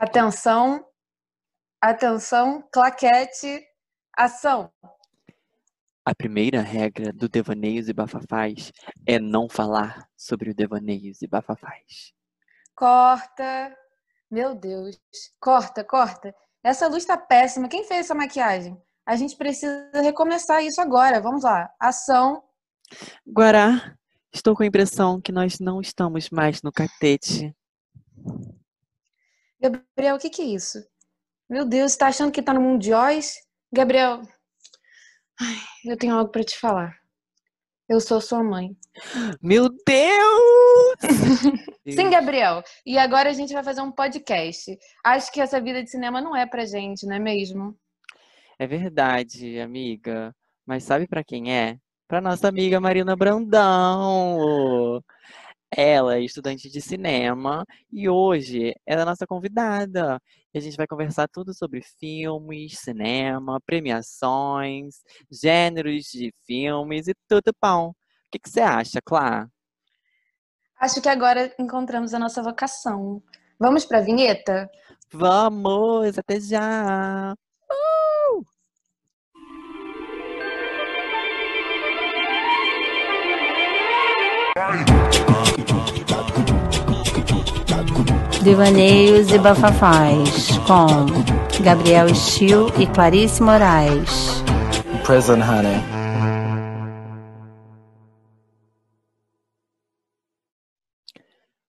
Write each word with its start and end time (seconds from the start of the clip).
Atenção, 0.00 0.82
atenção, 1.78 2.66
claquete, 2.72 3.62
ação. 4.16 4.72
A 6.02 6.14
primeira 6.14 6.62
regra 6.62 7.12
do 7.12 7.28
Devaneios 7.28 7.86
e 7.86 7.92
Bafafás 7.92 8.72
é 9.06 9.18
não 9.18 9.46
falar 9.46 10.08
sobre 10.16 10.52
o 10.52 10.54
Devaneios 10.54 11.20
e 11.20 11.26
Bafafás. 11.26 12.14
Corta. 12.74 13.76
Meu 14.30 14.54
Deus. 14.54 14.98
Corta, 15.38 15.84
corta. 15.84 16.34
Essa 16.64 16.88
luz 16.88 17.04
tá 17.04 17.18
péssima. 17.18 17.68
Quem 17.68 17.84
fez 17.84 18.06
essa 18.06 18.14
maquiagem? 18.14 18.80
A 19.04 19.16
gente 19.16 19.36
precisa 19.36 19.90
recomeçar 19.96 20.64
isso 20.64 20.80
agora. 20.80 21.20
Vamos 21.20 21.44
lá. 21.44 21.70
Ação. 21.78 22.42
Guará, 23.26 23.94
estou 24.32 24.56
com 24.56 24.62
a 24.62 24.66
impressão 24.66 25.20
que 25.20 25.30
nós 25.30 25.60
não 25.60 25.78
estamos 25.78 26.30
mais 26.30 26.62
no 26.62 26.72
catete. 26.72 27.54
Gabriel, 29.60 30.16
o 30.16 30.18
que, 30.18 30.30
que 30.30 30.40
é 30.40 30.46
isso? 30.46 30.78
Meu 31.48 31.66
Deus, 31.66 31.92
você 31.92 31.98
tá 31.98 32.06
achando 32.06 32.32
que 32.32 32.40
tá 32.40 32.54
no 32.54 32.62
mundo 32.62 32.80
de 32.80 32.94
Oz? 32.94 33.34
Gabriel, 33.70 34.22
ai, 35.38 35.56
eu 35.84 35.96
tenho 35.98 36.14
algo 36.14 36.30
para 36.30 36.42
te 36.42 36.58
falar. 36.58 36.98
Eu 37.86 38.00
sou 38.00 38.20
sua 38.20 38.42
mãe. 38.42 38.74
Meu 39.42 39.68
Deus! 39.68 40.96
Sim, 41.86 42.08
Gabriel. 42.08 42.62
E 42.86 42.96
agora 42.96 43.28
a 43.28 43.32
gente 43.32 43.52
vai 43.52 43.64
fazer 43.64 43.82
um 43.82 43.90
podcast. 43.90 44.78
Acho 45.04 45.32
que 45.32 45.40
essa 45.40 45.60
vida 45.60 45.82
de 45.82 45.90
cinema 45.90 46.20
não 46.20 46.36
é 46.36 46.46
pra 46.46 46.64
gente, 46.64 47.04
não 47.04 47.16
é 47.16 47.18
mesmo? 47.18 47.76
É 48.58 48.66
verdade, 48.66 49.58
amiga. 49.60 50.34
Mas 50.64 50.84
sabe 50.84 51.08
para 51.08 51.24
quem 51.24 51.52
é? 51.52 51.78
Para 52.06 52.20
nossa 52.20 52.48
amiga 52.48 52.80
Marina 52.80 53.16
Brandão. 53.16 55.02
Ela 55.76 56.16
é 56.16 56.20
estudante 56.20 56.68
de 56.68 56.80
cinema 56.80 57.64
e 57.92 58.08
hoje 58.08 58.74
ela 58.84 59.00
é 59.00 59.02
a 59.02 59.06
nossa 59.06 59.26
convidada. 59.26 60.20
E 60.52 60.58
a 60.58 60.60
gente 60.60 60.76
vai 60.76 60.86
conversar 60.86 61.28
tudo 61.28 61.54
sobre 61.54 61.80
filmes, 61.80 62.78
cinema, 62.78 63.60
premiações, 63.60 64.96
gêneros 65.30 66.06
de 66.06 66.34
filmes 66.44 67.06
e 67.06 67.14
tudo 67.28 67.52
bom. 67.62 67.90
O 67.90 67.94
que, 68.32 68.38
que 68.38 68.50
você 68.50 68.60
acha, 68.60 69.00
Clá? 69.00 69.48
Acho 70.80 71.00
que 71.00 71.08
agora 71.08 71.54
encontramos 71.58 72.14
a 72.14 72.18
nossa 72.18 72.42
vocação. 72.42 73.22
Vamos 73.58 73.84
para 73.84 73.98
a 73.98 74.02
vinheta? 74.02 74.68
Vamos, 75.12 76.18
até 76.18 76.40
já! 76.40 77.34
Uh! 77.70 78.44
Devaneios 88.42 89.30
e 89.30 89.38
Bafafás, 89.38 90.48
com 90.66 91.62
Gabriel 91.62 92.08
Stil 92.14 92.68
e 92.80 92.86
Clarice 92.86 93.42
Moraes. 93.42 94.42
Prison 95.04 95.34
Honey. 95.34 95.76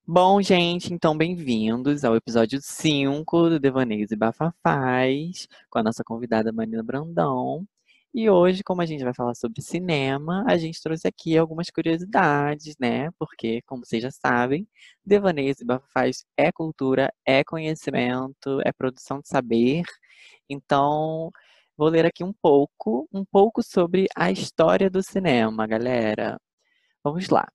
Bom, 0.07 0.41
gente, 0.41 0.93
então 0.93 1.17
bem-vindos 1.17 2.05
ao 2.05 2.15
episódio 2.15 2.59
5 2.61 3.49
do 3.49 3.59
Devaneios 3.59 4.11
e 4.11 4.15
Bafafás, 4.15 5.49
com 5.69 5.79
a 5.79 5.83
nossa 5.83 6.05
convidada 6.05 6.53
Marina 6.53 6.81
Brandão. 6.81 7.67
E 8.13 8.29
hoje, 8.29 8.61
como 8.61 8.81
a 8.81 8.85
gente 8.85 9.03
vai 9.05 9.13
falar 9.13 9.33
sobre 9.35 9.61
cinema, 9.61 10.43
a 10.45 10.57
gente 10.57 10.81
trouxe 10.81 11.07
aqui 11.07 11.37
algumas 11.37 11.69
curiosidades, 11.69 12.75
né? 12.77 13.09
Porque, 13.17 13.61
como 13.63 13.85
vocês 13.85 14.03
já 14.03 14.11
sabem, 14.11 14.67
Devaneios 15.05 15.61
e 15.61 15.65
Bafafás 15.65 16.25
é 16.35 16.51
cultura, 16.51 17.13
é 17.25 17.41
conhecimento, 17.43 18.59
é 18.65 18.73
produção 18.73 19.21
de 19.21 19.29
saber. 19.29 19.83
Então, 20.49 21.31
vou 21.77 21.89
ler 21.89 22.05
aqui 22.05 22.23
um 22.23 22.33
pouco, 22.33 23.07
um 23.13 23.23
pouco 23.25 23.63
sobre 23.63 24.07
a 24.15 24.31
história 24.31 24.89
do 24.89 25.01
cinema, 25.01 25.65
galera. 25.67 26.37
Vamos 27.03 27.29
lá. 27.29 27.47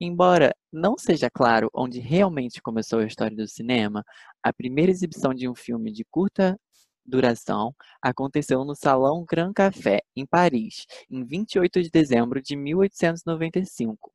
Embora 0.00 0.54
não 0.72 0.96
seja 0.98 1.30
claro 1.30 1.70
onde 1.74 2.00
realmente 2.00 2.62
começou 2.62 3.00
a 3.00 3.06
história 3.06 3.36
do 3.36 3.48
cinema, 3.48 4.04
a 4.42 4.52
primeira 4.52 4.90
exibição 4.90 5.34
de 5.34 5.48
um 5.48 5.54
filme 5.54 5.92
de 5.92 6.04
curta 6.10 6.58
duração 7.08 7.74
aconteceu 8.02 8.64
no 8.64 8.74
Salão 8.74 9.24
Grand 9.28 9.52
Café, 9.52 10.02
em 10.14 10.26
Paris, 10.26 10.86
em 11.10 11.24
28 11.24 11.82
de 11.82 11.90
dezembro 11.90 12.42
de 12.42 12.54
1895. 12.54 14.12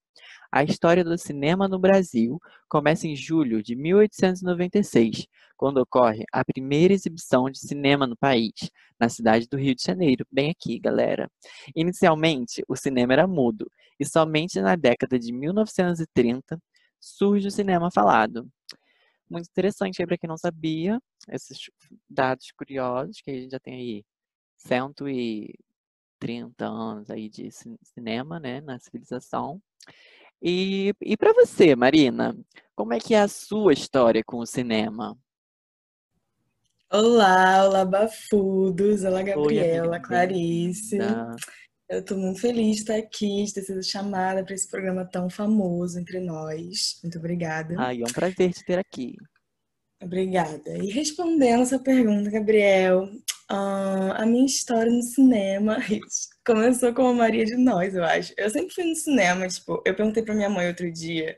A 0.52 0.64
história 0.64 1.04
do 1.04 1.18
cinema 1.18 1.68
no 1.68 1.80
Brasil 1.80 2.40
começa 2.70 3.08
em 3.08 3.16
julho 3.16 3.64
de 3.64 3.76
1896, 3.76 5.26
quando 5.58 5.80
ocorre 5.80 6.24
a 6.32 6.46
primeira 6.46 6.94
exibição 6.94 7.50
de 7.50 7.58
cinema 7.58 8.06
no 8.06 8.16
país, 8.16 8.54
na 9.00 9.10
cidade 9.10 9.48
do 9.50 9.58
Rio 9.58 9.74
de 9.74 9.84
Janeiro, 9.84 10.26
bem 10.32 10.52
aqui, 10.52 10.78
galera. 10.78 11.28
Inicialmente, 11.76 12.64
o 12.68 12.76
cinema 12.76 13.14
era 13.14 13.26
mudo, 13.26 13.70
e 14.00 14.06
somente 14.06 14.62
na 14.62 14.76
década 14.76 15.18
de 15.18 15.34
1930 15.34 16.60
surge 17.00 17.48
o 17.48 17.52
cinema 17.52 17.90
falado. 17.92 18.48
Muito 19.34 19.50
interessante 19.50 20.00
aí 20.00 20.06
para 20.06 20.16
quem 20.16 20.28
não 20.28 20.38
sabia, 20.38 21.02
esses 21.28 21.58
dados 22.08 22.52
curiosos, 22.56 23.20
que 23.20 23.32
a 23.32 23.34
gente 23.34 23.50
já 23.50 23.60
tem 23.60 23.74
aí 23.74 24.06
130 24.58 26.68
anos 26.68 27.10
aí 27.10 27.28
de 27.28 27.50
cinema, 27.82 28.40
né, 28.40 28.62
na 28.62 28.78
civilização. 28.78 29.60
E, 30.40 30.94
e 31.02 31.18
para 31.18 31.34
você, 31.34 31.76
Marina, 31.76 32.38
como 32.76 32.94
é 32.94 33.00
que 33.00 33.16
é 33.16 33.22
a 33.22 33.28
sua 33.28 33.74
história 33.74 34.24
com 34.24 34.38
o 34.38 34.46
cinema? 34.46 35.18
Olá, 36.92 37.66
olá, 37.66 37.86
bafudos. 37.86 39.04
Olá, 39.04 39.24
Gabriela, 39.24 40.00
Clarice. 40.00 41.00
Eu 41.94 42.00
estou 42.00 42.18
muito 42.18 42.42
feliz 42.42 42.78
de 42.78 42.82
estar 42.82 42.96
aqui, 42.96 43.44
de 43.44 43.54
ter 43.54 43.62
sido 43.62 43.84
chamada 43.84 44.44
para 44.44 44.56
esse 44.56 44.68
programa 44.68 45.06
tão 45.06 45.30
famoso 45.30 46.00
entre 46.00 46.20
nós. 46.20 47.00
Muito 47.04 47.20
obrigada. 47.20 47.76
Ai, 47.78 48.02
é 48.02 48.04
um 48.04 48.12
prazer 48.12 48.52
te 48.52 48.66
ter 48.66 48.80
aqui. 48.80 49.16
Obrigada. 50.02 50.76
E 50.76 50.90
respondendo 50.90 51.62
essa 51.62 51.78
pergunta, 51.78 52.32
Gabriel, 52.32 53.08
a 53.48 54.26
minha 54.26 54.46
história 54.46 54.92
no 54.92 55.04
cinema 55.04 55.78
começou 56.44 56.92
com 56.96 57.08
a 57.08 57.14
Maria 57.14 57.46
de 57.46 57.56
Nós, 57.56 57.94
eu 57.94 58.04
acho. 58.04 58.34
Eu 58.38 58.50
sempre 58.50 58.74
fui 58.74 58.86
no 58.86 58.96
cinema, 58.96 59.48
tipo, 59.48 59.80
eu 59.86 59.96
perguntei 59.96 60.24
pra 60.24 60.34
minha 60.34 60.50
mãe 60.50 60.68
outro 60.68 60.92
dia, 60.92 61.38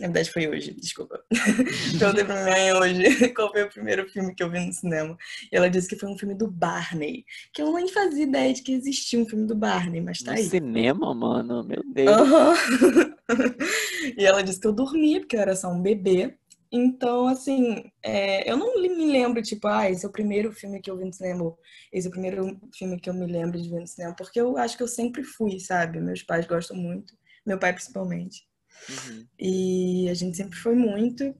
na 0.00 0.06
verdade 0.06 0.30
foi 0.30 0.48
hoje, 0.48 0.72
desculpa. 0.72 1.22
perguntei 1.98 2.24
pra 2.24 2.42
minha 2.42 2.44
mãe 2.44 2.72
hoje 2.72 3.28
qual 3.34 3.52
foi 3.52 3.64
o 3.64 3.68
primeiro 3.68 4.08
filme 4.08 4.34
que 4.34 4.42
eu 4.42 4.50
vi 4.50 4.60
no 4.60 4.72
cinema. 4.72 5.16
E 5.52 5.56
ela 5.56 5.68
disse 5.68 5.88
que 5.88 5.96
foi 5.96 6.08
um 6.08 6.16
filme 6.16 6.34
do 6.34 6.50
Barney, 6.50 7.24
que 7.52 7.60
eu 7.60 7.72
nem 7.72 7.88
fazia 7.88 8.24
ideia 8.24 8.52
de 8.52 8.62
que 8.62 8.72
existia 8.72 9.20
um 9.20 9.26
filme 9.26 9.46
do 9.46 9.54
Barney, 9.54 10.00
mas 10.00 10.20
tá 10.20 10.32
no 10.32 10.38
aí. 10.38 10.44
cinema, 10.44 11.14
mano? 11.14 11.62
Meu 11.62 11.82
Deus. 11.84 12.16
Uhum. 12.20 13.14
e 14.16 14.24
ela 14.24 14.42
disse 14.42 14.60
que 14.60 14.66
eu 14.66 14.72
dormia, 14.72 15.20
porque 15.20 15.36
eu 15.36 15.40
era 15.40 15.54
só 15.54 15.68
um 15.68 15.82
bebê. 15.82 16.36
Então, 16.72 17.26
assim, 17.26 17.90
é, 18.02 18.48
eu 18.50 18.56
não 18.56 18.80
me 18.80 18.88
lembro, 18.88 19.42
tipo, 19.42 19.66
ah, 19.66 19.90
esse 19.90 20.06
é 20.06 20.08
o 20.08 20.12
primeiro 20.12 20.52
filme 20.52 20.80
que 20.80 20.88
eu 20.88 20.96
vi 20.96 21.04
no 21.04 21.12
cinema, 21.12 21.52
esse 21.92 22.06
é 22.06 22.08
o 22.08 22.12
primeiro 22.12 22.60
filme 22.72 22.98
que 22.98 23.10
eu 23.10 23.14
me 23.14 23.26
lembro 23.26 23.60
de 23.60 23.68
ver 23.68 23.80
no 23.80 23.86
cinema, 23.88 24.14
porque 24.14 24.40
eu 24.40 24.56
acho 24.56 24.76
que 24.76 24.82
eu 24.82 24.88
sempre 24.88 25.24
fui, 25.24 25.58
sabe? 25.58 26.00
Meus 26.00 26.22
pais 26.22 26.46
gostam 26.46 26.76
muito, 26.76 27.12
meu 27.44 27.58
pai 27.58 27.72
principalmente. 27.72 28.48
Uhum. 28.88 29.26
E 29.38 30.08
a 30.08 30.14
gente 30.14 30.36
sempre 30.36 30.58
foi 30.58 30.74
muito. 30.74 31.34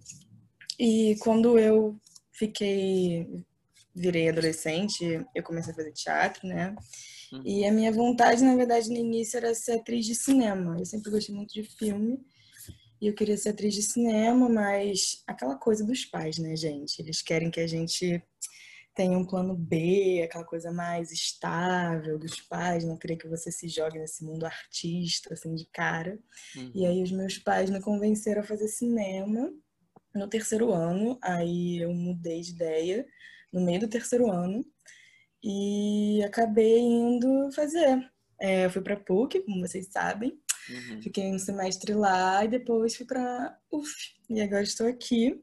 E 0.78 1.16
quando 1.20 1.58
eu 1.58 1.98
fiquei, 2.32 3.44
virei 3.94 4.28
adolescente, 4.28 5.24
eu 5.34 5.42
comecei 5.42 5.72
a 5.72 5.76
fazer 5.76 5.92
teatro, 5.92 6.46
né? 6.46 6.74
Uhum. 7.32 7.42
E 7.44 7.64
a 7.64 7.72
minha 7.72 7.92
vontade, 7.92 8.42
na 8.42 8.56
verdade, 8.56 8.88
no 8.88 8.96
início 8.96 9.36
era 9.36 9.54
ser 9.54 9.72
atriz 9.72 10.06
de 10.06 10.14
cinema. 10.14 10.76
Eu 10.78 10.86
sempre 10.86 11.10
gostei 11.10 11.34
muito 11.34 11.52
de 11.52 11.62
filme. 11.62 12.18
E 13.00 13.06
eu 13.06 13.14
queria 13.14 13.36
ser 13.36 13.50
atriz 13.50 13.74
de 13.74 13.82
cinema, 13.82 14.48
mas 14.48 15.22
aquela 15.26 15.56
coisa 15.56 15.84
dos 15.84 16.04
pais, 16.04 16.36
né, 16.38 16.54
gente? 16.54 17.00
Eles 17.00 17.22
querem 17.22 17.50
que 17.50 17.60
a 17.60 17.66
gente 17.66 18.22
tenha 19.00 19.16
um 19.16 19.24
plano 19.24 19.54
B, 19.54 20.20
aquela 20.22 20.44
coisa 20.44 20.70
mais 20.70 21.10
estável 21.10 22.18
dos 22.18 22.38
pais, 22.38 22.84
não 22.84 22.98
queria 22.98 23.16
que 23.16 23.26
você 23.26 23.50
se 23.50 23.66
jogue 23.66 23.98
nesse 23.98 24.22
mundo 24.22 24.44
artista, 24.44 25.32
assim, 25.32 25.54
de 25.54 25.64
cara. 25.72 26.18
Uhum. 26.54 26.70
E 26.74 26.84
aí 26.84 27.02
os 27.02 27.10
meus 27.10 27.38
pais 27.38 27.70
me 27.70 27.80
convenceram 27.80 28.42
a 28.42 28.44
fazer 28.44 28.68
cinema 28.68 29.50
no 30.14 30.28
terceiro 30.28 30.70
ano, 30.70 31.18
aí 31.22 31.78
eu 31.78 31.94
mudei 31.94 32.42
de 32.42 32.50
ideia 32.50 33.06
no 33.50 33.62
meio 33.62 33.80
do 33.80 33.88
terceiro 33.88 34.30
ano 34.30 34.66
e 35.42 36.22
acabei 36.22 36.80
indo 36.80 37.50
fazer. 37.52 38.06
É, 38.38 38.66
eu 38.66 38.70
fui 38.70 38.82
para 38.82 38.98
PUC, 38.98 39.40
como 39.40 39.66
vocês 39.66 39.88
sabem, 39.90 40.38
Uhum. 40.70 41.02
Fiquei 41.02 41.32
um 41.32 41.38
semestre 41.38 41.94
lá 41.94 42.44
e 42.44 42.48
depois 42.48 42.96
fui 42.96 43.06
para 43.06 43.58
UF. 43.72 44.14
E 44.28 44.40
agora 44.40 44.62
estou 44.62 44.86
aqui. 44.86 45.40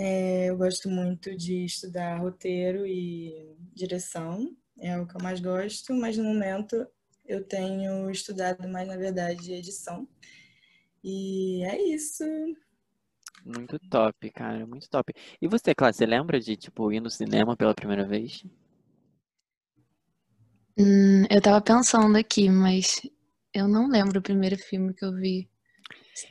É, 0.00 0.48
eu 0.48 0.56
gosto 0.56 0.88
muito 0.88 1.36
de 1.36 1.64
estudar 1.64 2.20
roteiro 2.20 2.86
e 2.86 3.56
direção, 3.74 4.56
é 4.78 4.96
o 4.96 5.04
que 5.04 5.16
eu 5.16 5.20
mais 5.20 5.40
gosto, 5.40 5.92
mas 5.92 6.16
no 6.16 6.22
momento 6.22 6.86
eu 7.26 7.42
tenho 7.42 8.08
estudado 8.08 8.68
mais, 8.68 8.86
na 8.86 8.96
verdade, 8.96 9.52
edição. 9.52 10.06
E 11.02 11.64
é 11.64 11.82
isso. 11.82 12.22
Muito 13.44 13.76
top, 13.90 14.30
cara, 14.30 14.64
muito 14.64 14.88
top. 14.88 15.12
E 15.42 15.48
você, 15.48 15.74
Clara, 15.74 15.92
você 15.92 16.06
lembra 16.06 16.38
de, 16.38 16.54
tipo, 16.54 16.92
ir 16.92 17.00
no 17.00 17.10
cinema 17.10 17.56
pela 17.56 17.74
primeira 17.74 18.06
vez? 18.06 18.44
Hum, 20.78 21.24
eu 21.28 21.42
tava 21.42 21.60
pensando 21.60 22.16
aqui, 22.16 22.48
mas 22.48 23.00
eu 23.52 23.66
não 23.66 23.88
lembro 23.88 24.20
o 24.20 24.22
primeiro 24.22 24.56
filme 24.56 24.94
que 24.94 25.04
eu 25.04 25.12
vi. 25.12 25.50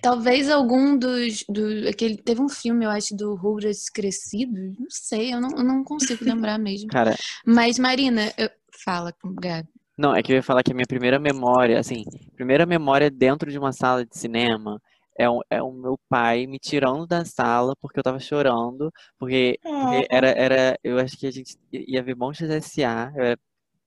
Talvez 0.02 0.50
algum 0.50 0.98
dos. 0.98 1.44
Do, 1.50 1.88
aquele, 1.90 2.18
teve 2.18 2.42
um 2.42 2.50
filme, 2.50 2.86
eu 2.86 2.90
acho, 2.90 3.16
do 3.16 3.36
Rugrats 3.36 3.90
Crescidos. 3.90 4.78
Não 4.80 4.90
sei, 4.90 5.34
eu 5.34 5.42
não, 5.42 5.50
eu 5.58 5.64
não 5.64 5.84
consigo 5.84 6.24
lembrar 6.26 6.58
mesmo. 6.58 6.90
Cara, 6.90 7.16
Mas, 7.46 7.78
Marina, 7.80 8.32
eu- 8.38 8.50
fala, 8.84 9.14
Gabi. 9.40 9.68
não, 9.98 10.16
é 10.16 10.22
que 10.22 10.32
eu 10.32 10.36
ia 10.36 10.44
falar 10.44 10.64
que 10.64 10.72
a 10.72 10.76
minha 10.76 10.86
primeira 10.88 11.20
memória, 11.20 11.80
assim, 11.80 12.04
primeira 12.36 12.66
memória 12.66 13.10
dentro 13.10 13.50
de 13.52 13.58
uma 13.58 13.72
sala 13.74 14.06
de 14.06 14.18
cinema 14.18 14.80
é 15.18 15.28
o, 15.30 15.42
é 15.50 15.62
o 15.62 15.72
meu 15.72 15.98
pai 16.08 16.46
me 16.46 16.60
tirando 16.60 17.08
da 17.08 17.26
sala 17.26 17.74
porque 17.82 18.00
eu 18.00 18.04
tava 18.04 18.20
chorando, 18.20 18.92
porque, 19.18 19.60
porque 19.80 20.06
era, 20.12 20.28
era, 20.30 20.80
eu 20.84 21.00
acho 21.00 21.18
que 21.18 21.26
a 21.26 21.32
gente 21.32 21.58
ia 21.72 22.04
ver 22.04 22.16
Monstros 22.16 22.50
S.A., 22.52 23.12
eu 23.16 23.24
era 23.24 23.40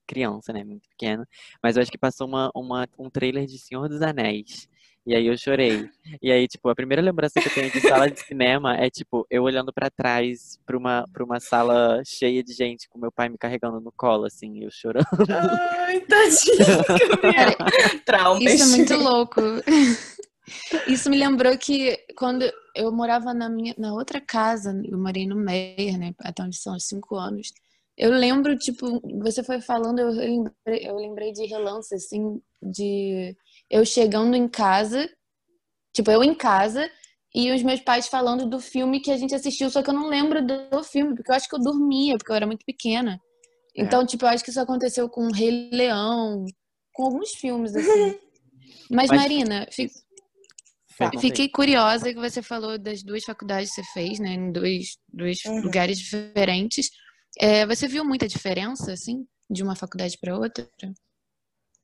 criança, 0.06 0.52
né, 0.52 0.64
muito 0.64 0.88
pequena, 0.88 1.26
mas 1.62 1.76
eu 1.76 1.82
acho 1.82 1.90
que 1.90 1.98
passou 1.98 2.26
uma, 2.26 2.50
uma, 2.54 2.88
um 2.98 3.08
trailer 3.08 3.46
de 3.46 3.58
Senhor 3.58 3.88
dos 3.88 4.02
Anéis. 4.02 4.68
E 5.06 5.14
aí 5.14 5.26
eu 5.26 5.36
chorei. 5.36 5.88
E 6.22 6.30
aí, 6.30 6.46
tipo, 6.46 6.68
a 6.68 6.74
primeira 6.74 7.02
lembrança 7.02 7.40
que 7.40 7.48
eu 7.48 7.54
tenho 7.54 7.72
de 7.72 7.80
sala 7.80 8.10
de 8.10 8.20
cinema 8.20 8.76
é, 8.76 8.90
tipo, 8.90 9.26
eu 9.30 9.42
olhando 9.42 9.72
pra 9.72 9.90
trás 9.90 10.58
pra 10.66 10.76
uma, 10.76 11.08
pra 11.12 11.24
uma 11.24 11.40
sala 11.40 12.02
cheia 12.04 12.42
de 12.42 12.52
gente, 12.52 12.88
com 12.88 12.98
meu 12.98 13.10
pai 13.10 13.28
me 13.28 13.38
carregando 13.38 13.80
no 13.80 13.92
colo, 13.92 14.26
assim, 14.26 14.62
eu 14.62 14.70
chorando. 14.70 15.06
Ai, 15.30 16.00
tadinho. 16.00 18.00
Traumas. 18.04 18.52
Isso 18.52 18.64
é 18.64 18.76
muito 18.76 18.96
louco. 18.96 19.40
Isso 20.86 21.08
me 21.08 21.16
lembrou 21.16 21.56
que 21.56 21.96
quando 22.16 22.44
eu 22.74 22.92
morava 22.92 23.32
na 23.32 23.48
minha 23.48 23.74
na 23.78 23.94
outra 23.94 24.20
casa, 24.20 24.78
eu 24.84 24.98
morei 24.98 25.26
no 25.26 25.36
Meier, 25.36 25.98
né? 25.98 26.12
Até 26.18 26.42
onde 26.42 26.56
são 26.56 26.76
os 26.76 26.84
cinco 26.84 27.16
anos. 27.16 27.52
Eu 27.96 28.10
lembro, 28.10 28.56
tipo, 28.56 29.00
você 29.20 29.42
foi 29.42 29.60
falando, 29.60 29.98
eu 29.98 30.08
lembrei, 30.08 30.88
eu 30.88 30.96
lembrei 30.96 31.32
de 31.32 31.46
relance, 31.46 31.94
assim, 31.94 32.40
de 32.62 33.36
eu 33.70 33.84
chegando 33.86 34.34
em 34.34 34.48
casa, 34.48 35.08
tipo, 35.94 36.10
eu 36.10 36.22
em 36.24 36.34
casa, 36.34 36.90
e 37.34 37.52
os 37.52 37.62
meus 37.62 37.80
pais 37.80 38.08
falando 38.08 38.44
do 38.48 38.58
filme 38.60 39.00
que 39.00 39.10
a 39.10 39.16
gente 39.16 39.34
assistiu, 39.34 39.70
só 39.70 39.82
que 39.82 39.90
eu 39.90 39.94
não 39.94 40.08
lembro 40.08 40.44
do 40.44 40.82
filme, 40.82 41.14
porque 41.14 41.30
eu 41.30 41.34
acho 41.36 41.48
que 41.48 41.54
eu 41.54 41.60
dormia, 41.60 42.16
porque 42.18 42.32
eu 42.32 42.36
era 42.36 42.46
muito 42.46 42.64
pequena. 42.64 43.20
É. 43.76 43.82
Então, 43.82 44.04
tipo, 44.04 44.24
eu 44.24 44.28
acho 44.30 44.42
que 44.42 44.50
isso 44.50 44.60
aconteceu 44.60 45.08
com 45.08 45.28
o 45.28 45.32
Rei 45.32 45.70
Leão, 45.72 46.44
com 46.92 47.04
alguns 47.04 47.30
filmes, 47.30 47.74
assim. 47.76 47.84
Mas, 48.90 49.08
Mas- 49.08 49.20
Marina, 49.20 49.66
fi- 49.70 49.88
fiquei 51.20 51.48
curiosa 51.48 52.12
que 52.12 52.18
você 52.18 52.42
falou 52.42 52.76
das 52.76 53.02
duas 53.02 53.24
faculdades 53.24 53.70
que 53.70 53.82
você 53.82 53.92
fez, 53.92 54.18
né? 54.18 54.34
Em 54.34 54.50
dois, 54.52 54.98
dois 55.12 55.38
Uhum. 55.44 55.60
lugares 55.60 55.98
diferentes. 55.98 56.90
É, 57.38 57.64
você 57.64 57.86
viu 57.86 58.04
muita 58.04 58.26
diferença, 58.26 58.92
assim, 58.92 59.24
de 59.48 59.62
uma 59.62 59.76
faculdade 59.76 60.18
para 60.20 60.36
outra? 60.36 60.68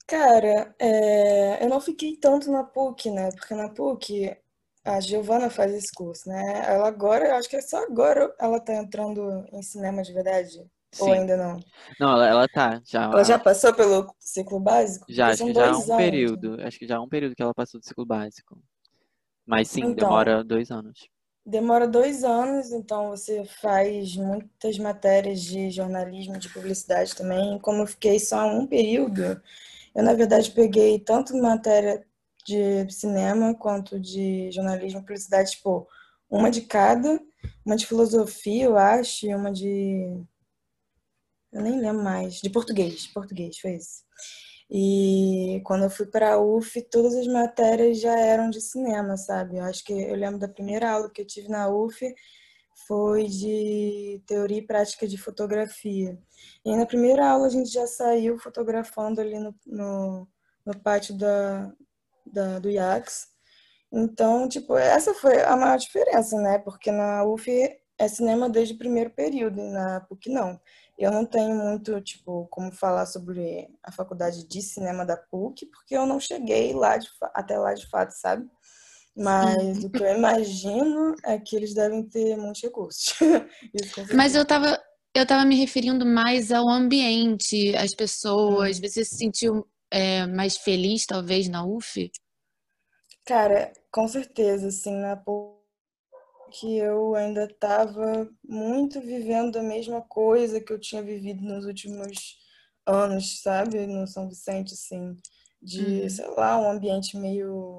Cara, 0.06 0.74
é, 0.78 1.64
eu 1.64 1.68
não 1.68 1.80
fiquei 1.80 2.16
tanto 2.16 2.50
na 2.50 2.62
PUC, 2.62 3.10
né? 3.10 3.30
Porque 3.32 3.54
na 3.54 3.68
PUC 3.68 4.36
a 4.84 5.00
Giovana 5.00 5.50
faz 5.50 5.74
esse 5.74 5.92
curso, 5.92 6.28
né? 6.28 6.62
Ela 6.64 6.86
agora, 6.86 7.26
eu 7.28 7.34
acho 7.34 7.48
que 7.48 7.56
é 7.56 7.60
só 7.60 7.78
agora 7.78 8.32
ela 8.38 8.60
tá 8.60 8.74
entrando 8.74 9.44
em 9.52 9.62
cinema 9.62 10.02
de 10.02 10.12
verdade. 10.12 10.64
Ou 10.98 11.06
Sim. 11.06 11.12
ainda 11.12 11.36
não? 11.36 11.56
Não, 11.98 12.12
ela, 12.12 12.28
ela 12.28 12.48
tá, 12.48 12.80
já. 12.84 13.04
Ela 13.04 13.24
já 13.24 13.38
passou 13.38 13.74
pelo 13.74 14.14
ciclo 14.20 14.60
básico? 14.60 15.06
Já, 15.08 15.28
acho 15.28 15.44
que 15.44 15.52
já 15.52 15.66
há 15.66 15.70
dois 15.72 15.88
um 15.88 15.92
anos. 15.92 15.96
período. 15.96 16.62
Acho 16.62 16.78
que 16.78 16.86
já 16.86 16.96
há 16.96 17.02
um 17.02 17.08
período 17.08 17.34
que 17.34 17.42
ela 17.42 17.54
passou 17.54 17.80
do 17.80 17.86
ciclo 17.86 18.06
básico. 18.06 18.58
Mas 19.44 19.68
sim, 19.68 19.82
Então. 19.82 19.94
demora 19.94 20.44
dois 20.44 20.70
anos. 20.70 21.08
Demora 21.44 21.86
dois 21.86 22.24
anos, 22.24 22.72
então 22.72 23.10
você 23.10 23.44
faz 23.44 24.16
muitas 24.16 24.78
matérias 24.78 25.40
de 25.42 25.70
jornalismo, 25.70 26.38
de 26.38 26.48
publicidade 26.48 27.14
também. 27.14 27.58
Como 27.60 27.82
eu 27.82 27.86
fiquei 27.86 28.18
só 28.18 28.44
um 28.48 28.66
período, 28.66 29.40
eu 29.96 30.04
na 30.04 30.12
verdade 30.12 30.50
peguei 30.50 31.00
tanto 31.00 31.34
matéria 31.36 32.04
de 32.46 32.92
cinema 32.92 33.54
quanto 33.54 33.98
de 33.98 34.50
jornalismo 34.52 35.00
e 35.00 35.02
publicidade, 35.02 35.52
tipo, 35.52 35.88
uma 36.30 36.50
de 36.50 36.60
cada, 36.60 37.18
uma 37.64 37.76
de 37.76 37.86
filosofia, 37.86 38.66
eu 38.66 38.76
acho, 38.76 39.26
e 39.26 39.34
uma 39.34 39.50
de. 39.50 40.22
Eu 41.50 41.62
nem 41.62 41.80
lembro 41.80 42.04
mais, 42.04 42.34
de 42.34 42.50
português, 42.50 43.06
português, 43.06 43.58
foi 43.58 43.76
isso. 43.76 44.04
E 44.70 45.62
quando 45.64 45.84
eu 45.84 45.90
fui 45.90 46.06
para 46.06 46.34
a 46.34 46.40
UF, 46.40 46.82
todas 46.90 47.14
as 47.14 47.26
matérias 47.26 48.00
já 48.00 48.18
eram 48.18 48.50
de 48.50 48.60
cinema, 48.60 49.16
sabe? 49.16 49.56
Eu 49.56 49.64
acho 49.64 49.82
que 49.82 49.92
eu 49.92 50.14
lembro 50.14 50.38
da 50.38 50.48
primeira 50.48 50.90
aula 50.90 51.10
que 51.10 51.22
eu 51.22 51.26
tive 51.26 51.48
na 51.48 51.68
UF 51.68 52.04
foi 52.86 53.26
de 53.26 54.22
teoria 54.26 54.58
e 54.58 54.66
prática 54.66 55.06
de 55.06 55.18
fotografia. 55.18 56.18
E 56.64 56.76
na 56.76 56.86
primeira 56.86 57.28
aula 57.28 57.46
a 57.46 57.50
gente 57.50 57.70
já 57.70 57.86
saiu 57.86 58.38
fotografando 58.38 59.20
ali 59.20 59.38
no, 59.38 59.54
no, 59.66 60.28
no 60.64 60.78
pátio 60.80 61.16
da, 61.16 61.72
da, 62.24 62.58
do 62.58 62.70
IACS. 62.70 63.28
Então, 63.92 64.48
tipo, 64.48 64.76
essa 64.76 65.14
foi 65.14 65.42
a 65.42 65.56
maior 65.56 65.78
diferença, 65.78 66.40
né? 66.40 66.58
Porque 66.58 66.90
na 66.90 67.24
UF 67.24 67.50
é 67.98 68.08
cinema 68.08 68.48
desde 68.48 68.74
o 68.74 68.78
primeiro 68.78 69.10
período, 69.10 69.58
e 69.60 69.70
na 69.70 70.00
PUC 70.00 70.28
não. 70.28 70.60
Eu 70.98 71.10
não 71.10 71.24
tenho 71.24 71.54
muito, 71.54 72.00
tipo, 72.00 72.46
como 72.48 72.72
falar 72.72 73.06
sobre 73.06 73.68
a 73.82 73.92
faculdade 73.92 74.46
de 74.46 74.62
cinema 74.62 75.04
da 75.04 75.16
PUC, 75.16 75.66
porque 75.66 75.96
eu 75.96 76.06
não 76.06 76.20
cheguei 76.20 76.74
lá 76.74 76.96
de, 76.96 77.08
até 77.34 77.58
lá 77.58 77.74
de 77.74 77.88
fato, 77.88 78.10
sabe? 78.12 78.48
Mas 79.16 79.82
o 79.82 79.90
que 79.90 80.02
eu 80.02 80.14
imagino 80.14 81.14
é 81.24 81.38
que 81.38 81.56
eles 81.56 81.72
devem 81.74 82.02
ter 82.02 82.36
muitos 82.36 82.62
recursos. 82.62 83.14
Mas 84.14 84.34
eu 84.34 84.44
tava, 84.44 84.78
eu 85.14 85.26
tava 85.26 85.44
me 85.44 85.56
referindo 85.56 86.04
mais 86.04 86.52
ao 86.52 86.68
ambiente, 86.68 87.74
às 87.76 87.94
pessoas. 87.94 88.78
Você 88.78 89.04
se 89.04 89.16
sentiu 89.16 89.66
é, 89.90 90.26
mais 90.26 90.56
feliz, 90.56 91.06
talvez, 91.06 91.48
na 91.48 91.64
UF? 91.64 92.10
Cara, 93.24 93.72
com 93.90 94.06
certeza, 94.06 94.68
assim, 94.68 94.94
na 94.94 95.16
PUC 95.16 96.78
eu 96.78 97.14
ainda 97.14 97.44
estava 97.44 98.28
muito 98.44 99.00
vivendo 99.00 99.56
a 99.58 99.62
mesma 99.62 100.00
coisa 100.02 100.60
que 100.60 100.72
eu 100.72 100.78
tinha 100.80 101.02
vivido 101.02 101.42
nos 101.42 101.64
últimos 101.64 102.38
anos, 102.86 103.40
sabe? 103.42 103.86
No 103.86 104.06
São 104.06 104.28
Vicente, 104.28 104.74
assim, 104.74 105.16
de, 105.60 106.02
Uhum. 106.02 106.08
sei 106.08 106.26
lá, 106.36 106.58
um 106.58 106.70
ambiente 106.70 107.16
meio 107.16 107.78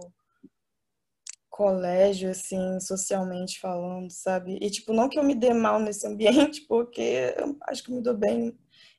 colégio, 1.57 2.29
assim, 2.29 2.79
socialmente 2.79 3.59
falando, 3.59 4.11
sabe? 4.11 4.59
E, 4.61 4.69
tipo, 4.69 4.93
não 4.93 5.09
que 5.09 5.17
eu 5.17 5.23
me 5.23 5.33
dê 5.33 5.51
mal 5.55 5.79
nesse 5.79 6.05
ambiente, 6.05 6.61
porque 6.69 7.33
eu 7.35 7.57
acho 7.67 7.83
que 7.83 7.89
eu 7.91 7.95
me 7.95 8.01
dou 8.01 8.15
bem 8.15 8.55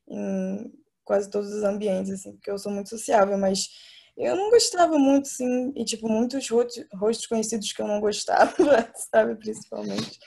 em 0.08 0.72
quase 1.04 1.30
todos 1.30 1.52
os 1.54 1.62
ambientes, 1.62 2.10
assim, 2.10 2.32
porque 2.32 2.50
eu 2.50 2.58
sou 2.58 2.72
muito 2.72 2.90
sociável, 2.90 3.38
mas 3.38 3.68
eu 4.16 4.34
não 4.34 4.50
gostava 4.50 4.98
muito, 4.98 5.26
assim, 5.28 5.72
e, 5.76 5.84
tipo, 5.84 6.08
muitos 6.08 6.48
rostos, 6.50 7.26
conhecidos 7.28 7.72
que 7.72 7.80
eu 7.80 7.86
não 7.86 8.00
gostava, 8.00 8.52
sabe, 9.08 9.36
principalmente. 9.36 10.18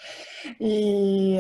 E 0.57 1.35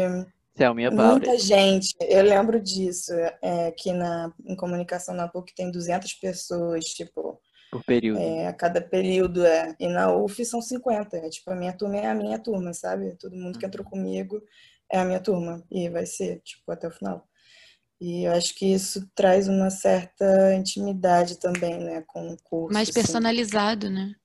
Tell 0.55 0.75
me 0.75 0.85
about 0.85 1.07
muita 1.07 1.31
it. 1.31 1.41
gente, 1.41 1.95
eu 2.01 2.21
lembro 2.21 2.59
disso, 2.59 3.13
é, 3.41 3.71
que 3.71 3.93
na, 3.93 4.33
em 4.45 4.57
comunicação 4.57 5.15
na 5.15 5.29
PUC 5.29 5.55
tem 5.55 5.71
200 5.71 6.13
pessoas, 6.15 6.83
tipo, 6.83 7.39
Por 7.71 7.83
período. 7.85 8.19
é, 8.19 8.47
a 8.47 8.53
cada 8.53 8.81
período 8.81 9.45
é. 9.45 9.73
E 9.79 9.87
na 9.87 10.13
UF 10.13 10.43
são 10.43 10.61
50. 10.61 11.15
É, 11.17 11.29
tipo, 11.29 11.49
a 11.51 11.55
minha 11.55 11.71
turma 11.71 11.97
é 11.97 12.07
a 12.07 12.13
minha 12.13 12.37
turma, 12.37 12.73
sabe? 12.73 13.15
Todo 13.17 13.35
mundo 13.35 13.57
que 13.57 13.65
entrou 13.65 13.85
comigo 13.85 14.41
é 14.91 14.99
a 14.99 15.05
minha 15.05 15.21
turma. 15.21 15.63
E 15.71 15.89
vai 15.89 16.05
ser, 16.05 16.41
tipo, 16.41 16.69
até 16.69 16.87
o 16.87 16.91
final. 16.91 17.25
E 18.01 18.23
eu 18.23 18.33
acho 18.33 18.55
que 18.55 18.65
isso 18.65 19.07
traz 19.15 19.47
uma 19.47 19.69
certa 19.69 20.55
intimidade 20.55 21.39
também, 21.39 21.77
né, 21.77 22.03
com 22.07 22.33
o 22.33 22.37
curso. 22.43 22.73
Mais 22.73 22.89
assim. 22.89 22.99
personalizado, 22.99 23.91
né? 23.91 24.15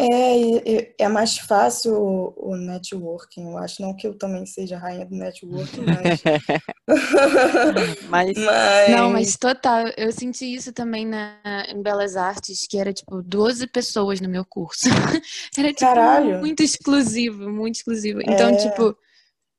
É, 0.00 0.94
é 0.96 1.08
mais 1.08 1.38
fácil 1.38 1.94
o, 1.94 2.50
o 2.52 2.56
networking, 2.56 3.50
eu 3.50 3.58
acho. 3.58 3.82
Não 3.82 3.94
que 3.96 4.06
eu 4.06 4.16
também 4.16 4.46
seja 4.46 4.76
a 4.76 4.78
rainha 4.78 5.04
do 5.04 5.16
networking, 5.16 5.82
mas. 5.86 6.22
Mas 8.08 8.36
mas... 8.38 8.90
Não, 8.90 9.10
mas 9.10 9.36
total, 9.36 9.88
eu 9.96 10.10
senti 10.10 10.46
isso 10.46 10.72
também 10.72 11.06
na, 11.06 11.38
em 11.68 11.82
Belas 11.82 12.16
Artes, 12.16 12.66
que 12.66 12.78
era 12.78 12.92
tipo 12.92 13.22
12 13.22 13.66
pessoas 13.66 14.20
no 14.20 14.28
meu 14.28 14.44
curso. 14.44 14.86
Era 15.58 15.68
tipo 15.68 15.80
Caralho. 15.80 16.38
muito 16.38 16.62
exclusivo, 16.62 17.50
muito 17.50 17.76
exclusivo. 17.76 18.20
Então, 18.22 18.48
É. 18.50 18.56
tipo, 18.56 18.96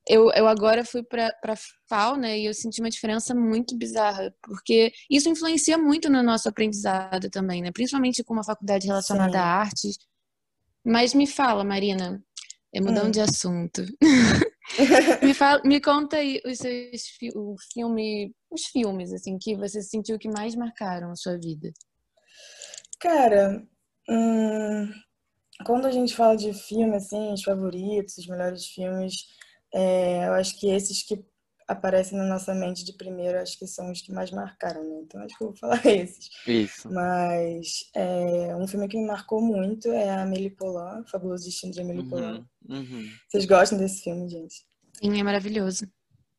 eu, 0.08 0.32
eu 0.32 0.48
agora 0.48 0.84
fui 0.84 1.04
pra, 1.04 1.32
pra 1.42 1.54
FAO, 1.88 2.16
né, 2.18 2.40
e 2.40 2.46
eu 2.48 2.54
senti 2.54 2.82
uma 2.82 2.90
diferença 2.90 3.36
muito 3.36 3.78
bizarra, 3.78 4.34
porque 4.42 4.92
isso 5.10 5.30
influencia 5.30 5.78
muito 5.78 6.10
no 6.10 6.24
nosso 6.24 6.50
aprendizado 6.50 7.30
também, 7.30 7.62
né, 7.62 7.72
principalmente 7.72 8.24
com 8.24 8.34
uma 8.34 8.44
faculdade 8.44 8.88
relacionada 8.88 9.34
Sim. 9.34 9.38
a 9.38 9.44
artes. 9.44 9.98
Mas 10.86 11.14
me 11.14 11.28
fala, 11.28 11.64
Marina, 11.64 12.24
é 12.74 12.80
mudando 12.82 13.08
Hum. 13.08 13.12
de 13.12 13.22
assunto. 13.22 13.84
Me, 15.24 15.34
fala, 15.34 15.62
me 15.66 15.82
conta 15.82 16.18
aí 16.18 16.40
os 16.46 16.60
seus 16.60 17.02
o 17.36 17.56
filme, 17.74 18.34
os 18.52 18.66
filmes 18.66 19.12
assim 19.12 19.38
que 19.38 19.56
você 19.58 19.82
sentiu 19.82 20.20
que 20.20 20.30
mais 20.30 20.56
marcaram 20.56 21.12
a 21.12 21.16
sua 21.16 21.38
vida. 21.40 21.72
Cara, 23.00 23.68
hum, 24.08 24.92
quando 25.66 25.88
a 25.88 25.92
gente 25.92 26.16
fala 26.16 26.38
de 26.38 26.54
filme, 26.54 26.96
assim, 26.96 27.34
os 27.34 27.44
favoritos, 27.44 28.18
os 28.20 28.28
melhores 28.28 28.68
filmes, 28.68 29.16
é, 29.74 30.28
eu 30.28 30.34
acho 30.34 30.58
que 30.60 30.70
esses 30.70 31.04
que 31.04 31.26
aparecem 31.70 32.18
na 32.18 32.26
nossa 32.26 32.52
mente 32.56 32.84
de 32.84 32.94
primeiro, 32.94 33.40
acho 33.40 33.58
que 33.58 33.68
são 33.68 33.92
os 33.92 34.02
que 34.02 34.12
mais 34.12 34.32
marcaram, 34.32 34.84
né? 34.84 35.02
Então 35.04 35.22
acho 35.22 35.38
que 35.38 35.44
eu 35.44 35.50
vou 35.50 35.56
falar 35.56 35.80
esses. 35.86 36.30
Isso. 36.48 36.92
Mas 36.92 37.90
é, 37.96 38.56
um 38.56 38.68
filme 38.68 38.88
que 38.88 38.98
me 38.98 39.06
marcou 39.06 39.40
muito 39.40 39.88
é 39.90 40.10
a 40.10 40.24
Amélie 40.24 40.50
Poulain, 40.50 41.06
Fabuloso 41.06 41.46
Destino 41.46 41.72
de 41.72 41.80
Amélie 41.80 42.10
Poulain. 42.10 42.44
Uhum, 42.68 42.78
uhum. 42.78 43.10
Vocês 43.30 43.46
gostam 43.46 43.78
desse 43.78 44.02
filme, 44.02 44.28
gente? 44.28 44.66
Sim, 45.00 45.20
é 45.20 45.24
maravilhoso. 45.24 45.88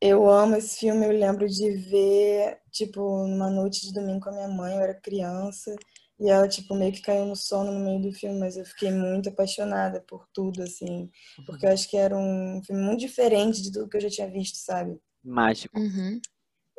Eu 0.00 0.28
amo 0.28 0.56
esse 0.56 0.80
filme, 0.80 1.06
eu 1.06 1.12
lembro 1.12 1.46
de 1.46 1.70
ver, 1.76 2.58
tipo, 2.72 3.00
numa 3.28 3.50
noite 3.50 3.86
de 3.86 3.92
domingo 3.92 4.20
com 4.20 4.30
a 4.30 4.32
minha 4.32 4.48
mãe, 4.48 4.74
eu 4.74 4.80
era 4.80 4.94
criança, 4.94 5.76
e 6.18 6.28
ela, 6.28 6.48
tipo, 6.48 6.74
meio 6.74 6.90
que 6.90 7.02
caiu 7.02 7.24
no 7.24 7.36
sono 7.36 7.70
no 7.70 7.84
meio 7.84 8.00
do 8.00 8.12
filme, 8.12 8.38
mas 8.38 8.56
eu 8.56 8.64
fiquei 8.64 8.90
muito 8.90 9.28
apaixonada 9.28 10.00
por 10.00 10.26
tudo, 10.34 10.62
assim, 10.62 11.08
porque 11.46 11.66
eu 11.66 11.70
acho 11.70 11.88
que 11.88 11.96
era 11.96 12.16
um 12.16 12.60
filme 12.64 12.82
muito 12.82 13.00
diferente 13.00 13.62
de 13.62 13.70
tudo 13.70 13.88
que 13.88 13.98
eu 13.98 14.00
já 14.00 14.10
tinha 14.10 14.28
visto, 14.28 14.56
sabe? 14.56 14.98
Mágico. 15.22 15.78
Uhum. 15.78 16.20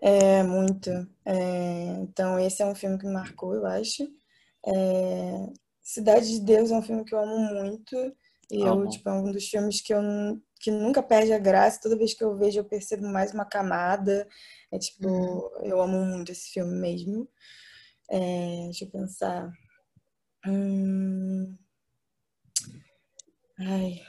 É, 0.02 0.44
muito. 0.44 0.90
É, 1.26 2.00
então, 2.02 2.40
esse 2.40 2.62
é 2.62 2.66
um 2.66 2.76
filme 2.76 2.98
que 2.98 3.06
me 3.06 3.14
marcou, 3.14 3.54
eu 3.54 3.66
acho. 3.66 4.04
É, 4.66 5.48
Cidade 5.82 6.28
de 6.28 6.40
Deus 6.40 6.72
é 6.72 6.76
um 6.76 6.82
filme 6.82 7.04
que 7.04 7.14
eu 7.14 7.20
amo 7.20 7.38
muito, 7.54 7.96
e 8.52 8.62
eu, 8.62 8.74
Amo. 8.74 8.90
tipo, 8.90 9.08
é 9.10 9.14
um 9.14 9.32
dos 9.32 9.48
filmes 9.48 9.82
que 9.82 9.94
eu 9.94 10.02
que 10.60 10.70
nunca 10.70 11.02
perde 11.02 11.34
a 11.34 11.40
graça. 11.40 11.80
Toda 11.82 11.98
vez 11.98 12.14
que 12.14 12.24
eu 12.24 12.38
vejo, 12.38 12.60
eu 12.60 12.66
percebo 12.66 13.08
mais 13.08 13.34
uma 13.34 13.46
camada. 13.46 14.28
É 14.72 14.78
tipo, 14.78 15.52
eu 15.64 15.82
amo 15.82 16.06
muito 16.06 16.32
esse 16.32 16.52
filme 16.52 16.76
mesmo. 16.76 17.28
É, 18.10 18.66
deixa 18.66 18.86
eu 18.86 18.92
pensar. 18.92 19.52
Hum... 20.46 21.58
Ai. 23.60 24.02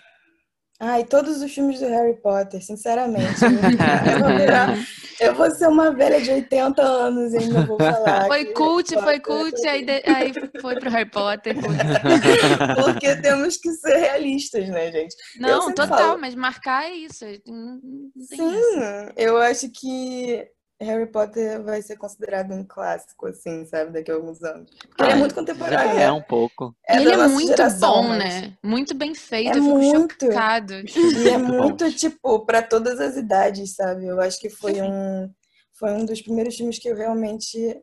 Ai, 0.84 1.04
todos 1.04 1.40
os 1.40 1.54
filmes 1.54 1.78
do 1.78 1.86
Harry 1.86 2.14
Potter, 2.20 2.60
sinceramente. 2.60 3.36
Eu 3.44 4.18
vou, 4.18 4.36
virar- 4.36 4.76
eu 5.20 5.34
vou 5.36 5.48
ser 5.52 5.68
uma 5.68 5.92
velha 5.92 6.20
de 6.20 6.28
80 6.32 6.82
anos 6.82 7.32
e 7.32 7.38
ainda 7.38 7.64
vou 7.64 7.76
falar. 7.78 8.26
Foi 8.26 8.46
cult, 8.46 8.92
foi 9.00 9.20
cult, 9.20 9.64
aí, 9.64 9.84
de- 9.84 10.02
aí 10.10 10.32
foi 10.60 10.74
pro 10.80 10.90
Harry 10.90 11.08
Potter. 11.08 11.54
Porque 12.84 13.14
temos 13.16 13.56
que 13.58 13.70
ser 13.74 13.96
realistas, 13.96 14.68
né, 14.68 14.90
gente? 14.90 15.14
Não, 15.38 15.72
total, 15.72 15.98
falo. 15.98 16.20
mas 16.20 16.34
marcar 16.34 16.84
é 16.86 16.94
isso. 16.96 17.24
tem 17.24 18.36
Sim, 18.36 18.58
essa. 18.58 19.12
eu 19.16 19.36
acho 19.38 19.68
que 19.70 20.44
Harry 20.82 21.06
Potter 21.06 21.62
vai 21.62 21.80
ser 21.82 21.96
considerado 21.96 22.52
um 22.52 22.64
clássico, 22.64 23.26
assim, 23.26 23.64
sabe, 23.66 23.92
daqui 23.92 24.10
a 24.10 24.14
alguns 24.14 24.42
anos. 24.42 24.70
Porque 24.88 25.02
ele 25.02 25.10
é 25.12 25.14
Ah, 25.14 25.18
muito 25.18 25.34
Já 25.34 25.40
contemporâneo. 25.40 25.98
é 26.00 26.12
um 26.12 26.22
pouco. 26.22 26.74
É 26.86 26.96
ele 26.96 27.10
é 27.12 27.28
muito 27.28 27.46
geração, 27.48 28.02
bom, 28.02 28.08
mas- 28.08 28.18
né? 28.18 28.58
Muito 28.62 28.94
bem 28.94 29.14
feito. 29.14 29.48
É 29.54 29.58
eu 29.58 29.62
fico 29.62 29.76
muito. 29.78 30.26
chocado. 30.26 30.74
E 31.26 31.28
é 31.28 31.38
Muito 31.38 31.92
tipo, 31.94 32.44
para 32.46 32.62
todas 32.62 33.00
as 33.00 33.16
idades, 33.16 33.74
sabe? 33.74 34.06
Eu 34.06 34.20
acho 34.20 34.38
que 34.40 34.50
foi 34.50 34.80
um, 34.82 35.30
foi 35.74 35.90
um 35.92 36.04
dos 36.04 36.20
primeiros 36.22 36.56
filmes 36.56 36.78
que 36.78 36.88
eu 36.88 36.96
realmente 36.96 37.80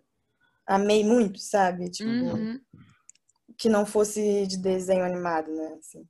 amei 0.67 1.03
muito, 1.03 1.39
sabe? 1.39 1.89
Tipo, 1.89 2.09
Uhum. 2.09 2.59
que 3.57 3.67
não 3.69 3.85
fosse 3.85 4.45
de 4.47 4.57
desenho 4.57 5.03
animado, 5.03 5.51
né? 5.51 5.75
Assim. 5.79 6.03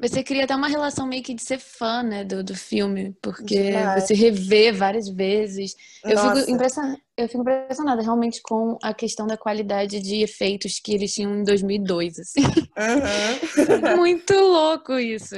Você 0.00 0.22
cria 0.22 0.44
até 0.44 0.54
uma 0.54 0.68
relação 0.68 1.08
meio 1.08 1.24
que 1.24 1.34
de 1.34 1.42
ser 1.42 1.58
fã, 1.58 2.04
né, 2.04 2.22
do, 2.22 2.44
do 2.44 2.54
filme, 2.54 3.16
porque 3.20 3.72
Demais. 3.72 4.04
você 4.04 4.14
revê 4.14 4.70
várias 4.70 5.08
vezes. 5.08 5.74
Eu 6.04 6.16
fico, 6.16 6.50
impressionada, 6.52 7.00
eu 7.16 7.28
fico 7.28 7.40
impressionada 7.40 8.00
realmente 8.00 8.40
com 8.40 8.78
a 8.80 8.94
questão 8.94 9.26
da 9.26 9.36
qualidade 9.36 10.00
de 10.00 10.22
efeitos 10.22 10.78
que 10.78 10.94
eles 10.94 11.12
tinham 11.12 11.34
em 11.34 11.42
2002, 11.42 12.20
assim. 12.20 12.42
Uhum. 12.42 13.96
Muito 13.98 14.34
louco 14.34 14.96
isso. 15.00 15.34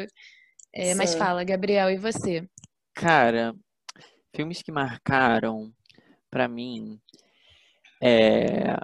É, 0.74 0.94
mas 0.94 1.14
fala, 1.14 1.42
Gabriel, 1.42 1.90
e 1.90 1.96
você? 1.96 2.46
Cara, 2.94 3.54
filmes 4.36 4.60
que 4.62 4.70
marcaram 4.70 5.72
pra 6.30 6.46
mim 6.46 7.00
é 8.02 8.76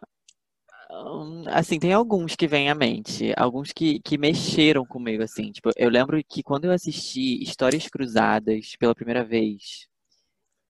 assim, 1.49 1.79
tem 1.79 1.93
alguns 1.93 2.35
que 2.37 2.47
vêm 2.47 2.71
à 2.71 2.75
mente, 2.75 3.33
alguns 3.37 3.73
que, 3.73 4.01
que 4.01 4.19
mexeram 4.19 4.85
comigo 4.87 5.23
assim, 5.23 5.53
tipo, 5.53 5.71
eu 5.77 5.89
lembro 5.91 6.23
que 6.25 6.43
quando 6.43 6.65
eu 6.67 6.73
assisti 6.73 7.43
Histórias 7.43 7.89
Cruzadas 7.89 8.75
pela 8.79 8.95
primeira 8.95 9.25
vez, 9.25 9.87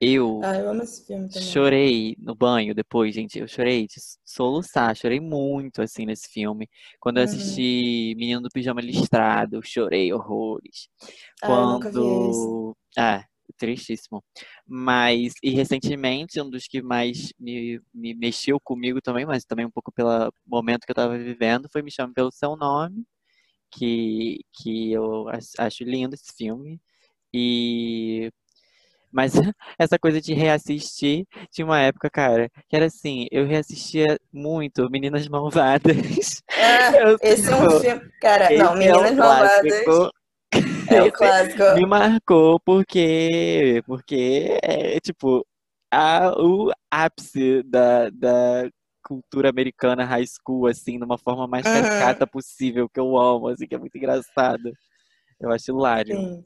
eu 0.00 0.40
Ah, 0.42 0.56
eu 0.59 0.71
amo 0.71 0.83
esse 0.83 1.06
filme 1.06 1.28
também. 1.28 1.49
Chorei 1.49 2.16
no 2.18 2.35
banho 2.35 2.75
depois, 2.75 3.14
gente. 3.14 3.38
Eu 3.38 3.49
chorei 3.49 3.87
de 3.87 3.97
soluçar, 4.25 4.95
chorei 4.97 5.21
muito 5.21 5.83
assim 5.83 6.06
nesse 6.06 6.28
filme. 6.28 6.68
Quando 7.00 7.18
eu 7.18 7.23
Uhum. 7.25 7.25
assisti 7.26 8.14
Menino 8.16 8.40
do 8.42 8.49
Pijama 8.50 8.80
Listrado, 8.80 9.56
eu 9.56 9.62
chorei 9.62 10.12
horrores. 10.12 10.88
Ah. 11.42 11.47
Quando. 11.47 12.76
Ah, 12.97 13.25
tristíssimo. 13.57 14.23
Mas, 14.67 15.35
e 15.43 15.50
recentemente, 15.50 16.41
um 16.41 16.49
dos 16.50 16.67
que 16.67 16.83
mais 16.83 17.33
me, 17.38 17.81
me 17.95 18.15
mexeu 18.15 18.59
comigo 18.61 19.00
também, 19.00 19.25
mas 19.26 19.45
também 19.45 19.67
um 19.67 19.71
pouco 19.71 19.93
pelo 19.93 20.33
momento 20.47 20.85
que 20.85 20.91
eu 20.93 20.97
tava 20.97 21.17
vivendo, 21.19 21.69
foi 21.71 21.83
Me 21.83 21.91
Chame 21.91 22.12
Pelo 22.15 22.33
Seu 22.33 22.57
Nome, 22.57 23.05
que, 23.71 24.41
que 24.53 24.93
eu 24.93 25.29
ach- 25.29 25.55
acho 25.59 25.85
lindo 25.85 26.15
esse 26.15 26.33
filme. 26.37 26.81
E. 27.33 28.31
Mas 29.12 29.33
essa 29.79 29.99
coisa 29.99 30.21
de 30.21 30.35
reassistir, 30.35 31.26
tinha 31.50 31.65
uma 31.65 31.81
época, 31.81 32.11
cara, 32.11 32.50
que 32.69 32.76
era 32.76 32.87
assim, 32.87 33.26
eu 33.31 33.47
reassistia 33.47 34.19
muito 34.33 34.91
Meninas 34.91 35.26
Malvadas. 35.29 36.43
Ah, 36.50 36.93
Eu, 36.97 37.17
esse 37.23 37.50
é 37.50 37.57
um 37.57 37.61
tipo, 37.69 37.81
filme. 37.81 38.11
Cara, 38.21 38.50
não, 38.50 38.73
é 38.73 38.76
Meninas 38.76 39.12
um 39.12 39.17
Malvadas. 39.17 39.85
É 40.90 41.02
o 41.02 41.12
clássico. 41.12 41.62
me 41.75 41.87
marcou 41.87 42.61
porque, 42.61 43.83
porque 43.87 44.59
é 44.62 45.00
tipo 45.00 45.47
a, 45.90 46.33
o 46.40 46.71
ápice 46.90 47.62
da, 47.64 48.11
da 48.11 48.69
cultura 49.05 49.50
americana 49.50 50.05
high 50.05 50.26
school, 50.26 50.66
assim, 50.66 50.99
de 50.99 51.05
uma 51.05 51.19
forma 51.19 51.47
mais 51.47 51.66
Uhum. 51.66 51.73
caricata 51.73 52.26
possível, 52.26 52.88
que 52.88 53.00
eu 53.00 53.16
amo, 53.16 53.49
assim, 53.49 53.66
que 53.66 53.75
é 53.75 53.78
muito 53.78 53.97
engraçado. 53.97 54.73
Eu 55.40 55.50
acho 55.52 55.71
hilário. 55.71 56.16
Sim. 56.16 56.45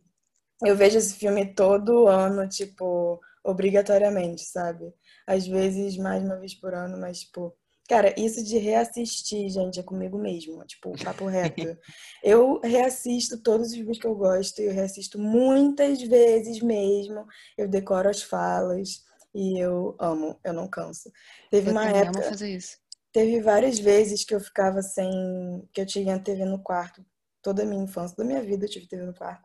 Eu 0.64 0.76
vejo 0.76 0.98
esse 0.98 1.14
filme 1.16 1.54
todo 1.54 2.08
ano, 2.08 2.48
tipo, 2.48 3.20
obrigatoriamente, 3.44 4.42
sabe? 4.44 4.92
Às 5.26 5.46
vezes 5.46 5.96
mais 5.98 6.22
uma 6.24 6.38
vez 6.38 6.54
por 6.54 6.74
ano, 6.74 6.98
mas, 6.98 7.20
tipo, 7.20 7.56
cara, 7.90 8.14
isso 8.16 8.44
de 8.44 8.56
reassistir, 8.56 9.50
gente, 9.50 9.80
é 9.80 9.82
comigo 9.82 10.16
mesmo, 10.16 10.64
tipo, 10.64 10.92
papo 11.02 11.26
reto. 11.26 11.76
Eu 12.22 12.60
reassisto 12.60 13.42
todos 13.42 13.70
os 13.70 13.74
filmes 13.74 13.98
que 13.98 14.06
eu 14.06 14.14
gosto, 14.14 14.60
eu 14.60 14.72
reassisto 14.72 15.18
muitas 15.18 16.00
vezes 16.00 16.62
mesmo, 16.62 17.26
eu 17.58 17.66
decoro 17.66 18.08
as 18.08 18.22
falas 18.22 19.02
e 19.34 19.58
eu 19.58 19.96
amo, 19.98 20.38
eu 20.44 20.52
não 20.52 20.68
canso. 20.68 21.10
Teve 21.50 21.70
Eu 21.70 21.72
uma 21.72 21.90
época, 21.90 22.22
fazer 22.22 22.54
isso. 22.54 22.78
Teve 23.12 23.40
várias 23.40 23.80
vezes 23.80 24.24
que 24.24 24.36
eu 24.36 24.40
ficava 24.40 24.82
sem. 24.82 25.10
que 25.72 25.80
eu 25.80 25.86
tinha 25.86 26.16
TV 26.20 26.44
no 26.44 26.62
quarto. 26.62 27.04
Toda 27.42 27.64
a 27.64 27.66
minha 27.66 27.82
infância, 27.82 28.14
toda 28.14 28.28
a 28.28 28.32
minha 28.32 28.42
vida 28.42 28.66
eu 28.66 28.70
tive 28.70 28.86
TV 28.86 29.04
no 29.04 29.14
quarto. 29.14 29.42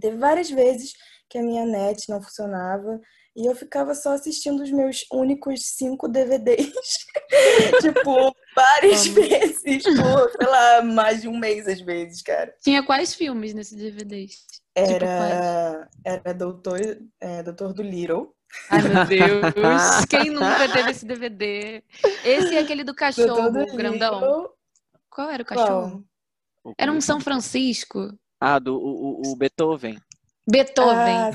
Teve 0.00 0.16
várias 0.16 0.50
vezes 0.50 0.94
que 1.30 1.38
a 1.38 1.42
minha 1.42 1.64
net 1.64 2.08
não 2.08 2.20
funcionava 2.20 3.00
e 3.38 3.46
eu 3.46 3.54
ficava 3.54 3.94
só 3.94 4.14
assistindo 4.14 4.60
os 4.64 4.70
meus 4.72 5.04
únicos 5.12 5.60
cinco 5.76 6.08
DVDs. 6.08 6.72
tipo, 7.80 8.34
várias 8.54 9.06
vezes, 9.06 9.84
por, 9.84 10.30
sei 10.30 10.48
lá, 10.48 10.82
mais 10.82 11.22
de 11.22 11.28
um 11.28 11.38
mês 11.38 11.68
às 11.68 11.80
vezes, 11.80 12.20
cara. 12.20 12.52
Tinha 12.62 12.82
quais 12.82 13.14
filmes 13.14 13.54
nesse 13.54 13.76
DVD? 13.76 14.26
Tipo, 14.26 14.42
Era, 14.74 15.88
era 16.04 16.34
Doutor, 16.34 16.80
é, 17.20 17.42
Doutor 17.44 17.72
do 17.72 17.82
Little. 17.82 18.34
Ai, 18.70 18.82
meu 18.82 19.06
Deus. 19.06 20.04
Quem 20.10 20.30
nunca 20.30 20.68
teve 20.72 20.90
esse 20.90 21.06
DVD? 21.06 21.82
Esse 22.24 22.56
é 22.56 22.58
aquele 22.58 22.82
do 22.82 22.94
cachorro 22.94 23.50
do 23.50 23.76
grandão. 23.76 24.14
Little. 24.20 24.50
Qual 25.10 25.30
era 25.30 25.42
o 25.42 25.46
Qual? 25.46 25.58
cachorro? 25.58 26.04
Era 26.76 26.90
um 26.92 27.00
São 27.00 27.20
Francisco. 27.20 28.12
Ah, 28.40 28.58
do 28.58 28.74
o- 28.76 29.32
o 29.32 29.36
Beethoven. 29.36 29.98
Beethoven. 30.50 31.30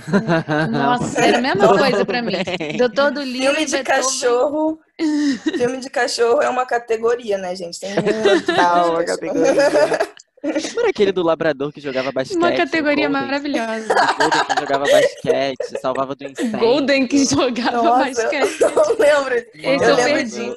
Ah. 0.47 0.67
Nossa, 0.67 1.21
era 1.25 1.37
a 1.37 1.41
mesma 1.41 1.77
coisa 1.77 2.05
pra 2.05 2.21
mim. 2.21 2.33
bem. 2.57 2.77
Doutor 2.77 3.11
do 3.11 3.21
Livro 3.21 3.55
Filme 3.55 3.65
de 3.65 3.71
Beethoven. 3.71 4.03
cachorro. 4.03 4.79
Filme 5.57 5.77
de 5.77 5.89
cachorro 5.89 6.41
é 6.41 6.49
uma 6.49 6.65
categoria, 6.65 7.37
né, 7.37 7.55
gente? 7.55 7.79
Tem 7.79 7.93
muito 8.01 8.51
Ah, 8.59 8.85
uma 8.87 9.03
categoria. 9.03 9.53
Não 10.43 10.79
era 10.81 10.89
aquele 10.89 11.11
do 11.13 11.23
labrador 11.23 11.71
que 11.71 11.79
jogava 11.79 12.11
basquete? 12.11 12.37
Uma 12.37 12.51
categoria 12.51 13.07
Golden? 13.07 13.21
maravilhosa. 13.27 13.93
Golden 13.93 14.45
que 14.45 14.59
jogava 14.59 14.83
basquete, 14.91 15.79
salvava 15.81 16.15
do 16.15 16.23
incêndio. 16.25 16.59
Golden 16.59 17.07
que 17.07 17.25
jogava 17.25 17.81
Nossa, 17.81 18.05
basquete. 18.23 18.61
eu 18.61 18.71
não 18.75 18.97
lembro. 18.97 19.35
Esse 19.35 19.65
eu 19.65 19.89
eu 19.89 19.95
lembro 19.95 20.13
perdi. 20.15 20.31
de 20.35 20.41
um, 20.41 20.55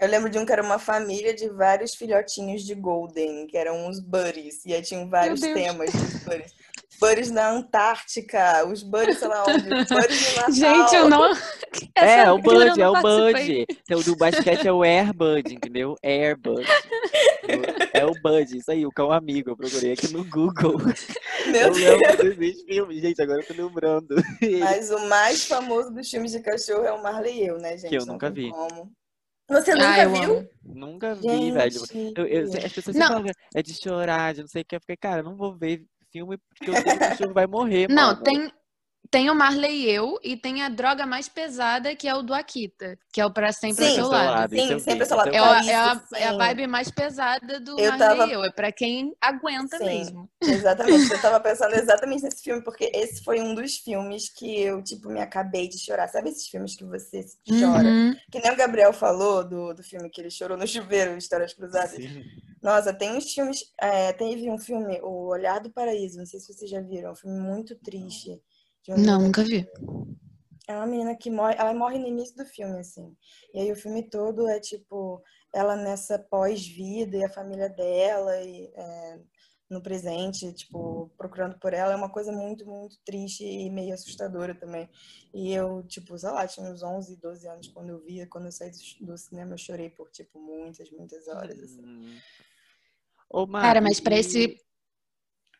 eu 0.00 0.08
lembro 0.08 0.28
de 0.30 0.38
um 0.38 0.44
que 0.44 0.52
era 0.52 0.62
uma 0.62 0.78
família 0.80 1.32
de 1.34 1.48
vários 1.50 1.94
filhotinhos 1.94 2.62
de 2.64 2.74
Golden, 2.74 3.46
que 3.46 3.56
eram 3.56 3.86
uns 3.86 4.00
buddies, 4.00 4.64
e 4.66 4.74
aí 4.74 4.82
tinham 4.82 5.08
vários 5.08 5.40
temas 5.40 5.92
dos 5.92 6.24
buddies. 6.24 6.52
Buddies 7.00 7.30
na 7.30 7.50
Antártica, 7.50 8.66
os 8.66 8.82
buddies, 8.82 9.18
sei 9.18 9.28
lá 9.28 9.44
onde, 9.46 9.68
buddies 9.68 9.88
no 9.90 10.36
Natal. 10.36 10.52
Gente, 10.52 10.94
eu 10.94 11.08
não. 11.08 11.26
É, 11.26 11.36
Essa 11.94 12.10
é 12.22 12.30
o 12.30 12.34
aventura 12.34 12.66
eu 12.66 12.70
Bud, 12.70 12.80
é 12.82 12.88
o. 12.88 13.02
Bud. 13.02 13.66
Então, 13.70 13.98
o 13.98 14.02
do 14.04 14.16
basquete 14.16 14.66
é 14.66 14.72
o 14.72 14.82
Air 14.82 15.12
Bud, 15.14 15.54
entendeu? 15.54 15.94
Air 16.02 16.38
Bud. 16.38 16.64
É 17.92 18.04
o 18.04 18.12
Bud, 18.22 18.56
isso 18.56 18.70
aí, 18.70 18.86
o 18.86 18.90
cão 18.90 19.12
amigo. 19.12 19.50
Eu 19.50 19.56
procurei 19.56 19.92
aqui 19.92 20.08
no 20.12 20.24
Google. 20.24 20.78
Meu 21.46 21.72
eu 21.76 21.98
Deus. 21.98 22.36
desses 22.36 22.62
filmes, 22.64 23.00
gente, 23.00 23.20
agora 23.22 23.40
eu 23.40 23.46
tô 23.46 23.54
lembrando. 23.62 24.14
Mas 24.60 24.90
o 24.90 25.06
mais 25.08 25.44
famoso 25.44 25.90
dos 25.92 26.08
filmes 26.08 26.32
de 26.32 26.40
cachorro 26.40 26.84
é 26.84 26.92
o 26.92 27.02
Marley 27.02 27.42
e 27.42 27.46
eu, 27.46 27.58
né, 27.58 27.76
gente? 27.76 27.90
Que 27.90 27.96
eu 27.98 28.04
Não 28.06 28.14
nunca 28.14 28.30
vi. 28.30 28.50
como. 28.50 28.90
Você 29.48 29.74
nunca 29.74 30.02
Ah, 30.02 30.08
viu? 30.08 30.38
amo. 30.38 30.48
Nunca 30.64 31.14
vi, 31.14 31.22
Gente, 31.28 31.52
velho. 31.52 31.80
Eu, 32.16 32.26
eu- 32.26 32.44
as 32.64 32.72
pessoas 32.72 32.96
falam, 32.98 33.24
é 33.54 33.62
de 33.62 33.74
chorar, 33.80 34.34
de 34.34 34.40
não 34.40 34.48
sei 34.48 34.62
o 34.62 34.64
que. 34.64 34.74
Eu 34.74 34.80
fiquei, 34.80 34.96
cara, 34.96 35.20
eu 35.20 35.24
não 35.24 35.36
vou 35.36 35.56
ver 35.56 35.84
filme 36.16 36.38
porque 36.48 36.70
o 36.70 36.98
cachorro 36.98 37.34
vai 37.34 37.46
morrer, 37.46 37.88
Não, 37.88 38.08
mano. 38.08 38.22
tem, 38.22 38.52
tem 39.10 39.30
o 39.30 39.34
Marley 39.34 39.82
e 39.84 39.90
eu 39.90 40.18
e 40.22 40.36
tem 40.36 40.62
a 40.62 40.68
droga 40.68 41.06
mais 41.06 41.28
pesada, 41.28 41.94
que 41.94 42.08
é 42.08 42.14
o 42.14 42.22
do 42.22 42.34
Akita, 42.34 42.98
que 43.12 43.20
é 43.20 43.26
o 43.26 43.30
Pra 43.32 43.52
Sempre 43.52 43.84
ao 43.84 43.90
Sim. 43.90 43.94
Seu 43.96 44.04
Seu 44.04 44.12
lado. 44.12 44.30
lado, 44.30 44.50
Sim, 44.50 44.78
sempre 44.80 45.02
ao 45.02 45.06
seu 45.06 45.16
lado. 45.16 45.28
É, 45.32 45.38
a, 45.38 45.64
é, 45.64 45.74
a, 45.74 46.02
é 46.16 46.24
a 46.28 46.32
vibe 46.36 46.66
mais 46.66 46.90
pesada 46.90 47.60
do 47.60 47.78
Eu 47.78 47.90
Marley 47.92 48.08
tava- 48.18 48.26
e 48.26 48.32
eu. 48.32 48.44
É 48.44 48.50
pra 48.50 48.72
quem 48.72 49.14
aguenta 49.20 49.78
Sim. 49.78 49.84
mesmo. 49.84 50.28
Exatamente, 50.42 51.10
eu 51.12 51.20
tava 51.22 51.38
pensando 51.40 51.74
exatamente 51.74 52.24
nesse 52.24 52.42
filme, 52.42 52.62
porque 52.64 52.90
esse 52.94 53.22
foi 53.22 53.40
um 53.40 53.54
dos 53.54 53.76
filmes 53.76 54.28
que 54.28 54.60
eu, 54.60 54.82
tipo, 54.82 55.08
me 55.08 55.20
acabei 55.20 55.68
de 55.68 55.78
chorar. 55.78 56.08
Sabe 56.08 56.30
esses 56.30 56.48
filmes 56.48 56.74
que 56.74 56.84
você 56.84 57.24
chora? 57.48 57.86
Uhum. 57.86 58.16
Que 58.32 58.40
nem 58.40 58.50
o 58.52 58.56
Gabriel 58.56 58.92
falou 58.92 59.44
do, 59.44 59.72
do 59.72 59.82
filme 59.84 60.10
que 60.10 60.20
ele 60.20 60.30
chorou 60.30 60.56
no 60.58 60.66
chuveiro, 60.66 61.16
Histórias 61.16 61.52
Cruzadas. 61.54 61.90
Sim. 61.92 62.24
Nossa, 62.66 62.92
tem 62.92 63.16
uns 63.16 63.32
filmes. 63.32 63.72
é, 63.80 64.12
teve 64.12 64.50
um 64.50 64.58
filme, 64.58 65.00
O 65.00 65.28
Olhar 65.28 65.60
do 65.60 65.70
Paraíso, 65.70 66.18
não 66.18 66.26
sei 66.26 66.40
se 66.40 66.52
vocês 66.52 66.68
já 66.68 66.80
viram, 66.80 67.10
é 67.10 67.12
um 67.12 67.16
filme 67.16 67.38
muito 67.38 67.76
triste. 67.76 68.42
de 68.82 68.90
uma 68.90 68.98
Não, 68.98 69.20
nunca 69.22 69.44
vi. 69.44 69.64
É 70.66 70.74
uma 70.74 70.86
menina 70.88 71.14
que 71.14 71.30
morre, 71.30 71.54
ela 71.56 71.72
morre 71.72 71.96
no 71.96 72.08
início 72.08 72.34
do 72.34 72.44
filme, 72.44 72.80
assim. 72.80 73.16
E 73.54 73.60
aí 73.60 73.70
o 73.70 73.76
filme 73.76 74.10
todo 74.10 74.48
é 74.48 74.58
tipo 74.58 75.22
ela 75.54 75.76
nessa 75.76 76.18
pós-vida 76.18 77.16
e 77.16 77.24
a 77.24 77.30
família 77.30 77.68
dela 77.68 78.42
e 78.42 78.68
é, 78.74 79.20
no 79.70 79.80
presente, 79.80 80.52
tipo, 80.52 81.08
procurando 81.16 81.58
por 81.60 81.72
ela. 81.72 81.92
É 81.92 81.96
uma 81.96 82.10
coisa 82.10 82.32
muito, 82.32 82.66
muito 82.66 82.98
triste 83.04 83.44
e 83.44 83.70
meio 83.70 83.94
assustadora 83.94 84.56
também. 84.56 84.88
E 85.32 85.52
eu, 85.52 85.84
tipo, 85.84 86.18
sei 86.18 86.30
lá, 86.30 86.46
tinha 86.48 86.68
uns 86.68 86.82
11, 86.82 87.16
12 87.16 87.46
anos 87.46 87.68
quando 87.68 87.90
eu 87.90 88.00
via. 88.00 88.26
Quando 88.26 88.46
eu 88.46 88.52
saí 88.52 88.72
do, 88.72 89.06
do 89.06 89.18
cinema, 89.18 89.54
eu 89.54 89.58
chorei 89.58 89.88
por, 89.88 90.10
tipo, 90.10 90.40
muitas, 90.40 90.90
muitas 90.90 91.28
horas, 91.28 91.58
assim. 91.60 91.82
Ô, 93.28 93.46
Cara, 93.46 93.80
Mari, 93.80 93.82
mas 93.82 94.00
pra 94.00 94.16
esse, 94.16 94.56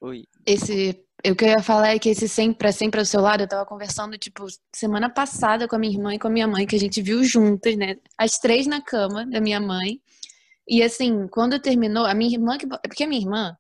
Oi. 0.00 0.24
esse. 0.44 1.02
O 1.26 1.34
que 1.34 1.44
eu 1.44 1.48
ia 1.48 1.62
falar 1.62 1.88
é 1.94 1.98
que 1.98 2.10
esse 2.10 2.28
sempre, 2.28 2.58
pra 2.58 2.70
sempre 2.72 3.00
ao 3.00 3.06
seu 3.06 3.20
lado, 3.20 3.42
eu 3.42 3.48
tava 3.48 3.66
conversando, 3.66 4.16
tipo, 4.18 4.44
semana 4.74 5.10
passada 5.10 5.66
com 5.66 5.74
a 5.74 5.78
minha 5.78 5.92
irmã 5.92 6.14
e 6.14 6.18
com 6.18 6.28
a 6.28 6.30
minha 6.30 6.46
mãe, 6.46 6.66
que 6.66 6.76
a 6.76 6.78
gente 6.78 7.02
viu 7.02 7.24
juntas, 7.24 7.74
né? 7.76 7.96
As 8.16 8.38
três 8.38 8.66
na 8.66 8.80
cama 8.80 9.26
da 9.26 9.40
minha 9.40 9.58
mãe. 9.58 10.00
E 10.68 10.82
assim, 10.82 11.26
quando 11.28 11.58
terminou, 11.58 12.04
a 12.04 12.14
minha 12.14 12.32
irmã, 12.36 12.58
que, 12.58 12.66
porque 12.66 13.04
a 13.04 13.08
minha 13.08 13.20
irmã, 13.20 13.56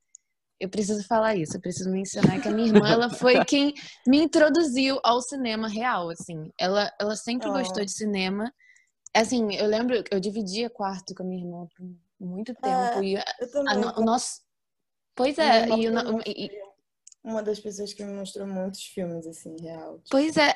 eu 0.60 0.68
preciso 0.68 1.02
falar 1.06 1.34
isso, 1.34 1.56
eu 1.56 1.60
preciso 1.60 1.90
mencionar 1.90 2.40
que 2.40 2.48
a 2.48 2.52
minha 2.52 2.68
irmã, 2.68 2.88
ela 2.88 3.10
foi 3.10 3.34
quem 3.46 3.74
me 4.06 4.18
introduziu 4.18 5.00
ao 5.02 5.20
cinema 5.20 5.66
real, 5.66 6.10
assim. 6.10 6.50
Ela, 6.58 6.92
ela 7.00 7.16
sempre 7.16 7.48
Oh. 7.48 7.52
gostou 7.52 7.84
de 7.84 7.92
cinema. 7.92 8.52
Assim, 9.14 9.54
eu 9.56 9.66
lembro, 9.66 10.04
eu 10.10 10.20
dividia 10.20 10.68
quarto 10.70 11.14
com 11.14 11.22
a 11.22 11.26
minha 11.26 11.42
irmã 11.42 11.66
por 11.76 11.86
muito 12.18 12.54
tempo. 12.54 12.98
Ah, 12.98 13.04
e 13.04 13.14
Eu 13.14 13.22
a 13.68 13.74
no- 13.74 14.00
o 14.00 14.04
nosso. 14.04 14.40
Pois 15.14 15.38
é, 15.38 15.68
e, 15.68 15.88
o 15.88 16.20
e- 16.26 16.50
uma 17.24 17.42
das 17.42 17.58
pessoas 17.58 17.92
que 17.92 18.04
me 18.04 18.12
mostrou 18.12 18.46
muitos 18.46 18.84
filmes, 18.84 19.26
assim, 19.26 19.56
real. 19.60 20.00
Pois 20.10 20.36
é. 20.36 20.54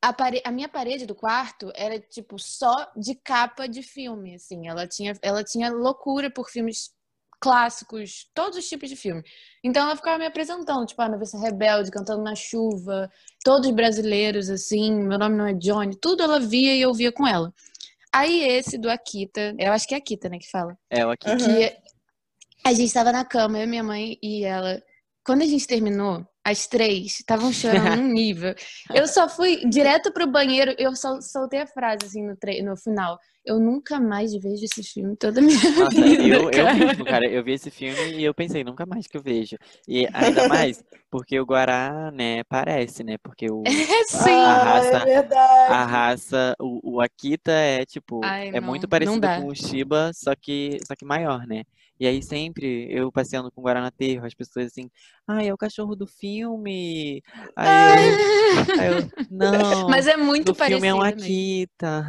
A, 0.00 0.12
pare- 0.12 0.42
a 0.44 0.52
minha 0.52 0.68
parede 0.68 1.06
do 1.06 1.14
quarto 1.14 1.72
era, 1.74 1.98
tipo, 1.98 2.38
só 2.38 2.90
de 2.96 3.14
capa 3.16 3.66
de 3.66 3.82
filme, 3.82 4.34
assim. 4.36 4.68
Ela 4.68 4.86
tinha, 4.86 5.12
ela 5.22 5.42
tinha 5.42 5.72
loucura 5.72 6.30
por 6.30 6.50
filmes 6.50 6.90
clássicos, 7.40 8.28
todos 8.34 8.58
os 8.58 8.68
tipos 8.68 8.88
de 8.88 8.96
filme. 8.96 9.22
Então 9.62 9.82
ela 9.86 9.96
ficava 9.96 10.18
me 10.18 10.26
apresentando, 10.26 10.84
tipo, 10.86 11.00
a 11.02 11.08
Noviça 11.08 11.38
Rebelde, 11.38 11.90
Cantando 11.90 12.22
na 12.22 12.34
Chuva, 12.34 13.10
todos 13.44 13.70
brasileiros, 13.70 14.50
assim, 14.50 14.92
Meu 14.92 15.18
Nome 15.18 15.36
Não 15.36 15.46
é 15.46 15.54
Johnny, 15.54 15.96
tudo 15.96 16.22
ela 16.22 16.38
via 16.40 16.74
e 16.74 16.80
eu 16.80 16.92
via 16.92 17.10
com 17.12 17.26
ela. 17.26 17.52
Aí 18.12 18.42
esse 18.48 18.78
do 18.78 18.90
Akita, 18.90 19.54
eu 19.58 19.72
acho 19.72 19.86
que 19.86 19.94
é 19.94 19.98
Akita, 19.98 20.28
né, 20.28 20.38
que 20.38 20.50
fala. 20.50 20.76
É, 20.90 21.04
o 21.06 21.10
aqui. 21.10 21.28
Uhum. 21.28 21.70
A 22.64 22.72
gente 22.72 22.92
tava 22.92 23.12
na 23.12 23.24
cama, 23.24 23.58
eu, 23.58 23.68
minha 23.68 23.84
mãe 23.84 24.18
e 24.22 24.44
ela. 24.44 24.82
Quando 25.24 25.42
a 25.42 25.46
gente 25.46 25.66
terminou, 25.66 26.26
as 26.44 26.66
três 26.66 27.20
estavam 27.20 27.52
chorando 27.52 27.96
num 27.96 28.08
nível. 28.12 28.54
Eu 28.94 29.06
só 29.06 29.28
fui 29.28 29.64
direto 29.68 30.12
pro 30.12 30.26
banheiro, 30.26 30.74
eu 30.78 30.96
só 30.96 31.20
soltei 31.20 31.60
a 31.60 31.66
frase 31.66 32.06
assim 32.06 32.22
no, 32.22 32.36
no 32.64 32.76
final. 32.76 33.18
Eu 33.48 33.58
nunca 33.58 33.98
mais 33.98 34.34
vejo 34.34 34.62
esse 34.64 34.82
filme 34.82 35.16
toda 35.16 35.40
a 35.40 35.42
minha 35.42 35.56
Nossa, 35.56 36.04
vida. 36.04 36.22
eu, 36.22 36.50
eu 36.50 36.64
cara. 36.66 36.74
mesmo, 36.74 37.04
cara, 37.06 37.26
eu 37.26 37.42
vi 37.42 37.52
esse 37.52 37.70
filme 37.70 38.18
e 38.20 38.22
eu 38.24 38.34
pensei, 38.34 38.62
nunca 38.62 38.84
mais 38.84 39.06
que 39.06 39.16
eu 39.16 39.22
vejo. 39.22 39.56
E 39.88 40.06
ainda 40.12 40.46
mais 40.46 40.84
porque 41.10 41.40
o 41.40 41.46
Guará, 41.46 42.10
né, 42.10 42.44
parece, 42.44 43.02
né? 43.02 43.16
Porque 43.22 43.46
o, 43.50 43.62
É 43.64 44.04
sim. 44.04 44.30
A 44.30 44.52
Ah, 44.52 44.64
raça- 44.64 44.96
é 44.98 45.04
verdade. 45.04 45.72
a 45.72 45.84
raça, 45.86 46.54
o, 46.60 46.96
o 46.96 47.00
Akita 47.00 47.50
é 47.52 47.86
tipo, 47.86 48.20
Ai, 48.22 48.48
é 48.48 48.60
não, 48.60 48.68
muito 48.68 48.86
parecido 48.86 49.26
com 49.30 49.46
o 49.46 49.54
Shiba, 49.54 50.10
só 50.14 50.34
que, 50.34 50.78
só 50.86 50.94
que 50.94 51.04
maior, 51.06 51.46
né? 51.46 51.64
E 52.00 52.06
aí 52.06 52.22
sempre 52.22 52.86
eu 52.90 53.10
passeando 53.12 53.50
com 53.50 53.60
o 53.60 53.64
Guaraná 53.64 53.88
Aterro, 53.88 54.26
as 54.26 54.34
pessoas 54.34 54.66
assim, 54.66 54.90
ai, 55.26 55.48
é 55.48 55.54
o 55.54 55.58
cachorro 55.58 55.96
do 55.96 56.06
filme. 56.06 57.22
Aí 57.56 57.82
eu, 57.84 57.94
aí 58.78 58.88
eu 58.88 59.10
não. 59.30 59.88
Mas 59.90 60.06
é 60.06 60.16
muito 60.16 60.46
do 60.46 60.54
filme 60.54 60.86
é 60.86 60.94
um 60.94 60.98
parecido. 60.98 61.14
Akita. 61.24 62.06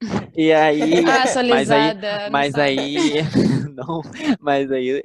E 0.36 0.52
aí, 0.52 1.04
Ah, 1.06 1.26
sou 1.26 1.42
mas 1.42 1.70
aí, 1.70 1.92
mas 2.30 2.56
aí, 2.56 3.10
não, 3.74 4.00
mas 4.40 4.70
aí, 4.70 5.02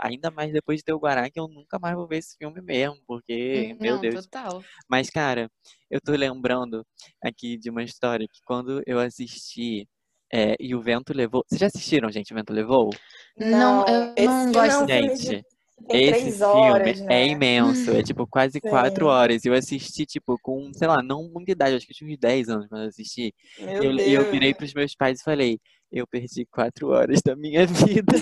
ainda 0.00 0.30
mais 0.30 0.52
depois 0.52 0.78
de 0.78 0.84
ter 0.84 0.92
o 0.92 0.98
Guará, 0.98 1.28
que 1.30 1.40
eu 1.40 1.48
nunca 1.48 1.78
mais 1.78 1.94
vou 1.96 2.06
ver 2.06 2.18
esse 2.18 2.36
filme 2.36 2.60
mesmo, 2.60 2.96
porque, 3.06 3.74
meu 3.80 3.94
Não, 3.94 4.00
Deus. 4.00 4.26
total. 4.26 4.62
Mas, 4.88 5.10
cara, 5.10 5.50
eu 5.90 6.00
tô 6.00 6.12
lembrando 6.12 6.86
aqui 7.22 7.56
de 7.56 7.70
uma 7.70 7.82
história 7.82 8.26
que 8.30 8.40
quando 8.44 8.82
eu 8.86 8.98
assisti 9.00 9.88
é, 10.32 10.56
e 10.60 10.74
o 10.74 10.80
Vento 10.82 11.12
Levou. 11.14 11.44
Vocês 11.46 11.60
já 11.60 11.66
assistiram, 11.66 12.10
gente, 12.10 12.32
o 12.32 12.36
Vento 12.36 12.52
Levou? 12.52 12.90
Não, 13.36 13.84
eu 13.86 14.12
esse 14.16 14.26
não 14.26 14.52
filme 14.52 14.68
gosto 14.68 14.90
é 14.90 15.00
de- 15.00 15.18
Gente, 15.18 15.46
tem 15.88 16.02
esse 16.08 16.20
três 16.20 16.36
filme 16.38 16.44
horas, 16.44 17.00
é 17.00 17.04
né? 17.04 17.26
imenso, 17.28 17.90
é 17.92 18.02
tipo 18.02 18.26
quase 18.26 18.60
quatro 18.60 19.06
Sim. 19.06 19.10
horas. 19.12 19.44
E 19.44 19.48
eu 19.48 19.54
assisti, 19.54 20.04
tipo, 20.04 20.38
com, 20.42 20.70
sei 20.74 20.88
lá, 20.88 21.02
não 21.02 21.28
muita 21.32 21.52
idade, 21.52 21.76
acho 21.76 21.86
que 21.86 21.92
eu 21.92 21.96
tinha 21.96 22.10
uns 22.12 22.18
10 22.18 22.48
anos 22.48 22.66
quando 22.68 22.82
eu 22.82 22.88
assisti. 22.88 23.32
Meu 23.58 23.82
E 23.82 23.86
eu, 23.86 23.96
Deus. 23.96 24.12
eu 24.26 24.30
virei 24.30 24.52
pros 24.54 24.74
meus 24.74 24.94
pais 24.94 25.20
e 25.20 25.24
falei, 25.24 25.58
eu 25.90 26.06
perdi 26.06 26.46
quatro 26.46 26.88
horas 26.88 27.20
da 27.22 27.34
minha 27.36 27.66
vida. 27.66 28.14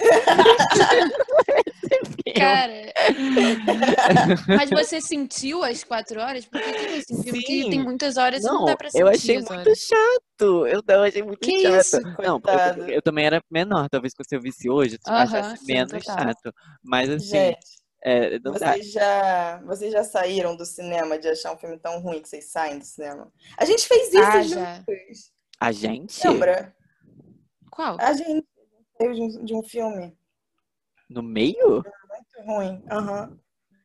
Cara, 2.36 2.92
mas 4.48 4.70
você 4.70 5.00
sentiu 5.00 5.64
as 5.64 5.82
quatro 5.82 6.20
horas? 6.20 6.44
Porque 6.44 6.72
tem 6.72 6.98
esse 6.98 7.22
filme 7.22 7.42
que 7.42 7.70
tem 7.70 7.82
muitas 7.82 8.16
horas 8.16 8.42
e 8.44 8.46
não 8.46 8.56
Não, 8.58 8.66
dá 8.66 8.76
pra 8.76 8.90
sentir 8.90 9.02
eu 9.02 9.08
achei 9.08 9.38
as 9.38 9.44
muito 9.44 9.60
horas. 9.60 9.78
chato. 9.78 10.66
Eu, 10.66 10.82
eu 10.86 11.02
achei 11.02 11.22
muito 11.22 11.40
Que 11.40 11.60
chato. 11.60 11.80
isso? 11.80 12.00
Não, 12.22 12.40
eu, 12.44 12.88
eu 12.94 13.02
também 13.02 13.26
era 13.26 13.42
menor. 13.50 13.88
Talvez 13.88 14.12
se 14.16 14.36
eu 14.36 14.40
visse 14.40 14.68
hoje, 14.68 14.98
eu 15.06 15.12
Aham, 15.12 15.24
achasse 15.24 15.64
sim, 15.64 15.74
menos 15.74 16.04
total. 16.04 16.16
chato. 16.16 16.54
Mas 16.82 17.08
assim, 17.08 17.26
Gente, 17.30 17.58
é, 18.02 18.38
não 18.38 18.52
vocês 18.52 18.92
já, 18.92 19.62
vocês 19.64 19.92
já 19.92 20.04
saíram 20.04 20.56
do 20.56 20.64
cinema 20.64 21.18
de 21.18 21.28
achar 21.28 21.52
um 21.52 21.58
filme 21.58 21.78
tão 21.78 22.00
ruim 22.00 22.20
que 22.20 22.28
vocês 22.28 22.50
saem 22.50 22.78
do 22.78 22.84
cinema? 22.84 23.32
A 23.58 23.64
gente 23.64 23.86
fez 23.88 24.08
isso 24.12 24.22
Ah, 24.22 24.42
juntos. 24.42 24.54
já. 24.54 24.84
A 25.58 25.72
gente, 25.72 26.28
Lembra? 26.28 26.76
Qual? 27.76 27.98
A 28.00 28.14
gente 28.14 28.46
saiu 28.96 29.12
de 29.12 29.20
um, 29.20 29.44
de 29.44 29.54
um 29.54 29.62
filme 29.62 30.16
no 31.10 31.22
meio? 31.22 31.82
muito 31.82 32.46
ruim. 32.46 32.82
Aham. 32.90 33.38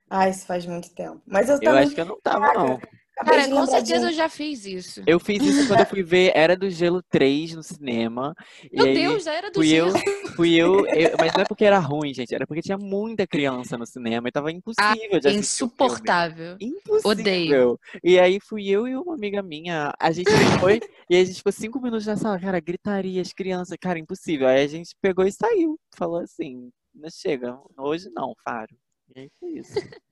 Ah, 0.09 0.29
isso 0.29 0.45
faz 0.45 0.65
muito 0.65 0.95
tempo. 0.95 1.21
Mas 1.25 1.49
eu 1.49 1.55
Eu 1.55 1.59
também 1.59 1.83
acho 1.83 1.93
que 1.93 1.99
eu 1.99 2.05
não 2.05 2.21
tava, 2.21 2.53
não. 2.53 2.79
Acabei 3.17 3.39
Cara, 3.39 3.47
de 3.49 3.53
com 3.55 3.63
de 3.65 3.71
certeza 3.71 4.07
eu 4.09 4.13
já 4.13 4.29
fiz 4.29 4.65
isso. 4.65 5.03
Eu 5.05 5.19
fiz 5.19 5.43
isso 5.43 5.67
quando 5.67 5.79
eu 5.81 5.85
fui 5.85 6.03
ver 6.03 6.31
Era 6.35 6.55
do 6.55 6.69
Gelo 6.69 7.01
3 7.03 7.55
no 7.55 7.63
cinema. 7.63 8.33
E 8.71 8.75
Meu 8.77 8.85
aí 8.85 8.93
Deus, 8.93 9.23
já 9.23 9.33
era 9.33 9.49
do 9.51 9.55
fui 9.59 9.69
eu, 9.73 9.91
gelo. 9.91 10.03
fui 10.35 10.53
eu, 10.55 10.85
eu- 10.87 11.15
Mas 11.19 11.33
não 11.33 11.41
é 11.41 11.45
porque 11.45 11.65
era 11.65 11.77
ruim, 11.79 12.13
gente. 12.13 12.33
Era 12.33 12.47
porque 12.47 12.61
tinha 12.61 12.77
muita 12.77 13.27
criança 13.27 13.77
no 13.77 13.85
cinema 13.85 14.27
e 14.27 14.31
tava 14.31 14.51
impossível 14.51 15.19
de 15.19 15.27
assistir 15.27 15.29
o 15.29 15.29
filme. 15.29 15.39
Insuportável. 15.39 16.57
Impossível. 16.59 17.11
Odeio. 17.11 17.79
E 18.03 18.19
aí 18.19 18.39
fui 18.41 18.67
eu 18.69 18.87
e 18.87 18.95
uma 18.95 19.13
amiga 19.13 19.41
minha. 19.43 19.93
A 19.99 20.11
gente 20.11 20.29
foi 20.59 20.79
e 21.09 21.15
a 21.15 21.23
gente 21.23 21.37
ficou 21.37 21.51
cinco 21.51 21.79
minutos 21.81 22.05
na 22.05 22.15
sala, 22.17 22.39
cara, 22.39 22.59
gritaria, 22.59 23.21
as 23.21 23.33
crianças, 23.33 23.77
cara, 23.79 23.99
impossível. 23.99 24.47
Aí 24.47 24.63
a 24.63 24.67
gente 24.67 24.95
pegou 25.01 25.25
e 25.25 25.31
saiu. 25.31 25.77
Falou 25.95 26.19
assim, 26.21 26.69
não 26.93 27.09
chega, 27.09 27.59
hoje 27.77 28.09
não, 28.15 28.33
Faro. 28.43 28.75
E 29.15 29.19
aí 29.21 29.29
foi 29.39 29.49
isso. 29.51 29.73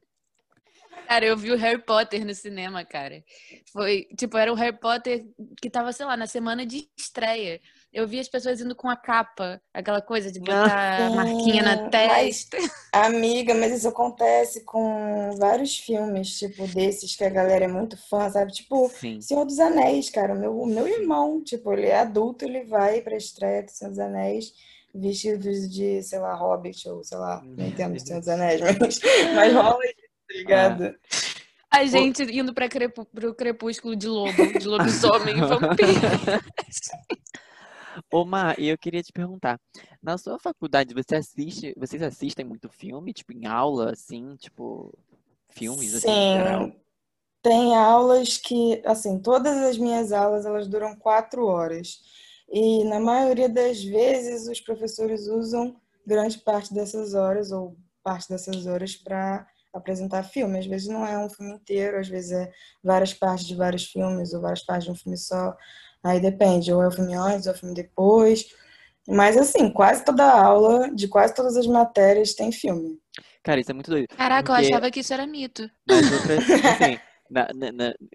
Cara, 1.10 1.26
eu 1.26 1.36
vi 1.36 1.52
o 1.52 1.58
Harry 1.58 1.82
Potter 1.82 2.24
no 2.24 2.36
cinema, 2.36 2.86
cara. 2.86 3.24
Foi, 3.74 4.06
tipo, 4.16 4.38
era 4.38 4.54
o 4.54 4.56
Harry 4.56 4.78
Potter 4.78 5.26
que 5.60 5.68
tava, 5.68 5.92
sei 5.92 6.06
lá, 6.06 6.16
na 6.16 6.28
semana 6.28 6.68
de 6.68 6.88
estreia. 6.96 7.60
Eu 7.92 8.08
vi 8.08 8.20
as 8.20 8.30
pessoas 8.30 8.62
indo 8.62 8.76
com 8.76 8.88
a 8.88 8.96
capa, 8.96 9.60
aquela 9.74 10.04
coisa 10.04 10.32
de 10.32 10.40
botar 10.40 11.08
a 11.08 11.10
marquinha 11.10 11.64
na 11.64 11.90
testa. 11.90 12.58
Amiga, 12.94 13.56
mas 13.56 13.74
isso 13.74 13.88
acontece 13.88 14.64
com 14.64 15.36
vários 15.40 15.80
filmes, 15.80 16.38
tipo, 16.38 16.68
desses 16.68 17.16
que 17.16 17.24
a 17.24 17.30
galera 17.30 17.66
é 17.66 17.68
muito 17.68 17.98
fã, 18.08 18.30
sabe? 18.30 18.52
Tipo, 18.52 18.88
Sim. 18.90 19.20
Senhor 19.20 19.46
dos 19.46 19.60
Anéis, 19.60 20.12
cara. 20.12 20.36
O 20.36 20.40
meu, 20.40 20.62
o 20.62 20.68
meu 20.68 20.88
irmão, 20.88 21.44
tipo, 21.44 21.74
ele 21.74 21.88
é 21.88 22.02
adulto, 22.02 22.46
ele 22.46 22.66
vai 22.66 23.02
pra 23.02 23.18
estreia 23.18 23.64
do 23.64 23.72
Senhor 23.72 23.90
dos 23.90 24.00
Anéis 24.00 24.54
vestidos 24.94 25.68
de, 25.72 26.04
sei 26.04 26.20
lá, 26.20 26.36
Hobbit 26.36 26.88
ou 26.88 27.04
sei 27.04 27.18
lá, 27.18 27.44
não 27.44 27.66
entendo 27.66 28.00
Senhor 28.00 28.20
dos 28.20 28.28
Anéis, 28.28 28.60
mas, 28.80 29.00
mas 29.36 29.54
rola 29.54 29.80
isso, 30.30 30.46
tá 30.46 30.70
ligado? 30.70 30.96
A 31.72 31.86
gente 31.86 32.24
indo 32.24 32.54
pra 32.54 32.68
crepu, 32.68 33.06
pro 33.06 33.34
crepúsculo 33.34 33.96
de 33.96 34.08
lobo, 34.08 34.58
de 34.58 34.68
lobisomem 34.68 35.38
e 35.38 35.42
vampiro. 35.42 36.00
Ô, 38.12 38.26
Mar, 38.26 38.58
e 38.60 38.68
eu 38.68 38.78
queria 38.78 39.04
te 39.04 39.12
perguntar, 39.12 39.60
na 40.02 40.18
sua 40.18 40.40
faculdade 40.40 40.94
você 40.94 41.16
assiste, 41.16 41.74
vocês 41.78 42.02
assistem 42.02 42.46
muito 42.46 42.70
filme, 42.70 43.14
tipo, 43.14 43.34
em 43.34 43.46
aula, 43.46 43.92
assim, 43.92 44.36
tipo, 44.38 44.98
filmes, 45.50 45.94
assim, 45.94 46.08
geral? 46.08 46.66
Sim, 46.66 46.80
tem 47.42 47.76
aulas 47.76 48.38
que, 48.38 48.82
assim, 48.86 49.20
todas 49.20 49.58
as 49.58 49.78
minhas 49.78 50.12
aulas, 50.12 50.46
elas 50.46 50.68
duram 50.68 50.96
quatro 50.96 51.46
horas. 51.46 52.00
E 52.52 52.84
na 52.86 53.00
maioria 53.00 53.48
das 53.48 53.84
vezes 53.84 54.48
os 54.48 54.60
professores 54.60 55.28
usam 55.28 55.80
grande 56.06 56.40
parte 56.40 56.74
dessas 56.74 57.14
horas 57.14 57.52
ou 57.52 57.78
parte 58.04 58.28
dessas 58.28 58.66
horas 58.66 58.96
para 58.96 59.48
apresentar 59.74 60.24
filme. 60.24 60.58
Às 60.60 60.66
vezes 60.66 60.88
não 60.88 61.06
é 61.06 61.18
um 61.18 61.30
filme 61.30 61.54
inteiro, 61.54 62.00
às 62.00 62.08
vezes 62.08 62.32
é 62.32 62.52
várias 62.84 63.14
partes 63.14 63.46
de 63.46 63.56
vários 63.56 63.86
filmes 63.86 64.34
ou 64.34 64.42
várias 64.42 64.62
partes 64.66 64.86
de 64.86 64.92
um 64.92 64.96
filme 64.96 65.18
só. 65.18 65.56
Aí 66.04 66.20
depende, 66.20 66.72
ou 66.72 66.82
é 66.82 66.88
o 66.88 66.92
filme 66.92 67.14
antes 67.16 67.46
ou 67.48 67.54
é 67.54 67.56
o 67.56 67.60
filme 67.60 67.76
depois. 67.76 68.46
Mas 69.08 69.36
assim, 69.38 69.72
quase 69.72 70.06
toda 70.06 70.24
aula, 70.24 70.94
de 70.94 71.08
quase 71.08 71.34
todas 71.34 71.58
as 71.58 71.66
matérias, 71.66 72.34
tem 72.36 72.52
filme. 72.52 73.00
Cara, 73.44 73.60
isso 73.60 73.72
é 73.72 73.74
muito 73.74 73.90
doido. 73.90 74.08
Caraca, 74.16 74.52
eu 74.52 74.56
Porque- 74.56 74.68
achava 74.74 74.92
que 74.92 75.00
isso 75.00 75.14
era 75.14 75.26
mito. 75.26 75.70
Nas 75.88 76.12
outras, 76.12 76.40
assim, 76.66 77.00
na, 77.30 77.48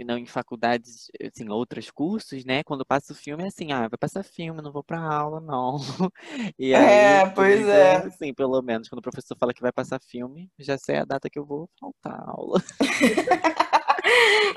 na, 0.05 0.19
em 0.19 0.27
faculdades, 0.27 1.07
assim, 1.25 1.49
outros 1.49 1.91
cursos, 1.91 2.45
né? 2.45 2.63
Quando 2.65 2.85
passa 2.85 3.13
o 3.13 3.17
filme, 3.17 3.45
é 3.45 3.47
assim, 3.49 3.73
ah, 3.73 3.89
vai 3.89 3.99
passar 3.99 4.23
filme, 4.25 4.61
não 4.63 4.73
vou 4.73 4.83
pra 4.85 5.01
aula, 5.01 5.41
não. 5.41 5.79
E 6.59 6.73
É, 6.73 7.23
aí, 7.23 7.31
pois 7.35 7.55
comigo 7.61 7.71
é. 7.71 7.97
assim, 7.97 8.35
pelo 8.35 8.61
menos, 8.63 8.89
quando 8.89 8.99
o 8.99 9.03
professor 9.03 9.37
fala 9.39 9.53
que 9.55 9.63
vai 9.63 9.73
passar 9.73 10.01
filme, 10.01 10.51
já 10.59 10.77
sei 10.79 10.97
a 10.97 11.05
data 11.05 11.29
que 11.31 11.39
eu 11.39 11.45
vou 11.45 11.69
faltar 11.79 12.13
a 12.15 12.31
aula. 12.31 12.61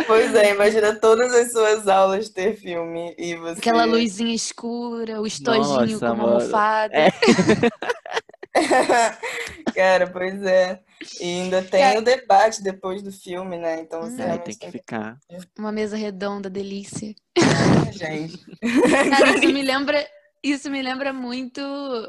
Pois 0.05 0.33
é, 0.35 0.51
imagina 0.53 0.95
todas 0.99 1.33
as 1.33 1.51
suas 1.51 1.87
aulas 1.87 2.29
ter 2.29 2.55
filme 2.55 3.13
e 3.17 3.35
você. 3.35 3.59
Aquela 3.59 3.85
luzinha 3.85 4.33
escura, 4.33 5.21
o 5.21 5.27
estojinho 5.27 5.63
Nossa, 5.91 5.99
com 5.99 6.05
uma 6.05 6.15
mano. 6.15 6.33
almofada. 6.39 6.93
É. 6.95 7.09
Cara, 9.75 10.07
pois 10.07 10.41
é. 10.43 10.79
E 11.21 11.41
ainda 11.41 11.61
tem 11.61 11.81
Cara- 11.81 11.99
o 11.99 12.01
debate 12.01 12.63
depois 12.63 13.01
do 13.01 13.11
filme, 13.11 13.57
né? 13.57 13.81
Então 13.81 14.01
você 14.01 14.15
Hum. 14.15 14.21
Aí 14.21 14.25
realmente 14.27 14.57
tem 14.59 14.71
que 14.71 14.77
ficar. 14.77 15.17
Uma 15.57 15.71
mesa 15.71 15.95
redonda, 15.95 16.49
delícia. 16.49 17.13
que 17.35 17.97
gente. 17.97 18.39
Cara, 19.09 19.37
isso 19.37 19.53
me 19.53 19.61
lembra, 19.63 20.07
isso 20.43 20.69
me 20.69 20.81
lembra 20.81 21.13
muito 21.13 21.61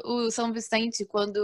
o 0.05 0.31
São 0.31 0.51
Vicente, 0.51 1.05
quando 1.05 1.39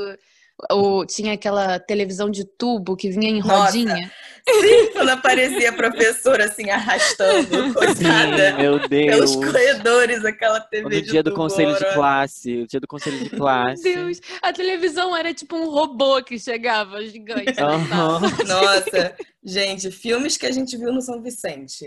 o, 0.71 1.05
tinha 1.05 1.33
aquela 1.33 1.79
televisão 1.79 2.29
de 2.29 2.45
tubo 2.45 2.95
que 2.95 3.09
vinha 3.09 3.29
em 3.29 3.39
Nossa, 3.41 3.65
rodinha. 3.65 4.11
Sim, 4.47 4.91
quando 4.93 5.09
aparecia 5.09 5.69
a 5.69 5.73
professora 5.73 6.45
assim 6.45 6.69
arrastando, 6.69 7.73
coitada, 7.73 8.55
meu 8.57 8.79
pelos 8.87 9.35
Deus. 9.35 9.35
corredores, 9.35 10.23
aquela 10.23 10.59
TV 10.59 10.83
No 10.83 11.01
dia 11.01 11.23
do 11.23 11.33
conselho 11.33 11.73
de 11.75 11.93
classe, 11.93 12.61
o 12.61 12.67
dia 12.67 12.79
do 12.79 12.87
conselho 12.87 13.17
de 13.17 13.31
Meu 13.31 13.39
classe. 13.39 13.83
Deus, 13.83 14.21
a 14.41 14.53
televisão 14.53 15.15
era 15.15 15.33
tipo 15.33 15.55
um 15.55 15.69
robô 15.69 16.21
que 16.21 16.37
chegava, 16.37 17.03
gigante. 17.05 17.55
sala. 17.55 18.19
Nossa, 18.45 19.15
gente, 19.43 19.89
filmes 19.89 20.37
que 20.37 20.45
a 20.45 20.51
gente 20.51 20.77
viu 20.77 20.93
no 20.93 21.01
São 21.01 21.21
Vicente. 21.21 21.85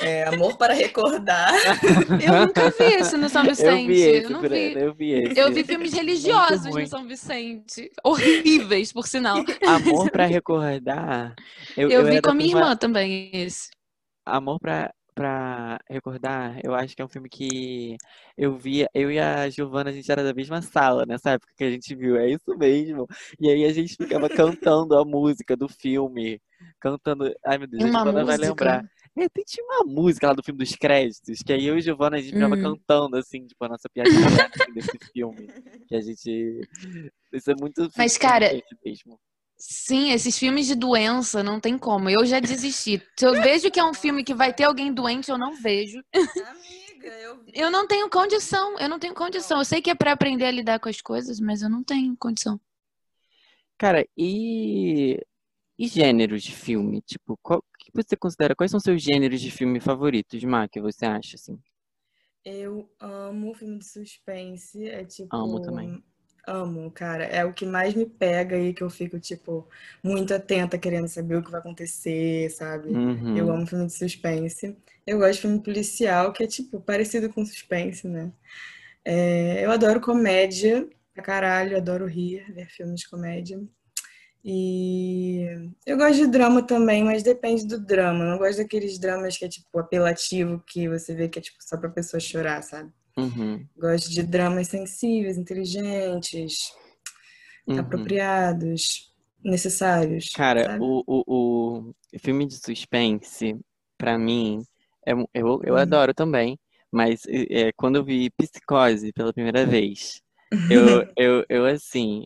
É, 0.00 0.24
Amor 0.24 0.56
para 0.56 0.74
Recordar. 0.74 1.52
Eu 2.24 2.46
nunca 2.46 2.70
vi 2.70 2.84
esse 2.84 3.16
no 3.16 3.28
São 3.28 3.44
Vicente. 3.44 3.64
Eu 3.64 3.86
vi 3.86 4.00
esse, 4.00 4.24
eu 4.24 4.30
não 4.30 4.40
vi. 4.40 4.72
eu 4.74 4.94
vi 4.94 5.12
esse. 5.12 5.40
Eu 5.40 5.52
vi 5.52 5.64
filmes 5.64 5.92
religiosos 5.92 6.74
no 6.74 6.86
São 6.86 7.06
Vicente. 7.06 7.90
Horríveis, 8.04 8.92
por 8.92 9.06
sinal. 9.06 9.38
Amor 9.66 10.10
pra 10.10 10.26
recordar. 10.26 11.34
Eu, 11.76 11.90
Eu, 11.90 12.04
vi 12.04 12.12
era 12.12 12.22
com 12.22 12.30
a 12.30 12.34
minha 12.34 12.50
irmã 12.50 12.76
também 12.76 13.30
esse. 13.32 13.70
Amor 14.24 14.58
pra, 14.60 14.92
pra 15.18 15.80
recordar, 15.90 16.60
eu 16.62 16.76
acho 16.76 16.94
que 16.94 17.02
é 17.02 17.04
um 17.04 17.08
filme 17.08 17.28
que 17.28 17.96
eu 18.36 18.56
via, 18.56 18.88
eu 18.94 19.10
e 19.10 19.18
a 19.18 19.50
Giovana, 19.50 19.90
a 19.90 19.92
gente 19.92 20.10
era 20.12 20.22
da 20.22 20.32
mesma 20.32 20.62
sala 20.62 21.04
nessa 21.04 21.30
época 21.30 21.52
que 21.56 21.64
a 21.64 21.70
gente 21.70 21.92
viu, 21.96 22.16
é 22.16 22.30
isso 22.30 22.56
mesmo. 22.56 23.04
E 23.40 23.50
aí 23.50 23.64
a 23.64 23.72
gente 23.72 23.96
ficava 23.96 24.28
cantando 24.28 24.96
a 24.96 25.04
música 25.04 25.56
do 25.56 25.68
filme, 25.68 26.40
cantando. 26.78 27.34
Ai 27.44 27.58
meu 27.58 27.66
Deus, 27.66 27.82
a 27.82 27.86
Uma 27.88 28.04
Giovana 28.04 28.24
vai 28.24 28.36
lembrar. 28.36 28.84
É, 29.16 29.28
tem 29.28 29.44
tinha 29.44 29.64
uma 29.64 29.84
música 29.84 30.26
lá 30.28 30.32
do 30.32 30.42
filme 30.42 30.58
dos 30.58 30.74
créditos, 30.76 31.40
que 31.42 31.52
aí 31.52 31.66
eu 31.66 31.76
e 31.76 31.80
Giovana 31.80 32.16
a 32.16 32.20
gente 32.20 32.32
ficava 32.32 32.54
Hum. 32.56 32.62
cantando, 32.62 33.16
assim, 33.16 33.46
tipo, 33.46 33.64
a 33.64 33.68
nossa 33.68 33.88
piadinha 33.88 34.18
assim, 34.68 34.72
desse 34.72 34.98
filme. 35.12 35.48
Que 35.88 35.96
a 35.96 36.00
gente. 36.00 36.60
Isso 37.32 37.50
é 37.50 37.54
muito 37.54 37.88
Mas, 37.96 38.16
cara, 38.16 38.50
mesmo. 38.84 39.18
Sim, 39.60 40.12
esses 40.12 40.38
filmes 40.38 40.68
de 40.68 40.76
doença 40.76 41.42
não 41.42 41.58
tem 41.58 41.76
como. 41.76 42.08
Eu 42.08 42.24
já 42.24 42.38
desisti. 42.38 43.02
Se 43.18 43.26
eu 43.26 43.32
vejo 43.42 43.70
que 43.72 43.80
é 43.80 43.84
um 43.84 43.92
filme 43.92 44.22
que 44.22 44.32
vai 44.32 44.54
ter 44.54 44.64
alguém 44.64 44.92
doente, 44.92 45.30
eu 45.30 45.36
não 45.36 45.54
vejo. 45.54 46.00
Amiga, 46.14 47.08
eu. 47.20 47.38
Eu 47.52 47.70
não 47.70 47.86
tenho 47.86 48.08
condição. 48.10 48.78
Eu 48.78 48.88
não 48.88 48.98
tenho 49.00 49.14
condição. 49.14 49.58
Eu 49.58 49.64
sei 49.64 49.80
que 49.82 49.90
é 49.90 49.94
pra 49.94 50.12
aprender 50.12 50.44
a 50.44 50.50
lidar 50.50 50.78
com 50.78 50.88
as 50.88 51.00
coisas, 51.00 51.40
mas 51.40 51.62
eu 51.62 51.68
não 51.68 51.82
tenho 51.82 52.16
condição. 52.16 52.60
Cara, 53.76 54.06
e, 54.16 55.20
e 55.78 55.86
gêneros 55.88 56.42
de 56.42 56.52
filme? 56.54 57.00
Tipo, 57.02 57.36
qual 57.42 57.64
que 57.90 58.02
você 58.02 58.16
considera? 58.16 58.54
Quais 58.54 58.70
são 58.70 58.80
seus 58.80 59.02
gêneros 59.02 59.40
de 59.40 59.50
filme 59.50 59.80
favoritos, 59.80 60.42
Má, 60.44 60.68
que 60.68 60.80
você 60.80 61.06
acha, 61.06 61.36
assim? 61.36 61.58
Eu 62.44 62.88
amo 63.00 63.54
filme 63.54 63.78
de 63.78 63.84
suspense. 63.84 64.88
É 64.88 65.04
tipo. 65.04 65.34
Amo 65.34 65.60
também. 65.60 66.02
Amo, 66.46 66.90
cara. 66.90 67.24
É 67.24 67.44
o 67.44 67.52
que 67.52 67.66
mais 67.66 67.94
me 67.94 68.06
pega 68.06 68.56
aí, 68.56 68.72
que 68.72 68.82
eu 68.82 68.88
fico, 68.88 69.20
tipo, 69.20 69.68
muito 70.02 70.32
atenta, 70.32 70.78
querendo 70.78 71.08
saber 71.08 71.36
o 71.36 71.42
que 71.42 71.50
vai 71.50 71.60
acontecer, 71.60 72.50
sabe? 72.50 72.90
Uhum. 72.90 73.36
Eu 73.36 73.50
amo 73.50 73.66
filme 73.66 73.86
de 73.86 73.92
suspense. 73.92 74.74
Eu 75.06 75.18
gosto 75.18 75.34
de 75.34 75.40
filme 75.40 75.62
policial, 75.62 76.32
que 76.32 76.44
é, 76.44 76.46
tipo, 76.46 76.80
parecido 76.80 77.28
com 77.30 77.44
suspense, 77.44 78.08
né? 78.08 78.32
É, 79.04 79.64
eu 79.64 79.70
adoro 79.70 80.00
comédia 80.00 80.88
pra 81.12 81.22
caralho, 81.22 81.76
adoro 81.76 82.06
rir, 82.06 82.50
ver 82.52 82.68
filmes 82.70 83.00
de 83.00 83.08
comédia. 83.08 83.60
E 84.44 85.46
eu 85.86 85.96
gosto 85.96 86.16
de 86.16 86.26
drama 86.28 86.62
também, 86.62 87.04
mas 87.04 87.22
depende 87.22 87.66
do 87.66 87.78
drama. 87.80 88.24
Eu 88.24 88.30
não 88.30 88.38
gosto 88.38 88.58
daqueles 88.58 88.98
dramas 88.98 89.36
que 89.36 89.44
é, 89.44 89.48
tipo, 89.48 89.78
apelativo, 89.78 90.62
que 90.66 90.88
você 90.88 91.14
vê 91.14 91.28
que 91.28 91.38
é, 91.38 91.42
tipo, 91.42 91.58
só 91.60 91.76
pra 91.76 91.90
pessoa 91.90 92.20
chorar, 92.20 92.62
sabe? 92.62 92.90
Uhum. 93.18 93.66
Gosto 93.76 94.10
de 94.10 94.22
dramas 94.22 94.68
sensíveis, 94.68 95.36
inteligentes, 95.38 96.72
Uhum. 97.66 97.78
apropriados, 97.78 99.12
necessários, 99.44 100.30
Cara, 100.34 100.78
o, 100.80 101.02
o, 101.06 101.90
o 101.90 101.94
filme 102.18 102.46
de 102.46 102.54
suspense, 102.56 103.56
pra 103.96 104.18
mim, 104.18 104.62
é, 105.06 105.12
eu, 105.34 105.60
eu 105.64 105.74
Hum. 105.74 105.78
adoro 105.78 106.14
também, 106.14 106.58
mas 106.90 107.22
é, 107.28 107.72
quando 107.72 107.96
eu 107.96 108.04
vi 108.04 108.30
Psicose 108.30 109.12
pela 109.12 109.32
primeira 109.32 109.66
vez, 109.66 110.22
eu, 110.70 111.04
eu, 111.16 111.44
eu 111.48 111.66
assim, 111.66 112.24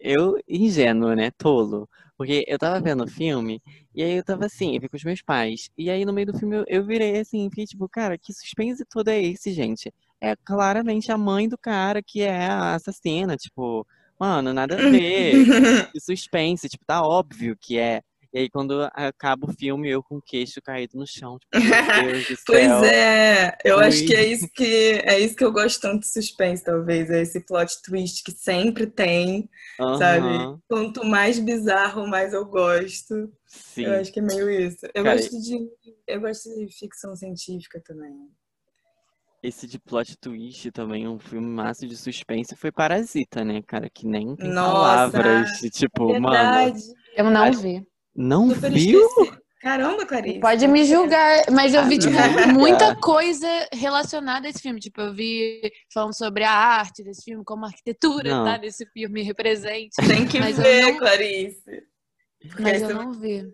eu 0.00 0.38
ingênuo, 0.48 1.14
né, 1.14 1.30
tolo, 1.32 1.88
porque 2.16 2.44
eu 2.48 2.58
tava 2.58 2.80
vendo 2.80 3.04
o 3.04 3.08
filme, 3.08 3.62
e 3.94 4.02
aí 4.02 4.12
eu 4.16 4.24
tava 4.24 4.46
assim, 4.46 4.74
eu 4.74 4.80
vi 4.80 4.88
com 4.88 4.96
os 4.96 5.04
meus 5.04 5.22
pais, 5.22 5.70
e 5.76 5.90
aí 5.90 6.04
no 6.04 6.12
meio 6.12 6.26
do 6.28 6.38
filme 6.38 6.56
eu, 6.56 6.64
eu 6.68 6.84
virei 6.84 7.18
assim, 7.18 7.48
fiquei 7.50 7.66
tipo, 7.66 7.88
cara, 7.88 8.18
que 8.18 8.32
suspense 8.32 8.84
todo 8.84 9.08
é 9.08 9.22
esse, 9.22 9.52
gente? 9.52 9.92
É 10.20 10.36
claramente 10.36 11.10
a 11.10 11.18
mãe 11.18 11.48
do 11.48 11.56
cara 11.56 12.02
que 12.02 12.22
é 12.22 12.46
a 12.46 12.74
assassina, 12.74 13.36
tipo, 13.36 13.86
mano, 14.18 14.52
nada 14.52 14.74
a 14.76 14.90
ver 14.90 15.32
de 15.94 16.00
suspense, 16.00 16.68
tipo, 16.68 16.84
tá 16.84 17.02
óbvio 17.02 17.56
que 17.58 17.78
é. 17.78 18.02
E 18.32 18.38
aí, 18.40 18.50
quando 18.50 18.82
acaba 18.92 19.46
o 19.50 19.52
filme, 19.54 19.88
eu 19.90 20.02
com 20.02 20.18
o 20.18 20.22
queixo 20.22 20.62
caído 20.62 20.96
no 20.98 21.06
chão, 21.06 21.38
tipo, 21.38 21.60
meu 21.60 21.82
Deus 21.92 22.26
do 22.26 22.36
Pois 22.46 22.80
céu. 22.80 22.82
é, 22.82 23.56
eu 23.64 23.78
Foi. 23.78 23.80
acho 23.80 24.04
que 24.04 24.14
é 24.14 24.24
isso 24.24 24.48
que 24.54 25.00
é 25.04 25.18
isso 25.18 25.34
que 25.36 25.44
eu 25.44 25.52
gosto 25.52 25.80
tanto 25.80 26.00
de 26.00 26.12
suspense, 26.12 26.64
talvez, 26.64 27.10
é 27.10 27.22
esse 27.22 27.40
plot 27.44 27.82
twist 27.82 28.22
que 28.24 28.32
sempre 28.32 28.86
tem, 28.86 29.48
sabe? 29.92 30.48
Aham, 30.48 30.60
Quanto 30.68 31.04
mais 31.04 31.38
bizarro, 31.38 32.06
mais 32.06 32.32
eu 32.32 32.44
gosto. 32.46 33.32
sim. 33.46 33.84
Eu 33.84 34.00
acho 34.00 34.12
que 34.12 34.20
é 34.20 34.22
meio 34.22 34.48
isso. 34.50 34.86
Eu 34.94 35.04
Cara, 35.04 35.20
gosto 35.20 35.40
de 35.40 35.68
eu 36.06 36.20
gosto 36.20 36.48
de 36.54 36.68
ficção 36.78 37.16
científica 37.16 37.80
também. 37.84 38.30
Esse 39.42 39.66
de 39.66 39.78
plot 39.78 40.16
twist 40.18 40.70
também, 40.70 41.08
um 41.08 41.18
filme 41.18 41.46
massa 41.46 41.86
de 41.86 41.96
suspense, 41.96 42.54
foi 42.56 42.70
Parasita, 42.70 43.42
né, 43.44 43.62
cara? 43.62 43.88
Que 43.90 44.06
nem 44.06 44.36
tem 44.36 44.52
Nossa, 44.52 45.10
palavras. 45.12 45.48
Tipo, 45.72 46.14
mano, 46.14 46.52
Verdade. 46.52 46.80
Eu 47.16 47.30
não 47.30 47.52
vi. 47.52 47.86
Não 48.14 48.48
Super 48.54 48.72
viu? 48.72 49.00
esqueci. 49.06 49.40
Caramba, 49.60 50.06
Clarice. 50.06 50.40
Pode 50.40 50.66
me 50.68 50.84
julgar, 50.86 51.44
mas 51.52 51.74
eu 51.74 51.84
vi, 51.86 51.98
tipo, 51.98 52.14
muita 52.48 52.86
Amiga. 52.86 52.96
coisa 53.02 53.46
relacionada 53.74 54.46
a 54.46 54.50
esse 54.50 54.60
filme. 54.62 54.80
Tipo, 54.80 55.02
eu 55.02 55.12
vi 55.12 55.60
falando 55.92 56.16
sobre 56.16 56.44
a 56.44 56.50
arte 56.50 57.02
desse 57.04 57.24
filme, 57.24 57.44
como 57.44 57.66
a 57.66 57.68
arquitetura 57.68 58.30
Não. 58.30 58.44
tá 58.44 58.56
nesse 58.56 58.86
filme 58.86 59.22
represente. 59.22 59.96
Tem 60.06 60.26
que 60.26 60.38
Mas 60.40 60.56
ver, 60.56 60.80
não- 60.92 60.98
Clarice. 60.98 61.60
Porque 62.48 62.62
Mas 62.62 62.80
eu 62.80 62.94
não 62.94 63.12
vi. 63.12 63.52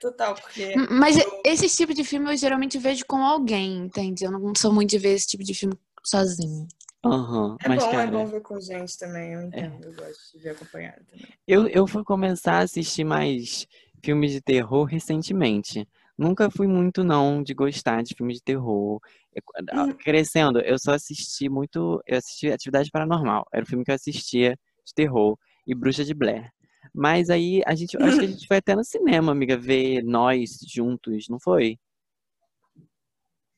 total, 0.00 0.34
porque 0.34 0.74
Mas 0.90 1.16
eu- 1.16 1.40
esse 1.46 1.68
tipo 1.68 1.94
de 1.94 2.02
filme 2.02 2.32
eu 2.32 2.36
geralmente 2.36 2.76
vejo 2.80 3.04
com 3.06 3.18
alguém, 3.24 3.76
entende? 3.84 4.24
Eu 4.24 4.32
não 4.32 4.52
sou 4.56 4.72
muito 4.72 4.90
de 4.90 4.98
ver 4.98 5.14
esse 5.14 5.28
tipo 5.28 5.44
de 5.44 5.54
filme 5.54 5.78
sozinho. 6.04 6.66
Aham. 7.04 7.56
É 7.62 7.68
Mas, 7.68 7.80
bom, 7.84 7.88
é 7.90 7.92
cara, 7.92 8.10
bom 8.10 8.26
ver 8.26 8.40
com 8.40 8.60
gente 8.60 8.98
também, 8.98 9.34
eu 9.34 9.42
entendo. 9.42 9.84
Eu 9.84 9.94
gosto 9.94 10.32
de 10.36 10.42
ver 10.42 10.50
acompanhado 10.50 11.04
também. 11.08 11.28
eu, 11.46 11.68
eu 11.68 11.86
fui 11.86 12.02
começar 12.02 12.54
a 12.54 12.62
assistir 12.64 13.04
mais 13.04 13.68
filmes 14.04 14.32
de 14.32 14.40
terror 14.40 14.84
recentemente. 14.84 15.88
Nunca 16.16 16.48
fui 16.50 16.66
muito, 16.68 17.02
não, 17.02 17.42
de 17.42 17.52
gostar 17.54 18.02
de 18.02 18.14
filmes 18.14 18.36
de 18.36 18.42
terror. 18.42 19.00
Eu- 19.34 19.42
a- 19.72 19.84
Hum. 19.86 19.92
Crescendo, 19.94 20.60
eu 20.60 20.78
só 20.78 20.92
assisti 20.92 21.48
muito. 21.48 22.00
Eu 22.06 22.18
assisti 22.18 22.50
Atividade 22.52 22.90
Paranormal. 22.90 23.46
Era 23.52 23.64
o 23.64 23.66
filme 23.66 23.84
que 23.84 23.90
eu 23.90 23.94
assistia 23.96 24.56
de 24.84 24.94
terror. 24.94 25.36
E 25.66 25.74
Bruxa 25.74 26.04
de 26.04 26.14
Blair. 26.14 26.50
Mas 26.94 27.30
aí 27.30 27.62
a 27.66 27.74
gente, 27.74 27.96
acho 27.96 28.18
que 28.18 28.24
a 28.26 28.28
gente 28.28 28.46
foi 28.46 28.58
até 28.58 28.76
no 28.76 28.84
cinema, 28.84 29.32
amiga, 29.32 29.56
ver 29.56 30.04
nós 30.04 30.58
juntos, 30.68 31.26
não 31.28 31.40
foi? 31.40 31.78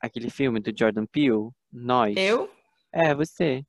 Aquele 0.01 0.31
filme 0.31 0.61
do 0.61 0.73
Jordan 0.77 1.05
Peele, 1.07 1.51
Nós. 1.73 2.17
Eu? 2.17 2.49
É, 2.93 3.15
você. 3.15 3.65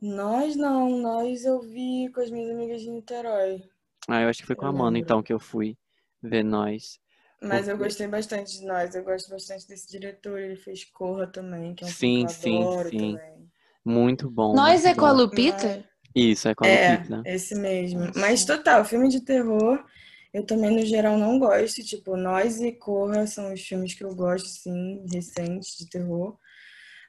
Nós 0.00 0.54
não, 0.56 0.90
nós 1.00 1.44
eu 1.44 1.60
vi 1.60 2.10
com 2.12 2.20
as 2.20 2.30
minhas 2.30 2.50
amigas 2.50 2.82
de 2.82 2.90
Niterói. 2.90 3.62
Ah, 4.08 4.22
eu 4.22 4.28
acho 4.28 4.40
que 4.40 4.46
foi 4.46 4.56
com 4.56 4.66
a 4.66 4.70
Amanda, 4.70 4.98
então, 4.98 5.22
que 5.22 5.32
eu 5.32 5.38
fui 5.38 5.76
ver 6.22 6.42
nós. 6.42 6.98
Mas 7.42 7.66
eu 7.68 7.76
gostei 7.76 8.06
bastante 8.06 8.58
de 8.58 8.64
nós, 8.64 8.94
eu 8.94 9.02
gosto 9.04 9.30
bastante 9.30 9.66
desse 9.66 9.88
diretor, 9.88 10.38
ele 10.38 10.56
fez 10.56 10.84
Corra 10.84 11.26
também, 11.26 11.74
que 11.74 11.84
é 11.84 11.86
um 11.86 11.90
Sim, 11.90 11.94
filme 11.94 12.14
que 12.14 12.26
eu 12.26 12.34
sim, 12.34 12.62
adoro 12.62 12.90
sim. 12.90 12.96
também. 12.96 13.50
Muito 13.84 14.30
bom. 14.30 14.52
Nós 14.52 14.84
muito 14.84 14.86
é 14.86 14.94
com 14.94 15.04
a. 15.06 15.12
Lupita? 15.12 15.84
Isso, 16.14 16.48
é 16.48 16.54
com 16.54 16.64
a 16.64 16.66
É, 16.66 16.68
Lupita. 16.68 17.26
esse 17.26 17.54
mesmo. 17.54 18.00
Mas 18.16 18.44
total, 18.44 18.84
filme 18.84 19.08
de 19.08 19.22
terror, 19.24 19.84
eu 20.32 20.44
também 20.46 20.70
no 20.76 20.86
geral 20.86 21.18
não 21.18 21.38
gosto. 21.38 21.82
Tipo, 21.84 22.16
Nós 22.16 22.60
e 22.60 22.72
Corra 22.72 23.26
são 23.26 23.52
os 23.52 23.60
filmes 23.62 23.94
que 23.94 24.04
eu 24.04 24.14
gosto, 24.14 24.48
sim, 24.48 25.04
recentes 25.12 25.76
de 25.78 25.88
terror. 25.88 26.38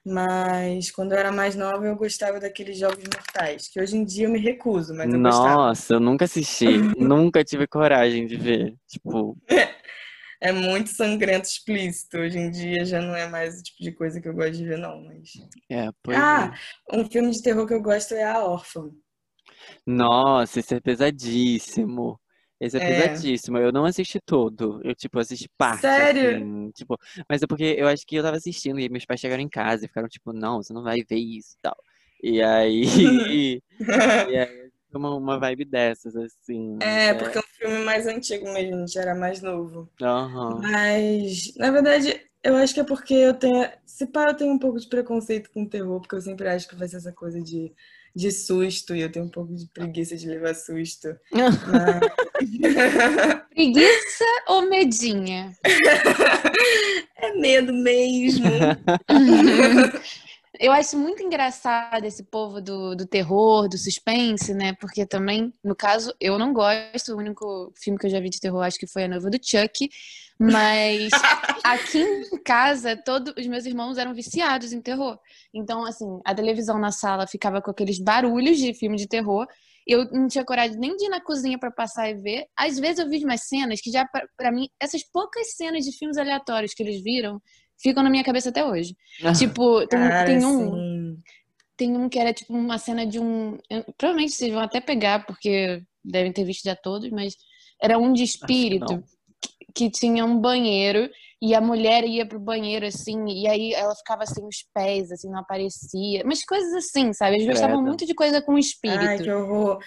Mas 0.05 0.91
quando 0.91 1.11
eu 1.11 1.17
era 1.17 1.31
mais 1.31 1.55
nova, 1.55 1.85
eu 1.85 1.95
gostava 1.95 2.39
daqueles 2.39 2.77
Jogos 2.77 3.03
Mortais, 3.03 3.67
que 3.67 3.81
hoje 3.81 3.97
em 3.97 4.05
dia 4.05 4.27
eu 4.27 4.31
me 4.31 4.39
recuso, 4.39 4.93
mas 4.95 5.13
eu 5.13 5.19
gostava. 5.21 5.55
Nossa, 5.55 5.93
eu 5.95 5.99
nunca 5.99 6.25
assisti. 6.25 6.65
nunca 6.97 7.43
tive 7.43 7.67
coragem 7.67 8.25
de 8.25 8.37
ver. 8.37 8.75
Tipo, 8.87 9.37
É 10.41 10.53
muito 10.53 10.89
sangrento, 10.89 11.47
explícito. 11.47 12.17
Hoje 12.17 12.37
em 12.37 12.49
dia 12.49 12.85
já 12.85 13.01
não 13.01 13.13
é 13.13 13.27
mais 13.27 13.59
o 13.59 13.63
tipo 13.63 13.83
de 13.83 13.91
coisa 13.91 14.21
que 14.21 14.27
eu 14.27 14.33
gosto 14.33 14.53
de 14.53 14.65
ver, 14.65 14.77
não. 14.77 15.03
Mas... 15.03 15.33
é, 15.69 15.89
pois 16.01 16.17
Ah, 16.17 16.53
é. 16.91 16.97
um 16.97 17.09
filme 17.09 17.31
de 17.31 17.41
terror 17.41 17.67
que 17.67 17.73
eu 17.73 17.81
gosto 17.81 18.13
é 18.13 18.23
A 18.23 18.45
Órfã. 18.45 18.89
Nossa, 19.85 20.59
esse 20.59 20.75
é 20.75 20.79
pesadíssimo. 20.79 22.19
Esse 22.59 22.77
é, 22.77 22.79
É. 22.79 22.85
pesadíssimo. 22.85 23.57
Eu 23.57 23.71
não 23.71 23.85
assisti 23.85 24.19
todo. 24.19 24.81
Eu, 24.83 24.93
tipo, 24.95 25.19
assisti 25.19 25.47
parte, 25.57 25.81
Sério? 25.81 26.37
assim. 26.37 26.71
Tipo, 26.71 26.97
mas 27.29 27.41
é 27.41 27.47
porque 27.47 27.75
eu 27.77 27.87
acho 27.87 28.05
que 28.05 28.15
eu 28.15 28.23
tava 28.23 28.37
assistindo 28.37 28.79
e 28.79 28.89
meus 28.89 29.05
pais 29.05 29.19
chegaram 29.19 29.41
em 29.43 29.49
casa 29.49 29.85
e 29.85 29.87
ficaram 29.87 30.07
tipo, 30.07 30.33
não, 30.33 30.61
você 30.61 30.73
não 30.73 30.83
vai 30.83 31.03
ver 31.03 31.17
isso 31.17 31.55
e 31.57 31.61
tal. 31.61 31.77
E 32.21 32.41
aí. 32.41 32.83
e 34.29 34.37
aí 34.37 34.69
uma, 34.93 35.15
uma 35.15 35.39
vibe 35.39 35.65
dessas, 35.65 36.15
assim. 36.15 36.77
É, 36.81 37.13
porque 37.13 37.37
é 37.37 37.41
um 37.41 37.43
filme 37.57 37.85
mais 37.85 38.07
antigo 38.07 38.51
mesmo, 38.51 38.75
a 38.75 38.79
gente 38.85 38.97
era 38.97 39.13
mais 39.15 39.41
novo. 39.41 39.89
Aham. 40.01 40.61
Mas, 40.61 41.53
na 41.57 41.71
verdade, 41.71 42.21
eu 42.43 42.55
acho 42.55 42.73
que 42.73 42.79
é 42.79 42.83
porque 42.83 43.13
eu 43.13 43.33
tenho. 43.33 43.69
Se 43.85 44.07
pá, 44.07 44.29
eu 44.29 44.35
tenho 44.35 44.53
um 44.53 44.59
pouco 44.59 44.79
de 44.79 44.87
preconceito 44.87 45.51
com 45.51 45.65
terror, 45.67 45.99
porque 46.01 46.15
eu 46.15 46.21
sempre 46.21 46.47
acho 46.47 46.67
que 46.67 46.75
vai 46.75 46.87
ser 46.87 46.97
essa 46.97 47.11
coisa 47.11 47.41
de, 47.41 47.73
de 48.15 48.31
susto, 48.31 48.95
e 48.95 49.01
eu 49.01 49.11
tenho 49.11 49.25
um 49.25 49.29
pouco 49.29 49.53
de 49.55 49.67
preguiça 49.67 50.15
de 50.15 50.27
levar 50.27 50.55
susto. 50.55 51.09
Mas... 51.31 51.55
Preguiça 53.53 54.25
ou 54.47 54.69
medinha? 54.69 55.53
É 57.21 57.33
medo 57.33 57.73
mesmo. 57.73 58.45
Eu 60.59 60.73
acho 60.73 60.97
muito 60.97 61.23
engraçado 61.23 62.03
esse 62.03 62.21
povo 62.21 62.59
do, 62.59 62.93
do 62.93 63.07
terror, 63.07 63.69
do 63.69 63.77
suspense, 63.77 64.53
né? 64.53 64.73
Porque 64.73 65.05
também, 65.05 65.53
no 65.63 65.73
caso, 65.73 66.13
eu 66.19 66.37
não 66.37 66.51
gosto. 66.51 67.13
O 67.13 67.17
único 67.17 67.71
filme 67.77 67.97
que 67.97 68.05
eu 68.05 68.09
já 68.09 68.19
vi 68.19 68.29
de 68.29 68.41
terror, 68.41 68.61
acho 68.61 68.77
que 68.77 68.85
foi 68.85 69.05
A 69.05 69.07
Noiva 69.07 69.29
do 69.29 69.39
Chuck. 69.41 69.89
Mas 70.37 71.11
aqui 71.63 71.99
em 72.01 72.43
casa, 72.43 72.97
todos 72.97 73.33
os 73.37 73.47
meus 73.47 73.65
irmãos 73.65 73.97
eram 73.97 74.13
viciados 74.13 74.73
em 74.73 74.81
terror. 74.81 75.17
Então, 75.53 75.85
assim, 75.85 76.19
a 76.25 76.35
televisão 76.35 76.77
na 76.77 76.91
sala 76.91 77.25
ficava 77.25 77.61
com 77.61 77.71
aqueles 77.71 77.97
barulhos 77.97 78.57
de 78.57 78.73
filme 78.73 78.97
de 78.97 79.07
terror. 79.07 79.47
Eu 79.87 80.11
não 80.11 80.27
tinha 80.27 80.43
coragem 80.43 80.77
nem 80.77 80.93
de 80.97 81.05
ir 81.05 81.09
na 81.09 81.21
cozinha 81.21 81.57
pra 81.57 81.71
passar 81.71 82.09
e 82.09 82.15
ver. 82.15 82.47
Às 82.57 82.77
vezes 82.77 82.99
eu 82.99 83.09
vi 83.09 83.23
umas 83.23 83.47
cenas 83.47 83.79
que 83.79 83.89
já, 83.89 84.05
pra 84.35 84.51
mim, 84.51 84.67
essas 84.77 85.03
poucas 85.09 85.55
cenas 85.55 85.85
de 85.85 85.97
filmes 85.97 86.17
aleatórios 86.17 86.73
que 86.73 86.83
eles 86.83 87.01
viram 87.01 87.41
ficam 87.81 88.03
na 88.03 88.09
minha 88.09 88.23
cabeça 88.23 88.49
até 88.49 88.63
hoje. 88.63 88.95
Tipo, 89.37 89.85
tem, 89.87 89.99
Cara, 89.99 90.25
tem 90.25 90.45
um, 90.45 90.73
assim, 90.73 91.17
tem 91.77 91.97
um 91.97 92.09
que 92.09 92.19
era 92.19 92.33
tipo 92.33 92.53
uma 92.53 92.77
cena 92.77 93.05
de 93.05 93.19
um. 93.19 93.57
eu- 93.69 93.83
provavelmente 93.97 94.33
vocês 94.33 94.51
vão 94.53 94.61
até 94.61 94.79
pegar, 94.81 95.25
porque 95.25 95.81
devem 96.03 96.31
ter 96.31 96.43
visto 96.43 96.63
já 96.63 96.75
todos, 96.75 97.09
mas 97.09 97.35
era 97.81 97.97
um 97.97 98.11
de 98.13 98.23
espírito 98.23 99.03
que, 99.41 99.85
que 99.85 99.89
tinha 99.91 100.25
um 100.25 100.39
banheiro 100.39 101.09
e 101.41 101.55
a 101.55 101.61
mulher 101.61 102.03
ia 102.03 102.25
pro 102.25 102.37
banheiro 102.39 102.85
assim, 102.85 103.25
e 103.27 103.47
aí 103.47 103.73
ela 103.73 103.95
ficava 103.95 104.25
sem 104.25 104.45
os 104.45 104.57
pés, 104.73 105.09
assim, 105.09 105.29
não 105.29 105.39
aparecia. 105.39 106.21
Mas 106.25 106.43
coisas 106.43 106.73
assim, 106.73 107.13
sabe? 107.13 107.35
Eles 107.37 107.47
gostavam 107.47 107.81
muito 107.81 108.05
de 108.05 108.13
coisa 108.13 108.41
com 108.41 108.57
espírito. 108.57 108.99
Ai, 109.05 109.19
que 109.19 109.31
horror. 109.31 109.79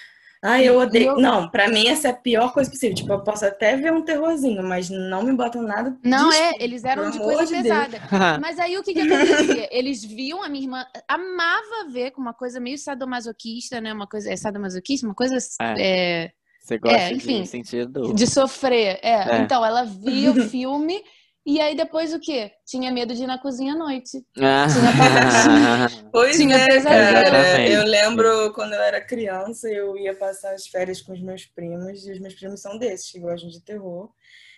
Ai, 0.44 0.68
eu 0.68 0.76
odeio. 0.78 1.10
eu- 1.10 1.16
Não, 1.18 1.48
pra 1.48 1.68
mim 1.68 1.86
essa 1.86 2.08
é 2.08 2.10
a 2.10 2.14
pior 2.14 2.52
coisa 2.52 2.68
possível. 2.68 2.96
Tipo, 2.96 3.12
eu 3.12 3.22
posso 3.22 3.44
até 3.46 3.76
ver 3.76 3.92
um 3.92 4.02
terrorzinho, 4.02 4.62
mas 4.64 4.90
não 4.90 5.22
me 5.22 5.32
botam 5.32 5.62
nada 5.62 5.96
Não, 6.02 6.30
de 6.30 6.36
é, 6.36 6.52
eles 6.64 6.82
eram 6.84 7.10
de 7.10 7.18
coisa 7.18 7.46
de 7.46 7.62
pesada. 7.62 7.98
Mas 8.42 8.58
aí 8.58 8.76
o 8.76 8.82
que 8.82 8.92
que 8.92 9.00
acontecia? 9.02 9.68
Eles 9.70 10.04
viam, 10.04 10.42
a 10.42 10.48
minha 10.48 10.64
irmã 10.64 10.84
amava 11.08 11.88
ver 11.92 12.10
com 12.10 12.20
uma 12.20 12.34
coisa 12.34 12.58
meio 12.58 12.76
sadomasoquista, 12.76 13.80
né? 13.80 13.92
Uma 13.92 14.06
coisa, 14.08 14.32
é 14.32 14.36
sadomasoquista? 14.36 15.06
Uma 15.06 15.14
coisa 15.14 15.36
é, 15.78 16.30
Você 16.60 16.78
gosta 16.78 16.98
É, 16.98 17.12
enfim, 17.12 17.42
de 17.42 17.48
sentir 17.48 17.86
dor. 17.86 18.12
de 18.12 18.26
sofrer. 18.26 18.98
É. 19.02 19.36
É. 19.36 19.38
Então, 19.42 19.64
ela 19.64 19.84
via 19.84 20.32
o 20.32 20.34
filme 20.50 21.02
e 21.44 21.60
aí 21.60 21.74
depois 21.74 22.14
o 22.14 22.20
quê? 22.20 22.52
Tinha 22.64 22.90
medo 22.92 23.14
de 23.14 23.24
ir 23.24 23.26
na 23.26 23.38
cozinha 23.38 23.74
à 23.74 23.76
noite. 23.76 24.24
Pois 26.12 26.36
Tinha 26.36 26.56
é, 26.56 26.66
pesadelo. 26.66 27.30
cara. 27.30 27.68
Eu 27.68 27.84
lembro 27.84 28.52
quando 28.52 28.74
eu 28.74 28.80
era 28.80 29.00
criança, 29.00 29.68
eu 29.68 29.96
ia 29.96 30.14
passar 30.14 30.54
as 30.54 30.66
férias 30.66 31.00
com 31.00 31.12
os 31.12 31.20
meus 31.20 31.46
primos, 31.46 32.06
e 32.06 32.12
os 32.12 32.20
meus 32.20 32.34
primos 32.34 32.60
são 32.60 32.78
desses, 32.78 33.10
que 33.10 33.18
gostam 33.18 33.48
de 33.48 33.60
terror. 33.64 34.10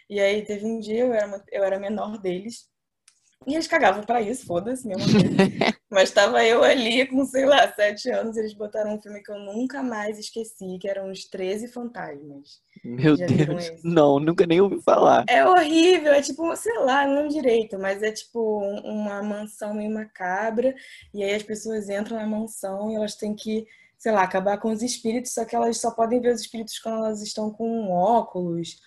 E 0.09 0.20
aí 0.20 0.44
teve 0.44 0.66
um 0.66 0.79
dia, 0.79 1.01
eu 1.01 1.12
era, 1.14 1.44
eu 1.51 1.64
era 1.64 1.79
menor 1.79 2.18
deles, 2.18 2.66
e 3.46 3.54
eles 3.54 3.66
cagavam 3.66 4.02
pra 4.02 4.20
isso, 4.22 4.46
foda-se, 4.46 4.87
mesmo. 4.87 5.02
Mas 5.90 6.11
tava 6.11 6.44
eu 6.44 6.62
ali 6.64 7.07
com, 7.07 7.24
sei 7.24 7.44
lá, 7.46 7.72
sete 7.72 8.11
anos, 8.11 8.37
e 8.37 8.40
eles 8.40 8.52
botaram 8.54 8.94
um 8.94 9.00
filme 9.00 9.22
que 9.22 9.30
eu 9.30 9.38
nunca 9.38 9.83
mais 9.83 10.18
esqueci, 10.18 10.76
que 10.80 10.88
eram 10.88 11.11
Os 11.11 11.24
13 11.26 11.68
Fantasmas. 11.68 12.61
Meu 12.85 13.16
Já 13.16 13.26
Deus. 13.26 13.70
Não, 13.85 14.18
nunca 14.18 14.44
nem 14.46 14.61
ouvi 14.61 14.83
falar. 14.83 15.24
É 15.28 15.46
horrível, 15.46 16.12
é 16.12 16.20
tipo, 16.20 16.54
sei 16.57 16.76
lá, 16.80 17.07
não 17.07 17.28
direito, 17.28 17.78
mas 17.78 18.02
é 18.02 18.11
tipo 18.11 18.61
um- 18.61 18.80
uma 19.02 19.22
mansão 19.22 19.72
meio 19.74 19.90
macabra, 19.92 20.74
e 21.12 21.22
aí 21.22 21.35
as 21.35 21.42
pessoas 21.42 21.88
entram 21.88 22.16
na 22.16 22.26
mansão 22.26 22.90
e 22.90 22.96
elas 22.96 23.14
têm 23.14 23.35
que, 23.35 23.64
sei 23.96 24.11
lá, 24.12 24.22
acabar 24.22 24.59
com 24.59 24.70
os 24.72 24.83
espíritos, 24.83 25.33
só 25.33 25.44
que 25.44 25.54
elas 25.54 25.78
só 25.80 25.92
podem 25.92 26.20
ver 26.20 26.35
os 26.35 26.40
espíritos 26.40 26.78
quando 26.78 26.98
elas 27.04 27.22
estão 27.22 27.50
com 27.50 27.90
óculos. 27.92 28.80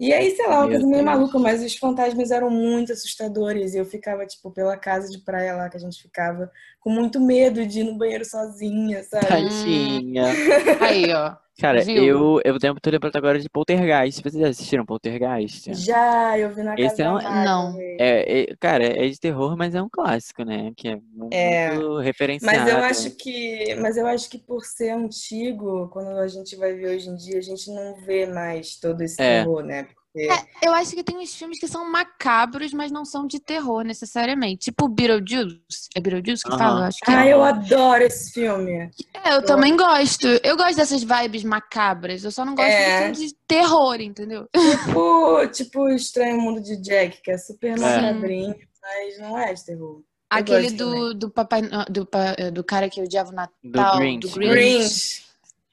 E 0.00 0.12
aí, 0.12 0.30
sei 0.36 0.46
lá, 0.46 0.60
uma 0.60 0.68
coisa 0.68 0.86
meio 0.86 1.04
maluca, 1.04 1.38
mas 1.40 1.62
os 1.62 1.76
fantasmas 1.76 2.30
eram 2.30 2.50
muito 2.50 2.92
assustadores, 2.92 3.74
e 3.74 3.78
eu 3.78 3.84
ficava, 3.84 4.24
tipo, 4.24 4.50
pela 4.50 4.76
casa 4.76 5.10
de 5.10 5.18
praia 5.18 5.56
lá 5.56 5.68
que 5.68 5.76
a 5.76 5.80
gente 5.80 6.00
ficava, 6.00 6.50
com 6.78 6.90
muito 6.90 7.20
medo 7.20 7.66
de 7.66 7.80
ir 7.80 7.84
no 7.84 7.98
banheiro 7.98 8.24
sozinha, 8.24 9.02
sabe? 9.02 9.26
Tadinha. 9.26 10.26
Aí, 10.80 11.12
ó. 11.12 11.47
Cara, 11.60 11.82
Viu? 11.82 12.04
eu, 12.04 12.40
eu 12.44 12.58
tenho 12.58 12.74
tô 12.80 12.88
lembrando 12.88 13.16
agora 13.16 13.40
de 13.40 13.48
Poltergeist. 13.50 14.22
Vocês 14.22 14.40
já 14.40 14.48
assistiram 14.48 14.86
Poltergeist? 14.86 15.74
Já, 15.74 16.38
eu 16.38 16.54
vi 16.54 16.62
na 16.62 16.76
casa 16.76 16.86
Esse 16.86 17.02
é 17.02 17.04
da 17.04 17.14
um- 17.14 17.44
Não. 17.44 17.76
É, 17.98 18.42
é- 18.42 18.56
cara, 18.60 18.84
é 18.84 19.08
de 19.08 19.18
terror, 19.18 19.56
mas 19.56 19.74
é 19.74 19.82
um 19.82 19.88
clássico, 19.88 20.44
né? 20.44 20.70
Que 20.76 20.88
é 20.88 20.98
É. 21.32 21.70
muito 21.74 21.98
referenciado. 21.98 22.56
Mas 22.58 22.68
eu 22.72 22.78
acho 22.78 23.10
que, 23.16 23.74
mas 23.74 23.96
eu 23.96 24.06
acho 24.06 24.30
que 24.30 24.38
por 24.38 24.64
ser 24.64 24.90
antigo, 24.90 25.88
quando 25.88 26.10
a 26.18 26.28
gente 26.28 26.54
vai 26.54 26.74
ver 26.74 26.94
hoje 26.94 27.08
em 27.08 27.16
dia, 27.16 27.38
a 27.38 27.42
gente 27.42 27.70
não 27.72 27.96
vê 28.06 28.24
mais 28.26 28.76
todo 28.76 29.00
esse 29.02 29.20
É. 29.20 29.40
terror, 29.42 29.62
né? 29.64 29.88
Porque 30.26 30.64
É, 30.64 30.68
eu 30.68 30.72
acho 30.72 30.94
que 30.94 31.04
tem 31.04 31.16
uns 31.18 31.34
filmes 31.34 31.58
que 31.60 31.68
são 31.68 31.90
macabros, 31.90 32.72
mas 32.72 32.90
não 32.90 33.04
são 33.04 33.26
de 33.26 33.38
terror 33.38 33.82
necessariamente. 33.84 34.64
Tipo 34.70 34.88
Beetlejuice. 34.88 35.88
É 35.94 36.00
Beetlejuice 36.00 36.42
que 36.42 36.50
Aham. 36.50 36.58
fala? 36.58 36.80
Eu 36.80 36.84
acho 36.84 36.98
que 36.98 37.10
é. 37.10 37.14
Ah, 37.14 37.26
eu 37.26 37.42
adoro 37.44 38.02
esse 38.02 38.32
filme. 38.32 38.90
É, 39.24 39.34
eu 39.34 39.44
também 39.44 39.76
gosto. 39.76 40.26
Eu 40.42 40.56
gosto 40.56 40.76
dessas 40.76 41.02
vibes 41.02 41.44
macabras. 41.44 42.24
Eu 42.24 42.30
só 42.30 42.44
não 42.44 42.54
gosto 42.54 42.70
É. 42.70 43.10
de 43.10 43.34
terror, 43.46 44.00
entendeu? 44.00 44.48
Tipo, 44.52 45.46
tipo 45.52 45.80
o 45.82 45.90
Estranho 45.90 46.40
Mundo 46.40 46.60
de 46.60 46.76
Jack, 46.76 47.20
que 47.22 47.30
é 47.30 47.38
super 47.38 47.76
É. 47.76 47.80
macabrinho, 47.80 48.54
mas 48.82 49.18
não 49.20 49.38
é 49.38 49.52
de 49.54 49.64
terror. 49.64 50.02
Aquele 50.30 50.62
gosto 50.70 50.76
do, 50.76 51.14
do 51.14 51.30
papai 51.30 51.62
do, 51.88 52.06
do 52.52 52.62
cara 52.64 52.90
que 52.90 53.00
odiava 53.00 53.30
o 53.30 53.32
Do 53.32 53.36
Natal, 53.36 53.98
Grinch, 53.98 54.28
do 54.28 54.38
né? 54.40 54.46
Grinch. 54.48 55.22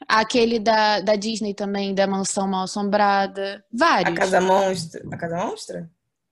Aquele 0.08 0.60
da, 0.60 1.00
da 1.02 1.16
Disney 1.16 1.54
também, 1.54 1.94
da 1.96 2.06
Mansão 2.08 2.48
Mal 2.48 2.64
Assombrada. 2.64 3.64
a 3.74 3.78
Vários. 3.78 4.18
Casa 4.18 4.40
Monstra. 4.42 5.02
A 5.12 5.18
Casa 5.18 5.38
Monstra? 5.38 5.90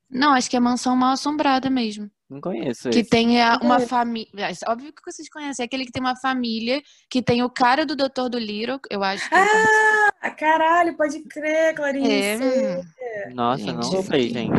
Não, 0.09 0.33
acho 0.33 0.49
que 0.49 0.55
é 0.55 0.59
Mansão 0.59 0.95
Mal 0.95 1.13
Assombrada 1.13 1.69
mesmo. 1.69 2.09
Não 2.29 2.39
conheço 2.41 2.89
Que 2.89 2.99
esse. 2.99 3.09
tem 3.09 3.41
a- 3.41 3.59
uma 3.61 3.79
família. 3.79 4.49
Óbvio 4.67 4.91
que 4.93 5.01
vocês 5.05 5.29
conhecem. 5.29 5.63
É 5.63 5.65
aquele 5.65 5.85
que 5.85 5.91
tem 5.91 6.01
uma 6.01 6.15
família 6.15 6.81
que 7.09 7.21
tem 7.21 7.43
o 7.43 7.49
cara 7.49 7.85
do 7.85 7.95
Doutor 7.95 8.29
do 8.29 8.39
Little, 8.39 8.79
eu 8.89 9.03
acho 9.03 9.27
participa. 9.29 10.11
Ah, 10.21 10.31
caralho, 10.31 10.95
pode 10.95 11.19
crer, 11.23 11.75
Clarice. 11.75 12.09
É. 12.09 13.29
Nossa, 13.33 13.63
Gente, 13.63 13.73
não 13.91 14.03
sei, 14.03 14.29
gente. 14.29 14.51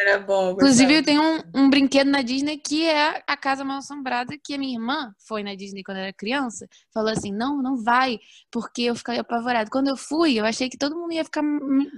Era 0.00 0.18
bom. 0.18 0.48
eu 0.48 0.52
Inclusive, 0.52 1.02
gostava. 1.02 1.04
tem 1.04 1.18
um, 1.18 1.62
um 1.64 1.70
brinquedo 1.70 2.08
na 2.08 2.22
Disney 2.22 2.58
que 2.58 2.86
é 2.86 3.22
a 3.26 3.36
Casa 3.36 3.64
Mal 3.64 3.78
Assombrada, 3.78 4.36
que 4.42 4.54
a 4.54 4.58
minha 4.58 4.74
irmã 4.74 5.12
foi 5.26 5.42
na 5.42 5.54
Disney 5.54 5.82
quando 5.82 5.98
era 5.98 6.12
criança. 6.12 6.66
Falou 6.92 7.10
assim: 7.10 7.32
não, 7.32 7.60
não 7.62 7.76
vai, 7.82 8.18
porque 8.50 8.82
eu 8.82 8.94
ficaria 8.94 9.20
apavorada. 9.20 9.70
Quando 9.70 9.88
eu 9.88 9.96
fui, 9.96 10.38
eu 10.38 10.44
achei 10.44 10.68
que 10.68 10.78
todo 10.78 10.96
mundo 10.96 11.12
ia 11.12 11.24
ficar 11.24 11.42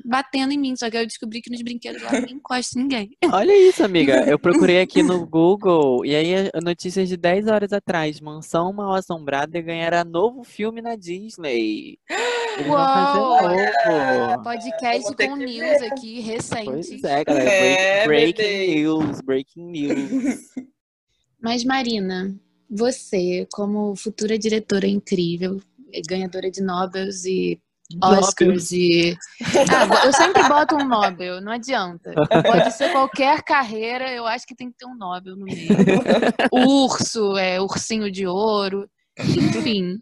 batendo 0.04 0.52
em 0.52 0.58
mim, 0.58 0.74
só 0.76 0.90
que 0.90 0.96
eu 0.96 1.06
descobri 1.06 1.40
que 1.40 1.50
nos 1.50 1.62
brinquedos 1.62 2.02
lá 2.02 2.12
não 2.12 2.28
encosta 2.28 2.78
ninguém. 2.78 3.10
Olha 3.32 3.56
isso, 3.68 3.84
amiga. 3.84 4.24
Eu 4.24 4.38
procurei 4.40 4.80
aqui 4.80 5.02
no 5.02 5.26
Google 5.26 6.04
e 6.04 6.14
aí 6.14 6.50
a 6.54 6.60
notícia 6.62 7.04
de 7.04 7.16
10 7.16 7.48
horas 7.48 7.72
atrás. 7.72 8.20
Mansão 8.20 8.72
Mal 8.72 8.94
Assombrada 8.94 9.60
ganhará 9.60 10.04
novo 10.04 10.42
filme 10.42 10.80
na 10.80 10.96
Disney. 10.96 11.98
Novo. 12.66 14.42
Podcast 14.42 15.14
com 15.16 15.36
news 15.36 15.82
aqui, 15.82 16.20
recente. 16.20 16.64
Pois 16.64 17.04
é, 17.04 17.24
galera. 17.24 17.50
É, 17.50 18.06
break- 18.06 18.36
breaking 18.36 18.74
news, 18.74 19.20
breaking 19.20 19.66
news. 19.66 20.40
Mas, 21.42 21.64
Marina, 21.64 22.34
você, 22.68 23.46
como 23.52 23.96
futura 23.96 24.38
diretora 24.38 24.86
incrível, 24.86 25.60
ganhadora 26.06 26.50
de 26.50 26.62
Nobels 26.62 27.24
e 27.24 27.60
Oscars 28.02 28.70
e. 28.70 29.16
Ah, 29.42 30.04
eu 30.06 30.12
sempre 30.14 30.42
boto 30.48 30.76
um 30.76 30.86
Nobel, 30.86 31.40
não 31.40 31.52
adianta. 31.52 32.12
Pode 32.46 32.72
ser 32.72 32.92
qualquer 32.92 33.42
carreira, 33.42 34.12
eu 34.12 34.26
acho 34.26 34.46
que 34.46 34.54
tem 34.54 34.70
que 34.70 34.76
ter 34.78 34.86
um 34.86 34.94
Nobel 34.94 35.34
no 35.34 35.44
meio. 35.44 35.68
Urso, 36.52 37.36
é, 37.36 37.60
ursinho 37.60 38.10
de 38.10 38.26
ouro, 38.26 38.88
enfim. 39.18 39.98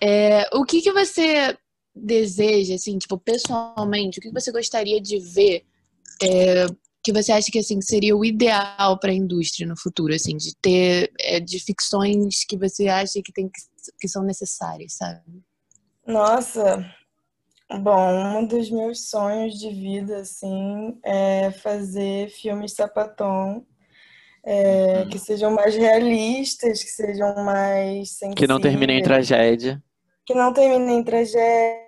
É, 0.00 0.48
o 0.52 0.64
que, 0.64 0.82
que 0.82 0.92
você 0.92 1.56
deseja, 1.94 2.74
assim, 2.74 2.98
tipo, 2.98 3.18
pessoalmente, 3.18 4.18
o 4.18 4.22
que 4.22 4.30
você 4.32 4.50
gostaria 4.50 5.00
de 5.00 5.18
ver 5.18 5.64
é, 6.22 6.66
que 7.02 7.12
você 7.12 7.32
acha 7.32 7.50
que 7.50 7.58
assim 7.58 7.80
seria 7.80 8.16
o 8.16 8.24
ideal 8.24 8.98
para 8.98 9.10
a 9.10 9.14
indústria 9.14 9.66
no 9.66 9.76
futuro, 9.76 10.14
assim, 10.14 10.36
de 10.36 10.54
ter 10.56 11.12
é, 11.20 11.40
de 11.40 11.58
ficções 11.58 12.44
que 12.44 12.56
você 12.56 12.88
acha 12.88 13.20
que 13.22 13.32
tem 13.32 13.48
que, 13.48 13.60
que 14.00 14.08
são 14.08 14.22
necessárias, 14.22 14.94
sabe? 14.94 15.20
Nossa, 16.06 16.84
bom, 17.80 18.38
um 18.38 18.46
dos 18.46 18.70
meus 18.70 19.08
sonhos 19.08 19.58
de 19.58 19.70
vida, 19.70 20.18
assim, 20.18 20.98
é 21.04 21.50
fazer 21.50 22.28
filmes 22.28 22.72
sapatão, 22.72 23.66
é, 24.44 25.04
que 25.06 25.18
sejam 25.18 25.50
mais 25.52 25.74
realistas, 25.74 26.82
que 26.82 26.90
sejam 26.90 27.34
mais 27.44 28.18
Que 28.36 28.46
não 28.46 28.60
termina 28.60 28.92
em 28.92 28.96
sensíveis, 28.96 29.04
tragédia. 29.04 29.82
que 30.24 30.34
não 30.34 30.52
terminem 30.52 30.98
em 30.98 31.04
tragédia, 31.04 31.81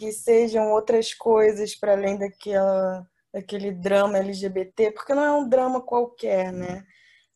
que 0.00 0.10
sejam 0.12 0.72
outras 0.72 1.12
coisas 1.12 1.74
para 1.76 1.92
além 1.92 2.16
daquela, 2.16 3.06
daquele 3.30 3.70
drama 3.70 4.16
LGBT, 4.16 4.92
porque 4.92 5.12
não 5.14 5.22
é 5.22 5.30
um 5.30 5.46
drama 5.46 5.82
qualquer, 5.82 6.50
né? 6.50 6.84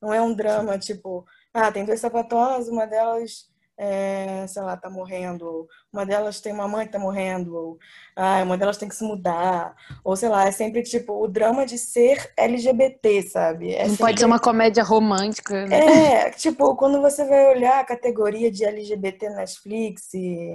Não 0.00 0.14
é 0.14 0.22
um 0.22 0.34
drama 0.34 0.78
tipo, 0.78 1.26
ah, 1.52 1.70
tem 1.70 1.84
duas 1.84 2.00
sapatões, 2.00 2.66
uma 2.66 2.86
delas, 2.86 3.50
é, 3.76 4.46
sei 4.46 4.62
lá, 4.62 4.78
tá 4.78 4.88
morrendo, 4.88 5.46
ou 5.46 5.68
uma 5.92 6.06
delas 6.06 6.40
tem 6.40 6.54
uma 6.54 6.66
mãe 6.66 6.86
que 6.86 6.92
tá 6.92 6.98
morrendo, 6.98 7.54
ou 7.54 7.78
ah, 8.16 8.42
uma 8.42 8.56
delas 8.56 8.78
tem 8.78 8.88
que 8.88 8.94
se 8.96 9.04
mudar, 9.04 9.76
ou 10.02 10.16
sei 10.16 10.30
lá, 10.30 10.46
é 10.46 10.50
sempre 10.50 10.82
tipo 10.82 11.22
o 11.22 11.28
drama 11.28 11.66
de 11.66 11.76
ser 11.76 12.32
LGBT, 12.34 13.22
sabe? 13.24 13.74
É 13.74 13.86
não 13.86 13.88
pode 13.88 13.98
sempre- 13.98 14.18
ser 14.20 14.24
uma 14.24 14.40
comédia 14.40 14.82
romântica, 14.82 15.66
né? 15.66 16.28
é, 16.28 16.30
tipo, 16.30 16.74
quando 16.76 17.02
você 17.02 17.26
vai 17.26 17.46
olhar 17.54 17.78
a 17.80 17.84
categoria 17.84 18.50
de 18.50 18.64
LGBT 18.64 19.28
na 19.28 19.36
Netflix 19.36 20.14
e 20.14 20.54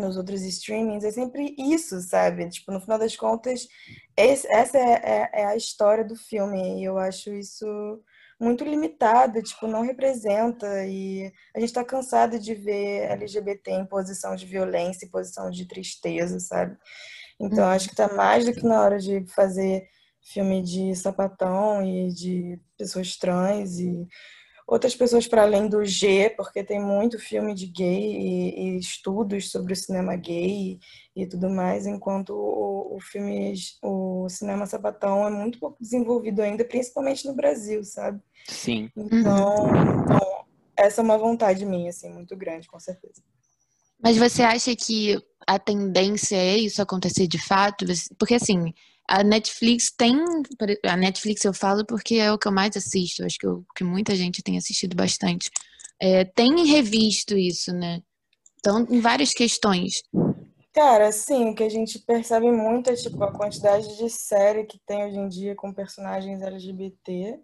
nos 0.00 0.16
outros 0.16 0.42
streamings, 0.42 1.04
é 1.04 1.10
sempre 1.10 1.54
isso, 1.58 2.00
sabe? 2.00 2.48
Tipo, 2.48 2.72
no 2.72 2.80
final 2.80 2.98
das 2.98 3.16
contas, 3.16 3.66
esse- 4.16 4.46
essa 4.48 4.78
é, 4.78 4.92
é- 5.04 5.30
é 5.42 5.46
a 5.46 5.56
história 5.56 6.04
do 6.04 6.16
filme 6.16 6.80
e 6.80 6.84
eu 6.84 6.98
acho 6.98 7.32
isso 7.34 7.66
muito 8.40 8.64
limitado, 8.64 9.42
tipo, 9.42 9.66
não 9.66 9.80
representa 9.82 10.66
e 10.86 11.32
a 11.54 11.60
gente 11.60 11.72
tá 11.72 11.82
cansado 11.84 12.38
de 12.38 12.54
ver 12.54 13.10
LGBT 13.12 13.70
em 13.72 13.86
posição 13.86 14.36
de 14.36 14.44
violência, 14.46 15.06
em 15.06 15.10
posição 15.10 15.50
de 15.50 15.66
tristeza, 15.66 16.38
sabe? 16.40 16.76
Então, 17.40 17.64
Uhum. 17.64 17.70
acho 17.70 17.88
que 17.88 17.96
tá 17.96 18.08
mais 18.12 18.44
do 18.44 18.52
que 18.52 18.64
na 18.64 18.82
hora 18.82 18.98
de 18.98 19.24
fazer 19.28 19.88
filme 20.22 20.62
de 20.62 20.94
sapatão 20.96 21.82
e 21.82 22.08
de 22.12 22.60
pessoas 22.76 23.16
trans 23.16 23.78
e 23.78 24.06
outras 24.66 24.96
pessoas 24.96 25.28
para 25.28 25.42
além 25.42 25.68
do 25.68 25.84
G, 25.84 26.30
porque 26.30 26.64
tem 26.64 26.80
muito 26.80 27.18
filme 27.18 27.54
de 27.54 27.66
gay 27.66 28.16
e, 28.16 28.60
e 28.60 28.78
estudos 28.78 29.50
sobre 29.50 29.72
o 29.72 29.76
cinema 29.76 30.16
gay 30.16 30.80
e, 31.14 31.22
e 31.22 31.26
tudo 31.26 31.48
mais, 31.48 31.86
enquanto 31.86 32.30
o, 32.30 32.96
o 32.96 33.00
filme, 33.00 33.54
o 33.82 34.28
cinema 34.28 34.66
sapatão 34.66 35.26
é 35.26 35.30
muito 35.30 35.60
pouco 35.60 35.76
desenvolvido 35.80 36.42
ainda, 36.42 36.64
principalmente 36.64 37.26
no 37.26 37.34
Brasil, 37.34 37.84
sabe? 37.84 38.20
Sim. 38.48 38.90
Então, 38.96 39.68
então, 40.04 40.44
essa 40.76 41.00
é 41.00 41.04
uma 41.04 41.16
vontade 41.16 41.64
minha, 41.64 41.90
assim, 41.90 42.12
muito 42.12 42.36
grande, 42.36 42.66
com 42.66 42.80
certeza. 42.80 43.22
Mas 44.02 44.16
você 44.16 44.42
acha 44.42 44.74
que 44.74 45.16
a 45.46 45.58
tendência 45.58 46.36
é 46.36 46.58
isso 46.58 46.82
acontecer 46.82 47.26
de 47.26 47.38
fato? 47.38 47.86
Porque 48.18 48.34
assim, 48.34 48.74
a 49.08 49.22
Netflix 49.22 49.92
tem. 49.96 50.16
A 50.84 50.96
Netflix 50.96 51.44
eu 51.44 51.54
falo 51.54 51.84
porque 51.86 52.16
é 52.16 52.32
o 52.32 52.38
que 52.38 52.48
eu 52.48 52.52
mais 52.52 52.76
assisto, 52.76 53.24
acho 53.24 53.38
que, 53.38 53.46
eu- 53.46 53.64
que 53.74 53.84
muita 53.84 54.14
gente 54.14 54.42
tem 54.42 54.56
assistido 54.56 54.96
bastante. 54.96 55.50
É, 56.00 56.24
tem 56.24 56.66
revisto 56.66 57.36
isso, 57.36 57.72
né? 57.72 58.00
Então, 58.58 58.86
em 58.90 59.00
várias 59.00 59.32
questões. 59.32 60.02
Cara, 60.74 61.08
assim, 61.08 61.50
o 61.50 61.54
que 61.54 61.62
a 61.62 61.70
gente 61.70 61.98
percebe 62.00 62.50
muito 62.50 62.90
é, 62.90 62.94
tipo, 62.94 63.22
a 63.24 63.32
quantidade 63.32 63.96
de 63.96 64.10
série 64.10 64.64
que 64.64 64.78
tem 64.86 65.04
hoje 65.04 65.16
em 65.16 65.28
dia 65.28 65.54
com 65.54 65.72
personagens 65.72 66.42
LGBT. 66.42 67.38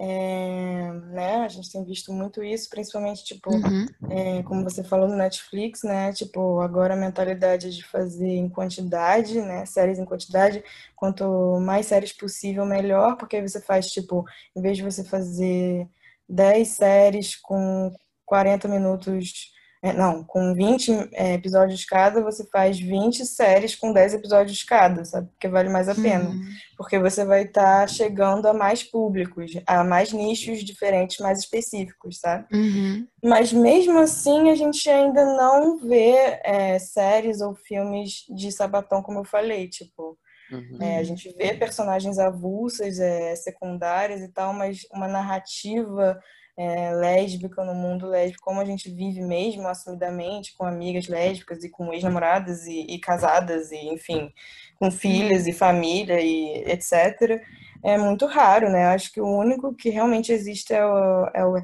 É, 0.00 0.92
né? 1.10 1.36
A 1.44 1.48
gente 1.48 1.72
tem 1.72 1.84
visto 1.84 2.12
muito 2.12 2.42
isso, 2.42 2.70
principalmente, 2.70 3.24
tipo, 3.24 3.50
Uhum. 3.50 3.86
é, 4.08 4.42
como 4.44 4.62
você 4.62 4.84
falou 4.84 5.08
no 5.08 5.16
Netflix, 5.16 5.82
né? 5.82 6.12
Tipo, 6.12 6.60
agora 6.60 6.94
a 6.94 6.96
mentalidade 6.96 7.66
é 7.66 7.70
de 7.70 7.82
fazer 7.84 8.28
em 8.28 8.48
quantidade, 8.48 9.40
né? 9.40 9.66
Séries 9.66 9.98
em 9.98 10.04
quantidade. 10.04 10.62
Quanto 10.94 11.58
mais 11.60 11.86
séries 11.86 12.12
possível, 12.12 12.64
melhor, 12.64 13.16
porque 13.16 13.36
aí 13.36 13.42
você 13.48 13.60
faz, 13.60 13.90
tipo, 13.90 14.24
em 14.54 14.62
vez 14.62 14.76
de 14.76 14.84
você 14.84 15.02
fazer 15.02 15.88
10 16.28 16.68
séries 16.68 17.34
com 17.34 17.92
40 18.24 18.68
minutos, 18.68 19.52
não, 19.92 20.24
com 20.24 20.54
20 20.54 20.90
é, 21.12 21.34
episódios 21.34 21.84
cada, 21.84 22.20
você 22.20 22.44
faz 22.50 22.78
20 22.80 23.24
séries 23.24 23.76
com 23.76 23.92
10 23.92 24.14
episódios 24.14 24.62
cada, 24.64 25.04
sabe? 25.04 25.28
Porque 25.28 25.46
vale 25.48 25.68
mais 25.68 25.88
a 25.88 25.94
pena 25.94 26.30
Uhum. 26.30 26.48
porque 26.76 26.98
você 26.98 27.24
vai 27.24 27.42
estar 27.42 27.88
chegando 27.88 28.46
a 28.46 28.52
mais 28.52 28.82
públicos, 28.82 29.52
a 29.66 29.84
mais 29.84 30.12
nichos 30.12 30.64
diferentes, 30.64 31.18
mais 31.18 31.38
específicos, 31.38 32.18
sabe? 32.18 32.46
Uhum. 32.52 33.06
Mas 33.24 33.52
mesmo 33.52 33.98
assim, 33.98 34.50
a 34.50 34.54
gente 34.54 34.88
ainda 34.90 35.24
não 35.24 35.78
vê 35.78 36.40
é, 36.42 36.78
séries 36.78 37.40
ou 37.40 37.54
filmes 37.54 38.24
de 38.28 38.50
sapatão, 38.50 39.02
como 39.02 39.20
eu 39.20 39.24
falei, 39.24 39.68
tipo, 39.68 40.18
Uhum. 40.50 40.78
é, 40.80 40.96
a 40.96 41.02
gente 41.04 41.28
vê 41.36 41.52
personagens 41.52 42.18
avulsas, 42.18 42.98
é, 42.98 43.36
secundárias 43.36 44.22
e 44.22 44.28
tal, 44.28 44.54
mas 44.54 44.80
uma 44.90 45.06
narrativa 45.06 46.18
é, 46.58 46.92
lésbica 46.94 47.64
no 47.64 47.74
mundo 47.74 48.06
lésbico, 48.08 48.42
como 48.44 48.60
a 48.60 48.66
gente 48.66 48.90
vive 48.90 49.22
mesmo, 49.22 49.68
assumidamente, 49.68 50.56
com 50.56 50.66
amigas 50.66 51.08
lésbicas 51.08 51.64
e 51.64 51.70
com 51.70 51.92
ex-namoradas 51.94 52.66
e, 52.66 52.80
e 52.82 53.00
casadas, 53.00 53.72
e 53.72 53.78
enfim, 53.88 54.32
com 54.78 54.90
filhas 54.90 55.46
e 55.46 55.52
família 55.54 56.20
e 56.20 56.64
etc., 56.70 57.42
é 57.84 57.96
muito 57.96 58.26
raro, 58.26 58.70
né? 58.70 58.86
Acho 58.88 59.12
que 59.12 59.20
o 59.20 59.26
único 59.38 59.74
que 59.74 59.88
realmente 59.90 60.32
existe 60.32 60.74
é 60.74 60.84
o, 60.84 61.26
é 61.34 61.46
o 61.46 61.56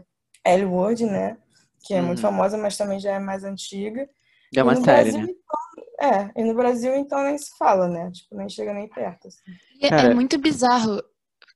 L 0.45 0.65
Word, 0.67 1.05
né? 1.07 1.37
Que 1.85 1.95
é 1.95 2.03
muito 2.03 2.19
Uhum. 2.19 2.23
famosa, 2.23 2.57
mas 2.59 2.77
também 2.77 3.01
já 3.01 3.13
é 3.15 3.19
mais 3.19 3.45
antiga. 3.45 4.09
É 4.57 4.63
uma 4.63 4.73
E 4.73 4.77
no 4.77 4.85
série, 4.85 5.13
Brasil, 5.13 5.21
né? 5.21 5.29
então, 5.29 6.09
é, 6.11 6.33
e 6.41 6.45
no 6.45 6.55
Brasil, 6.55 6.95
então, 6.97 7.23
nem 7.25 7.37
se 7.39 7.57
fala, 7.59 7.89
né? 7.89 8.11
Tipo, 8.13 8.37
nem 8.37 8.49
chega 8.49 8.73
nem 8.75 8.89
perto. 8.89 9.29
assim. 9.29 9.41
É- 9.81 10.07
é 10.07 10.15
muito 10.15 10.39
bizarro. 10.39 11.03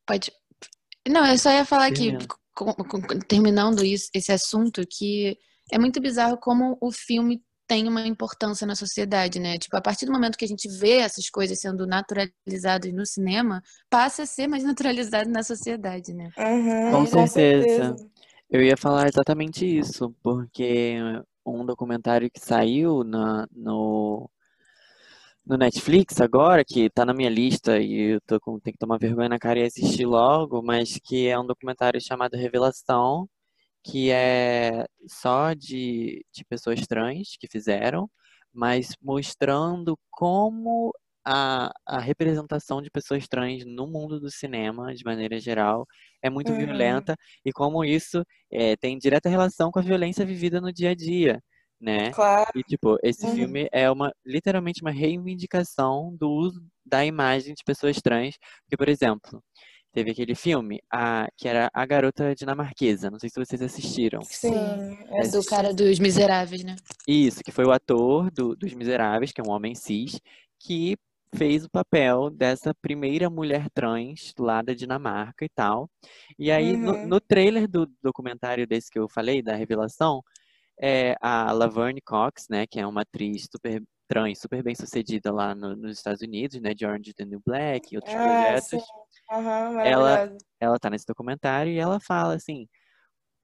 Pode. 0.07 0.33
Não, 1.09 1.27
eu 1.27 1.39
só 1.39 1.51
ia 1.51 1.65
falar 1.65 1.91
que. 1.93 2.13
Com- 2.65 2.85
com- 3.03 3.19
terminando 3.21 3.85
isso, 3.85 4.09
esse 4.15 4.33
assunto, 4.33 4.83
que 4.87 5.37
é 5.73 5.79
muito 5.79 6.01
bizarro 6.01 6.37
como 6.39 6.77
o 6.81 6.91
filme 6.91 7.43
tem 7.67 7.87
uma 7.87 8.07
importância 8.07 8.67
na 8.67 8.75
sociedade, 8.75 9.39
né? 9.39 9.59
Tipo, 9.59 9.77
a 9.77 9.81
partir 9.83 10.07
do 10.07 10.13
momento 10.13 10.39
que 10.39 10.45
a 10.45 10.49
gente 10.49 10.67
vê 10.69 10.99
essas 10.99 11.29
coisas 11.29 11.61
sendo 11.61 11.87
naturalizadas 11.87 12.91
no 12.95 13.05
cinema, 13.05 13.63
passa 13.91 14.23
a 14.23 14.27
ser 14.27 14.47
mais 14.49 14.65
naturalizado 14.65 15.29
na 15.31 15.43
sociedade, 15.43 16.15
né? 16.15 16.31
Uhum, 16.39 16.91
Com 16.93 17.05
com 17.11 17.27
certeza. 17.27 17.95
certeza. 17.95 18.11
Eu 18.51 18.63
ia 18.63 18.77
falar 18.79 19.07
exatamente 19.09 19.67
isso, 19.67 20.15
porque 20.23 20.95
um 21.45 21.65
documentário 21.67 22.31
que 22.31 22.41
saiu 22.41 23.05
na, 23.05 23.47
no, 23.53 24.31
no 25.49 25.57
Netflix 25.57 26.21
agora, 26.21 26.65
que 26.65 26.91
tá 26.91 27.05
na 27.07 27.15
minha 27.15 27.31
lista 27.31 27.79
e 27.81 28.13
eu 28.15 28.21
tô 28.23 28.39
com, 28.41 28.61
tenho 28.61 28.75
que 28.75 28.79
tomar 28.79 28.99
vergonha 28.99 29.29
na 29.31 29.39
cara 29.39 29.59
e 29.61 29.65
assistir 29.65 30.07
logo, 30.07 30.63
mas 30.63 30.99
que 31.05 31.27
é 31.29 31.39
um 31.39 31.47
documentário 31.47 32.01
chamado 32.01 32.37
Revelação, 32.37 33.29
que 33.85 34.11
é 34.11 34.87
só 35.09 35.55
de, 35.55 36.25
de 36.33 36.45
pessoas 36.47 36.81
trans 36.87 37.37
que 37.41 37.49
fizeram, 37.51 38.11
mas 38.53 38.95
mostrando 39.03 39.99
como 40.11 40.93
a, 41.25 41.73
a 41.87 41.99
representação 42.01 42.83
de 42.83 42.91
pessoas 42.91 43.29
trans 43.29 43.65
no 43.67 43.87
mundo 43.87 44.21
do 44.21 44.31
cinema, 44.31 44.95
de 44.95 45.05
maneira 45.05 45.39
geral, 45.41 45.87
é 46.23 46.31
muito 46.31 46.53
Uhum. 46.53 46.59
violenta 46.59 47.17
e 47.45 47.53
como 47.53 47.85
isso 47.85 48.25
é, 48.51 48.77
tem 48.77 48.99
direta 48.99 49.29
relação 49.29 49.71
com 49.71 49.79
a 49.79 49.83
violência 49.83 50.25
vivida 50.27 50.61
no 50.61 50.73
dia 50.73 50.91
a 50.91 50.95
dia, 50.95 51.43
né? 51.81 52.11
Claro. 52.13 52.51
E, 52.55 52.63
tipo, 52.63 52.97
esse 53.03 53.27
Uhum. 53.27 53.35
filme 53.35 53.69
é 53.73 53.91
uma, 53.91 54.13
literalmente 54.25 54.83
uma 54.83 54.91
reivindicação 54.91 56.15
do 56.19 56.29
uso 56.31 56.61
da 56.85 57.05
imagem 57.05 57.55
de 57.55 57.63
pessoas 57.65 58.01
trans. 58.03 58.37
Porque, 58.65 58.77
por 58.77 58.89
exemplo, 58.89 59.43
teve 59.93 60.11
aquele 60.11 60.35
filme, 60.35 60.81
a, 60.93 61.29
que 61.37 61.49
era 61.49 61.71
A 61.73 61.87
Garota 61.87 62.35
Dinamarquesa. 62.35 63.11
Não 63.11 63.19
sei 63.19 63.31
se 63.31 63.39
vocês 63.39 63.63
assistiram. 63.63 64.21
Sim. 64.23 64.97
É 65.09 65.23
do 65.23 65.39
assisti. 65.39 65.51
cara 65.51 65.73
dos 65.73 65.99
miseráveis, 65.99 66.65
né? 66.65 66.77
Isso, 67.07 67.43
que 67.43 67.53
foi 67.53 67.65
o 67.65 67.73
ator 67.73 68.31
do- 68.31 68.55
dos 68.57 68.75
Miseráveis, 68.75 69.33
que 69.33 69.41
é 69.41 69.45
um 69.45 69.51
homem 69.51 69.75
cis, 69.75 70.21
que 70.61 70.97
fez 71.35 71.65
o 71.65 71.71
papel 71.71 72.31
dessa 72.31 72.73
primeira 72.81 73.29
mulher 73.29 73.69
trans 73.75 74.33
lá 74.39 74.63
da 74.63 74.73
Dinamarca 74.73 75.45
e 75.45 75.49
tal. 75.49 75.89
E 76.39 76.51
aí, 76.51 76.77
no, 76.77 76.93
Uhum. 76.93 77.07
no 77.09 77.21
trailer 77.21 77.69
do 77.69 77.87
documentário 78.03 78.67
desse 78.67 78.91
que 78.91 78.99
eu 78.99 79.09
falei, 79.09 79.43
da 79.43 79.55
revelação, 79.55 80.23
é 80.81 81.17
a 81.21 81.51
Laverne 81.53 82.01
Cox, 82.01 82.47
né, 82.49 82.67
que 82.67 82.79
é 82.81 82.87
uma 82.87 83.03
atriz 83.03 83.47
super 83.51 83.83
trans, 84.09 84.39
super 84.41 84.63
bem 84.63 84.75
sucedida 84.75 85.33
lá 85.33 85.55
no- 85.55 85.77
nos 85.77 85.99
Estados 85.99 86.23
Unidos, 86.23 86.61
né, 86.61 86.73
de 86.75 86.87
Orange 86.87 87.13
the 87.15 87.25
New 87.25 87.41
Black 87.45 87.93
e 87.93 87.97
outros 87.97 88.15
Ah, 88.15 88.23
projetos. 88.23 88.83
Aham, 89.31 89.81
Ela-. 89.83 90.33
Ela 90.61 90.79
tá 90.79 90.91
nesse 90.91 91.07
documentário 91.07 91.71
e 91.73 91.79
ela 91.79 92.01
fala 92.01 92.35
assim: 92.35 92.67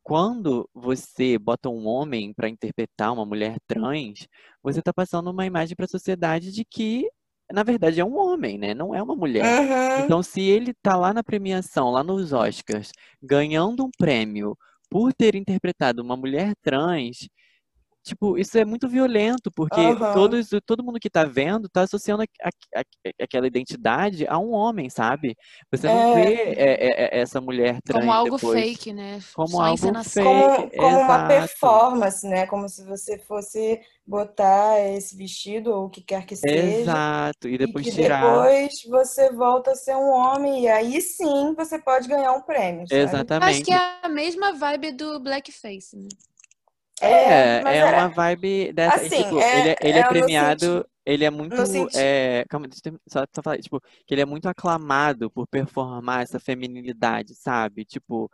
quando 0.03 0.68
você 0.74 1.39
bota 1.39 1.68
um 1.68 1.87
homem 1.87 2.32
para 2.35 2.49
interpretar 2.49 3.12
uma 3.12 3.24
mulher 3.24 3.57
trans, 3.66 4.26
você 4.62 4.82
tá 4.82 4.93
passando 4.93 5.30
uma 5.30 5.47
imagem 5.47 5.74
para 5.76 5.87
a 5.87 5.89
sociedade 5.89 6.53
de 6.53 6.64
que, 6.64 7.09
na 7.53 7.62
verdade, 7.62 8.01
é 8.01 8.05
um 8.05 8.16
homem, 8.18 8.59
né? 8.59 8.74
Não 8.74 8.95
é 8.95 9.03
uma 9.03 9.14
mulher. 9.16 9.45
Uhum. 9.45 10.03
Então, 10.05 10.22
se 10.22 10.43
ele 10.43 10.74
tá 10.82 10.97
lá 10.97 11.14
na 11.14 11.22
premiação, 11.22 11.91
lá 11.91 12.03
nos 12.03 12.32
Oscars, 12.32 12.91
ganhando 13.22 13.85
um 13.85 13.91
prêmio 13.97 14.57
por 14.91 15.12
ter 15.14 15.35
interpretado 15.35 16.03
uma 16.03 16.16
mulher 16.16 16.55
trans, 16.62 17.28
tipo, 18.05 18.39
isso 18.39 18.57
é 18.59 18.65
muito 18.65 18.89
violento, 18.89 19.51
porque 19.53 19.81
Aham. 19.95 20.13
todos, 20.15 20.49
todo 20.67 20.85
mundo 20.85 21.01
que 21.01 21.11
tá 21.11 21.25
vendo 21.25 21.69
tá 21.69 21.83
associando 21.83 22.23
a- 22.23 22.49
a- 22.49 22.81
a- 22.81 22.85
aquela 23.25 23.47
identidade 23.47 24.27
a 24.29 24.39
um 24.39 24.53
homem, 24.53 24.89
sabe? 24.91 25.35
Você 25.73 25.89
não 25.89 26.01
É. 26.01 26.15
vê 26.15 26.35
é, 26.57 27.15
é, 27.15 27.19
é, 27.19 27.21
essa 27.21 27.41
mulher 27.41 27.79
trans 27.83 28.01
Como 28.01 28.13
algo 28.13 28.37
depois 28.37 28.63
fake, 28.63 28.93
né? 28.93 29.19
como 29.35 29.49
Só 29.49 29.63
algo 29.63 30.05
fake. 30.05 30.23
Como, 30.23 30.71
como 30.77 30.99
uma 31.01 31.27
performance, 31.27 32.27
né? 32.27 32.47
Como 32.47 32.69
se 32.69 32.85
você 32.85 33.19
fosse 33.19 33.81
botar 34.07 34.79
esse 34.81 35.17
vestido 35.17 35.71
ou 35.73 35.87
o 35.87 35.91
que 35.91 36.03
quer 36.03 36.27
que 36.27 36.37
seja. 36.37 36.81
Exato. 36.83 37.49
E 37.49 37.55
E 37.55 37.59
depois 37.59 37.85
que 37.87 37.93
tirar. 37.93 38.43
depois 38.43 38.73
você 38.89 39.33
volta 39.33 39.71
a 39.73 39.75
ser 39.75 39.97
um 39.97 40.11
homem 40.11 40.65
e 40.65 40.69
aí 40.69 41.01
sim 41.01 41.55
você 41.57 41.79
pode 41.79 42.07
ganhar 42.07 42.33
um 42.33 42.43
prêmio, 42.43 42.87
sabe? 42.87 43.01
Eu 43.01 43.01
acho 43.01 43.09
Exatamente. 43.09 43.65
que 43.65 43.73
é 43.73 43.99
a 44.03 44.09
mesma 44.09 44.53
vibe 44.53 44.93
do 44.93 45.19
blackface, 45.21 45.97
né? 45.97 46.09
É, 47.01 47.62
mas 47.62 47.76
é 47.76 47.84
uma 47.86 48.09
vibe 48.09 48.72
dessa. 48.72 49.03
e, 49.03 49.07
Assim, 49.07 49.22
tipo, 49.24 49.38
é- 49.40 49.59
ele 49.59 49.68
é, 49.70 49.76
ele 49.82 49.99
é 49.99 50.01
é 50.01 50.05
premiado, 50.05 50.86
ele 51.05 51.24
é 51.24 51.30
muito. 51.30 51.88
é, 51.95 52.45
calma, 52.49 52.68
deixa 52.68 52.82
eu 52.88 52.99
só, 53.09 53.24
só 53.34 53.42
falar, 53.42 53.59
tipo, 53.59 53.80
que 54.07 54.14
ele 54.14 54.20
é 54.22 54.24
muito 54.24 54.49
aclamado 54.49 55.30
por 55.30 55.47
performar 55.47 56.22
essa 56.22 56.38
feminilidade, 56.40 57.34
sabe? 57.34 57.84
Tipo, 57.84 58.30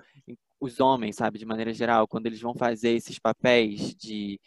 os 0.61 0.78
homens, 0.80 1.16
sabe, 1.16 1.38
de 1.38 1.46
maneira 1.46 1.72
geral, 1.72 2.06
quando 2.06 2.26
eles 2.26 2.40
vão 2.40 2.54
fazer 2.54 2.90
esses 2.90 3.18
papéis 3.18 3.94
de, 3.94 4.38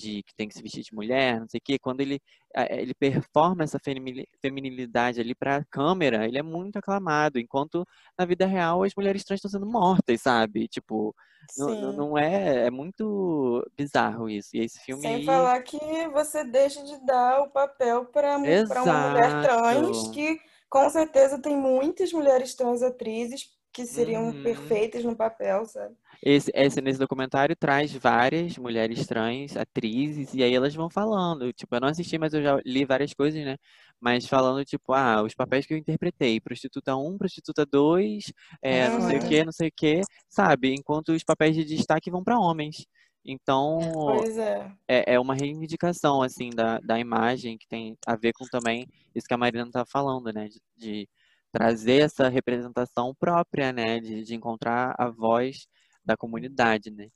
de 0.00 0.22
que 0.22 0.34
tem 0.34 0.48
que 0.48 0.54
se 0.54 0.62
vestir 0.62 0.82
de 0.84 0.94
mulher, 0.94 1.40
não 1.40 1.48
sei 1.48 1.58
o 1.58 1.62
quê, 1.64 1.78
quando 1.78 2.00
ele, 2.00 2.20
a- 2.54 2.66
ele 2.74 2.94
performa 2.94 3.64
essa 3.64 3.78
femini- 3.78 4.26
feminilidade 4.40 5.20
ali 5.20 5.34
pra 5.34 5.64
câmera, 5.70 6.26
ele 6.26 6.38
é 6.38 6.42
muito 6.42 6.76
aclamado, 6.78 7.38
enquanto 7.38 7.86
na 8.18 8.24
vida 8.24 8.46
real 8.46 8.82
as 8.82 8.94
mulheres 8.96 9.24
trans 9.24 9.38
estão 9.38 9.50
sendo 9.50 9.66
mortas, 9.66 10.20
sabe? 10.22 10.68
Tipo, 10.68 11.14
não, 11.56 11.92
não- 11.92 12.18
é, 12.18 12.66
é 12.66 12.70
muito 12.70 13.64
bizarro 13.76 14.28
isso. 14.28 14.50
E 14.56 14.60
esse 14.60 14.78
filme 14.80 15.06
Sem 15.06 15.16
aí, 15.16 15.24
falar 15.24 15.62
que 15.62 15.78
você 16.08 16.44
deixa 16.44 16.82
de 16.84 16.98
dar 17.06 17.40
o 17.42 17.50
papel 17.50 18.06
para 18.06 18.38
para 18.68 18.82
uma 18.82 18.96
mulher 19.10 19.40
trans, 19.40 20.08
que 20.08 20.40
com 20.68 20.88
certeza 20.90 21.40
tem 21.40 21.56
muitas 21.56 22.12
mulheres 22.12 22.54
trans 22.54 22.82
atrizes 22.82 23.50
que 23.72 23.86
seriam 23.86 24.26
Uhum. 24.26 24.42
perfeitas 24.42 25.04
no 25.04 25.16
papel, 25.16 25.64
sabe? 25.66 25.96
Esse, 26.22 26.50
esse 26.54 26.80
nesse 26.82 26.98
documentário 26.98 27.56
traz 27.56 27.92
várias 27.92 28.58
mulheres 28.58 29.06
trans, 29.06 29.56
atrizes, 29.56 30.34
e 30.34 30.42
aí 30.42 30.54
elas 30.54 30.74
vão 30.74 30.90
falando, 30.90 31.52
tipo, 31.52 31.74
eu 31.74 31.80
não 31.80 31.88
assisti, 31.88 32.18
mas 32.18 32.34
eu 32.34 32.42
já 32.42 32.60
li 32.64 32.84
várias 32.84 33.14
coisas, 33.14 33.42
né? 33.42 33.56
Mas 33.98 34.26
falando, 34.26 34.64
tipo, 34.64 34.92
ah, 34.92 35.22
os 35.22 35.34
papéis 35.34 35.66
que 35.66 35.72
eu 35.74 35.78
interpretei, 35.78 36.40
prostituta 36.40 36.94
1, 36.96 37.18
prostituta 37.18 37.64
2, 37.64 38.32
é, 38.62 38.88
não 38.90 39.00
sei 39.02 39.18
o 39.18 39.28
que, 39.28 39.44
não 39.44 39.52
sei 39.52 39.68
o 39.68 39.72
que, 39.74 40.00
sabe? 40.28 40.74
Enquanto 40.74 41.10
os 41.12 41.24
papéis 41.24 41.54
de 41.56 41.64
destaque 41.64 42.10
vão 42.10 42.22
para 42.22 42.38
homens. 42.38 42.86
Então, 43.24 43.78
Pois 43.92 44.36
é. 44.38 44.72
é, 44.88 45.14
é 45.14 45.20
uma 45.20 45.34
reivindicação, 45.34 46.22
assim, 46.22 46.50
da, 46.50 46.78
da 46.80 46.98
imagem 46.98 47.58
que 47.58 47.68
tem 47.68 47.96
a 48.06 48.16
ver 48.16 48.32
com 48.32 48.46
também 48.46 48.86
isso 49.14 49.26
que 49.26 49.34
a 49.34 49.38
Marina 49.38 49.70
tá 49.70 49.84
falando, 49.86 50.32
né? 50.32 50.48
De, 50.48 50.60
de 50.76 51.08
trazer 51.52 52.02
essa 52.02 52.28
representação 52.28 53.14
própria, 53.14 53.72
né? 53.72 54.00
De, 54.00 54.22
de 54.22 54.34
encontrar 54.34 54.94
a 54.98 55.08
voz 55.08 55.66
da 56.10 56.16
comunidade, 56.16 56.90
né? 56.90 57.08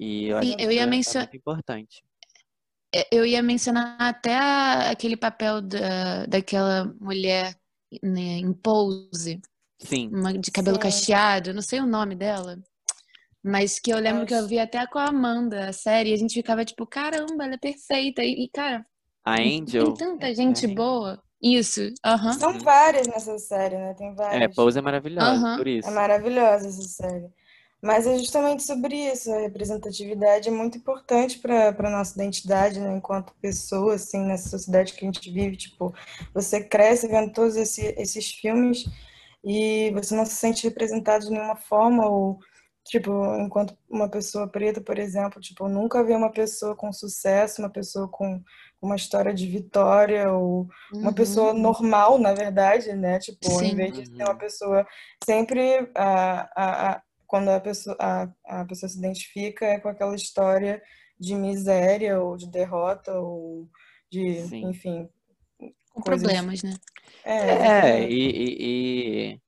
E 0.00 0.28
eu 0.28 0.38
Sim, 0.40 0.48
acho 0.48 0.56
que 0.56 0.62
eu 0.64 0.72
ia 0.72 0.82
é- 0.82 0.86
é 0.86 1.36
importante. 1.36 2.02
É, 2.94 3.06
Eu 3.12 3.26
ia 3.26 3.42
mencionar 3.42 4.00
até 4.00 4.34
a- 4.34 4.90
aquele 4.90 5.16
papel 5.16 5.60
da, 5.60 6.24
daquela 6.26 6.86
mulher 6.98 7.54
né, 8.02 8.38
em 8.38 8.52
pose, 8.52 9.40
Sim, 9.78 10.08
uma 10.12 10.32
de 10.32 10.50
cabelo 10.50 10.76
Sim. 10.76 10.82
cacheado, 10.82 11.54
não 11.54 11.62
sei 11.62 11.80
o 11.80 11.86
nome 11.86 12.14
dela, 12.14 12.58
mas 13.42 13.78
que 13.78 13.90
eu 13.90 13.98
lembro 13.98 14.26
que 14.26 14.34
eu 14.34 14.46
vi 14.46 14.58
até 14.58 14.86
com 14.86 14.98
a 14.98 15.06
Amanda 15.08 15.68
a 15.68 15.72
série, 15.72 16.10
e 16.10 16.14
a 16.14 16.16
gente 16.16 16.34
ficava 16.34 16.64
tipo, 16.64 16.86
caramba, 16.86 17.44
ela 17.44 17.54
é 17.54 17.58
perfeita. 17.58 18.22
E, 18.22 18.44
e, 18.44 18.48
cara, 18.50 18.84
a 19.24 19.34
Angel. 19.40 19.84
tem 19.86 19.94
tanta 19.94 20.26
é- 20.28 20.34
gente 20.34 20.64
é- 20.64 20.68
boa. 20.68 21.22
Isso, 21.40 21.80
aham. 22.04 22.32
São 22.32 22.52
Uhum. 22.52 22.58
várias 22.60 23.06
nessa 23.06 23.38
série, 23.38 23.76
né? 23.76 23.94
Tem 23.94 24.08
É, 24.08 24.14
várias. 24.14 24.56
Pose 24.56 24.78
é 24.78 24.82
maravilhosa, 24.82 25.30
Aham. 25.30 25.56
por 25.56 25.68
isso. 25.68 25.88
É 25.88 25.92
maravilhosa 25.92 26.68
essa 26.68 26.82
série. 26.82 27.28
Mas 27.82 28.06
é 28.06 28.18
justamente 28.18 28.62
sobre 28.64 28.94
isso, 28.96 29.32
a 29.32 29.38
representatividade 29.40 30.48
é 30.48 30.52
muito 30.52 30.78
importante 30.78 31.38
para 31.38 31.72
para 31.72 31.88
nossa 31.90 32.14
identidade, 32.20 32.80
né, 32.80 32.96
enquanto 32.96 33.32
pessoa, 33.40 33.94
assim, 33.94 34.24
nessa 34.26 34.48
sociedade 34.48 34.94
que 34.94 35.04
a 35.04 35.10
gente 35.10 35.30
vive, 35.30 35.56
tipo, 35.56 35.94
você 36.34 36.62
cresce 36.62 37.06
vendo 37.06 37.32
todos 37.32 37.56
esse, 37.56 37.94
esses 37.96 38.30
filmes 38.32 38.84
e 39.44 39.90
você 39.92 40.14
não 40.16 40.26
se 40.26 40.34
sente 40.34 40.64
representado 40.66 41.24
de 41.26 41.30
nenhuma 41.30 41.54
forma 41.56 42.06
ou, 42.08 42.38
tipo, 42.84 43.10
enquanto 43.36 43.76
uma 43.88 44.08
pessoa 44.08 44.48
preta, 44.48 44.80
por 44.80 44.98
exemplo, 44.98 45.40
tipo, 45.40 45.64
eu 45.64 45.68
nunca 45.68 46.02
vi 46.02 46.14
uma 46.14 46.32
pessoa 46.32 46.74
com 46.74 46.92
sucesso, 46.92 47.62
uma 47.62 47.70
pessoa 47.70 48.08
com 48.08 48.42
uma 48.82 48.96
história 48.96 49.32
de 49.32 49.46
vitória 49.46 50.32
ou 50.32 50.66
uma 50.92 51.10
Uhum. 51.10 51.14
pessoa 51.14 51.52
normal, 51.54 52.18
na 52.18 52.32
verdade, 52.34 52.92
né? 52.94 53.18
Tipo, 53.20 53.48
Sim. 53.60 53.72
em 53.72 53.74
vez 53.76 53.92
de 53.94 54.06
ser 54.06 54.24
uma 54.24 54.32
Uhum. 54.32 54.38
pessoa 54.38 54.86
sempre 55.24 55.90
a, 55.94 56.40
a, 56.56 56.92
a, 56.94 57.02
quando 57.28 57.50
a 57.50 57.60
pessoa, 57.60 57.96
a, 58.00 58.28
a 58.62 58.66
pessoa 58.66 58.90
se 58.90 58.98
identifica 58.98 59.66
é 59.66 59.80
com 59.80 59.90
aquela 59.90 60.16
história 60.16 60.82
de 61.20 61.36
miséria 61.36 62.20
ou 62.20 62.36
de 62.38 62.48
derrota 62.50 63.14
ou 63.20 63.68
de, 64.10 64.48
Sim. 64.48 64.62
enfim, 64.62 65.10
Com 65.92 66.02
coisas- 66.02 66.32
problemas, 66.32 66.62
né? 66.64 66.74
É, 67.24 67.68
É, 67.80 68.08
e, 68.10 69.32
e, 69.32 69.32
e, 69.34 69.40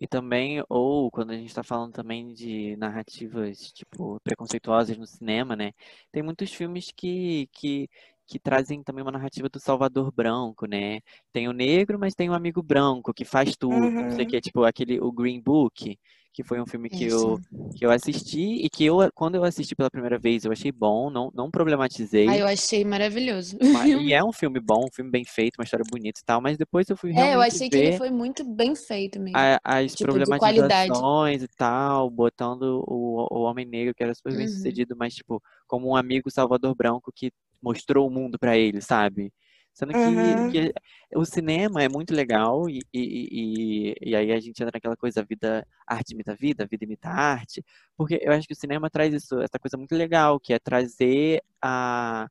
e 0.00 0.06
também, 0.08 0.62
ou 0.68 1.10
quando 1.10 1.32
a 1.32 1.36
gente 1.36 1.54
tá 1.54 1.62
falando 1.62 1.92
também 1.94 2.32
de 2.34 2.76
narrativas, 2.76 3.72
tipo, 3.72 4.20
preconceituosas 4.22 4.96
no 4.98 5.06
cinema, 5.06 5.56
né? 5.56 5.72
Tem 6.12 6.22
muitos 6.22 6.52
filmes 6.52 6.92
que, 6.96 7.48
que, 7.52 7.88
que 8.26 8.38
trazem 8.40 8.82
também 8.82 9.02
uma 9.02 9.12
narrativa 9.12 9.48
do 9.48 9.60
Salvador 9.60 10.12
branco, 10.12 10.66
né? 10.66 11.00
Tem 11.32 11.48
o 11.48 11.52
negro, 11.52 11.98
mas 11.98 12.14
tem 12.14 12.30
o 12.30 12.34
amigo 12.34 12.62
branco 12.62 13.14
que 13.14 13.24
faz 13.24 13.56
tudo, 13.56 14.02
não 14.02 14.10
sei 14.10 14.24
o 14.24 14.26
Uhum. 14.26 14.28
que, 14.28 14.40
tipo, 14.40 14.64
aquele, 14.64 15.00
o 15.00 15.12
Green 15.12 15.40
Book, 15.40 15.98
que 16.36 16.44
foi 16.44 16.60
um 16.60 16.66
filme 16.66 16.90
que 16.90 17.04
eu, 17.04 17.34
Isso. 17.34 17.40
que 17.76 17.86
eu 17.86 17.90
assisti 17.90 18.64
e 18.64 18.68
que 18.68 18.84
eu, 18.84 18.98
quando 19.14 19.36
eu 19.36 19.44
assisti 19.44 19.74
pela 19.74 19.90
primeira 19.90 20.18
vez, 20.18 20.44
eu 20.44 20.52
achei 20.52 20.70
bom, 20.70 21.08
não, 21.08 21.30
não 21.34 21.50
problematizei. 21.50 22.28
Ah, 22.28 22.36
eu 22.36 22.46
achei 22.46 22.84
maravilhoso. 22.84 23.56
Mas- 23.72 23.90
E 24.06 24.12
é 24.12 24.22
um 24.22 24.32
filme 24.32 24.60
bom, 24.60 24.84
um 24.84 24.90
filme 24.94 25.10
bem 25.10 25.24
feito, 25.24 25.56
uma 25.58 25.64
história 25.64 25.84
bonita 25.90 26.20
e 26.20 26.24
tal, 26.24 26.40
mas 26.42 26.58
depois 26.58 26.88
eu 26.90 26.96
fui 26.96 27.10
É, 27.10 27.14
eu 27.14 27.16
realmente 27.16 27.54
achei 27.54 27.70
que 27.70 27.76
ele 27.76 27.92
foi 27.96 28.10
muito 28.10 28.44
bem 28.44 28.74
feito 28.76 29.18
mesmo. 29.18 29.36
a- 29.38 29.58
as 29.64 29.92
tipo, 29.94 30.04
problematizações 30.12 31.42
e 31.42 31.48
tal, 31.48 32.10
botando 32.10 32.84
o, 32.86 33.26
o 33.30 33.42
homem 33.42 33.64
negro, 33.64 33.94
que 33.94 34.02
era 34.02 34.14
super 34.14 34.36
bem 34.36 34.46
Uhum. 34.46 34.52
sucedido, 34.52 34.94
mas 34.96 35.14
tipo, 35.14 35.42
como 35.66 35.88
um 35.88 35.96
amigo 35.96 36.30
Salvador 36.30 36.74
Branco 36.74 37.10
que 37.14 37.32
mostrou 37.62 38.06
o 38.06 38.10
mundo 38.10 38.38
pra 38.38 38.56
ele, 38.58 38.80
sabe? 38.82 39.32
Sendo 39.76 39.92
que, 39.92 39.98
Uhum. 40.08 40.50
que 40.50 40.72
o 41.14 41.24
cinema 41.26 41.82
é 41.82 41.88
muito 41.88 42.14
legal 42.14 42.66
e, 42.66 42.80
e, 42.94 43.92
e, 44.00 44.10
e 44.10 44.16
aí 44.16 44.32
a 44.32 44.40
gente 44.40 44.58
entra 44.62 44.70
naquela 44.72 44.96
coisa, 44.96 45.22
vida, 45.22 45.66
arte 45.86 46.14
imita 46.14 46.34
vida, 46.34 46.66
vida 46.66 46.82
imita 46.84 47.10
arte, 47.10 47.62
porque 47.94 48.18
eu 48.22 48.32
acho 48.32 48.46
que 48.48 48.54
o 48.54 48.56
cinema 48.56 48.88
traz 48.88 49.12
isso, 49.12 49.38
essa 49.38 49.58
coisa 49.60 49.76
muito 49.76 49.94
legal, 49.94 50.40
que 50.40 50.54
é 50.54 50.58
trazer 50.58 51.42
a, 51.60 52.26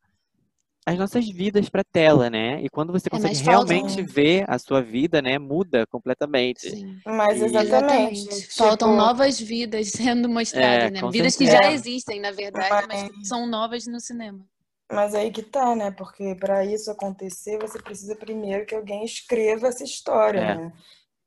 as 0.87 0.97
nossas 0.97 1.29
vidas 1.29 1.69
para 1.69 1.83
tela, 1.83 2.31
né? 2.31 2.63
E 2.63 2.67
quando 2.69 2.91
você 2.91 3.05
É, 3.07 3.11
consegue 3.11 3.35
falta 3.35 3.49
realmente 3.51 4.01
um- 4.01 4.05
ver 4.07 4.43
a 4.49 4.57
sua 4.57 4.81
vida, 4.81 5.21
né, 5.21 5.37
muda 5.37 5.85
completamente. 5.85 6.67
Sim. 6.71 6.99
Mas 7.05 7.39
E- 7.41 7.45
exatamente. 7.45 8.21
Exatamente. 8.21 8.55
Faltam 8.55 8.89
tipo, 8.89 8.97
novas 8.99 9.39
vidas 9.39 9.91
sendo 10.15 10.27
mostradas, 10.27 10.85
É, 10.85 10.89
né? 10.89 11.11
Vidas 11.11 11.35
que 11.35 11.45
certeza. 11.45 11.63
já 11.63 11.71
existem, 11.73 12.19
na 12.19 12.31
verdade, 12.31 12.87
mas 12.87 13.03
que 13.03 13.11
Mas- 13.17 13.27
são 13.27 13.45
novas 13.45 13.85
no 13.85 13.99
cinema. 13.99 14.43
Mas 14.91 15.15
aí 15.15 15.31
que 15.31 15.41
tá, 15.41 15.75
né? 15.75 15.91
Porque 15.91 16.36
para 16.36 16.63
isso 16.63 16.91
acontecer, 16.91 17.57
você 17.59 17.81
precisa 17.81 18.15
primeiro 18.15 18.65
que 18.65 18.75
alguém 18.75 19.03
escreva 19.03 19.67
essa 19.67 19.83
história, 19.83 20.39
É. 20.39 20.55
né? 20.55 20.73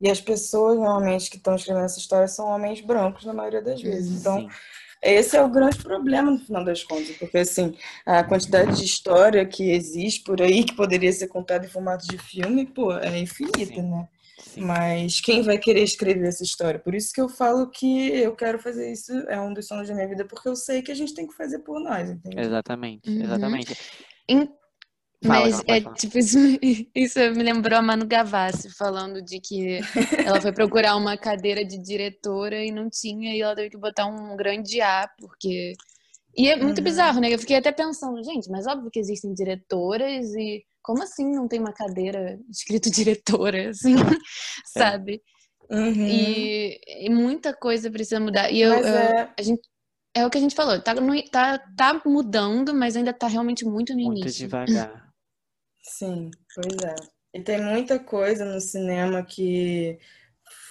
E 0.01 0.09
as 0.09 0.21
pessoas, 0.21 0.77
normalmente, 0.77 1.29
que 1.29 1.39
estão 1.39 1.57
escrevendo 1.57 1.85
essa 1.87 1.99
história 1.99 2.29
são 2.29 2.47
homens 2.47 2.81
brancos, 2.81 3.25
na 3.25 3.33
maioria 3.33 3.61
das 3.61 3.83
vezes. 3.83 4.21
Então, 4.21 4.43
Sim. 4.43 4.49
esse 5.03 5.37
é 5.37 5.43
o 5.43 5.49
grande 5.49 5.79
problema, 5.83 6.31
no 6.31 6.39
final 6.39 6.65
das 6.65 6.85
contas. 6.85 7.17
Porque, 7.17 7.39
assim, 7.39 7.77
a 8.07 8.23
quantidade 8.23 8.77
de 8.77 8.85
história 8.85 9.45
que 9.45 9.73
existe 9.73 10.23
por 10.23 10.41
aí, 10.41 10.63
que 10.63 10.77
poderia 10.77 11.13
ser 11.13 11.27
contada 11.27 11.67
em 11.67 11.69
formato 11.69 12.07
de 12.07 12.17
filme, 12.17 12.65
pô, 12.65 12.93
é 12.97 13.19
infinita, 13.19 13.75
Sim. 13.75 13.91
né? 13.91 14.09
Sim. 14.59 14.65
Mas 14.67 15.21
quem 15.21 15.43
vai 15.43 15.59
querer 15.59 15.83
escrever 15.83 16.27
essa 16.29 16.43
história? 16.43 16.79
Por 16.79 16.95
isso 16.95 17.13
que 17.13 17.21
eu 17.21 17.29
falo 17.29 17.71
que 17.71 18.09
eu 18.09 18.35
quero 18.37 18.59
fazer 18.59 18.93
isso, 18.93 19.13
é 19.29 19.41
um 19.41 19.53
dos 19.53 19.67
sonhos 19.67 19.89
da 19.89 19.95
minha 19.95 20.09
vida, 20.09 20.25
porque 20.25 20.49
eu 20.49 20.57
sei 20.57 20.83
que 20.83 20.91
a 20.93 20.95
gente 20.95 21.15
tem 21.15 21.27
que 21.27 21.35
fazer 21.35 21.61
por 21.61 21.81
nós, 21.81 22.11
entende? 22.11 22.41
Exatamente, 22.41 23.09
Uhum. 23.11 23.23
exatamente. 23.23 23.75
Fala, 25.25 25.41
Mas 25.41 25.63
é 25.67 25.81
falar. 25.81 25.97
tipo, 25.97 26.17
isso, 26.19 26.39
isso 26.95 27.19
me 27.35 27.43
lembrou 27.43 27.79
a 27.79 27.83
Manu 27.83 28.07
Gavassi 28.07 28.71
falando 28.77 29.21
de 29.21 29.41
que 29.41 29.81
ela 30.25 30.41
foi 30.41 30.53
procurar 30.53 30.95
uma 30.97 31.17
cadeira 31.17 31.65
de 31.65 31.77
diretora 31.83 32.65
e 32.65 32.71
não 32.71 32.89
tinha, 32.89 33.35
e 33.35 33.41
ela 33.41 33.55
teve 33.57 33.71
que 33.71 33.77
botar 33.77 34.07
um 34.07 34.37
grande 34.37 34.81
A, 34.81 35.09
porque. 35.19 35.73
E 36.37 36.49
é 36.49 36.57
muito 36.57 36.79
Uhum. 36.79 36.85
bizarro, 36.85 37.21
né? 37.21 37.35
Eu 37.35 37.39
fiquei 37.39 37.57
até 37.57 37.73
pensando, 37.73 38.23
gente, 38.23 38.49
mas 38.49 38.65
óbvio 38.67 38.91
que 38.93 39.01
existem 39.01 39.35
diretoras 39.35 40.33
e 40.37 40.65
como 40.89 41.03
assim 41.03 41.31
não 41.31 41.47
tem 41.47 41.61
uma 41.61 41.71
cadeira 41.75 42.41
escrito 42.49 42.89
diretora, 42.91 43.69
assim, 43.69 43.95
sabe? 44.65 45.21
Uhum. 45.71 46.07
E, 46.09 46.81
e 47.07 47.11
muita 47.11 47.53
coisa 47.53 47.91
precisa 47.91 48.19
mudar. 48.19 48.51
E 48.51 48.63
eu, 48.63 48.71
Mas 48.71 48.87
eu- 48.87 48.95
é, 48.95 49.35
a 49.39 49.43
gente, 49.43 49.61
é 50.15 50.25
o 50.25 50.31
que 50.31 50.39
a 50.39 50.41
gente 50.41 50.55
falou, 50.55 50.81
tá, 50.81 50.95
no- 50.95 51.31
tá, 51.31 51.59
tá 51.77 52.01
mudando, 52.07 52.73
mas 52.73 52.97
ainda 52.97 53.13
tá 53.13 53.27
realmente 53.27 53.67
muito 53.67 53.93
no 53.93 54.01
Muito 54.01 54.21
início. 54.23 54.47
devagar. 54.47 55.13
sim, 55.85 56.31
pois 56.55 56.83
é. 56.83 56.95
E 57.35 57.43
tem 57.43 57.63
muita 57.63 57.99
coisa 57.99 58.47
no 58.47 58.59
cinema 58.63 59.23
que 59.23 59.99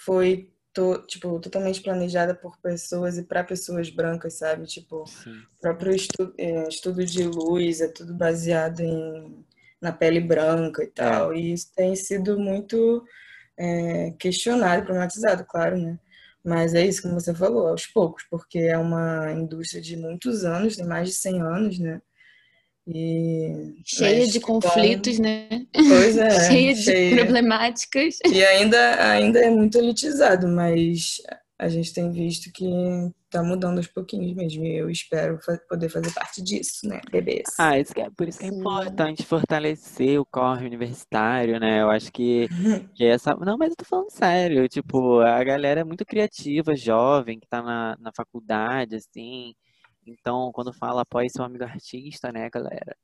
foi 0.04 0.52
to- 0.74 1.06
tipo, 1.06 1.40
totalmente 1.40 1.80
planejada 1.84 2.34
por 2.34 2.58
pessoas 2.58 3.20
e 3.20 3.24
para 3.24 3.44
pessoas 3.44 3.92
brancas, 3.92 4.34
sabe? 4.40 4.66
Tipo, 4.66 5.06
Sim. 5.06 5.38
o 5.58 5.62
próprio 5.62 5.94
estu- 5.94 6.34
eh, 6.40 6.68
estudo 6.68 7.06
de 7.06 7.24
luz 7.24 7.82
é 7.82 7.88
tudo 7.88 8.16
baseado 8.16 8.80
em, 8.80 9.46
na 9.82 9.92
pele 9.92 10.20
branca 10.20 10.84
e 10.84 10.88
tal. 10.88 11.34
E 11.34 11.54
isso 11.54 11.72
tem 11.76 11.96
sido 11.96 12.40
muito 12.40 13.04
eh, 13.58 14.14
questionado, 14.20 14.84
problematizado, 14.86 15.46
claro, 15.46 15.78
né? 15.78 16.00
Mas 16.44 16.74
é 16.74 16.86
isso, 16.86 17.02
como 17.02 17.20
você 17.20 17.34
falou, 17.34 17.68
aos 17.68 17.86
poucos, 17.86 18.24
porque 18.30 18.60
é 18.60 18.78
uma 18.78 19.32
indústria 19.34 19.82
de 19.82 19.98
muitos 19.98 20.46
anos, 20.46 20.78
tem 20.78 20.86
mais 20.86 21.10
de 21.10 21.16
100 21.16 21.42
anos, 21.42 21.80
né? 21.80 22.02
E, 22.88 23.76
Cheia 23.84 24.26
de 24.26 24.40
bom. 24.40 24.46
conflitos, 24.46 25.20
né? 25.20 25.50
Pois 25.74 26.18
é, 26.18 26.30
cheia 26.50 26.74
de 26.74 26.84
cheia. 26.84 27.16
problemáticas. 27.18 28.18
E 28.26 28.42
ainda, 28.46 29.12
ainda 29.12 29.40
é 29.40 29.50
muito 29.50 29.78
elitizado, 29.78 30.48
mas 30.48 31.18
a 31.60 31.68
gente 31.70 31.94
tem 31.94 32.12
visto 32.12 32.52
que 32.52 32.66
tá 33.30 33.44
mudando 33.44 33.78
aos 33.78 33.88
pouquinhos 33.88 34.34
mesmo. 34.34 34.66
E 34.66 34.78
eu 34.78 34.90
espero 34.90 35.40
fa- 35.42 35.60
poder 35.70 35.90
fazer 35.90 36.12
parte 36.14 36.42
disso, 36.44 36.88
né, 36.88 37.02
bebês? 37.12 37.48
Ah, 37.58 37.78
isso 37.80 37.94
que 37.94 38.02
é, 38.02 38.10
por 38.12 38.28
isso 38.28 38.40
que 38.40 38.46
é 38.46 38.50
Sim. 38.50 38.60
importante 38.60 39.26
fortalecer 39.26 40.20
o 40.20 40.26
corre 40.26 40.66
universitário, 40.66 41.60
né? 41.60 41.82
Eu 41.82 41.90
acho 41.90 42.12
que, 42.12 42.48
que 42.96 43.06
essa. 43.06 43.36
Não, 43.36 43.58
mas 43.58 43.72
eu 43.72 43.76
tô 43.76 43.86
falando 43.86 44.12
sério. 44.12 44.68
Tipo, 44.68 45.20
a 45.22 45.44
galera 45.44 45.82
é 45.82 45.84
muito 45.84 46.06
criativa, 46.06 46.76
jovem, 46.76 47.40
que 47.40 47.48
tá 47.48 47.62
na, 47.62 47.98
na 48.00 48.12
faculdade, 48.16 48.96
assim. 48.96 49.54
Então, 50.06 50.52
quando 50.54 50.74
fala 50.74 51.02
apoie 51.02 51.30
seu 51.30 51.44
amigo 51.44 51.64
artista, 51.64 52.32
né, 52.32 52.50
galera? 52.50 52.96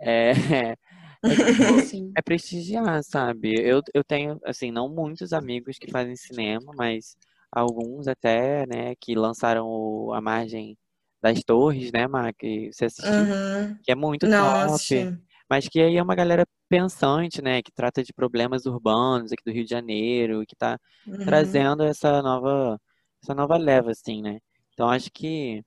É, 0.00 0.32
é, 1.26 1.36
tipo, 1.36 1.82
é 2.16 2.22
prestigiar, 2.22 3.02
sabe? 3.04 3.54
Eu, 3.60 3.82
eu 3.94 4.04
tenho, 4.04 4.38
assim, 4.44 4.70
não 4.70 4.88
muitos 4.88 5.32
amigos 5.32 5.78
que 5.78 5.90
fazem 5.90 6.16
cinema, 6.16 6.72
mas 6.76 7.16
alguns 7.52 8.08
até, 8.08 8.66
né, 8.66 8.94
que 8.96 9.14
lançaram 9.14 9.66
o- 9.68 10.12
a 10.14 10.20
margem 10.20 10.76
das 11.22 11.42
torres, 11.44 11.92
né, 11.92 12.06
Má, 12.08 12.32
que 12.32 12.72
você 12.72 12.86
assistiu, 12.86 13.28
Uhum. 13.28 13.78
que 13.82 13.92
é 13.92 13.94
muito 13.94 14.28
Não, 14.28 14.36
top, 14.36 15.08
mas 15.50 15.68
que 15.68 15.80
aí 15.80 15.96
é 15.96 16.02
uma 16.02 16.14
galera 16.14 16.46
pensante, 16.68 17.42
né, 17.42 17.62
que 17.62 17.72
trata 17.72 18.02
de 18.02 18.12
problemas 18.12 18.66
urbanos 18.66 19.32
aqui 19.32 19.42
do 19.44 19.52
Rio 19.52 19.64
de 19.64 19.70
Janeiro, 19.70 20.44
que 20.46 20.56
tá 20.56 20.78
Uhum. 21.06 21.18
trazendo 21.24 21.82
essa 21.84 22.22
nova, 22.22 22.78
essa 23.22 23.34
nova 23.34 23.56
leva, 23.58 23.90
assim, 23.92 24.22
né? 24.22 24.38
Então 24.72 24.88
acho 24.88 25.10
que 25.12 25.62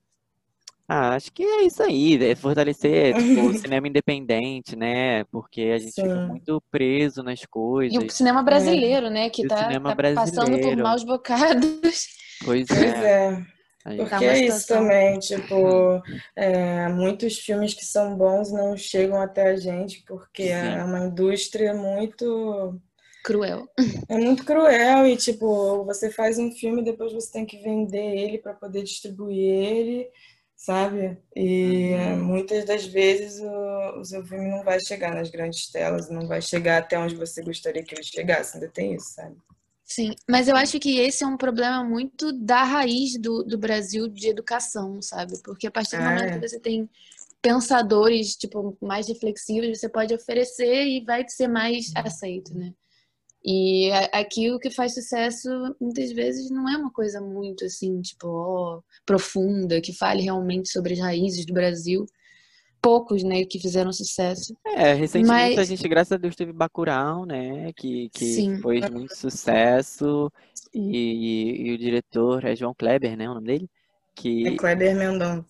ah, 0.88 1.14
acho 1.16 1.32
que 1.32 1.42
é 1.42 1.62
isso 1.64 1.82
aí, 1.82 2.22
é 2.24 2.34
fortalecer, 2.36 3.14
tipo, 3.16 3.46
o 3.48 3.54
cinema 3.58 3.88
independente, 3.88 4.76
né? 4.76 5.24
Porque 5.24 5.62
a 5.74 5.78
gente 5.78 5.94
fica 5.94 6.08
Sim. 6.14 6.26
muito 6.28 6.62
preso 6.70 7.22
nas 7.22 7.40
E 7.40 7.44
o 7.44 7.48
coisas. 7.48 8.12
cinema 8.14 8.42
brasileiro, 8.42 9.10
né? 9.10 9.28
Que 9.30 9.46
tá, 9.46 9.68
tá 9.80 9.96
passando 10.14 10.60
por 10.60 10.76
maus 10.76 11.02
bocados. 11.04 12.06
Pois 12.44 12.66
Pois 12.68 12.68
é, 13.02 13.30
é. 13.32 13.42
a 13.84 13.90
gente- 13.90 13.98
Porque 14.08 14.10
Tá 14.10 14.24
é 14.24 14.40
isso 14.46 14.66
também, 14.68 15.18
tipo, 15.18 16.02
é, 16.36 16.88
muitos 16.88 17.38
filmes 17.38 17.74
que 17.74 17.84
são 17.84 18.16
bons 18.16 18.52
não 18.52 18.76
chegam 18.76 19.20
até 19.20 19.48
a 19.50 19.56
gente 19.56 20.02
porque 20.06 20.44
Sim. 20.44 20.50
é 20.50 20.84
uma 20.84 21.06
indústria 21.06 21.72
muito 21.74 22.80
Cruel. 23.24 23.68
É 24.08 24.16
muito 24.16 24.44
cruel 24.44 25.04
e, 25.04 25.16
tipo, 25.16 25.84
você 25.84 26.12
faz 26.12 26.38
um 26.38 26.52
filme 26.52 26.80
e 26.80 26.84
depois 26.84 27.12
você 27.12 27.32
tem 27.32 27.44
que 27.44 27.58
vender 27.60 27.98
ele 28.16 28.38
para 28.38 28.54
poder 28.54 28.84
distribuir 28.84 29.36
ele, 29.36 30.08
sabe? 30.56 31.18
E 31.34 31.94
Uhum. 31.94 32.24
muitas 32.24 32.64
das 32.64 32.86
vezes 32.86 33.40
o, 33.40 34.00
o 34.00 34.04
seu 34.04 34.24
filme 34.26 34.48
não 34.50 34.64
vai 34.64 34.80
chegar 34.80 35.14
nas 35.14 35.30
grandes 35.30 35.70
telas, 35.70 36.10
não 36.10 36.26
vai 36.26 36.40
chegar 36.42 36.78
até 36.78 36.98
onde 36.98 37.14
você 37.16 37.42
gostaria 37.42 37.84
que 37.84 37.94
ele 37.94 38.02
chegasse, 38.04 38.56
ainda 38.56 38.68
tem 38.70 38.94
isso, 38.94 39.14
sabe? 39.14 39.36
Sim, 39.84 40.14
mas 40.28 40.48
eu 40.48 40.56
acho 40.56 40.80
que 40.80 40.98
esse 40.98 41.22
é 41.22 41.26
um 41.26 41.36
problema 41.36 41.84
muito 41.84 42.32
da 42.32 42.64
raiz 42.64 43.16
do, 43.20 43.44
do 43.44 43.56
Brasil 43.56 44.08
de 44.08 44.28
educação, 44.28 45.00
sabe? 45.00 45.38
Porque 45.44 45.66
a 45.68 45.70
partir 45.70 45.96
do 45.96 46.02
Ah, 46.02 46.10
momento 46.10 46.32
é. 46.32 46.38
que 46.40 46.48
você 46.48 46.58
tem 46.58 46.90
pensadores, 47.40 48.34
tipo, 48.36 48.76
mais 48.80 49.06
reflexivos, 49.06 49.78
você 49.78 49.88
pode 49.88 50.12
oferecer 50.12 50.86
e 50.86 51.04
vai 51.04 51.24
ser 51.28 51.46
mais 51.46 51.92
aceito, 51.94 52.52
né? 52.52 52.74
E 53.48 53.92
a- 53.92 54.18
aqui 54.20 54.50
o 54.50 54.58
que 54.58 54.70
faz 54.70 54.94
sucesso, 54.94 55.48
muitas 55.80 56.10
vezes, 56.10 56.50
não 56.50 56.68
é 56.68 56.76
uma 56.76 56.90
coisa 56.90 57.20
muito, 57.20 57.64
assim, 57.64 58.00
tipo, 58.00 58.26
ó, 58.28 58.80
profunda, 59.06 59.80
que 59.80 59.92
fale 59.92 60.22
realmente 60.22 60.68
sobre 60.68 60.94
as 60.94 60.98
raízes 60.98 61.46
do 61.46 61.54
Brasil. 61.54 62.04
Poucos, 62.82 63.22
né, 63.22 63.44
que 63.44 63.58
fizeram 63.60 63.92
sucesso. 63.92 64.56
É, 64.66 64.92
recentemente 64.94 65.54
a 65.54 65.56
Mas- 65.56 65.68
gente, 65.68 65.88
graças 65.88 66.12
a 66.12 66.16
Deus, 66.16 66.34
teve 66.36 66.52
Bacurau, 66.52 67.24
né? 67.24 67.72
Que, 67.76 68.08
que 68.10 68.24
Sim. 68.26 68.58
foi 68.60 68.80
muito 68.90 69.16
sucesso. 69.16 70.30
E, 70.74 71.68
e 71.68 71.72
o 71.72 71.78
diretor 71.78 72.44
é 72.44 72.54
João 72.54 72.74
Kleber, 72.74 73.16
né? 73.16 73.28
O 73.30 73.34
nome 73.34 73.46
dele? 73.46 73.64
É 73.64 74.20
Que 74.20 74.56
Kleber 74.56 74.94
Mendonça. 74.96 75.44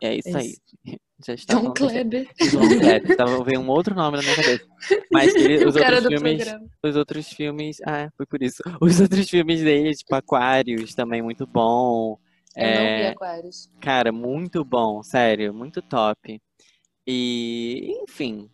É. 0.00 0.08
é 0.08 0.16
isso 0.16 0.36
aí. 0.36 0.56
Já 1.24 1.34
está 1.34 1.54
John. 1.54 1.72
Kleber, 1.72 2.28
João 2.40 2.68
Kleber. 2.68 3.16
Tava 3.16 3.44
veio 3.44 3.60
um 3.60 3.68
outro 3.68 3.94
nome 3.94 4.16
na 4.16 4.22
minha 4.22 4.34
cabeça. 4.34 4.64
Mas 5.10 5.34
ele- 5.36 5.64
os 5.64 5.76
outros 5.76 6.06
filmes, 6.06 6.44
os 6.84 6.96
outros 6.96 7.28
filmes, 7.28 7.76
ah, 7.86 8.08
foi 8.16 8.26
por 8.26 8.42
isso. 8.42 8.62
Os 8.80 9.00
outros 9.00 9.28
filmes 9.28 9.60
dele, 9.62 9.94
tipo 9.94 10.14
Aquários, 10.14 10.94
também 10.94 11.22
muito 11.22 11.46
bom. 11.46 12.18
Eu 12.56 12.66
não 12.66 12.82
vi 12.82 13.02
É, 13.02 13.08
Aquários. 13.10 13.70
cara, 13.80 14.10
muito 14.12 14.64
bom, 14.64 15.02
sério, 15.02 15.54
muito 15.54 15.80
top. 15.80 16.40
E, 17.06 17.96
enfim. 18.02 18.48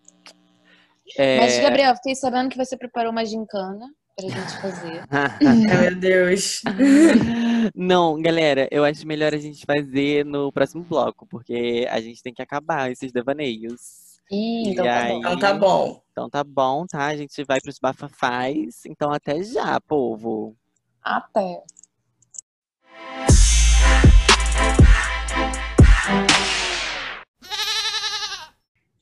Mas, 1.16 1.54
É... 1.54 1.62
Gabriel, 1.62 1.94
fiquei 1.96 2.14
sabendo 2.14 2.50
que 2.50 2.56
você 2.56 2.76
preparou 2.76 3.10
uma 3.10 3.24
gincana 3.24 3.90
pra 4.16 4.28
gente 4.28 4.60
fazer. 4.60 5.02
Ai, 5.10 5.80
meu 5.80 5.96
Deus. 5.96 6.62
Não, 7.74 8.20
galera, 8.20 8.68
eu 8.70 8.84
acho 8.84 9.06
melhor 9.06 9.34
a 9.34 9.38
gente 9.38 9.64
fazer 9.64 10.24
no 10.24 10.52
próximo 10.52 10.82
bloco, 10.84 11.26
porque 11.26 11.86
a 11.90 12.00
gente 12.00 12.22
tem 12.22 12.32
que 12.32 12.42
acabar 12.42 12.90
esses 12.90 13.12
devaneios. 13.12 14.20
Ih, 14.30 14.70
então 14.70 14.84
tá 14.84 14.92
bom. 14.92 14.98
aí- 14.98 15.18
Então 15.18 15.38
tá 15.38 15.54
bom. 15.54 16.02
Então 16.12 16.30
tá 16.30 16.44
bom, 16.44 16.86
tá? 16.86 17.06
A 17.06 17.16
gente 17.16 17.42
vai 17.44 17.60
pros 17.60 17.78
bafafás. 17.78 18.84
Então 18.86 19.12
até 19.12 19.42
já, 19.42 19.80
povo. 19.80 20.54
Até. 21.02 21.62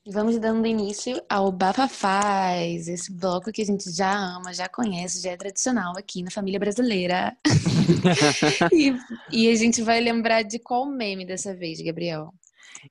Vamos 0.09 0.39
dando 0.39 0.65
início 0.65 1.21
ao 1.29 1.51
Bafafaz, 1.51 2.87
esse 2.87 3.11
bloco 3.11 3.51
que 3.51 3.61
a 3.61 3.65
gente 3.65 3.91
já 3.91 4.15
ama, 4.15 4.53
já 4.53 4.67
conhece, 4.69 5.21
já 5.21 5.31
é 5.31 5.37
tradicional 5.37 5.93
aqui 5.97 6.23
na 6.23 6.31
família 6.31 6.59
brasileira. 6.59 7.35
e, 8.71 8.95
e 9.31 9.49
a 9.49 9.55
gente 9.55 9.81
vai 9.81 9.99
lembrar 9.99 10.43
de 10.43 10.59
qual 10.59 10.85
meme 10.85 11.25
dessa 11.25 11.53
vez, 11.53 11.81
Gabriel? 11.81 12.33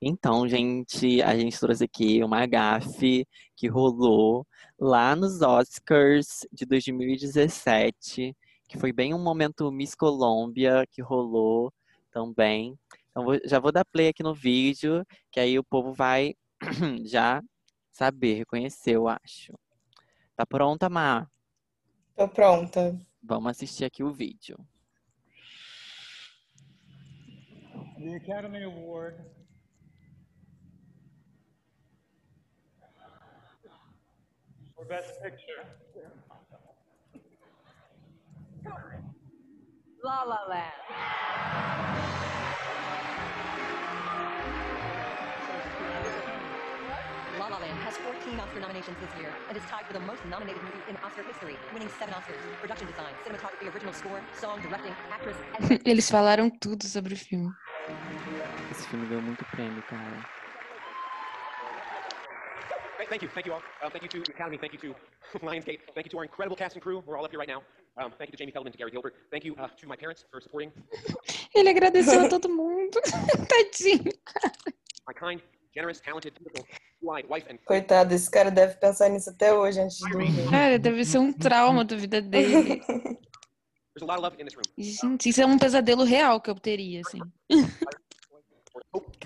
Então, 0.01 0.47
gente, 0.47 1.23
a 1.23 1.37
gente 1.39 1.59
trouxe 1.59 1.85
aqui 1.85 2.23
uma 2.23 2.45
gafe 2.47 3.27
que 3.57 3.67
rolou 3.67 4.47
lá 4.79 5.17
nos 5.17 5.41
Oscars 5.41 6.47
de 6.53 6.67
2017, 6.67 8.37
que 8.69 8.79
foi 8.79 8.93
bem 8.93 9.14
um 9.14 9.23
momento 9.23 9.73
Miss 9.73 9.95
Colômbia 9.95 10.85
que 10.91 11.01
rolou 11.01 11.73
também. 12.12 12.75
Então, 13.11 13.25
já 13.47 13.59
vou 13.59 13.73
dar 13.73 13.87
play 13.87 14.09
aqui 14.09 14.23
no 14.23 14.35
vídeo, 14.35 15.03
que 15.33 15.41
aí 15.41 15.59
o 15.59 15.64
povo 15.64 15.95
vai 15.95 16.35
já 17.04 17.42
saber, 17.90 18.34
reconhecer, 18.34 18.92
eu 18.92 19.09
acho. 19.09 19.52
Tá 20.34 20.44
pronta, 20.44 20.88
Má? 20.88 21.30
Tô 22.14 22.28
pronta. 22.28 22.98
Vamos 23.22 23.50
assistir 23.50 23.84
aqui 23.84 24.04
o 24.04 24.12
vídeo. 24.12 24.57
The 27.98 28.16
Academy 28.16 28.62
Award 28.62 29.16
for 34.74 34.84
Best 34.86 35.20
Picture. 35.22 35.64
La 40.04 40.24
La 40.24 40.44
Land. 40.46 41.95
La 47.57 47.62
La 47.62 47.68
Land 47.68 47.80
has 47.88 47.96
14 47.96 48.38
Oscar 48.38 48.61
nominations 48.61 48.96
this 49.00 49.09
year 49.18 49.32
and 49.48 49.57
is 49.57 49.62
tied 49.64 49.86
for 49.86 49.94
the 49.94 50.00
most 50.00 50.20
nominated 50.28 50.61
movie 50.62 50.82
in 50.90 50.96
Oscar 50.96 51.22
history, 51.22 51.57
winning 51.72 51.88
seven 51.98 52.12
Oscars. 52.12 52.36
Production 52.61 52.86
design, 52.86 53.14
cinematography, 53.24 53.72
original 53.72 53.94
score, 53.94 54.20
song, 54.38 54.61
directing, 54.61 54.92
actress, 55.11 55.36
and 55.59 55.80
Eles 55.88 56.11
falaram 56.11 56.50
tudo 56.50 56.84
sobre 56.86 57.14
o 57.14 57.16
filme. 57.16 57.50
Esse 58.70 58.86
filme 58.88 59.07
ganhou 59.07 59.22
muito 59.22 59.42
prêmio, 59.46 59.82
cara. 59.84 60.28
Great, 62.96 63.09
thank 63.09 63.22
you, 63.22 63.28
thank 63.30 63.46
you 63.46 63.54
all. 63.54 63.62
Um, 63.82 63.90
thank 63.90 64.02
you 64.02 64.11
to 64.11 64.20
the 64.22 64.32
Academy, 64.32 64.59
thank 64.59 64.74
you 64.74 64.80
to 64.80 64.94
Lionsgate, 65.40 65.80
thank 65.94 66.04
you 66.04 66.11
to 66.11 66.18
our 66.18 66.24
incredible 66.24 66.57
cast 66.57 66.76
and 66.76 66.82
crew. 66.82 67.02
We're 67.07 67.16
all 67.16 67.24
up 67.24 67.30
here 67.30 67.40
right 67.40 67.48
now. 67.48 67.62
Um, 67.96 68.12
thank 68.18 68.28
you 68.28 68.32
to 68.32 68.36
Jamie 68.36 68.52
Feldman, 68.52 68.72
to 68.72 68.78
Gary 68.78 68.90
Gilbert. 68.90 69.14
Thank 69.30 69.44
you 69.46 69.57
uh, 69.57 69.68
to 69.68 69.86
my 69.86 69.96
parents 69.96 70.26
for 70.30 70.42
supporting 70.42 70.72
Ele 71.54 71.70
agradeceu 71.70 72.26
a 72.26 72.28
todo 72.28 72.50
mundo. 72.50 73.00
Tadinho. 73.48 74.12
my 75.07 75.14
kind, 75.14 75.40
generous, 75.76 76.00
talented, 76.00 76.32
beautiful, 76.38 76.66
blue-eyed 76.66 76.66
wife 76.66 76.72
and 76.72 76.95
Coitado, 77.64 78.14
esse 78.14 78.30
cara 78.30 78.50
deve 78.50 78.74
pensar 78.74 79.09
nisso 79.09 79.30
até 79.30 79.52
hoje 79.52 79.80
antes 79.80 79.98
de 79.98 80.11
dormir. 80.11 80.50
Cara, 80.50 80.78
deve 80.78 81.04
ser 81.04 81.18
um 81.18 81.32
trauma 81.32 81.84
da 81.84 81.96
vida 81.96 82.20
dele. 82.20 82.82
there's 83.96 84.02
a 84.02 84.04
lot 84.04 84.18
of 84.18 84.22
love 84.22 84.36
in 84.40 84.44
this 84.44 84.54
room. 84.54 84.62
Gente, 84.76 85.28
isso 85.28 85.40
é 85.40 85.46
um 85.46 85.59
pesadelo 85.59 86.04
real 86.04 86.40
que 86.40 86.50
eu 86.50 86.54
teria, 86.54 87.00
assim. 87.07 87.20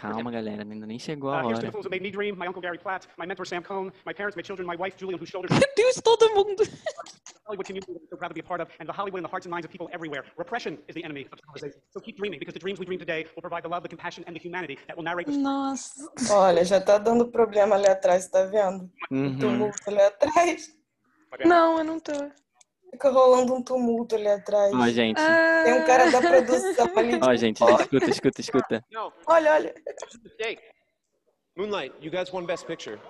Calma, 0.01 0.31
galera, 0.31 0.63
ainda 0.63 0.87
nem 0.87 0.99
chegou 0.99 1.31
a 1.31 1.41
the 1.41 1.47
hora. 1.47 1.71
films 1.71 1.85
that 1.85 1.91
made 1.91 2.03
me 2.03 2.11
dream. 2.11 2.35
My 2.37 2.47
uncle 2.47 2.63
Gary 2.63 2.79
Platt, 2.79 3.07
my 3.19 3.27
mentor 3.27 3.45
Sam 3.45 3.63
Cohn, 3.63 3.93
my 4.07 4.13
parents, 4.13 4.35
my 4.37 4.43
children, 4.43 4.67
my 4.67 4.77
wife 4.77 4.97
Julian, 4.97 5.19
whose 5.19 5.29
shoulders 5.29 5.51
Meu 5.51 5.61
Deus, 5.77 6.01
todo 6.03 6.29
mundo. 6.35 6.65
the 6.65 6.71
Hollywood 7.47 7.67
community 7.67 7.93
is 7.93 8.09
so 8.09 8.17
proud 8.17 8.29
to 8.29 8.35
be 8.35 8.41
a 8.41 8.45
part 8.45 8.61
of, 8.61 8.69
and 8.79 8.89
the 8.89 8.93
Hollywood 8.93 9.19
in 9.19 9.23
the 9.25 9.29
hearts 9.29 9.45
and 9.47 9.51
minds 9.51 9.67
of 9.67 9.71
people 9.71 9.89
everywhere. 9.93 10.25
Repression 10.37 10.79
is 10.89 10.95
the 10.95 11.05
enemy 11.05 11.27
of 11.33 11.39
civilization. 11.41 11.81
So 11.91 12.01
keep 12.01 12.17
dreaming, 12.17 12.39
because 12.39 12.55
the 12.55 12.61
dreams 12.61 12.79
we 12.79 12.87
dream 12.87 12.99
today 12.99 13.27
will 13.35 13.43
provide 13.43 13.63
the 13.65 13.69
love, 13.69 13.83
the 13.83 13.89
compassion, 13.89 14.25
and 14.27 14.35
the 14.37 14.41
humanity 14.41 14.79
that 14.87 14.97
will 14.97 15.05
narrate 15.05 15.27
the 15.27 15.37
Nossa. 15.37 16.09
Olha, 16.31 16.65
já 16.65 16.81
tá 16.81 16.97
dando 16.99 17.27
problema 17.29 17.75
ali 17.77 17.89
atrás, 17.89 18.29
tá 18.29 18.45
vendo? 18.47 18.89
Uhum. 19.11 19.39
Tumulto 19.39 19.79
ali 19.91 20.01
atrás. 20.01 20.71
Não, 21.45 21.79
eu 21.79 21.85
não 21.85 22.01
tô. 22.01 22.13
Fica 22.91 23.11
rolando 23.11 23.55
um 23.55 23.63
tumulto 23.63 24.17
ali 24.17 24.29
atrás. 24.29 24.73
Ó, 24.75 24.89
gente. 24.89 25.21
Tem 25.65 25.75
um 25.75 25.87
cara 25.87 26.11
da 26.11 26.21
produção 26.21 26.87
ali. 26.97 27.21
Ó, 27.23 27.35
gente, 27.37 27.63
escuta, 27.63 28.11
escuta, 28.11 28.41
escuta. 28.41 28.85
No, 28.91 29.13
Olha, 29.27 29.53
olha. 29.53 29.75
mistake. 30.23 30.63
Moonlight, 31.57 31.95
you 32.01 32.11
guys 32.11 32.33
won 32.33 32.45
Best 32.47 32.67
Picture. 32.67 33.01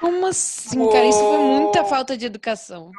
Como 0.00 0.26
assim, 0.26 0.86
cara? 0.90 1.04
Isso 1.04 1.18
foi 1.18 1.38
muita 1.38 1.84
falta 1.84 2.16
de 2.16 2.26
educação. 2.26 2.90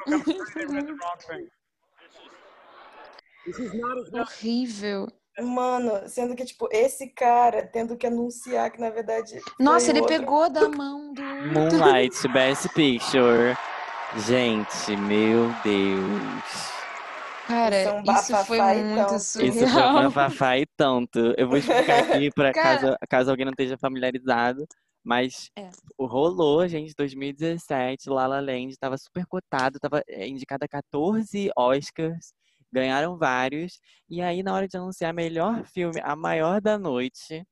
Horrível. 4.14 5.08
Mano, 5.40 6.08
sendo 6.08 6.36
que, 6.36 6.46
tipo, 6.46 6.68
esse 6.72 7.08
cara 7.08 7.66
tendo 7.66 7.98
que 7.98 8.06
anunciar 8.06 8.70
que, 8.70 8.80
na 8.80 8.90
verdade. 8.90 9.40
Nossa, 9.60 9.90
ele 9.90 10.02
outro. 10.02 10.18
pegou 10.18 10.50
da 10.50 10.68
mão 10.70 11.14
do. 11.14 11.22
Moonlight, 11.24 12.28
Best 12.28 12.70
Picture. 12.74 13.58
Gente, 14.18 14.96
meu 14.98 15.48
Deus. 15.64 16.72
Cara, 17.48 17.80
Isso 17.82 17.90
é 17.90 17.94
um 17.94 18.02
isso 18.02 18.46
foi 18.46 18.58
bafafá 18.58 18.74
muito 18.74 18.96
tanto. 18.96 19.16
Isso 19.16 19.40
foi 19.40 19.52
surreal. 19.52 19.92
uma 19.92 20.12
fafá 20.12 20.58
e 20.58 20.66
tanto. 20.78 21.20
Eu 21.38 21.48
vou 21.48 21.58
explicar 21.58 22.00
aqui 22.04 22.30
para 22.36 22.52
caso, 22.54 22.96
caso 23.10 23.30
alguém 23.32 23.46
não 23.46 23.52
esteja 23.52 23.78
familiarizado. 23.78 24.66
Mas 25.04 25.50
É. 25.58 25.70
o 25.98 26.06
rolou, 26.06 26.68
gente, 26.68 26.94
2017, 26.96 28.10
La 28.10 28.28
La 28.28 28.40
Land 28.40 28.70
estava 28.72 28.98
super 28.98 29.26
cotado, 29.26 29.78
estava 29.78 30.04
indicado 30.10 30.64
a 30.64 30.68
14 30.68 31.50
Oscars, 31.58 32.34
ganharam 32.72 33.18
vários. 33.18 33.80
E 34.08 34.22
aí, 34.22 34.44
na 34.44 34.54
hora 34.54 34.68
de 34.68 34.78
anunciar 34.78 35.12
melhor 35.14 35.66
filme, 35.66 36.00
a 36.04 36.16
maior 36.16 36.62
da 36.62 36.78
noite, 36.78 37.44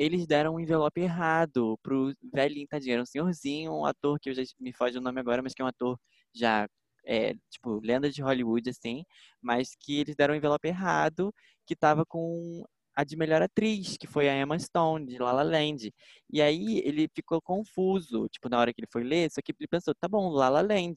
eles 0.00 0.26
deram 0.26 0.54
um 0.54 0.60
envelope 0.60 0.98
errado 0.98 1.78
pro 1.82 2.14
velhinho, 2.32 2.66
tadinho, 2.66 2.94
era 2.94 3.02
um 3.02 3.06
senhorzinho, 3.06 3.70
um 3.70 3.84
ator 3.84 4.18
que 4.18 4.30
eu 4.30 4.34
já 4.34 4.42
me 4.58 4.72
foge 4.72 4.96
o 4.96 5.00
nome 5.00 5.20
agora, 5.20 5.42
mas 5.42 5.52
que 5.52 5.60
é 5.60 5.64
um 5.64 5.68
ator 5.68 5.98
já, 6.34 6.66
é, 7.04 7.34
tipo, 7.50 7.80
lenda 7.84 8.10
de 8.10 8.22
Hollywood, 8.22 8.70
assim, 8.70 9.04
mas 9.42 9.76
que 9.78 10.00
eles 10.00 10.16
deram 10.16 10.32
um 10.32 10.36
envelope 10.38 10.66
errado, 10.66 11.30
que 11.66 11.76
tava 11.76 12.06
com 12.06 12.64
a 12.96 13.04
de 13.04 13.14
melhor 13.14 13.42
atriz, 13.42 13.98
que 13.98 14.06
foi 14.06 14.26
a 14.30 14.34
Emma 14.40 14.58
Stone, 14.58 15.06
de 15.06 15.18
La 15.18 15.32
La 15.32 15.42
Land. 15.42 15.92
E 16.32 16.40
aí 16.40 16.78
ele 16.84 17.06
ficou 17.14 17.40
confuso, 17.42 18.26
tipo, 18.30 18.48
na 18.48 18.58
hora 18.58 18.72
que 18.72 18.80
ele 18.80 18.88
foi 18.90 19.04
ler, 19.04 19.30
só 19.30 19.42
que 19.44 19.52
ele 19.58 19.68
pensou, 19.68 19.94
tá 20.00 20.08
bom, 20.08 20.30
La 20.30 20.48
La 20.48 20.62
Land. 20.62 20.96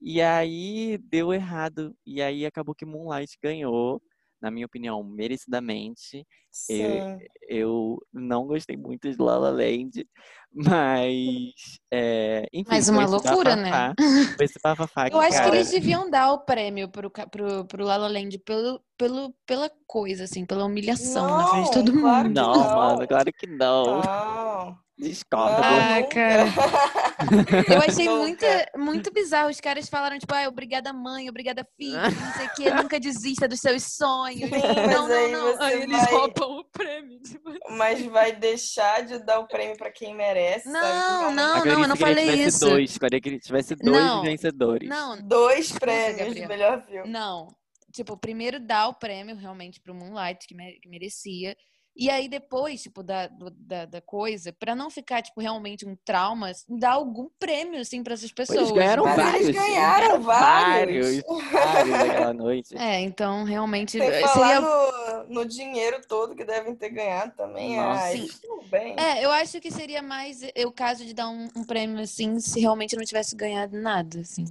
E 0.00 0.22
aí 0.22 0.96
deu 0.98 1.30
errado, 1.34 1.94
e 2.06 2.22
aí 2.22 2.46
acabou 2.46 2.74
que 2.74 2.86
Moonlight 2.86 3.36
ganhou, 3.42 4.02
na 4.40 4.50
minha 4.50 4.66
opinião, 4.66 5.02
merecidamente. 5.04 6.26
Sim. 6.50 7.18
Eu 7.48 7.98
não 8.12 8.46
gostei 8.46 8.76
muito 8.76 9.10
de 9.10 9.16
La 9.20 9.38
La 9.38 9.50
Land, 9.50 10.06
mas, 10.52 11.78
é, 11.92 12.48
enfim, 12.52 12.66
Mas 12.68 12.88
uma 12.88 13.06
loucura, 13.06 13.54
né? 13.54 13.70
bafafá, 13.70 13.94
Foi 14.36 14.44
esse 14.44 14.58
bafafá 14.62 15.08
Eu 15.08 15.20
acho 15.20 15.30
que 15.30 15.36
cara, 15.36 15.54
eles 15.56 15.70
deviam 15.70 16.10
dar 16.10 16.32
o 16.32 16.40
prêmio 16.40 16.88
pro, 16.88 17.10
pro, 17.10 17.64
pro 17.66 17.84
La 17.84 17.96
La 17.96 18.08
Land 18.08 18.38
pelo, 18.40 18.82
pelo, 18.98 19.34
pela 19.46 19.70
coisa, 19.86 20.24
assim, 20.24 20.44
pela 20.44 20.64
humilhação 20.64 21.26
na 21.28 21.46
frente 21.46 21.70
de 21.70 21.76
Não, 21.76 21.84
todo 21.84 22.00
claro 22.00 22.28
mundo. 22.28 22.34
que 22.34 22.40
Não, 22.40 22.54
não. 22.54 22.76
mano, 22.76 23.08
claro 23.08 23.32
que 23.32 23.46
não. 23.46 24.00
Não. 24.02 24.78
Discordo. 24.98 25.56
Ah, 25.62 26.00
Não, 26.00 26.08
cara. 26.08 26.44
Eu 27.72 27.78
achei 27.80 28.08
muito, 28.08 28.44
muito 28.76 29.12
bizarro. 29.12 29.50
Os 29.50 29.60
caras 29.60 29.88
falaram, 29.88 30.18
tipo, 30.18 30.32
ah, 30.34 30.48
obrigada 30.48 30.92
mãe, 30.92 31.28
obrigada 31.28 31.66
filho, 31.76 31.96
não 32.00 32.32
sei 32.34 32.46
o 32.46 32.54
quê, 32.54 32.70
nunca 32.74 32.98
desista 33.00 33.46
dos 33.46 33.60
seus 33.60 33.82
sonhos. 33.84 34.48
Sim, 34.50 34.90
não, 34.92 35.08
não, 35.08 35.14
aí 35.14 35.32
não. 35.32 35.62
Aí 35.62 35.82
eles 35.82 35.96
vai- 35.98 36.12
roubam 36.12 36.58
o 36.58 36.64
prêmio. 36.64 37.20
Tipo... 37.22 37.50
Mas 37.70 38.04
vai 38.06 38.32
deixar 38.32 39.04
de 39.04 39.18
dar 39.24 39.38
o 39.40 39.46
prêmio 39.46 39.76
pra 39.76 39.90
quem 39.90 40.14
merece, 40.14 40.68
Não, 40.68 40.80
sabe? 40.80 41.34
não, 41.34 41.54
Agora, 41.56 41.72
não, 41.74 41.82
eu 41.82 41.88
não 41.88 41.96
falei 41.96 42.30
isso. 42.44 42.60
dois, 42.60 42.96
queria 42.98 43.20
que 43.20 43.38
tivesse 43.38 43.74
dois 43.76 43.96
Não, 44.04 44.22
vencedores. 44.22 44.88
Não, 44.88 45.20
Dois 45.22 45.66
Escuta, 45.66 45.80
prêmios 45.86 46.16
de 46.34 46.40
Gabriel. 46.40 46.48
melhor 46.48 46.82
filme. 46.82 47.08
Não. 47.10 47.48
Tipo, 47.92 48.16
primeiro 48.16 48.60
dá 48.60 48.86
o 48.86 48.94
prêmio 48.94 49.34
realmente 49.36 49.80
pro 49.80 49.92
Moonlight, 49.94 50.46
que, 50.46 50.54
que 50.54 50.88
merecia. 50.88 51.56
E 51.96 52.08
aí 52.08 52.28
depois, 52.28 52.82
tipo, 52.82 53.02
da, 53.02 53.28
da, 53.56 53.84
da 53.84 54.00
coisa, 54.00 54.52
pra 54.52 54.74
não 54.74 54.88
ficar, 54.90 55.22
tipo, 55.22 55.40
realmente 55.40 55.86
um 55.86 55.96
trauma, 56.04 56.52
dá 56.68 56.92
algum 56.92 57.28
prêmio, 57.38 57.80
assim, 57.80 58.02
pra 58.02 58.14
essas 58.14 58.32
pessoas. 58.32 58.58
Eles 58.58 58.72
ganharam 58.72 59.04
Mas 59.04 59.16
vários. 59.16 59.40
eles 59.48 59.56
ganharam 59.56 60.20
vários. 60.22 61.22
Vários, 61.22 61.52
vários 61.52 61.90
naquela 61.98 62.32
noite. 62.32 62.76
É, 62.76 63.00
então 63.00 63.44
realmente 63.44 63.92
Sem 63.92 64.00
seria. 64.00 64.28
falar 64.28 64.60
no, 64.60 65.34
no 65.34 65.44
dinheiro 65.44 66.00
todo 66.08 66.34
que 66.34 66.44
devem 66.44 66.74
ter 66.74 66.90
ganhado 66.90 67.32
também. 67.36 67.76
Nossa. 67.76 68.02
Ai, 68.04 68.28
tudo 68.40 68.68
bem. 68.70 68.96
É, 68.98 69.24
eu 69.24 69.30
acho 69.30 69.60
que 69.60 69.70
seria 69.70 70.00
mais 70.02 70.42
eh, 70.42 70.64
o 70.66 70.72
caso 70.72 71.04
de 71.04 71.12
dar 71.12 71.28
um, 71.28 71.48
um 71.56 71.64
prêmio 71.64 72.00
assim, 72.00 72.38
se 72.40 72.60
realmente 72.60 72.96
não 72.96 73.04
tivesse 73.04 73.34
ganhado 73.36 73.76
nada, 73.78 74.20
assim. 74.20 74.44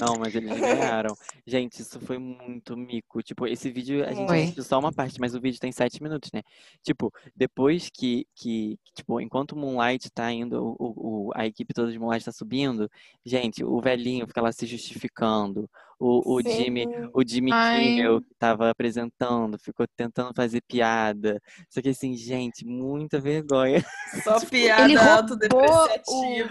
Não, 0.00 0.16
mas 0.18 0.34
eles 0.34 0.50
ganharam. 0.60 1.14
Gente, 1.46 1.80
isso 1.80 2.00
foi 2.00 2.18
muito 2.18 2.76
mico. 2.76 3.22
Tipo, 3.22 3.46
esse 3.46 3.70
vídeo, 3.70 4.04
a 4.04 4.12
gente 4.12 4.32
assistiu 4.32 4.64
só 4.64 4.78
uma 4.78 4.92
parte, 4.92 5.20
mas 5.20 5.34
o 5.34 5.40
vídeo 5.40 5.60
tem 5.60 5.72
sete 5.72 6.02
minutos, 6.02 6.30
né? 6.32 6.42
Tipo, 6.82 7.12
depois 7.34 7.88
que, 7.90 8.26
que 8.34 8.78
tipo, 8.94 9.20
enquanto 9.20 9.52
o 9.52 9.56
Moonlight 9.58 10.10
tá 10.10 10.30
indo, 10.32 10.76
o, 10.78 11.28
o- 11.28 11.32
a 11.34 11.46
equipe 11.46 11.72
toda 11.74 11.90
de 11.92 11.98
Moonlight 11.98 12.24
tá 12.24 12.32
subindo, 12.32 12.88
gente, 13.24 13.64
o 13.64 13.80
velhinho 13.80 14.26
fica 14.26 14.40
lá 14.42 14.52
se 14.52 14.66
justificando. 14.66 15.68
O, 16.04 16.34
o 16.34 16.42
Sim. 16.42 16.50
Jimmy, 16.64 16.86
o 17.14 17.22
Jimmy 17.24 17.52
Ai. 17.52 17.78
Kimmel 17.80 18.20
que 18.22 18.34
tava 18.36 18.68
apresentando, 18.70 19.56
ficou 19.56 19.86
tentando 19.86 20.32
fazer 20.34 20.60
piada. 20.62 21.40
Só 21.70 21.80
que 21.80 21.90
assim, 21.90 22.16
gente, 22.16 22.66
muita 22.66 23.20
vergonha. 23.20 23.84
Só 24.24 24.38
Ele 24.38 24.46
piada 24.46 24.82
roubou 25.00 25.12
autodepreciativa. 25.12 26.50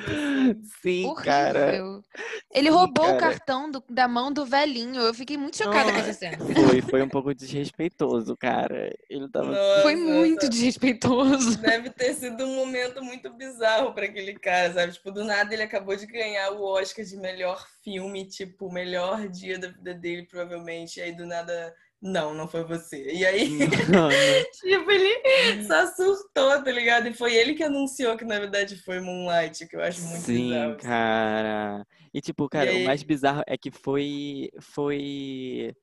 Sim, 0.82 1.14
cara. 1.16 1.60
Horrível. 1.68 2.04
Ele 2.54 2.68
Sim, 2.70 2.74
roubou 2.74 3.04
o 3.06 3.08
cara. 3.10 3.20
cartão 3.20 3.70
do- 3.70 3.84
da 3.90 4.08
mão 4.08 4.32
do 4.32 4.46
velhinho. 4.46 5.02
Eu 5.02 5.14
fiquei 5.14 5.36
muito 5.38 5.58
chocada 5.58 5.92
com 5.92 5.98
essa 5.98 6.14
cena. 6.14 6.38
Foi, 6.38 6.82
foi 6.82 7.02
um 7.02 7.10
pouco 7.10 7.34
desrespeitoso, 7.36 8.38
cara. 8.38 8.90
Ele 9.10 9.28
tava. 9.30 9.54
Foi 9.82 9.96
Nossa, 9.96 10.14
muito 10.14 10.48
desrespeitoso. 10.50 11.58
Deve 11.60 11.90
ter 11.90 12.14
sido 12.14 12.46
um 12.46 12.56
momento 12.56 13.04
muito 13.04 13.30
bizarro 13.34 13.94
pra 13.94 14.06
aquele 14.06 14.34
cara, 14.40 14.74
sabe? 14.74 14.94
Tipo, 14.94 15.12
do 15.12 15.26
nada 15.26 15.54
ele 15.54 15.64
acabou 15.64 15.96
de 15.96 16.06
ganhar 16.06 16.52
o 16.52 16.64
Oscar 16.64 17.04
de 17.04 17.18
melhor 17.18 17.62
filme, 17.62 17.81
tipo, 18.30 18.68
o 18.68 18.74
melhor 18.74 19.28
dia 19.28 19.58
da 19.58 19.70
vida 19.70 19.94
dele, 19.94 20.28
provavelmente. 20.28 21.00
E 21.00 21.04
aí 21.04 21.16
do 21.16 21.26
nada, 21.26 21.74
não, 22.02 22.34
não 22.34 22.48
foi 22.48 22.64
você. 22.64 23.12
E 23.14 23.26
aí, 23.26 23.60
tipo, 24.60 24.92
ele 24.92 25.64
só 25.66 25.86
surtou, 25.88 26.64
tá 26.64 26.72
ligado? 26.72 27.08
E 27.08 27.14
foi 27.14 27.36
ele 27.36 27.54
que 27.54 27.64
anunciou 27.64 28.18
que 28.18 28.26
na 28.26 28.40
verdade 28.40 28.76
foi 28.76 29.00
Moonlight, 29.00 29.68
que 29.68 29.76
eu 29.76 29.82
acho 29.82 30.02
muito 30.02 30.22
Sim, 30.24 30.50
bizarro. 30.50 30.72
assim. 30.72 30.88
cara. 30.88 31.88
E 32.14 32.22
tipo, 32.22 32.50
cara, 32.50 32.72
o 32.72 32.76
aí? 32.76 32.84
mais 32.84 33.04
bizarro 33.04 33.44
é 33.48 33.58
que 33.58 33.72
foi 33.72 34.50
foi 34.60 35.76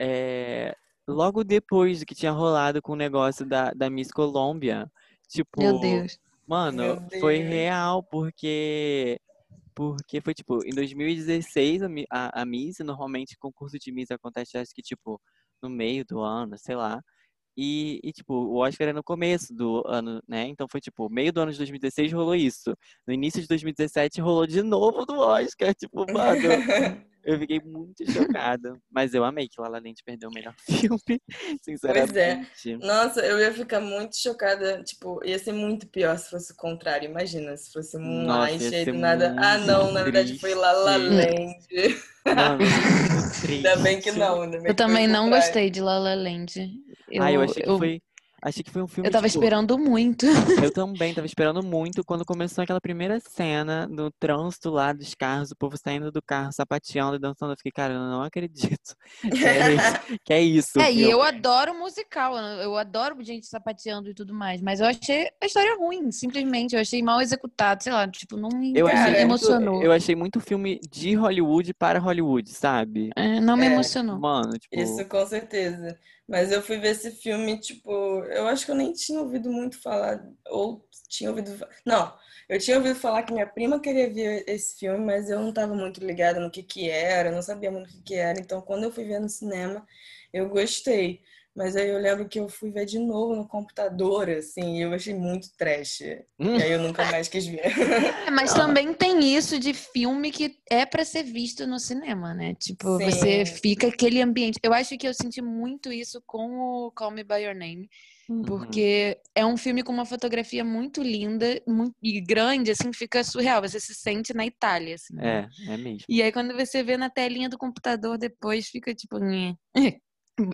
é, 0.00 0.74
logo 1.06 1.44
depois 1.44 2.00
do 2.00 2.06
que 2.06 2.14
tinha 2.14 2.32
rolado 2.32 2.80
com 2.80 2.92
o 2.92 2.96
negócio 2.96 3.46
da, 3.46 3.72
da 3.72 3.90
Miss 3.90 4.10
Colômbia. 4.10 4.90
Tipo, 5.28 5.60
Meu 5.62 5.78
Deus. 5.78 6.18
mano, 6.46 6.82
Meu 6.82 7.20
foi 7.20 7.38
Deus. 7.38 7.50
real 7.50 8.02
porque 8.02 9.20
porque 9.74 10.20
foi 10.20 10.34
tipo, 10.34 10.64
em 10.64 10.70
2016 10.74 11.82
a, 12.10 12.42
a, 12.42 12.44
Miss, 12.44 12.78
normalmente 12.80 13.36
concurso 13.38 13.78
de 13.78 13.92
Miss 13.92 14.10
acontece 14.10 14.58
acho 14.58 14.74
que 14.74 14.82
tipo 14.82 15.20
no 15.62 15.70
meio 15.70 16.04
do 16.04 16.20
ano, 16.20 16.58
sei 16.58 16.74
lá. 16.76 17.00
E, 17.56 18.00
e, 18.02 18.12
tipo, 18.12 18.34
o 18.34 18.56
Oscar 18.56 18.88
era 18.88 18.96
no 18.96 19.04
começo 19.04 19.54
do 19.54 19.82
ano, 19.86 20.22
né? 20.26 20.46
Então 20.46 20.66
foi 20.70 20.80
tipo, 20.80 21.08
meio 21.10 21.32
do 21.32 21.40
ano 21.42 21.52
de 21.52 21.58
2016 21.58 22.12
rolou 22.12 22.34
isso. 22.34 22.74
No 23.06 23.12
início 23.12 23.42
de 23.42 23.46
2017 23.48 24.20
rolou 24.20 24.46
de 24.46 24.62
novo 24.62 25.04
do 25.04 25.18
Oscar. 25.18 25.74
Tipo, 25.74 26.10
mano, 26.10 26.40
eu 27.24 27.38
fiquei 27.38 27.60
muito 27.60 28.10
chocada. 28.10 28.76
Mas 28.90 29.14
eu 29.14 29.24
amei 29.24 29.48
que 29.48 29.60
La 29.60 29.68
La 29.68 29.78
Land 29.78 30.02
perdeu 30.04 30.28
o 30.28 30.32
melhor 30.32 30.54
filme, 30.66 31.20
sinceramente. 31.62 32.76
Nossa, 32.80 33.20
eu 33.20 33.38
ia 33.38 33.52
ficar 33.52 33.80
muito 33.80 34.16
chocada. 34.16 34.82
Tipo, 34.82 35.20
ia 35.24 35.38
ser 35.38 35.52
muito 35.52 35.86
pior 35.86 36.16
se 36.18 36.30
fosse 36.30 36.52
o 36.52 36.56
contrário. 36.56 37.08
Imagina, 37.08 37.56
se 37.56 37.72
fosse 37.72 37.96
aí 37.96 38.58
ser 38.58 38.86
do 38.86 38.94
nada. 38.98 39.34
Ah, 39.38 39.58
não, 39.58 39.92
na 39.92 40.02
verdade 40.02 40.38
foi 40.38 40.54
La 40.54 40.72
La 40.72 40.94
triste. 40.98 41.16
Land. 41.16 42.12
Muito 42.24 43.66
Ainda 43.66 43.76
bem 43.76 44.00
que 44.00 44.12
não, 44.12 44.42
ainda 44.42 44.58
bem 44.58 44.66
Eu 44.68 44.74
que 44.74 44.74
também 44.74 45.06
não 45.06 45.24
contrário. 45.24 45.44
gostei 45.46 45.70
de 45.70 45.80
La 45.80 45.98
La 45.98 46.14
Land. 46.14 46.54
Eu, 47.10 47.22
Ah, 47.22 47.32
eu 47.32 47.40
achei 47.42 47.62
que 47.62 47.68
eu, 47.68 47.78
foi. 47.78 48.00
Achei 48.44 48.64
que 48.64 48.70
foi 48.72 48.82
um 48.82 48.88
filme. 48.88 49.08
eu 49.08 49.12
tava 49.12 49.28
tipo, 49.28 49.38
esperando 49.38 49.78
muito. 49.78 50.26
Eu 50.62 50.72
também 50.72 51.14
tava 51.14 51.26
esperando 51.26 51.62
muito 51.62 52.04
quando 52.04 52.24
começou 52.24 52.62
aquela 52.62 52.80
primeira 52.80 53.20
cena 53.20 53.86
no 53.86 54.10
trânsito 54.10 54.68
lá 54.70 54.92
dos 54.92 55.14
carros, 55.14 55.52
o 55.52 55.56
povo 55.56 55.76
saindo 55.76 56.10
do 56.10 56.20
carro, 56.20 56.52
sapateando 56.52 57.14
e 57.16 57.18
dançando. 57.20 57.52
Eu 57.52 57.56
fiquei, 57.56 57.70
cara, 57.70 57.94
eu 57.94 58.00
não 58.00 58.22
acredito. 58.22 58.96
Que 59.32 59.44
é 59.44 59.72
isso. 59.72 60.18
Que 60.24 60.32
é, 60.32 60.40
isso 60.42 60.80
É, 60.80 60.92
e 60.92 61.08
eu 61.08 61.22
adoro 61.22 61.72
musical, 61.74 62.36
eu 62.36 62.76
adoro 62.76 63.16
gente 63.22 63.46
sapateando 63.46 64.10
e 64.10 64.14
tudo 64.14 64.34
mais, 64.34 64.60
mas 64.60 64.80
eu 64.80 64.86
achei 64.86 65.28
a 65.40 65.46
história 65.46 65.76
ruim, 65.76 66.10
simplesmente. 66.10 66.74
Eu 66.74 66.80
achei 66.80 67.02
mal 67.02 67.20
executado, 67.20 67.82
sei 67.84 67.92
lá, 67.92 68.08
tipo, 68.08 68.36
não 68.36 68.48
me 68.48 68.72
Eu 68.74 68.86
achei, 68.88 69.02
muito, 69.04 69.18
emocionou. 69.18 69.82
eu 69.82 69.92
achei 69.92 70.14
muito 70.16 70.40
filme 70.40 70.80
de 70.90 71.14
Hollywood 71.14 71.72
para 71.74 71.98
Hollywood, 72.00 72.50
sabe? 72.50 73.10
É, 73.16 73.40
não 73.40 73.56
me 73.56 73.66
É, 73.66 73.72
emocionou. 73.72 74.18
Mano, 74.18 74.52
tipo. 74.58 74.78
Isso 74.78 75.04
com 75.06 75.24
certeza. 75.26 75.96
Mas 76.28 76.50
eu 76.52 76.62
fui 76.62 76.78
ver 76.78 76.90
esse 76.92 77.10
filme, 77.12 77.58
tipo, 77.60 77.90
eu 78.26 78.46
acho 78.48 78.64
que 78.64 78.70
eu 78.70 78.74
nem 78.76 78.92
tinha 78.92 79.20
ouvido 79.20 79.50
muito 79.50 79.80
falar, 79.82 80.24
ou 80.48 80.86
tinha 81.08 81.30
ouvido. 81.30 81.50
Não, 81.84 82.16
eu 82.48 82.58
tinha 82.58 82.76
ouvido 82.78 82.94
falar 82.94 83.22
que 83.24 83.32
minha 83.32 83.46
prima 83.46 83.80
queria 83.80 84.12
ver 84.12 84.44
esse 84.48 84.78
filme, 84.78 85.04
mas 85.04 85.28
eu 85.28 85.40
não 85.40 85.52
tava 85.52 85.74
muito 85.74 86.00
ligada 86.04 86.40
no 86.40 86.50
que 86.50 86.62
que 86.62 86.88
era, 86.90 87.30
não 87.30 87.42
sabia 87.42 87.70
muito 87.70 87.88
o 87.90 87.92
que 87.92 88.02
que 88.02 88.14
era. 88.14 88.40
Então, 88.40 88.60
quando 88.62 88.84
eu 88.84 88.92
fui 88.92 89.04
ver 89.04 89.20
no 89.20 89.28
cinema, 89.28 89.86
eu 90.32 90.48
gostei. 90.48 91.22
Mas 91.54 91.76
aí 91.76 91.88
eu 91.90 91.98
lembro 91.98 92.26
que 92.28 92.40
eu 92.40 92.48
fui 92.48 92.70
ver 92.70 92.86
de 92.86 92.98
novo 92.98 93.36
no 93.36 93.46
computador, 93.46 94.30
assim, 94.30 94.78
e 94.78 94.82
eu 94.82 94.92
achei 94.94 95.12
muito 95.14 95.48
trash. 95.56 96.00
Hum. 96.38 96.56
E 96.56 96.62
aí 96.62 96.72
eu 96.72 96.80
nunca 96.80 97.04
mais 97.10 97.28
quis 97.28 97.46
ver. 97.46 97.60
É, 98.26 98.30
mas 98.30 98.52
Ah. 98.54 98.60
também 98.60 98.94
tem 98.94 99.34
isso 99.36 99.58
de 99.58 99.74
filme 99.74 100.30
que 100.30 100.56
é 100.70 100.86
pra 100.86 101.04
ser 101.04 101.22
visto 101.24 101.66
no 101.66 101.78
cinema, 101.78 102.32
né? 102.32 102.54
Tipo, 102.58 102.98
você 102.98 103.44
Sim. 103.44 103.54
fica 103.56 103.88
aquele 103.88 104.22
ambiente. 104.22 104.58
Eu 104.62 104.72
acho 104.72 104.96
que 104.96 105.06
eu 105.06 105.12
senti 105.12 105.42
muito 105.42 105.92
isso 105.92 106.22
com 106.26 106.58
o 106.58 106.90
Call 106.92 107.10
Me 107.10 107.22
By 107.22 107.42
Your 107.44 107.54
Name, 107.54 107.88
Uhum. 108.30 108.42
porque 108.42 109.18
é 109.34 109.44
um 109.44 109.56
filme 109.58 109.82
com 109.82 109.92
uma 109.92 110.06
fotografia 110.06 110.64
muito 110.64 111.02
linda 111.02 111.60
muito, 111.68 111.94
e 112.02 112.18
grande, 112.20 112.70
assim, 112.70 112.90
fica 112.94 113.22
surreal. 113.22 113.60
Você 113.60 113.78
se 113.78 113.94
sente 113.94 114.32
na 114.32 114.46
Itália, 114.46 114.94
assim. 114.94 115.14
É, 115.20 115.48
é 115.68 115.76
mesmo. 115.76 116.00
E 116.08 116.22
aí, 116.22 116.32
quando 116.32 116.54
você 116.54 116.82
vê 116.82 116.96
na 116.96 117.10
telinha 117.10 117.48
do 117.50 117.58
computador 117.58 118.16
depois, 118.16 118.68
fica 118.68 118.94
tipo. 118.94 119.18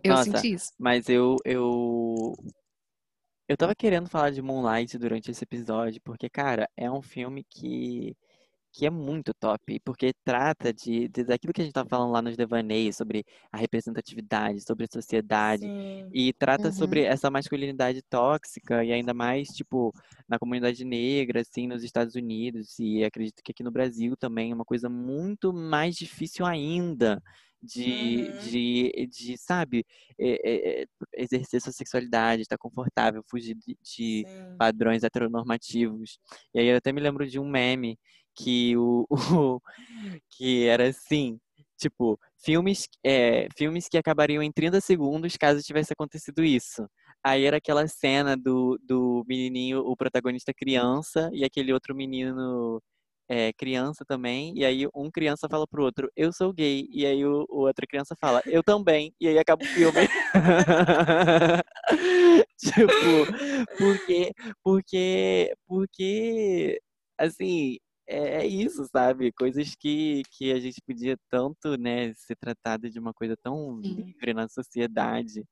Eu 0.03 0.13
Nossa, 0.13 0.25
senti 0.25 0.55
isso. 0.55 0.73
Mas 0.79 1.09
eu, 1.09 1.37
eu. 1.45 2.35
Eu 3.49 3.57
tava 3.57 3.75
querendo 3.75 4.09
falar 4.09 4.31
de 4.31 4.43
Moonlight 4.43 4.99
durante 4.99 5.31
esse 5.31 5.43
episódio, 5.43 6.01
porque, 6.05 6.29
cara, 6.29 6.69
é 6.77 6.91
um 6.91 7.01
filme 7.01 7.43
que, 7.49 8.15
que 8.73 8.85
é 8.85 8.91
muito 8.91 9.33
top, 9.33 9.81
porque 9.81 10.13
trata 10.23 10.71
de, 10.71 11.09
de 11.09 11.25
daquilo 11.25 11.55
que 11.55 11.63
a 11.63 11.65
gente 11.65 11.73
tava 11.73 11.89
falando 11.89 12.13
lá 12.13 12.21
nos 12.21 12.37
devaneios, 12.37 12.97
sobre 12.97 13.25
a 13.51 13.57
representatividade, 13.57 14.61
sobre 14.61 14.85
a 14.85 14.89
sociedade, 14.93 15.63
Sim. 15.63 16.11
e 16.13 16.31
trata 16.35 16.69
Uhum. 16.69 16.73
sobre 16.75 17.05
essa 17.05 17.31
masculinidade 17.31 18.03
tóxica, 18.03 18.85
e 18.85 18.93
ainda 18.93 19.15
mais, 19.15 19.49
tipo, 19.49 19.95
na 20.29 20.39
comunidade 20.39 20.85
negra, 20.85 21.41
assim, 21.41 21.67
nos 21.67 21.83
Estados 21.83 22.15
Unidos, 22.15 22.79
e 22.79 23.03
acredito 23.03 23.43
que 23.43 23.53
aqui 23.53 23.63
no 23.63 23.71
Brasil 23.71 24.15
também 24.15 24.51
é 24.51 24.55
uma 24.55 24.65
coisa 24.65 24.91
muito 24.91 25.55
mais 25.55 25.97
difícil 25.97 26.45
ainda 26.45 27.23
de, 27.63 28.31
Uhum. 28.33 28.39
de, 28.39 29.07
de, 29.11 29.37
sabe, 29.39 29.85
é, 30.19 30.81
é, 30.81 30.83
é, 30.83 30.87
exercer 31.17 31.61
sua 31.61 31.73
sexualidade, 31.73 32.43
estar 32.43 32.59
confortável, 32.59 33.23
fugir 33.29 33.55
de, 33.57 33.77
de 33.83 34.27
padrões 34.57 35.03
heteronormativos. 35.05 36.19
E 36.55 36.61
aí 36.61 36.67
eu 36.69 36.77
até 36.77 36.93
me 36.93 37.01
lembro 37.01 37.27
de 37.27 37.39
um 37.39 37.49
meme 37.49 37.99
que 38.35 38.77
o, 38.77 39.07
o- 39.11 39.61
que 40.31 40.67
era 40.67 40.89
assim, 40.89 41.39
tipo, 41.79 42.19
filmes, 42.39 42.89
é, 43.05 43.49
filmes 43.57 43.89
que 43.89 43.99
acabariam 43.99 44.43
em 44.43 44.53
30 44.53 44.81
segundos 44.81 45.37
caso 45.37 45.63
tivesse 45.63 45.93
acontecido 45.93 46.45
isso. 46.45 46.89
Aí 47.23 47.45
era 47.45 47.57
aquela 47.59 47.87
cena 47.89 48.37
do, 48.37 48.79
do 48.83 49.25
menininho, 49.29 49.81
o 49.81 49.97
protagonista 49.97 50.53
criança, 50.55 51.31
e 51.33 51.45
aquele 51.45 51.73
outro 51.73 51.95
menino 51.95 52.81
é, 53.29 53.53
criança 53.53 54.05
também, 54.07 54.53
e 54.57 54.65
aí 54.65 54.87
um 54.95 55.11
criança 55.11 55.49
fala 55.51 55.67
pro 55.67 55.85
outro, 55.85 56.11
eu 56.17 56.33
sou 56.33 56.53
gay, 56.53 56.89
e 56.91 57.07
aí 57.07 57.25
o, 57.25 57.45
o 57.49 57.61
outra 57.67 57.87
criança 57.87 58.15
fala, 58.21 58.41
eu 58.47 58.63
também, 58.63 59.15
e 59.21 59.29
aí 59.29 59.39
acaba 59.39 59.65
o 59.65 59.69
filme. 59.69 60.09
tipo, 62.59 63.27
porque, 63.79 64.33
porque, 64.63 65.55
porque, 65.67 66.81
assim, 67.19 67.77
é, 68.07 68.43
é 68.43 68.47
isso, 68.47 68.85
sabe? 68.91 69.33
Coisas 69.33 69.75
que, 69.79 70.23
que 70.33 70.53
a 70.53 70.61
gente 70.61 70.81
podia 70.87 71.17
tanto, 71.31 71.77
né, 71.79 72.13
ser 72.15 72.37
tratado 72.37 72.89
de 72.91 72.99
uma 72.99 73.13
coisa 73.15 73.37
tão 73.43 73.81
Sim. 73.83 74.05
livre 74.07 74.35
na 74.35 74.49
sociedade, 74.49 75.45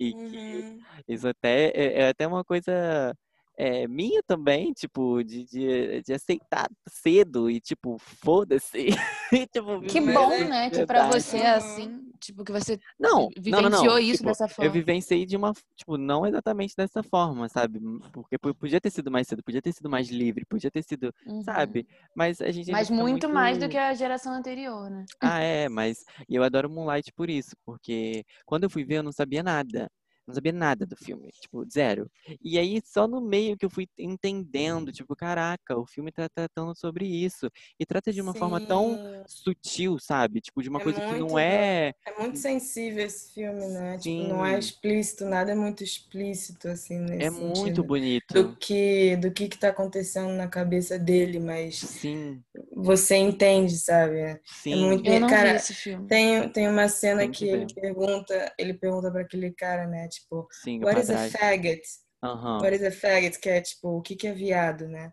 e 0.00 0.14
que 0.14 0.36
Uhum. 0.56 0.62
isso 1.08 1.28
até 1.28 1.68
é, 1.74 2.00
é 2.02 2.08
até 2.08 2.26
uma 2.26 2.44
coisa 2.44 3.14
é, 3.56 3.86
minha 3.86 4.22
também, 4.22 4.72
tipo, 4.72 5.22
de, 5.22 5.44
de, 5.44 6.02
de 6.02 6.12
aceitar 6.12 6.68
cedo 6.88 7.50
e, 7.50 7.60
tipo, 7.60 7.96
foda-se. 7.98 8.86
Tipo, 9.50 9.80
Que 9.80 9.98
bom, 10.00 10.28
né? 10.46 10.68
Que 10.70 10.84
pra 10.84 11.08
você 11.08 11.38
é 11.38 11.50
assim, 11.52 12.10
tipo, 12.20 12.44
que 12.44 12.52
você 12.52 12.78
Não, 13.00 13.30
não, 13.46 13.62
não, 13.62 13.70
não. 13.70 13.70
vivenciou 13.80 13.98
isso 13.98 14.18
Tipo, 14.18 14.28
dessa 14.28 14.44
eu 14.44 14.50
forma. 14.50 14.70
vivenciei 14.70 15.24
de 15.24 15.36
uma, 15.38 15.54
tipo, 15.74 15.96
não 15.96 16.26
exatamente 16.26 16.74
dessa 16.76 17.02
forma, 17.02 17.48
sabe? 17.48 17.80
Porque 18.12 18.36
po- 18.36 18.54
podia 18.54 18.78
ter 18.78 18.90
sido 18.90 19.10
mais 19.10 19.26
cedo, 19.26 19.42
podia 19.42 19.62
ter 19.62 19.72
sido 19.72 19.88
mais 19.88 20.08
livre, 20.10 20.44
podia 20.44 20.70
ter 20.70 20.82
sido, 20.82 21.10
Uhum. 21.26 21.42
sabe? 21.42 21.86
Mas 22.14 22.42
a 22.42 22.50
gente 22.50 22.70
Mas 22.70 22.88
fica 22.88 23.00
muito 23.00 23.26
mais 23.30 23.56
do 23.56 23.60
muito- 23.62 23.72
que 23.72 23.78
a 23.78 23.94
geração 23.94 24.34
anterior, 24.34 24.90
né? 24.90 25.04
Ah, 25.18 25.40
é, 25.40 25.66
mas 25.68 26.04
e 26.28 26.34
eu 26.34 26.42
adoro 26.42 26.68
Moonlight 26.68 27.10
por 27.14 27.30
isso, 27.30 27.56
porque 27.64 28.22
quando 28.44 28.64
eu 28.64 28.70
fui 28.70 28.84
ver 28.84 28.96
eu 28.98 29.02
não 29.02 29.12
sabia 29.12 29.42
nada. 29.42 29.90
Não 30.26 30.34
sabia 30.34 30.52
nada 30.52 30.86
do 30.86 30.96
filme, 30.96 31.30
tipo, 31.32 31.64
zero. 31.70 32.10
E 32.42 32.58
aí, 32.58 32.80
só 32.84 33.06
no 33.08 33.20
meio 33.20 33.56
que 33.56 33.64
eu 33.64 33.70
fui 33.70 33.88
entendendo, 33.98 34.92
tipo, 34.92 35.16
caraca, 35.16 35.76
o 35.78 35.86
filme 35.86 36.12
tá 36.12 36.28
tratando 36.28 36.74
sobre 36.76 37.06
isso. 37.06 37.48
E 37.78 37.84
trata 37.86 38.12
de 38.12 38.20
uma 38.20 38.34
forma 38.34 38.60
tão 38.60 38.98
Sim. 38.98 39.24
sutil, 39.26 39.98
sabe? 39.98 40.40
Tipo, 40.40 40.62
de 40.62 40.68
uma 40.68 40.80
É 40.80 40.84
coisa 40.84 41.02
que 41.02 41.14
muito 41.14 41.26
não 41.26 41.38
é. 41.38 41.92
É 42.04 42.18
muito 42.20 42.38
sensível 42.38 43.04
esse 43.06 43.32
filme, 43.32 43.66
né? 43.68 43.98
Tipo, 43.98 44.22
não 44.22 44.44
Sim. 44.44 44.46
é 44.46 44.58
explícito, 44.58 45.24
nada 45.24 45.52
é 45.52 45.54
muito 45.54 45.84
explícito, 45.84 46.68
assim, 46.68 46.98
nesse 46.98 47.24
É 47.24 47.30
muito 47.30 47.82
sentido. 47.82 47.84
bonito. 47.84 48.34
Do 48.34 48.56
que, 48.56 49.16
do 49.16 49.32
que 49.32 49.48
que 49.48 49.58
tá 49.58 49.68
acontecendo 49.68 50.30
na 50.32 50.48
cabeça 50.48 50.98
dele, 50.98 51.38
mas 51.38 51.86
Sim, 51.86 52.44
você 52.74 53.16
entende, 53.16 53.76
sabe? 53.78 54.18
É 54.20 54.40
sim. 54.44 54.74
muito 54.76 55.04
Eu 55.04 55.20
não 55.20 55.28
vi 55.36 55.36
cara, 55.38 55.56
esse 55.56 55.74
filme. 55.74 56.08
tem, 56.08 56.48
tem 56.50 56.68
uma 56.68 56.88
cena 56.88 57.20
Tem 57.20 57.32
que 57.32 57.46
que 57.46 57.46
ele 57.46 57.66
pergunta, 57.74 58.54
ele 58.58 58.74
pergunta 58.74 59.10
para 59.10 59.22
aquele 59.22 59.52
cara, 59.52 59.86
né? 59.86 60.08
Tipo, 60.12 60.48
Sim, 60.50 60.80
what 60.82 61.00
is 61.00 61.10
a 61.10 61.16
faggot? 61.18 61.80
Aham. 62.22 62.62
What 62.62 62.74
is 62.76 62.82
a 62.82 62.90
faggot? 62.92 63.38
Que 63.40 63.48
é 63.50 63.60
tipo, 63.62 63.88
o 63.98 64.02
que 64.02 64.16
que 64.16 64.26
é 64.26 64.32
viado, 64.32 64.88
né? 64.88 65.12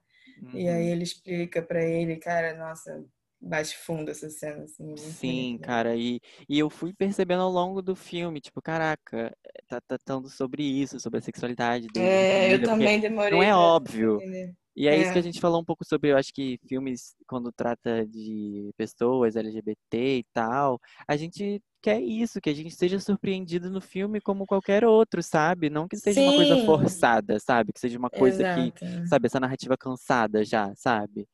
E 0.54 0.68
aí 0.70 0.88
uhum. 0.88 0.92
ele 0.92 1.04
explica 1.04 1.62
pra 1.62 1.84
ele, 1.84 2.18
cara, 2.18 2.56
nossa, 2.58 3.06
bate 3.42 3.78
fundo 3.78 4.12
essa 4.12 4.30
cena, 4.30 4.64
assim, 4.66 4.96
Sim, 4.96 5.58
bonito. 5.58 5.64
cara, 5.64 5.96
e, 5.96 6.20
e 6.48 6.60
eu 6.60 6.70
fui 6.70 6.94
percebendo 6.94 7.42
ao 7.44 7.50
longo 7.50 7.82
do 7.82 7.96
filme, 7.96 8.42
tipo, 8.42 8.62
caraca, 8.62 9.34
tá 9.68 9.80
tratando 9.80 10.30
sobre 10.30 10.62
isso, 10.64 11.00
sobre 11.00 11.20
a 11.20 11.22
sexualidade 11.22 11.88
dele, 11.88 12.26
É, 12.26 12.54
eu 12.54 12.64
também 12.64 13.00
demorei 13.00 13.40
não 13.40 13.44
é 13.44 13.56
óbvio. 13.56 14.18
entender. 14.18 14.56
E 14.76 14.88
é 14.88 14.98
isso 14.98 15.12
que 15.12 15.18
a 15.20 15.22
É. 15.22 15.24
gente 15.24 15.40
falou 15.42 15.62
um 15.62 15.66
pouco 15.66 15.86
sobre, 15.86 16.12
eu 16.12 16.18
acho 16.18 16.34
que 16.34 16.60
filmes, 16.68 17.16
quando 17.28 17.52
trata 17.52 18.06
de 18.06 18.72
pessoas 18.78 19.36
LGBT 19.36 20.20
e 20.20 20.24
tal, 20.34 20.80
a 21.08 21.18
gente 21.18 21.62
quer 21.82 22.00
isso, 22.02 22.42
que 22.42 22.50
a 22.50 22.54
gente 22.54 22.76
seja 22.76 23.00
surpreendido 23.00 23.70
no 23.70 23.82
filme 23.82 24.22
como 24.22 24.46
qualquer 24.46 24.84
outro, 24.86 25.22
sabe? 25.24 25.70
Não 25.70 25.88
que 25.88 25.98
seja 25.98 26.22
uma 26.22 26.34
coisa 26.34 26.56
Sim, 26.56 26.66
forçada, 26.66 27.40
sabe? 27.40 27.74
Que 27.74 27.80
seja 27.80 27.98
uma 27.98 28.10
coisa 28.10 28.44
que, 28.44 28.60
exato. 28.60 28.86
é. 28.86 29.08
sabe, 29.08 29.26
essa 29.28 29.40
narrativa 29.40 29.78
cansada 29.78 30.44
já, 30.44 30.74
sabe? 30.76 31.28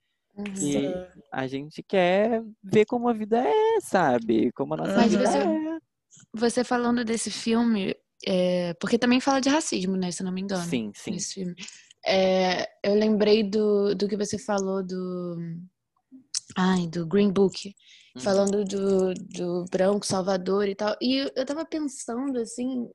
Que 0.56 0.56
Sim. 0.56 0.94
a 1.32 1.48
gente 1.48 1.82
quer 1.82 2.44
ver 2.62 2.86
como 2.86 3.08
a 3.08 3.14
vida 3.14 3.40
é, 3.40 3.80
sabe? 3.82 4.52
Como 4.52 4.74
a 4.74 4.78
nossa 4.78 4.96
Mas 4.96 5.12
vida 5.12 5.26
você, 5.26 5.38
é. 5.38 5.78
você 6.34 6.64
falando 6.64 7.06
desse 7.06 7.32
filme, 7.32 7.96
é, 8.26 8.74
porque 8.76 8.98
também 8.98 9.22
fala 9.22 9.40
de 9.40 9.50
racismo, 9.50 9.96
né? 9.96 10.12
Se 10.12 10.22
eu 10.22 10.26
não 10.26 10.34
me 10.34 10.42
engano, 10.42 10.64
Sim, 10.64 10.92
sim. 10.94 11.12
nesse 11.12 11.36
filme. 11.36 11.56
É, 12.06 12.68
eu 12.84 12.94
lembrei 12.94 13.44
do, 13.44 13.96
do 13.96 14.08
que 14.08 14.18
você 14.18 14.38
falou 14.38 14.86
do. 14.86 15.38
Ai, 16.56 16.88
do 16.88 17.06
Green 17.08 17.32
Book. 17.32 17.74
Uhum. 18.16 18.22
Falando 18.22 18.64
do, 18.64 19.14
do 19.14 19.66
branco 19.70 20.06
Salvador 20.06 20.68
e 20.70 20.76
tal. 20.76 20.96
E 21.02 21.30
eu, 21.36 21.46
tava 21.46 21.66
pensando 21.66 22.40
assim. 22.40 22.88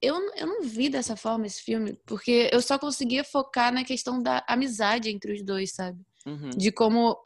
Eu, 0.00 0.14
eu 0.36 0.46
não 0.46 0.62
vi 0.62 0.88
dessa 0.88 1.16
forma 1.16 1.46
esse 1.46 1.62
filme, 1.62 1.98
porque 2.06 2.50
eu 2.52 2.60
só 2.60 2.78
conseguia 2.78 3.24
focar 3.24 3.72
na 3.72 3.84
questão 3.84 4.22
da 4.22 4.44
amizade 4.48 5.10
entre 5.10 5.32
os 5.32 5.42
dois, 5.42 5.74
sabe? 5.74 6.00
Uhum. 6.26 6.50
De 6.50 6.72
como. 6.72 7.20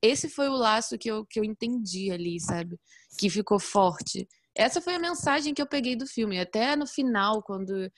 Esse 0.00 0.28
foi 0.28 0.48
o 0.48 0.56
laço 0.56 0.96
que 0.96 1.10
eu, 1.10 1.24
que 1.26 1.40
eu 1.40 1.44
entendi 1.44 2.10
ali, 2.10 2.40
sabe? 2.40 2.78
Que 3.18 3.28
ficou 3.28 3.58
forte. 3.58 4.26
Essa 4.54 4.80
foi 4.80 4.94
a 4.94 4.98
mensagem 4.98 5.52
que 5.52 5.60
eu 5.60 5.66
peguei 5.66 5.96
do 5.96 6.06
filme. 6.06 6.38
Até 6.38 6.76
no 6.76 6.86
final, 6.86 7.42
quando. 7.42 7.90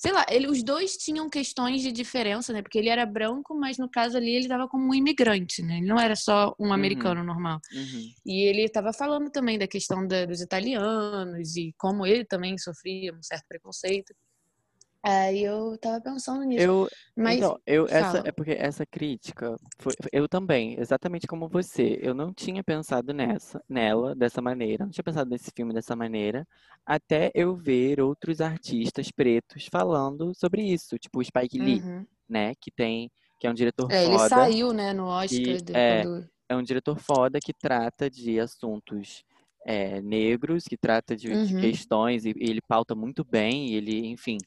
Sei 0.00 0.12
lá, 0.12 0.24
ele, 0.30 0.46
os 0.46 0.62
dois 0.62 0.96
tinham 0.96 1.28
questões 1.28 1.82
de 1.82 1.90
diferença, 1.90 2.52
né? 2.52 2.62
Porque 2.62 2.78
ele 2.78 2.88
era 2.88 3.04
branco, 3.04 3.52
mas 3.58 3.78
no 3.78 3.90
caso 3.90 4.16
ali 4.16 4.30
ele 4.30 4.44
estava 4.44 4.68
como 4.68 4.88
um 4.88 4.94
imigrante, 4.94 5.60
né? 5.60 5.78
Ele 5.78 5.86
não 5.88 5.98
era 5.98 6.14
só 6.14 6.54
um 6.58 6.66
Uhum. 6.66 6.72
americano 6.72 7.24
normal. 7.24 7.58
Uhum. 7.74 8.08
E 8.24 8.48
ele 8.48 8.62
estava 8.62 8.92
falando 8.92 9.28
também 9.28 9.58
da 9.58 9.66
questão 9.66 10.06
da- 10.06 10.24
dos 10.24 10.40
italianos 10.40 11.56
e 11.56 11.74
como 11.76 12.06
ele 12.06 12.24
também 12.24 12.56
sofria 12.58 13.12
um 13.12 13.22
certo 13.22 13.44
preconceito. 13.48 14.14
Aí 15.02 15.42
eu 15.44 15.76
tava 15.78 16.00
pensando 16.00 16.44
nisso. 16.44 16.66
Eu, 16.66 16.88
Mas 17.16 17.36
então, 17.36 17.58
eu, 17.66 17.86
essa, 17.88 18.22
é 18.24 18.32
porque 18.32 18.52
essa 18.52 18.84
crítica, 18.86 19.56
foi, 19.78 19.94
eu 20.12 20.28
também, 20.28 20.78
exatamente 20.80 21.26
como 21.26 21.48
você, 21.48 21.98
eu 22.02 22.14
não 22.14 22.32
tinha 22.34 22.64
pensado 22.64 23.12
nessa, 23.12 23.62
nela 23.68 24.14
dessa 24.14 24.40
maneira, 24.42 24.84
não 24.84 24.90
tinha 24.90 25.04
pensado 25.04 25.30
nesse 25.30 25.50
filme 25.54 25.72
dessa 25.74 25.94
maneira, 25.94 26.46
até 26.86 27.30
eu 27.34 27.54
ver 27.54 28.00
outros 28.00 28.40
artistas 28.40 29.10
pretos 29.12 29.66
falando 29.70 30.32
sobre 30.34 30.62
isso, 30.62 30.98
tipo 30.98 31.20
o 31.20 31.24
Spike 31.24 31.58
Lee, 31.58 31.84
Uhum. 31.84 32.06
né, 32.28 32.54
que 32.60 32.70
tem, 32.70 33.10
que 33.38 33.46
é 33.46 33.50
um 33.50 33.54
diretor 33.54 33.90
É, 33.90 34.04
ele 34.04 34.18
foda, 34.18 34.18
saiu, 34.18 34.72
né, 34.72 34.92
no 34.92 35.04
Oscar 35.06 35.56
que 35.56 35.62
de- 35.62 35.78
é, 35.78 35.80
quando. 35.80 36.30
é 36.48 36.56
um 36.56 36.62
diretor 36.62 36.98
foda 36.98 37.40
que 37.42 37.52
trata 37.54 38.10
de 38.10 38.40
assuntos 38.40 39.24
é, 39.66 40.00
negros, 40.00 40.64
que 40.64 40.76
trata 40.78 41.14
de, 41.16 41.36
de 41.36 41.54
Uhum. 41.54 41.54
questões, 41.54 42.24
e, 42.24 42.30
e 42.30 42.50
ele 42.50 42.60
pauta 42.66 42.94
muito 42.94 43.24
bem, 43.24 43.74
ele, 43.74 44.06
enfim. 44.06 44.38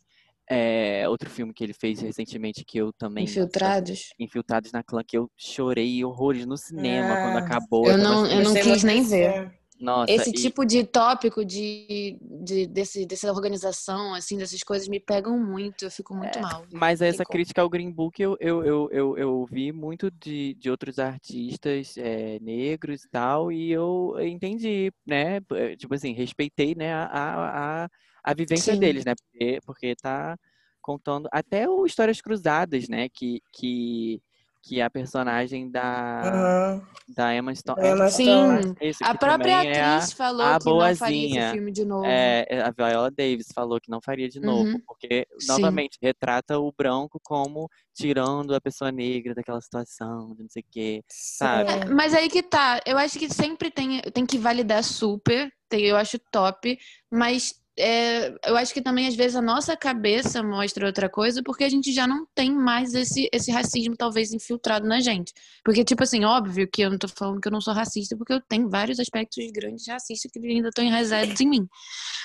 É, 0.50 1.08
outro 1.08 1.30
filme 1.30 1.54
que 1.54 1.64
ele 1.64 1.74
fez 1.74 2.02
recentemente 2.02 2.66
que 2.66 2.78
eu 2.78 2.92
também, 2.94 3.26
nossa, 3.26 3.32
Infiltrados. 3.32 4.10
Infiltrados 4.20 4.72
na 4.72 4.84
Clã, 4.84 5.02
que 5.06 5.18
eu 5.18 5.30
chorei 5.38 6.04
horrores 6.04 6.46
no 6.46 6.58
cinema 6.58 7.16
quando 7.22 7.36
Ah, 7.38 7.40
acabou. 7.40 7.88
Eu 7.88 7.98
não, 7.98 8.26
eu 8.28 8.44
não 8.44 8.54
quis 8.54 8.84
nem 8.84 9.02
ver. 9.04 9.52
nossa, 9.80 10.12
Esse 10.12 10.30
e 10.30 10.34
tipo 10.34 10.66
de 10.66 10.84
tópico 10.84 11.44
de, 11.44 12.18
de 12.44 12.68
desse, 12.68 13.06
dessa 13.06 13.32
organização, 13.32 14.14
assim, 14.14 14.38
dessas 14.38 14.62
coisas 14.62 14.88
me 14.88 15.00
pegam 15.00 15.40
muito, 15.40 15.86
eu 15.86 15.92
fico 15.92 16.14
muito 16.14 16.40
mal. 16.40 16.64
Mas 16.72 17.02
essa 17.02 17.24
como. 17.24 17.38
crítica 17.38 17.62
ao 17.62 17.70
Green 17.70 17.92
Book 17.92 18.22
eu, 18.22 18.38
eu, 18.40 18.64
eu, 18.64 18.90
eu, 18.92 19.18
eu 19.18 19.46
vi 19.46 19.72
muito 19.72 20.12
de, 20.12 20.54
de 20.56 20.70
outros 20.70 21.00
artistas 21.00 21.98
é, 21.98 22.40
negros 22.40 23.04
e 23.04 23.10
tal, 23.10 23.52
e 23.52 23.72
eu 23.72 24.16
entendi, 24.20 24.92
né? 25.06 25.38
eh, 25.54 25.76
Tipo 25.76 25.96
assim, 25.96 26.14
respeitei 26.14 26.76
né, 26.76 26.94
a, 26.94 27.06
a, 27.06 27.84
a, 27.86 27.90
a 28.24 28.34
vivência 28.34 28.74
Sim. 28.74 28.80
deles, 28.80 29.06
né? 29.06 29.14
Porque, 29.16 29.60
porque 29.66 29.96
tá 29.96 30.38
contando 30.82 31.28
até 31.32 31.70
o 31.70 31.86
Histórias 31.86 32.22
Cruzadas, 32.22 32.88
né? 32.90 33.08
Que, 33.10 33.42
que, 33.54 34.22
que 34.64 34.82
a 34.82 34.90
personagem 34.90 35.70
da, 35.70 36.22
Aham. 36.24 36.82
da 37.08 37.36
Emma 37.36 37.54
Stone. 37.56 37.80
É, 37.82 37.92
Emma 37.92 38.10
Sim, 38.10 38.76
isso, 38.82 39.04
a 39.04 39.12
que 39.12 39.18
própria 39.20 39.64
é 39.64 39.82
a, 39.82 39.98
atriz 39.98 40.14
falou 40.14 40.46
a 40.48 40.60
que 40.60 40.66
não 40.66 40.80
faria 40.96 41.26
esse 41.26 41.34
boazinha. 41.34 41.52
filme 41.52 41.72
de 41.72 41.86
novo. 41.86 42.06
É, 42.06 42.46
é, 42.50 42.62
a 42.62 42.72
Viola 42.72 43.12
Davis 43.12 43.48
falou 43.54 43.80
que 43.80 43.92
não 43.92 44.00
faria 44.04 44.28
de 44.28 44.40
novo, 44.40 44.72
Uhum. 44.72 44.82
porque, 44.88 45.28
Sim. 45.40 45.48
novamente, 45.48 45.98
retrata 46.02 46.58
o 46.60 46.72
branco 46.72 47.20
como 47.24 47.70
tirando 47.94 48.56
a 48.56 48.62
pessoa 48.62 48.92
negra 48.92 49.36
daquela 49.36 49.62
situação, 49.62 50.34
de 50.36 50.42
não 50.44 50.50
sei 50.50 50.64
o 50.64 50.66
quê, 50.72 51.04
sabe? 51.08 51.70
É, 51.72 51.86
Sim. 51.88 51.94
mas 51.94 52.14
aí 52.16 52.28
que 52.28 52.42
tá. 52.42 52.80
Eu 52.88 52.98
acho 52.98 53.20
que 53.20 53.30
sempre 53.32 53.70
tem, 53.70 54.02
tem 54.14 54.26
que 54.26 54.38
validar 54.40 54.84
super. 54.84 55.52
tem- 55.70 55.86
eu 55.86 55.96
acho 55.96 56.20
top. 56.32 56.78
Mas 57.10 57.61
é, 57.82 58.36
eu 58.46 58.56
acho 58.56 58.74
que 58.74 58.82
também, 58.82 59.08
às 59.08 59.16
vezes, 59.16 59.36
a 59.36 59.42
nossa 59.42 59.76
cabeça 59.76 60.44
mostra 60.44 60.86
outra 60.86 61.10
coisa, 61.10 61.42
porque 61.44 61.64
a 61.64 61.70
gente 61.70 61.92
já 61.92 62.06
não 62.06 62.28
tem 62.36 62.54
mais 62.54 62.94
esse, 62.94 63.28
esse 63.34 63.52
racismo, 63.52 63.96
talvez, 63.98 64.32
infiltrado 64.32 64.88
na 64.88 65.00
gente. 65.00 65.34
Porque, 65.66 65.84
tipo 65.84 66.04
assim, 66.04 66.24
óbvio 66.24 66.70
que 66.72 66.84
eu 66.84 66.92
não 66.92 66.98
tô 67.00 67.08
falando 67.08 67.42
que 67.42 67.48
eu 67.48 67.52
não 67.52 67.60
sou 67.60 67.74
racista, 67.74 68.16
porque 68.16 68.34
eu 68.34 68.42
tenho 68.42 68.70
vários 68.70 69.00
aspectos 69.00 69.44
grandes 69.52 69.88
racistas 69.88 70.32
que 70.32 70.40
ainda 70.40 70.70
estão 70.70 70.86
enraizados 70.86 71.40
em 71.42 71.50
mim. 71.50 71.68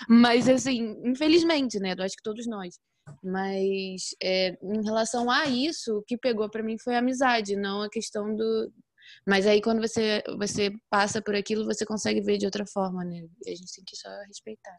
Mas, 0.08 0.46
assim, 0.48 0.94
infelizmente, 1.04 1.78
né? 1.78 1.94
Eu 1.96 2.04
acho 2.04 2.16
que 2.16 2.22
todos 2.22 2.46
nós. 2.46 2.78
Mas 3.22 4.14
é, 4.22 4.58
em 4.62 4.84
relação 4.84 5.30
a 5.30 5.46
isso, 5.46 5.98
o 5.98 6.02
que 6.02 6.18
pegou 6.18 6.50
pra 6.50 6.62
mim 6.62 6.76
foi 6.78 6.96
a 6.96 6.98
amizade, 6.98 7.56
não 7.56 7.82
a 7.82 7.88
questão 7.88 8.34
do. 8.34 8.72
Mas 9.26 9.46
aí 9.46 9.60
quando 9.62 9.80
você, 9.80 10.22
você 10.38 10.70
passa 10.90 11.22
por 11.22 11.34
aquilo, 11.34 11.64
você 11.64 11.86
consegue 11.86 12.20
ver 12.20 12.38
de 12.38 12.46
outra 12.46 12.66
forma, 12.66 13.04
né? 13.04 13.24
E 13.46 13.50
a 13.52 13.54
gente 13.54 13.72
tem 13.74 13.84
que 13.84 13.96
só 13.96 14.08
respeitar. 14.26 14.76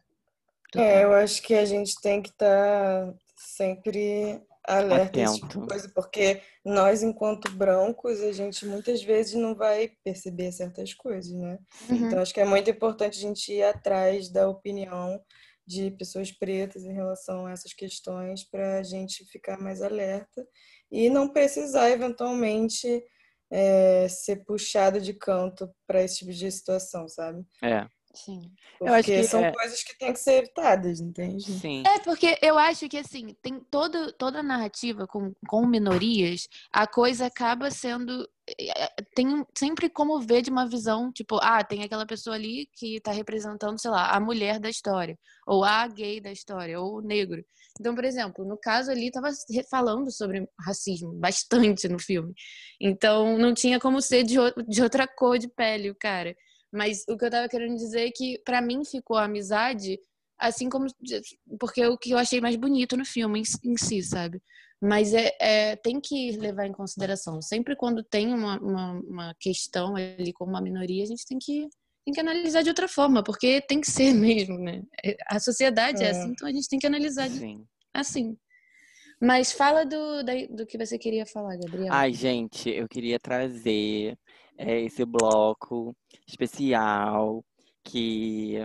É, 0.76 1.04
eu 1.04 1.12
acho 1.14 1.42
que 1.42 1.54
a 1.54 1.64
gente 1.64 2.00
tem 2.00 2.20
que 2.20 2.28
estar 2.28 3.14
sempre 3.36 4.42
alerta 4.68 5.18
a 5.18 5.22
esse 5.22 5.34
tipo 5.34 5.46
de 5.46 5.54
Atento. 5.54 5.68
coisa, 5.68 5.92
porque 5.94 6.42
nós, 6.64 7.02
enquanto 7.02 7.50
brancos, 7.50 8.20
a 8.20 8.32
gente 8.32 8.66
muitas 8.66 9.02
vezes 9.02 9.34
não 9.34 9.54
vai 9.54 9.92
perceber 10.04 10.52
certas 10.52 10.92
coisas, 10.92 11.32
né? 11.32 11.58
Uhum. 11.88 11.96
Então, 11.96 12.20
acho 12.20 12.34
que 12.34 12.40
é 12.40 12.44
muito 12.44 12.68
importante 12.68 13.18
a 13.18 13.20
gente 13.20 13.52
ir 13.52 13.62
atrás 13.62 14.28
da 14.28 14.48
opinião 14.48 15.20
de 15.66 15.90
pessoas 15.92 16.30
pretas 16.30 16.84
em 16.84 16.92
relação 16.92 17.46
a 17.46 17.52
essas 17.52 17.72
questões 17.72 18.44
para 18.44 18.78
a 18.78 18.82
gente 18.82 19.24
ficar 19.26 19.58
mais 19.58 19.82
alerta 19.82 20.46
e 20.90 21.10
não 21.10 21.28
precisar, 21.28 21.90
eventualmente, 21.90 23.02
é, 23.50 24.06
ser 24.08 24.44
puxado 24.44 25.00
de 25.00 25.14
canto 25.14 25.70
para 25.86 26.02
esse 26.02 26.18
tipo 26.18 26.32
de 26.32 26.50
situação, 26.50 27.08
sabe? 27.08 27.44
É, 27.62 27.86
Sim. 28.24 28.40
eu 28.80 28.92
acho 28.92 29.04
Porque 29.08 29.20
que 29.20 29.24
são 29.24 29.44
é, 29.44 29.52
coisas 29.52 29.82
que 29.82 29.98
têm 29.98 30.12
que 30.12 30.18
ser 30.18 30.34
evitadas, 30.42 31.00
entende? 31.00 31.42
sim, 31.42 31.82
É, 31.86 31.98
porque 32.00 32.36
eu 32.42 32.58
acho 32.58 32.88
que, 32.88 32.98
assim, 32.98 33.34
tem 33.42 33.60
todo, 33.70 34.12
toda 34.12 34.40
a 34.40 34.42
narrativa 34.42 35.06
com, 35.06 35.32
com 35.48 35.66
minorias, 35.66 36.48
a 36.72 36.86
coisa 36.86 37.26
acaba 37.26 37.70
sendo. 37.70 38.28
eh, 38.58 38.88
Tem 39.14 39.26
um- 39.28 39.44
sempre 39.56 39.88
como 39.90 40.20
ver 40.20 40.42
de 40.42 40.50
uma 40.50 40.66
visão, 40.68 41.12
tipo, 41.12 41.38
ah, 41.42 41.62
tem 41.64 41.82
aquela 41.82 42.06
pessoa 42.06 42.34
ali 42.36 42.68
que 42.74 43.00
tá 43.00 43.12
representando, 43.12 43.80
sei 43.80 43.90
lá, 43.90 44.10
a 44.10 44.20
mulher 44.20 44.58
da 44.58 44.68
história, 44.70 45.18
ou 45.46 45.64
a 45.64 45.86
gay 45.86 46.20
da 46.20 46.32
história, 46.32 46.80
ou 46.80 46.98
o 46.98 47.00
negro. 47.02 47.44
Então, 47.80 47.94
por 47.94 48.04
exemplo, 48.04 48.44
no 48.44 48.58
caso 48.58 48.90
ali, 48.90 49.10
tava 49.10 49.28
falando 49.70 50.10
sobre 50.10 50.48
racismo, 50.66 51.12
bastante 51.14 51.88
no 51.88 51.98
filme. 51.98 52.32
Então, 52.80 53.38
não 53.38 53.52
tinha 53.54 53.78
como 53.78 54.00
ser 54.00 54.24
de, 54.24 54.36
de 54.68 54.82
outra 54.82 55.06
cor 55.06 55.38
de 55.38 55.48
pele, 55.48 55.90
o 55.90 55.94
cara. 55.94 56.34
Mas 56.72 57.04
o 57.08 57.16
que 57.16 57.24
eu 57.24 57.30
tava 57.30 57.48
querendo 57.48 57.76
dizer 57.76 58.06
é 58.08 58.10
que, 58.10 58.38
pra 58.44 58.60
mim, 58.60 58.84
ficou 58.84 59.16
a 59.16 59.24
amizade 59.24 59.98
Assim 60.38 60.68
como. 60.68 60.86
Porque 61.58 61.82
é 61.82 61.88
o 61.88 61.98
que 61.98 62.12
eu 62.12 62.18
achei 62.18 62.40
mais 62.40 62.54
bonito 62.54 62.96
no 62.96 63.04
filme 63.04 63.40
em, 63.40 63.70
em 63.72 63.76
si, 63.76 64.02
sabe? 64.02 64.40
Mas 64.80 65.12
é, 65.12 65.36
é, 65.40 65.76
tem 65.76 66.00
que 66.00 66.30
levar 66.36 66.66
em 66.66 66.72
consideração. 66.72 67.42
Sempre 67.42 67.74
quando 67.74 68.04
tem 68.04 68.32
uma, 68.32 68.56
uma, 68.60 68.92
uma 69.00 69.34
questão 69.40 69.96
ali 69.96 70.32
com 70.32 70.44
uma 70.44 70.60
minoria, 70.60 71.02
a 71.02 71.06
gente 71.06 71.26
tem 71.26 71.36
que, 71.40 71.66
tem 72.04 72.14
que 72.14 72.20
analisar 72.20 72.62
de 72.62 72.68
outra 72.68 72.86
forma, 72.86 73.24
porque 73.24 73.60
tem 73.60 73.80
que 73.80 73.90
ser 73.90 74.12
mesmo, 74.14 74.56
né? 74.58 74.82
A 75.28 75.40
sociedade 75.40 76.04
é, 76.04 76.06
É. 76.06 76.10
assim, 76.10 76.30
então 76.30 76.46
a 76.46 76.52
gente 76.52 76.68
tem 76.68 76.78
que 76.78 76.86
analisar 76.86 77.28
de- 77.28 77.38
Sim. 77.38 77.66
assim. 77.92 78.36
Mas 79.20 79.50
fala 79.50 79.84
do, 79.84 80.22
da- 80.22 80.46
do 80.50 80.64
que 80.64 80.78
você 80.78 80.96
queria 80.96 81.26
falar, 81.26 81.56
Gabriel. 81.56 81.92
Ai, 81.92 82.12
gente, 82.12 82.70
eu 82.70 82.86
queria 82.88 83.18
trazer 83.18 84.16
é, 84.58 84.80
esse 84.82 85.04
bloco 85.04 85.96
especial 86.26 87.42
que 87.82 88.56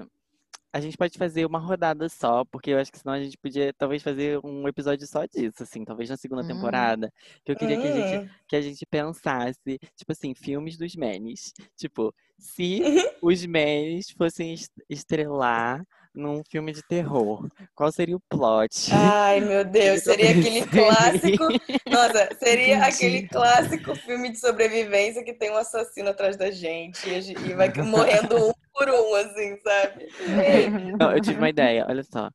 a 0.76 0.82
gente 0.82 0.98
pode 0.98 1.16
fazer 1.20 1.46
uma 1.46 1.60
rodada 1.60 2.10
só, 2.10 2.44
porque 2.46 2.72
eu 2.72 2.80
acho 2.80 2.92
que 2.92 2.98
senão 2.98 3.14
a 3.14 3.22
gente 3.22 3.38
podia 3.38 3.72
talvez 3.78 4.02
fazer 4.02 4.40
um 4.44 4.68
episódio 4.68 5.06
só 5.06 5.24
disso, 5.26 5.62
assim, 5.62 5.86
talvez 5.86 6.10
na 6.10 6.18
segunda 6.18 6.42
Hum. 6.42 6.48
temporada. 6.48 7.14
Que 7.46 7.52
eu 7.52 7.56
queria 7.56 7.78
que 7.80 7.88
a 7.88 7.92
gente 7.92 8.16
Hum. 8.26 8.30
que 8.48 8.56
a 8.56 8.62
gente 8.62 8.84
pensasse, 8.88 9.80
tipo 9.96 10.12
assim, 10.12 10.34
filmes 10.34 10.76
dos 10.76 10.96
Manes. 10.96 11.54
Tipo, 11.78 12.12
se 12.40 12.82
os 13.24 13.46
Manes 13.46 14.10
fossem 14.10 14.54
es- 14.56 14.72
estrelar 14.90 15.86
num 16.16 16.42
filme 16.50 16.72
de 16.72 16.82
terror, 16.88 17.48
qual 17.76 17.92
seria 17.92 18.16
o 18.16 18.22
plot? 18.30 18.90
Ai, 18.94 19.40
meu 19.40 19.64
Deus, 19.70 20.02
seria 20.04 20.32
aquele 20.32 20.66
clássico. 20.68 21.44
Nossa, 21.90 22.30
seria 22.38 22.76
Entendi. 22.78 22.90
aquele 22.96 23.28
clássico 23.28 23.96
filme 23.96 24.32
de 24.32 24.40
sobrevivência 24.40 25.24
que 25.24 25.34
tem 25.34 25.52
um 25.52 25.58
assassino 25.58 26.10
atrás 26.10 26.38
da 26.38 26.52
gente 26.52 27.10
e, 27.10 27.32
e 27.50 27.54
vai 27.54 27.72
morrendo 27.84 28.50
um 28.50 28.54
por 28.74 28.90
um, 28.90 29.16
assim, 29.16 29.58
sabe? 29.64 30.08
Não, 31.00 31.12
eu 31.12 31.22
tive 31.22 31.38
uma 31.38 31.50
ideia, 31.50 31.86
olha 31.88 32.04
só. 32.04 32.30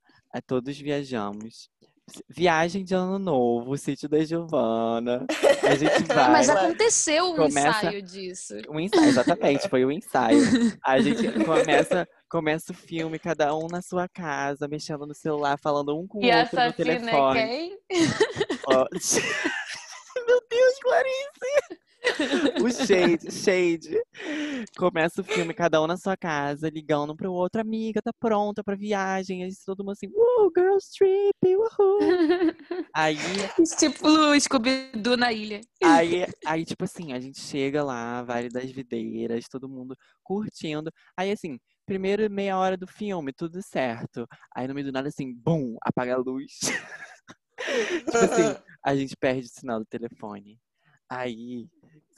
Todos 0.46 0.78
viajamos. 0.78 1.68
Viagem 2.28 2.84
de 2.84 2.94
ano 2.94 3.18
novo, 3.18 3.76
sítio 3.76 4.08
da 4.08 4.24
Giovana. 4.24 5.26
A 5.62 5.74
gente 5.74 6.04
vai. 6.08 6.30
Mas 6.30 6.48
aconteceu 6.48 7.32
um 7.32 7.36
Começa- 7.36 7.68
ensaio 7.68 8.02
disso. 8.02 8.54
Um 8.70 8.80
ensaio, 8.80 9.08
exatamente, 9.08 9.68
foi 9.68 9.84
o 9.84 9.90
ensaio. 9.92 10.40
A 10.84 10.98
gente 11.00 11.30
começa, 11.44 12.08
começa 12.28 12.72
o 12.72 12.74
filme, 12.74 13.18
cada 13.18 13.54
um 13.56 13.66
na 13.66 13.82
sua 13.82 14.08
casa, 14.08 14.68
mexendo 14.68 15.06
no 15.06 15.14
celular, 15.14 15.58
falando 15.58 15.98
um 15.98 16.06
com 16.06 16.18
o 16.18 16.24
E 16.24 16.30
a 16.30 16.40
outro 16.40 16.56
no 16.56 16.62
assassina 16.62 16.92
é 16.92 16.98
telefone. 16.98 17.40
quem? 17.40 17.78
Ó, 18.66 18.86
Meu 20.26 20.40
Deus, 20.50 20.78
Clarice! 20.82 21.88
O 22.62 22.70
Shade, 22.70 23.30
Shade. 23.30 24.02
Começa 24.76 25.20
o 25.20 25.24
filme, 25.24 25.52
cada 25.52 25.82
um 25.82 25.86
na 25.86 25.96
sua 25.96 26.16
casa, 26.16 26.68
ligando 26.68 27.12
um 27.12 27.16
pro 27.16 27.32
outro, 27.32 27.60
amiga, 27.60 28.00
tá 28.00 28.12
pronta 28.18 28.62
pra 28.62 28.76
viagem. 28.76 29.44
Aí 29.44 29.50
todo 29.64 29.84
mundo 29.84 29.92
assim, 29.92 30.08
uh, 30.08 30.50
girls 30.56 30.90
trip, 30.96 31.56
uhul. 31.56 31.98
Aí, 32.94 33.16
tipo 33.78 34.08
o 34.08 34.40
Scooby-Doo 34.40 35.16
na 35.16 35.32
ilha. 35.32 35.60
aí, 35.82 36.26
aí, 36.46 36.64
tipo 36.64 36.84
assim, 36.84 37.12
a 37.12 37.20
gente 37.20 37.40
chega 37.40 37.82
lá, 37.82 38.22
Vale 38.22 38.48
das 38.48 38.70
Videiras, 38.70 39.46
todo 39.48 39.68
mundo 39.68 39.96
curtindo. 40.22 40.90
Aí, 41.16 41.30
assim, 41.30 41.58
primeiro 41.88 42.30
meia 42.30 42.58
hora 42.58 42.76
do 42.76 42.86
filme, 42.86 43.32
tudo 43.32 43.62
certo. 43.62 44.28
Aí, 44.54 44.68
no 44.68 44.74
meio 44.74 44.86
do 44.86 44.92
nada, 44.92 45.08
assim, 45.08 45.34
bum, 45.34 45.76
apaga 45.82 46.14
a 46.14 46.18
luz. 46.18 46.52
tipo 48.04 48.18
assim, 48.18 48.62
a 48.84 48.94
gente 48.94 49.16
perde 49.16 49.46
o 49.46 49.50
sinal 49.50 49.80
do 49.80 49.86
telefone. 49.86 50.60
Aí, 51.10 51.66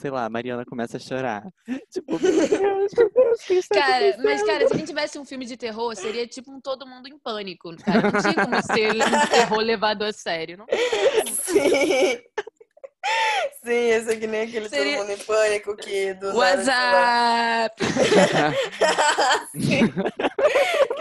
sei 0.00 0.10
lá, 0.10 0.24
a 0.24 0.28
Mariana 0.28 0.64
começa 0.64 0.96
a 0.96 1.00
chorar. 1.00 1.46
Tipo, 1.92 2.18
meu 2.18 2.48
Deus, 2.48 2.92
meu 2.96 3.10
Deus, 3.12 3.42
que 3.42 3.54
está 3.54 3.76
Cara, 3.76 4.16
mas 4.18 4.42
cara, 4.42 4.66
se 4.66 4.74
a 4.74 4.76
gente 4.76 4.88
tivesse 4.88 5.18
um 5.18 5.24
filme 5.24 5.46
de 5.46 5.56
terror, 5.56 5.94
seria 5.94 6.26
tipo 6.26 6.50
um 6.52 6.60
Todo 6.60 6.86
Mundo 6.86 7.06
em 7.06 7.16
Pânico, 7.16 7.76
cara. 7.76 8.10
Não 8.10 8.20
tinha 8.20 8.44
como 8.44 8.62
ser 8.62 8.90
um 8.96 9.30
terror 9.30 9.58
levado 9.58 10.02
a 10.02 10.12
sério. 10.12 10.56
Não 10.56 10.66
Sim. 11.30 12.20
Sim, 13.64 13.88
esse 13.90 14.12
é 14.12 14.16
que 14.16 14.26
nem 14.26 14.42
aquele 14.42 14.68
Seria- 14.68 14.98
Todo 14.98 15.08
Mundo 15.08 15.18
em 15.20 15.24
Pânico 15.24 15.76
que 15.76 16.14
do 16.14 16.36
WhatsApp! 16.36 17.74
Que 19.52 19.86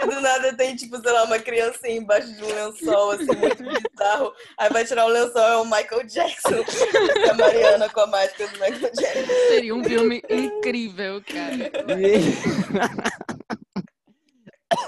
do 0.06 0.20
nada 0.20 0.52
tem, 0.56 0.74
tipo, 0.76 1.00
sei 1.00 1.12
lá, 1.12 1.24
uma 1.24 1.38
criancinha 1.38 1.96
embaixo 1.96 2.32
de 2.34 2.42
um 2.42 2.48
lençol, 2.48 3.10
assim, 3.12 3.26
muito 3.36 3.62
bizarro. 3.62 4.32
Aí 4.58 4.68
vai 4.70 4.84
tirar 4.84 5.06
o 5.06 5.08
lençol, 5.08 5.42
é 5.42 5.56
o 5.58 5.64
Michael 5.64 6.04
Jackson. 6.06 6.64
A 7.30 7.34
Mariana 7.34 7.88
com 7.88 8.00
a 8.00 8.06
máscara 8.06 8.50
do 8.50 8.58
Michael 8.58 8.92
Jackson. 8.94 9.32
Seria 9.48 9.74
um 9.74 9.84
filme 9.84 10.22
incrível, 10.28 11.22
cara. 11.22 11.70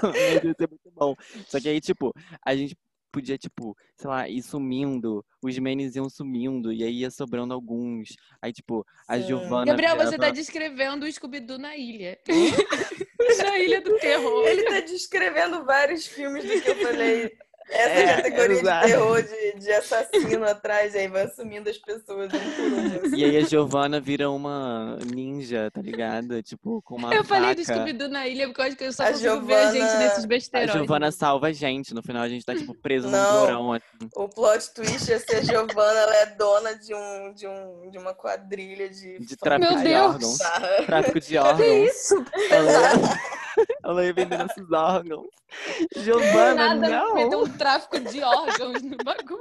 Meu 0.01 0.11
Deus, 0.41 0.55
é 0.59 0.67
muito 0.67 0.91
bom. 0.93 1.15
Só 1.47 1.59
que 1.59 1.69
aí, 1.69 1.79
tipo, 1.81 2.13
a 2.45 2.55
gente 2.55 2.75
podia, 3.13 3.37
tipo, 3.37 3.77
sei 3.95 4.09
lá, 4.09 4.27
ir 4.27 4.41
sumindo, 4.41 5.23
os 5.41 5.57
menes 5.59 5.95
iam 5.95 6.09
sumindo, 6.09 6.73
e 6.73 6.83
aí 6.83 7.01
ia 7.01 7.11
sobrando 7.11 7.53
alguns. 7.53 8.15
Aí, 8.41 8.51
tipo, 8.51 8.83
a 9.07 9.17
Sim. 9.17 9.27
Giovana. 9.27 9.65
Gabriel, 9.65 9.95
você 9.95 10.17
tá 10.17 10.31
descrevendo 10.31 11.05
o 11.05 11.11
Scooby-Doo 11.11 11.59
na 11.59 11.77
ilha. 11.77 12.17
na 13.37 13.59
ilha 13.59 13.81
do 13.81 13.95
terror. 13.99 14.47
Ele 14.47 14.63
tá 14.63 14.79
descrevendo 14.79 15.63
vários 15.63 16.07
filmes 16.07 16.43
do 16.43 16.59
que 16.59 16.69
eu 16.69 16.75
falei. 16.75 17.31
Essa 17.73 17.89
É, 17.99 18.15
categoria 18.17 18.59
exato. 18.59 18.85
de 18.87 18.91
terror, 18.93 19.21
de, 19.23 19.59
de 19.59 19.71
assassino 19.71 20.45
atrás, 20.45 20.95
aí 20.95 21.07
vai 21.07 21.23
assumindo 21.23 21.69
as 21.69 21.77
pessoas 21.77 22.29
um 22.33 23.09
um. 23.09 23.15
E 23.15 23.23
aí 23.25 23.37
a 23.37 23.41
Giovana 23.41 23.99
vira 23.99 24.29
uma 24.29 24.97
ninja, 25.13 25.69
tá 25.71 25.81
ligado? 25.81 26.41
Tipo, 26.43 26.81
com 26.83 26.95
uma 26.95 27.13
Eu 27.13 27.23
falei 27.23 27.55
do. 27.55 27.63
Scooby-Doo 27.63 28.09
na 28.09 28.27
ilha 28.27 28.47
porque 28.47 28.61
eu 28.61 28.65
acho 28.65 28.75
que 28.75 28.83
eu 28.83 28.93
só 28.93 29.03
A 29.03 29.11
consigo 29.11 29.41
ver 29.41 29.53
a 29.55 29.65
gente 29.71 29.77
Giovana- 29.81 29.99
nesses 29.99 30.23
A 30.23 30.27
besterol. 30.27 30.77
Giovana 30.77 31.11
salva 31.11 31.47
a 31.47 31.51
gente. 31.51 31.93
No 31.93 32.03
final 32.03 32.21
a 32.23 32.29
gente 32.29 32.45
tá, 32.45 32.55
tipo, 32.55 32.73
preso 32.75 33.07
num 33.07 33.13
Não. 33.17 33.39
porão. 33.41 33.73
Assim. 33.73 33.83
O 34.15 34.27
plot 34.29 34.73
twist 34.73 35.11
é 35.11 35.19
ser 35.19 35.37
a 35.37 35.41
Giovanna, 35.41 35.99
ela 35.99 36.15
é 36.17 36.25
dona 36.27 36.75
de, 36.75 36.93
um, 36.93 37.33
de, 37.33 37.47
um, 37.47 37.89
de 37.89 37.97
uma 37.97 38.13
quadrilha 38.13 38.89
de. 38.89 39.19
De 39.19 39.35
tráfico 39.37 39.71
Meu 39.73 39.77
de 39.81 39.89
Deus! 39.89 40.05
órgãos. 40.13 40.37
Tráfico 40.85 41.19
de 41.19 41.27
Que 41.27 41.37
órgãos. 41.37 41.89
isso? 41.89 42.25
Ela, 42.51 42.71
ela 43.83 44.05
ia 44.05 44.13
vendendo 44.13 44.45
esses 44.49 44.71
órgãos. 44.71 45.27
Giovana, 45.97 46.75
Nada, 46.75 46.89
não! 46.89 47.15
meteu 47.15 47.39
um 47.43 47.57
tráfico 47.57 47.99
de 47.99 48.21
órgãos 48.23 48.81
no 48.81 48.97
bagulho. 49.03 49.39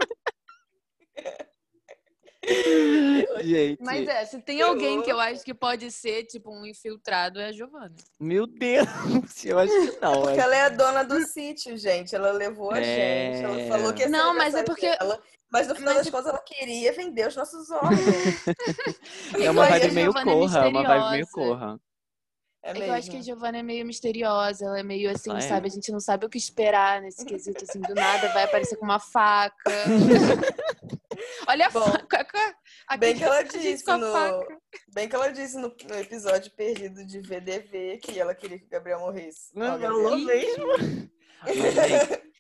Gente, 3.41 3.81
Mas 3.81 4.09
é, 4.09 4.25
se 4.25 4.41
tem 4.43 4.61
alguém 4.63 5.01
que 5.03 5.13
eu 5.13 5.21
acho 5.21 5.45
que 5.45 5.55
pode 5.55 5.91
ser, 5.93 6.25
tipo, 6.25 6.51
um 6.53 6.67
infiltrado, 6.67 7.39
é 7.39 7.47
a 7.47 7.53
Giovana. 7.53 7.95
meu 8.19 8.49
Deus, 8.49 8.89
eu 9.45 9.59
acho 9.61 9.73
que 9.73 10.01
não. 10.01 10.13
Porque 10.23 10.31
acho- 10.33 10.41
ela 10.41 10.57
é 10.57 10.63
a 10.63 10.69
dona 10.69 11.05
do 11.05 11.21
sítio, 11.25 11.77
gente. 11.77 12.15
Ela 12.17 12.33
levou 12.33 12.73
a 12.73 12.81
É. 12.81 13.33
gente. 13.35 13.45
Ela 13.45 13.69
falou 13.69 13.93
que 13.93 14.01
ia 14.01 14.07
ser 14.07 14.13
Não, 14.13 14.35
mas 14.37 14.55
é 14.57 14.65
porque- 14.65 14.91
dela, 14.99 15.23
mas 15.53 15.69
no 15.69 15.75
final 15.77 15.95
mas 15.95 16.03
das 16.05 16.11
contas 16.13 16.31
ela 16.31 16.43
queria 16.45 16.93
vender 16.93 17.29
os 17.29 17.37
nossos 17.37 17.71
órgãos. 17.71 18.01
É 19.41 19.49
uma 19.51 19.67
vibe 19.67 19.93
meio 19.93 20.07
Giovana 20.13 20.31
é 20.31 20.35
corra, 20.35 20.69
uma 20.69 20.83
vibe 20.83 21.11
meio 21.13 21.27
corra. 21.29 21.81
É 22.65 22.71
É 22.71 22.75
que 22.75 22.81
eu 22.83 22.93
acho 22.93 23.11
que 23.11 23.17
a. 23.17 23.23
Giovana 23.23 23.59
é 23.59 23.63
meio 23.63 23.85
misteriosa, 23.85 24.65
ela 24.65 24.79
é 24.79 24.83
meio 24.83 25.11
assim, 25.11 25.33
Ah, 25.33 25.39
é? 25.39 25.41
sabe? 25.41 25.67
A 25.67 25.71
gente 25.71 25.91
não 25.91 25.99
sabe 26.01 26.27
o 26.27 26.29
que 26.29 26.39
esperar 26.39 27.01
nesse 27.03 27.25
quesito, 27.25 27.65
assim, 27.65 27.81
do 27.81 27.95
nada 27.95 28.33
vai 28.33 28.45
aparecer 28.45 28.77
com 28.77 28.85
uma 28.85 29.01
faca. 29.01 29.71
Olha 31.49 31.67
a 31.67 31.71
Bom, 31.71 31.81
faca. 31.83 32.27
A 32.89 32.97
Bem 32.97 33.17
que 33.17 33.25
ela 33.25 33.43
disse 33.43 33.85
no, 33.87 34.13
faca. 34.13 34.59
bem 34.95 35.09
que 35.09 35.15
ela 35.15 35.29
disse 35.29 35.57
no, 35.57 35.75
no 35.89 35.95
episódio 35.99 36.51
perdido 36.53 37.05
de 37.05 37.21
VDV 37.21 37.99
que 38.03 38.19
ela 38.19 38.35
queria 38.35 38.59
que 38.59 38.67
o 38.67 38.71
Gabriel 38.71 39.01
morresse. 39.01 39.51
Não, 39.55 39.79
falou 39.81 40.19
mesmo. 40.19 40.67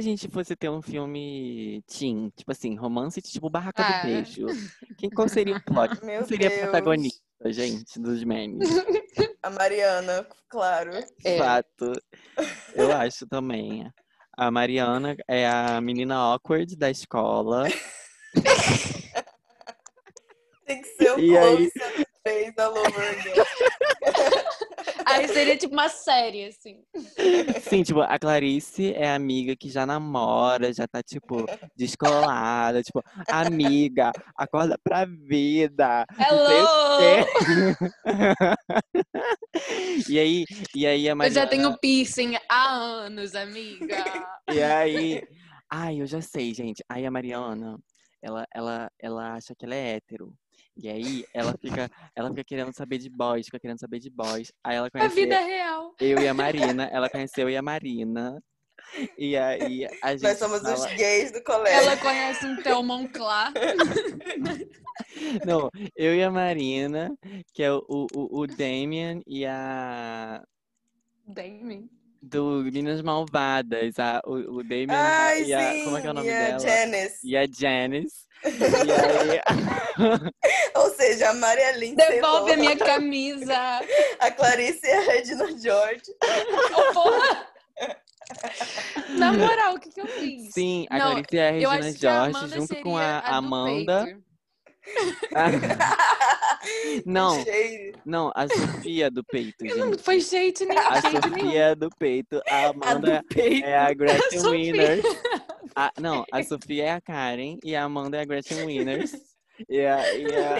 a 0.00 0.02
gente 0.02 0.28
fosse 0.28 0.56
ter 0.56 0.68
um 0.70 0.80
filme 0.82 1.82
teen, 1.86 2.30
tipo 2.34 2.50
assim, 2.50 2.74
romance 2.74 3.20
tipo 3.20 3.50
Barraca 3.50 3.82
Ah. 3.84 4.00
do 4.00 4.06
Beijo? 4.06 4.46
Quem, 4.96 5.10
qual 5.10 5.28
seria 5.28 5.56
o 5.56 5.60
plot? 5.62 6.02
Meu 6.04 6.24
Quem 6.24 6.38
seria 6.38 6.48
a 6.48 6.60
protagonista, 6.62 7.20
gente, 7.46 8.00
dos 8.00 8.24
memes? 8.24 8.66
A 9.42 9.50
Mariana, 9.50 10.26
claro. 10.48 10.90
É. 11.24 11.38
Fato. 11.38 11.92
Eu 12.74 12.90
acho 12.96 13.26
também. 13.26 13.90
A 14.36 14.50
Mariana 14.50 15.16
é 15.28 15.46
a 15.46 15.80
menina 15.80 16.16
awkward 16.16 16.74
da 16.76 16.90
escola. 16.90 17.68
Tem 20.66 20.80
que 20.82 20.88
ser 20.88 21.12
o 21.12 21.18
E 21.18 21.36
aí? 21.36 21.70
Chloe 21.70 22.06
fez 22.26 22.56
all 22.58 22.76
over 22.78 23.08
again. 23.10 23.34
Aí 25.06 25.28
seria 25.28 25.56
tipo 25.56 25.72
uma 25.72 25.88
série, 25.88 26.46
assim. 26.46 26.82
Sim, 27.62 27.82
tipo, 27.82 28.00
a 28.00 28.18
Clarice 28.18 28.92
é 28.94 29.12
amiga 29.12 29.56
que 29.56 29.68
já 29.70 29.84
namora, 29.86 30.72
já 30.72 30.86
tá, 30.86 31.02
tipo, 31.02 31.44
descolada, 31.76 32.82
tipo, 32.82 33.02
amiga, 33.28 34.12
acorda 34.36 34.78
pra 34.82 35.04
vida. 35.04 36.06
Hello! 36.18 37.26
e 40.08 40.18
aí, 40.18 40.44
e 40.74 40.86
aí 40.86 41.08
a 41.08 41.12
Eu 41.12 41.16
Mariana... 41.16 41.40
já 41.40 41.46
tenho 41.46 41.78
piercing 41.78 42.36
há 42.48 42.72
anos, 42.72 43.34
amiga. 43.34 44.04
E 44.50 44.62
aí, 44.62 45.22
ai, 45.70 46.00
eu 46.00 46.06
já 46.06 46.20
sei, 46.20 46.54
gente. 46.54 46.82
Aí 46.88 47.06
a 47.06 47.10
Mariana, 47.10 47.78
ela, 48.22 48.44
ela, 48.54 48.90
ela 49.00 49.34
acha 49.34 49.54
que 49.56 49.64
ela 49.64 49.74
é 49.74 49.96
hétero. 49.96 50.32
E 50.76 50.88
aí 50.88 51.24
ela 51.34 51.54
fica, 51.60 51.90
ela 52.14 52.28
fica 52.30 52.44
querendo 52.44 52.72
saber 52.74 52.98
de 52.98 53.10
boys, 53.10 53.46
fica 53.46 53.60
querendo 53.60 53.78
saber 53.80 53.98
de 53.98 54.10
boys. 54.10 54.52
Aí 54.64 54.76
ela 54.76 54.86
A 54.86 54.90
conhece 54.90 55.14
vida 55.14 55.34
é 55.34 55.44
real. 55.44 55.94
eu 56.00 56.18
e 56.18 56.28
a 56.28 56.34
Marina, 56.34 56.84
ela 56.92 57.08
conheceu 57.10 57.48
eu 57.48 57.50
e 57.50 57.56
a 57.56 57.62
Marina. 57.62 58.42
E 59.16 59.36
aí 59.36 59.86
a 60.02 60.12
gente 60.12 60.22
Nós 60.22 60.38
somos 60.38 60.60
fala... 60.62 60.74
os 60.74 60.86
gays 60.94 61.30
do 61.32 61.42
colégio. 61.44 61.80
Ela 61.82 61.96
conhece 61.98 62.46
um 62.46 62.56
Theo 62.62 62.82
Monclar. 62.82 63.52
Não, 65.46 65.70
eu 65.96 66.14
e 66.14 66.22
a 66.22 66.30
Marina, 66.30 67.14
que 67.52 67.62
é 67.62 67.72
o, 67.72 67.82
o, 67.88 68.40
o 68.40 68.46
Damien 68.46 69.22
e 69.26 69.44
a... 69.46 70.42
Damien. 71.26 71.88
Do 72.22 72.62
Meninas 72.64 73.00
Malvadas. 73.02 73.98
A, 73.98 74.20
o, 74.26 74.58
o 74.58 74.62
Damien 74.62 74.88
Ai, 74.90 75.44
e 75.44 75.54
a... 75.54 75.72
sim. 75.72 75.84
Como 75.84 75.96
é 75.96 76.00
que 76.00 76.06
é 76.06 76.10
o 76.10 76.14
nome 76.14 76.26
e 76.26 76.30
a 76.32 76.46
dela? 76.46 76.58
Janice. 76.58 77.18
E 77.28 77.36
a 77.36 77.46
Janice. 77.46 78.26
E 78.44 78.92
aí... 78.92 79.40
Ou 80.74 80.90
seja, 80.94 81.30
a 81.30 81.34
Maria 81.34 81.72
Lynn 81.72 81.94
Devolve 81.94 82.52
a 82.52 82.56
minha 82.56 82.76
camisa. 82.76 83.54
a 84.18 84.30
Clarice 84.30 84.86
e 84.86 84.90
a 84.90 85.00
Regina 85.00 85.46
George. 85.58 86.02
Ô, 86.74 86.92
porra! 86.92 87.46
Na 89.10 89.32
moral, 89.34 89.74
o 89.74 89.80
que, 89.80 89.90
que 89.90 90.00
eu 90.00 90.06
fiz? 90.06 90.52
Sim, 90.52 90.86
a 90.88 90.98
Não, 90.98 91.22
Clarice 91.22 91.34
e 91.34 91.40
a 91.40 91.50
Regina 91.50 91.86
a 91.86 92.30
George, 92.30 92.54
junto 92.54 92.76
com 92.76 92.96
a, 92.96 93.18
a 93.18 93.36
Amanda. 93.36 94.18
Não, 97.06 97.42
não, 98.04 98.30
a 98.34 98.46
Sofia 98.48 99.10
do 99.10 99.22
peito, 99.24 99.64
Não 99.64 99.90
gente. 99.92 100.02
foi 100.02 100.20
jeito 100.20 100.64
nenhum. 100.64 100.80
A 100.80 101.00
jeito 101.00 101.28
nenhum. 101.30 101.44
Sofia 101.46 101.76
do 101.76 101.90
peito, 101.98 102.40
a 102.48 102.54
A 102.56 102.66
Amanda 102.68 103.20
do 103.20 103.26
peito. 103.34 103.66
é 103.66 103.78
a 103.78 103.92
Gretchen. 103.94 104.40
Winners. 104.42 105.04
A- 105.74 105.92
não, 106.00 106.24
a 106.30 106.42
Sofia 106.42 106.84
é 106.84 106.90
a 106.92 107.00
Karen 107.00 107.58
e 107.64 107.74
a 107.74 107.84
Amanda 107.84 108.18
é 108.18 108.20
a 108.20 108.24
Gretchen 108.24 108.64
Winners. 108.66 109.12
E 109.68 109.80
a, 109.80 110.14
e 110.14 110.26
a, 110.26 110.58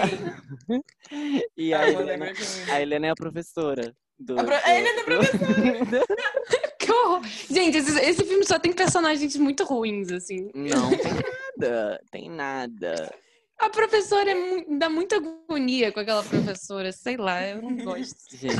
e 1.57 1.73
a, 1.73 1.79
A 1.81 1.89
Amanda 1.89 2.13
Helena, 2.13 2.33
a 2.71 2.81
Helena 2.81 3.07
é 3.07 3.09
a 3.11 3.15
professora. 3.15 3.93
Do, 4.19 4.39
A 4.39 4.43
pro- 4.43 4.55
a 4.55 4.75
Helena 4.75 5.01
é 5.01 5.05
do- 5.05 6.05
Que 6.79 6.91
horror. 6.91 7.21
Gente, 7.49 7.77
esse, 7.77 7.99
esse 7.99 8.23
filme 8.23 8.43
só 8.45 8.57
tem 8.57 8.73
personagens 8.73 9.35
muito 9.37 9.63
ruins, 9.63 10.11
assim. 10.11 10.49
Não, 10.55 10.89
tem 10.89 11.13
nada, 11.59 12.01
tem 12.11 12.29
nada. 12.29 13.13
A 13.61 13.69
professora 13.69 14.31
é 14.31 14.65
dá 14.77 14.89
muita 14.89 15.17
agonia 15.17 15.91
com 15.91 15.99
aquela 15.99 16.23
professora. 16.23 16.91
Sei 16.91 17.15
lá, 17.15 17.41
eu 17.47 17.61
não 17.61 17.75
gosto. 17.77 18.15
Gente, 18.35 18.55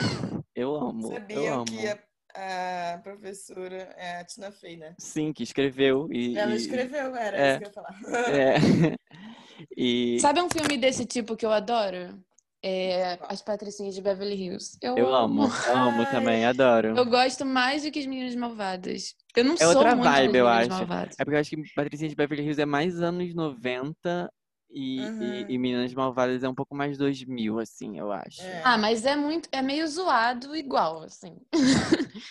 eu 0.55 0.75
amo, 0.75 1.07
eu 1.07 1.13
Sabiam 1.13 1.55
amo. 1.55 1.65
que 1.65 1.87
a, 1.87 2.93
a 2.93 2.97
professora 2.99 3.93
é 3.97 4.19
a 4.19 4.25
Tina 4.25 4.51
Fey, 4.51 4.77
né? 4.77 4.95
Sim, 4.99 5.33
que 5.33 5.43
escreveu 5.43 6.07
e... 6.11 6.37
Ela 6.37 6.53
e- 6.53 6.57
escreveu, 6.57 7.15
era 7.15 7.35
é. 7.37 7.49
isso 7.49 7.59
que 7.59 7.65
eu 7.65 7.67
ia 7.67 7.73
falar. 7.73 8.31
É. 8.31 8.55
E 9.77 10.19
Sabe 10.19 10.41
um 10.41 10.49
filme 10.49 10.77
desse 10.77 11.05
tipo 11.05 11.35
que 11.35 11.45
eu 11.45 11.51
adoro? 11.51 12.19
É 12.63 13.17
As 13.27 13.41
Patricinhas 13.41 13.95
de 13.95 14.01
Beverly 14.01 14.35
Hills. 14.35 14.77
Eu, 14.81 14.95
eu 14.97 15.13
amo, 15.13 15.43
amo 15.67 16.05
também, 16.11 16.45
adoro. 16.45 16.95
Eu 16.95 17.05
gosto 17.05 17.43
mais 17.45 17.83
do 17.83 17.91
que 17.91 17.99
as 17.99 18.05
Meninas 18.05 18.35
Malvadas. 18.35 19.15
Eu 19.35 19.43
não 19.45 19.53
É 19.55 19.57
sou 19.57 19.69
outra 19.69 19.95
muito 19.95 20.09
vibe, 20.09 20.37
eu 20.37 20.47
acho. 20.47 20.69
Malvadas. 20.69 21.15
É 21.19 21.23
porque 21.23 21.35
eu 21.35 21.39
acho 21.39 21.49
que 21.49 21.73
Patricinha 21.75 22.09
de 22.09 22.15
Beverly 22.15 22.43
Hills 22.43 22.61
é 22.61 22.65
mais 22.65 23.01
anos 23.01 23.33
90 23.33 24.31
e, 24.73 25.07
Uhum. 25.07 25.45
e, 25.49 25.53
e 25.55 25.57
Meninas 25.57 25.93
Malvadas 25.93 26.43
é 26.43 26.49
um 26.49 26.55
pouco 26.55 26.75
mais 26.75 26.97
2000, 26.97 27.59
assim, 27.59 27.97
eu 27.99 28.11
acho. 28.11 28.55
É. 28.55 28.61
Ah, 28.63 28.77
mas 28.77 29.05
é 29.05 29.15
muito, 29.15 29.49
é 29.51 29.61
meio 29.61 29.87
zoado 29.87 30.55
igual, 30.55 31.03
assim. 31.03 31.37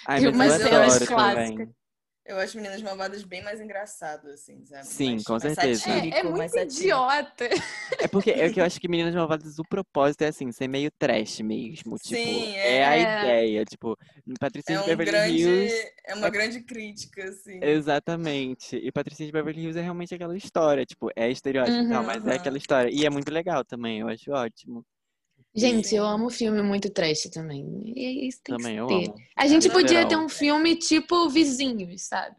Ai, 0.04 0.20
tem 0.22 0.32
mas 0.34 0.36
umas 0.36 0.58
eu 0.58 0.66
adoro 0.74 1.06
também. 1.08 1.74
Eu 2.30 2.38
acho 2.38 2.56
Meninas 2.56 2.80
Malvadas 2.80 3.24
bem 3.24 3.42
mais 3.42 3.60
engraçado, 3.60 4.28
assim, 4.28 4.64
sabe? 4.64 4.86
Sim, 4.86 5.10
mais, 5.12 5.24
com 5.24 5.32
mais 5.32 5.42
certeza. 5.42 5.80
Satírico, 5.80 6.16
É, 6.16 6.20
é 6.20 6.22
muito 6.22 6.56
idiota. 6.58 7.48
É 7.98 8.08
porque 8.08 8.30
é 8.30 8.48
que 8.50 8.60
eu 8.60 8.64
acho 8.64 8.80
que 8.80 8.88
Meninas 8.88 9.14
Malvadas, 9.14 9.58
o 9.58 9.64
propósito 9.64 10.22
é 10.22 10.28
assim, 10.28 10.50
ser 10.52 10.68
meio 10.68 10.90
trash 10.92 11.40
mesmo. 11.40 11.98
Tipo, 11.98 12.16
Sim, 12.16 12.54
é. 12.56 12.84
a 12.86 12.96
é. 12.96 13.02
ideia. 13.02 13.64
Tipo, 13.64 13.96
Patricinha 14.38 14.78
É 14.78 14.78
de 14.78 14.84
um 14.84 14.96
Beverly 14.96 15.10
grande, 15.10 15.42
Hills. 15.42 15.92
é 16.04 16.14
uma 16.14 16.28
é- 16.28 16.30
grande 16.30 16.60
crítica, 16.62 17.24
assim. 17.24 17.60
Exatamente. 17.62 18.76
E 18.76 18.92
Patricinha 18.92 19.26
de 19.26 19.32
Beverly 19.32 19.62
Hills 19.62 19.78
é 19.78 19.82
realmente 19.82 20.14
aquela 20.14 20.36
história. 20.36 20.86
Tipo, 20.86 21.10
é 21.16 21.30
estereótipo 21.30 21.82
e 21.82 21.88
tal, 21.88 22.00
Uhum. 22.00 22.06
mas 22.06 22.26
é 22.26 22.34
aquela 22.36 22.56
história. 22.58 22.90
E 22.92 23.04
é 23.04 23.10
muito 23.10 23.30
legal 23.32 23.64
também, 23.64 24.00
eu 24.00 24.08
acho 24.08 24.30
ótimo. 24.32 24.84
Gente, 25.54 25.94
eu 25.94 26.04
amo 26.06 26.30
filme 26.30 26.62
muito 26.62 26.88
trash 26.90 27.22
também. 27.32 27.64
E 27.96 28.28
isso 28.28 28.40
tem 28.44 28.56
Também 28.56 28.74
que 28.74 28.80
eu 28.80 28.86
ter. 28.86 28.94
amo. 29.08 29.14
A 29.36 29.46
gente 29.48 29.66
No 29.68 29.74
podia 29.74 29.88
geral. 29.88 30.08
ter 30.08 30.16
um 30.16 30.28
filme 30.28 30.76
tipo 30.76 31.28
Vizinhos, 31.28 32.02
sabe? 32.02 32.36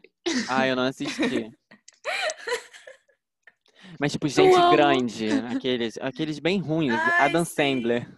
Ah, 0.48 0.66
eu 0.66 0.74
não 0.76 0.84
assisti. 0.84 1.50
Mas, 4.00 4.12
tipo, 4.12 4.26
gente 4.28 4.56
grande. 4.74 5.28
Aqueles, 5.54 5.98
aqueles 5.98 6.38
bem 6.38 6.58
ruins. 6.60 6.94
Ai, 6.94 7.26
Adam. 7.28 7.44
Sandler. 7.44 8.08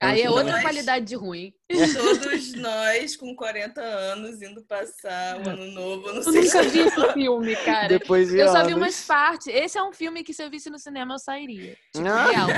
Aí 0.00 0.22
é 0.22 0.30
outra 0.30 0.52
Mas- 0.52 0.62
qualidade 0.62 1.04
de 1.06 1.14
ruim. 1.16 1.52
Todos 1.68 2.54
nós, 2.54 3.16
com 3.16 3.34
40 3.34 3.80
anos, 3.80 4.40
indo 4.42 4.62
passar 4.64 5.40
o 5.44 5.48
ano 5.48 5.66
novo 5.72 6.12
no 6.12 6.20
Eu 6.22 6.32
nunca 6.32 6.62
vi 6.62 6.78
esse 6.80 7.12
filme, 7.12 7.56
cara. 7.64 7.88
Depois 7.88 8.28
de 8.28 8.38
Eu 8.38 8.48
só 8.48 8.64
vi 8.64 8.72
anos. 8.72 8.76
umas 8.76 9.04
partes. 9.04 9.46
Esse 9.48 9.78
é 9.78 9.82
um 9.82 9.92
filme 9.92 10.22
que 10.22 10.32
se 10.34 10.42
eu 10.44 10.50
visse 10.50 10.70
no 10.70 10.78
cinema 10.78 11.14
eu 11.14 11.18
sairia. 11.18 11.76
Tipo, 11.94 12.06
Ah. 12.08 12.30
real. 12.30 12.48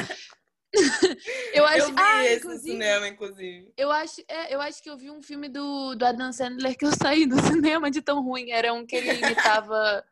eu 1.54 1.66
acho. 1.66 1.78
Eu 1.80 1.86
vi 1.88 1.94
ah, 1.98 2.24
esse 2.26 2.46
no 2.46 2.58
cinema, 2.58 3.08
inclusive. 3.08 3.72
Eu 3.76 3.90
acho, 3.90 4.22
é, 4.26 4.54
eu 4.54 4.60
acho 4.60 4.82
que 4.82 4.88
eu 4.88 4.96
vi 4.96 5.10
um 5.10 5.22
filme 5.22 5.48
do, 5.48 5.94
do 5.94 6.04
Adam 6.04 6.32
Sandler 6.32 6.76
que 6.76 6.84
eu 6.84 6.92
saí 6.92 7.26
do 7.26 7.36
cinema 7.42 7.90
de 7.90 8.00
tão 8.00 8.22
ruim. 8.22 8.50
Era 8.50 8.72
um 8.72 8.86
que 8.86 8.96
ele 8.96 9.12
imitava 9.12 10.04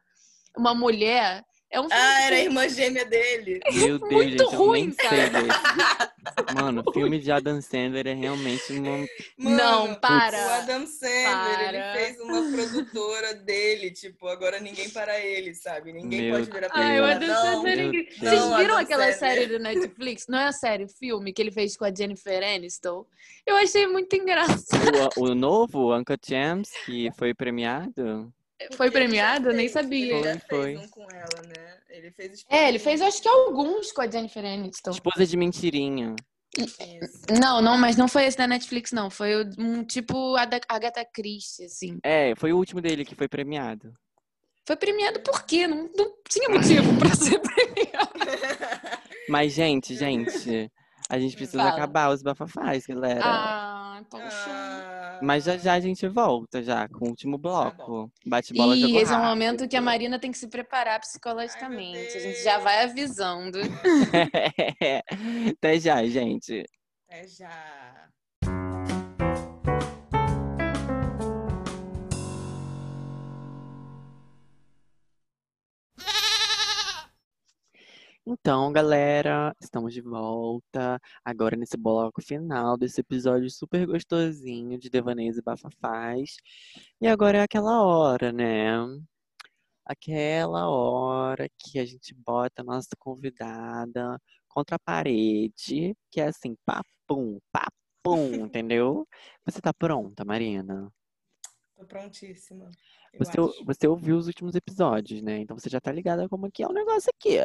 uma 0.57 0.75
mulher. 0.75 1.45
É 1.73 1.79
um 1.81 1.89
filme 1.89 2.03
Ah, 2.03 2.23
era 2.23 2.37
a 2.37 2.41
irmã 2.41 2.69
gêmea 2.69 3.05
dele. 3.05 3.61
Meu 3.73 3.99
Deus, 3.99 4.11
Muito 4.13 4.31
gente, 4.31 4.43
eu 4.43 4.51
ruim, 4.51 4.91
cara. 4.91 5.31
Mano, 6.55 6.83
filme 6.93 7.19
de 7.21 7.31
Adam 7.31 7.61
Sandler 7.63 8.09
é 8.09 8.13
realmente 8.13 8.73
uma... 8.73 8.99
Mano, 9.39 9.57
Não, 9.57 9.95
para. 9.95 10.37
O 10.37 10.51
Adam 10.51 10.87
Sandler, 10.87 11.31
Para. 11.31 11.95
ele 11.97 11.99
fez 11.99 12.21
uma 12.21 12.51
produtora 12.51 13.35
dele, 13.35 13.91
tipo, 13.93 14.27
agora 14.27 14.59
ninguém 14.59 14.91
para 14.91 15.19
ele, 15.21 15.55
sabe? 15.55 15.93
Ninguém 15.93 16.23
Meu 16.23 16.35
pode 16.39 16.51
virar 16.51 16.69
pra 16.71 16.81
Ai, 16.81 16.93
ele 16.99 17.01
o 17.01 17.07
e 17.07 17.13
Adam. 17.13 17.37
Sandler 17.37 17.79
é 17.79 17.83
incrível. 17.85 18.13
Vocês 18.19 18.43
viram 18.43 18.55
Adam 18.55 18.77
aquela 18.79 19.13
Sandler. 19.13 19.19
série 19.19 19.47
do 19.47 19.59
Netflix? 19.61 20.27
Não 20.29 20.39
é 20.39 20.47
a 20.47 20.53
série, 20.53 20.85
o 20.85 20.89
filme 20.89 21.33
que 21.33 21.41
ele 21.41 21.53
fez 21.53 21.77
com 21.77 21.85
a 21.85 21.95
Jennifer 21.95 22.43
Aniston? 22.43 23.07
Eu 23.47 23.57
achei 23.57 23.87
muito 23.87 24.15
engraçado. 24.17 25.13
O, 25.17 25.31
o 25.31 25.35
novo, 25.35 25.97
Uncle 25.97 26.17
James, 26.27 26.71
que 26.85 27.11
foi 27.17 27.33
premiado. 27.33 28.33
Foi? 28.73 28.89
Eu 28.89 29.53
nem 29.55 29.69
sabia. 29.69 30.15
Ele 30.17 30.25
já 30.25 30.41
Foi, 30.41 30.41
fez 30.41 30.49
foi. 30.49 30.77
um 30.77 30.89
com 30.89 31.03
ela, 31.11 31.43
né? 31.47 31.77
Ele 31.89 32.11
fez 32.11 32.45
É, 32.49 32.69
ele 32.69 32.79
fez 32.79 33.01
acho 33.01 33.21
que 33.23 33.29
alguns 33.29 33.91
com 33.93 34.03
a 34.03 34.09
Jennifer 34.11 34.45
Aniston. 34.45 34.91
Esposa 34.91 35.27
de 35.27 35.37
mentirinha. 35.37 36.15
Isso. 36.59 36.77
Não, 37.41 37.63
não, 37.63 37.79
mas 37.79 37.97
não 37.97 38.09
foi 38.09 38.25
esse 38.25 38.37
da 38.37 38.47
Netflix, 38.47 38.91
não. 38.93 39.09
Foi 39.11 39.43
o- 39.43 39.51
um 39.59 39.85
tipo 39.85 40.35
a 40.37 40.45
da 40.45 40.61
Agatha 40.69 41.05
Christie, 41.05 41.65
assim. 41.67 41.99
É, 42.03 42.35
foi 42.37 42.53
o 42.53 42.57
último 42.57 42.81
dele 42.81 43.05
que 43.05 43.15
foi 43.15 43.29
premiado. 43.29 43.93
Foi 44.67 44.77
premiado 44.77 45.21
por 45.21 45.45
quê? 45.45 45.67
Não, 45.67 45.89
não 45.97 46.13
tinha 46.29 46.49
motivo 46.49 46.99
pra 46.99 47.15
ser 47.15 47.39
premiado. 47.43 48.11
Mas, 49.29 49.53
gente, 49.53 49.95
gente, 49.97 50.71
a 51.09 51.19
gente 51.19 51.37
precisa 51.37 51.59
Fala. 51.59 51.71
acabar 51.75 52.11
os 52.13 52.23
bafafás, 52.23 52.85
galera. 52.87 53.21
Ah, 53.25 54.03
poxa. 54.11 54.27
Ah, 54.29 54.90
Mas 55.23 55.45
já 55.45 55.57
já 55.57 55.75
a 55.75 55.81
gente 55.81 56.07
volta 56.09 56.63
já 56.63 56.89
com 56.89 57.07
o 57.07 57.09
último 57.09 57.39
bloco. 57.39 58.11
Bate-bola 58.27 58.77
E 58.77 58.81
jogo 58.81 58.99
esse 58.99 59.13
é 59.13 59.17
um 59.17 59.25
momento 59.25 59.69
que 59.69 59.77
a 59.77 59.81
Marina 59.81 60.19
tem 60.19 60.31
que 60.31 60.39
se 60.39 60.49
preparar 60.49 61.01
psicologicamente. 61.01 62.17
a 62.17 62.21
gente 62.21 62.43
já 62.43 62.59
vai 62.59 62.85
avisando. 62.85 63.59
Até 65.57 65.79
já, 65.79 66.05
gente. 66.07 66.65
Até 67.09 67.27
já. 67.27 68.09
Então, 78.27 78.71
galera, 78.71 79.55
estamos 79.61 79.95
de 79.95 80.03
volta 80.03 81.01
agora 81.25 81.57
nesse 81.57 81.77
bloco 81.77 82.21
final 82.23 82.77
desse 82.77 83.01
episódio 83.01 83.51
super 83.51 83.87
gostosinho 83.87 84.79
de 84.79 84.91
Devaneios 84.91 85.39
e 85.39 85.43
Bafafás. 85.43 86.37
E 87.01 87.09
agora 87.09 87.39
é 87.39 87.43
aquela 87.43 87.83
hora, 87.83 88.31
né? 88.31 88.77
Aquela 89.87 90.69
hora 90.69 91.49
que 91.59 91.79
a 91.79 91.85
gente 91.87 92.15
bota 92.15 92.61
a 92.63 92.65
nossa 92.65 92.91
convidada 92.99 94.21
contra 94.49 94.77
a 94.77 94.79
parede, 94.79 95.97
que 96.11 96.21
é 96.21 96.27
assim, 96.29 96.57
papum, 96.67 97.39
papum, 97.51 98.35
entendeu? 98.35 99.09
Você 99.47 99.61
tá 99.61 99.73
pronta, 99.73 100.25
Marina? 100.25 100.93
Tô 101.75 101.87
prontíssima. 101.87 102.71
Você, 103.19 103.41
acho. 103.41 103.65
você 103.65 103.89
ouviu 103.89 104.17
os 104.19 104.27
últimos 104.27 104.55
episódios, 104.55 105.23
né? 105.23 105.39
Então 105.39 105.59
você 105.59 105.71
já 105.71 105.81
tá 105.81 105.91
ligada 105.91 106.29
como 106.29 106.51
que 106.53 106.63
é 106.63 106.69
o 106.69 106.73
negócio 106.73 107.11
aqui. 107.17 107.39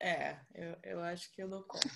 É, 0.00 0.36
eu, 0.54 0.76
eu 0.82 1.00
acho 1.00 1.32
que 1.32 1.42
eu 1.42 1.48
dou 1.48 1.62
conta. 1.62 1.88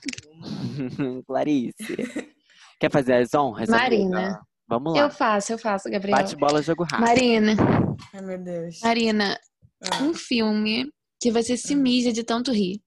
Clarice. 1.26 1.74
Quer 2.80 2.90
fazer 2.90 3.14
as 3.14 3.34
honras? 3.34 3.68
Marina. 3.68 4.18
amiga? 4.18 4.40
Vamos 4.66 4.94
lá. 4.94 5.00
Eu 5.00 5.10
faço, 5.10 5.52
eu 5.52 5.58
faço, 5.58 5.90
Gabriel. 5.90 6.16
Bate 6.16 6.34
bola, 6.36 6.62
jogo 6.62 6.84
rápido. 6.84 7.00
Marina, 7.06 7.52
Ai, 8.14 8.20
meu 8.22 8.38
Deus. 8.38 8.80
Marina, 8.82 9.38
Ah, 9.82 10.02
um 10.02 10.14
filme 10.14 10.90
que 11.20 11.30
você 11.30 11.56
se 11.56 11.74
Hum. 11.74 11.82
mija 11.82 12.12
de 12.12 12.24
tanto 12.24 12.52
rir. 12.52 12.80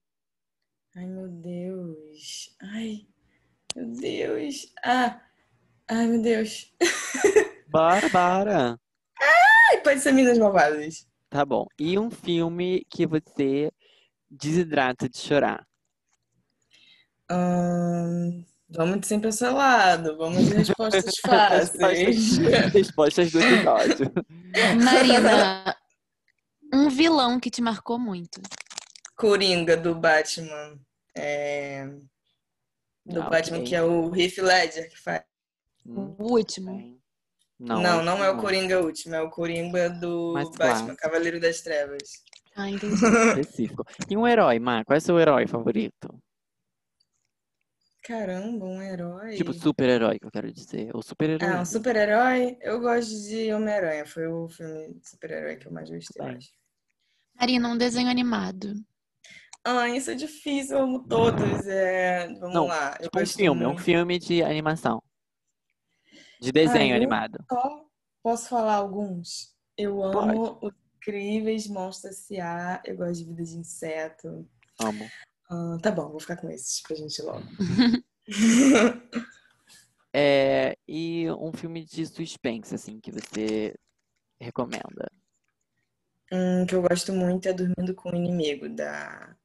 Ai, 0.96 1.06
meu 1.06 1.28
Deus. 1.30 2.56
Ai, 2.62 3.06
meu 3.76 3.88
Deus. 4.00 4.74
Ah, 4.84 5.22
ai, 5.90 6.08
meu 6.08 6.22
Deus. 6.22 6.74
Bora, 7.68 8.08
bora. 8.10 8.80
Ai, 9.20 9.82
pode 9.84 10.00
ser 10.00 10.12
Minas 10.12 10.38
Malvadas. 10.38 11.08
Tá 11.30 11.44
bom. 11.44 11.66
E 11.80 11.98
um 11.98 12.12
filme 12.12 12.86
que 12.90 13.08
você 13.08 13.72
desidrata 14.38 15.08
de 15.10 15.18
chorar? 15.18 15.66
Ahn, 17.30 18.44
vamos 18.70 19.00
de 19.02 19.08
sempre 19.08 19.28
ao 19.28 19.34
seu 19.34 19.54
lado. 19.54 20.18
Vamos 20.18 20.46
de 20.46 20.54
respostas 20.56 21.16
fáceis. 21.26 22.38
Respostas, 22.74 23.32
do 23.32 23.40
episódio. 23.42 24.12
Marina, 24.84 25.76
um 26.74 26.90
vilão 26.90 27.40
que 27.40 27.50
te 27.50 27.62
marcou 27.62 27.98
muito. 27.98 28.42
Coringa 29.16 29.78
do 29.78 29.96
Batman. 29.96 30.78
É, 31.16 31.88
Do 33.06 33.22
Ah, 33.22 33.30
Batman, 33.30 33.58
ok. 33.60 33.68
que 33.70 33.76
é 33.76 33.84
o 33.84 34.14
Heath 34.16 34.38
Ledger 34.40 34.90
que 34.90 35.00
faz. 35.00 35.24
Hum, 35.86 36.16
O 36.18 36.32
último. 36.34 37.00
Não, 37.60 37.82
Não, 37.82 38.04
não, 38.04 38.24
é 38.24 38.30
o. 38.32 38.38
Coringa 38.38 38.82
último, 38.82 39.14
é 39.16 39.22
o 39.22 39.30
Coringa 39.30 39.90
do 39.90 40.34
Mais 40.34 40.50
Batman, 40.50 40.66
clássico. 40.68 40.96
Cavaleiro 40.98 41.40
das 41.40 41.62
Trevas. 41.62 42.24
Ah, 42.56 42.70
entendi. 42.70 42.94
específico. 43.40 43.84
E 44.10 44.16
um 44.18 44.28
herói, 44.28 44.60
Mar? 44.60 44.86
Qual 44.86 44.96
é 44.96 44.98
o 44.98 45.02
seu 45.02 45.20
herói 45.20 45.48
favorito? 45.48 46.10
Caramba, 48.04 48.66
um 48.66 48.82
herói. 48.82 49.36
Tipo, 49.38 49.54
super-herói, 49.54 50.20
que 50.20 50.26
eu 50.26 50.32
quero 50.32 50.52
dizer. 50.52 50.94
Ou 50.94 51.02
super-herói. 51.02 51.48
Ah, 51.50 51.62
um 51.62 51.66
super-herói? 51.66 52.58
Eu 52.62 52.80
gosto 52.82 53.10
de 53.30 53.54
Homem-Aranha. 53.54 54.06
Foi 54.06 54.28
o 54.28 54.50
filme 54.50 54.94
de 55.00 55.10
super-herói 55.10 55.56
que 55.56 55.68
eu 55.68 55.72
mais 55.72 55.90
gostei, 55.90 56.26
Bem. 56.26 56.36
acho. 56.36 56.50
Marina, 57.40 57.70
um 57.70 57.78
desenho 57.78 58.10
animado. 58.10 58.74
Ah, 59.66 59.88
isso 59.88 60.12
é 60.12 60.16
difícil, 60.16 60.78
eu 60.78 60.84
amo 60.84 61.08
todos. 61.08 61.66
É... 61.66 62.28
Vamos 62.40 62.54
Não, 62.54 62.68
lá. 62.68 62.98
Eu 63.00 63.06
Tipo 63.10 63.22
um 63.22 63.26
filme, 63.26 63.64
um 63.66 63.68
muito. 63.70 63.82
filme 63.82 64.20
de 64.20 64.44
animação. 64.44 65.02
De 66.42 66.52
desenho 66.52 66.92
eu- 66.92 66.98
animado. 66.98 67.38
Só 67.50 67.86
posso 68.22 68.50
falar 68.50 68.76
alguns? 68.76 69.56
Eu 69.78 70.04
amo 70.04 70.60
Os 70.62 70.74
Incríveis, 71.04 71.68
Monstros 71.68 72.16
S.A., 72.32 72.82
eu 72.86 72.96
gosto 72.96 73.18
de 73.18 73.26
Vida 73.26 73.44
de 73.44 73.58
Inseto. 73.58 74.48
Amo. 74.80 75.10
Ah, 75.50 75.78
tá 75.82 75.92
bom, 75.92 76.10
vou 76.10 76.20
ficar 76.20 76.38
com 76.38 76.50
esses 76.50 76.82
pra 76.82 76.96
gente 76.96 77.20
ir 77.20 77.24
logo. 77.24 77.46
É, 80.16 80.78
e 80.88 81.26
um 81.32 81.52
filme 81.52 81.84
de 81.84 82.06
suspense, 82.06 82.76
assim, 82.76 83.00
que 83.00 83.12
você 83.12 83.74
recomenda. 84.40 85.12
Um 86.32 86.68
que 86.68 86.76
eu 86.76 86.84
gosto 86.84 87.12
muito 87.12 87.50
é 87.50 87.54
Dormindo 87.54 87.96
com 87.96 88.12
o 88.12 88.16
Inimigo, 88.16 88.70
da. 88.70 89.36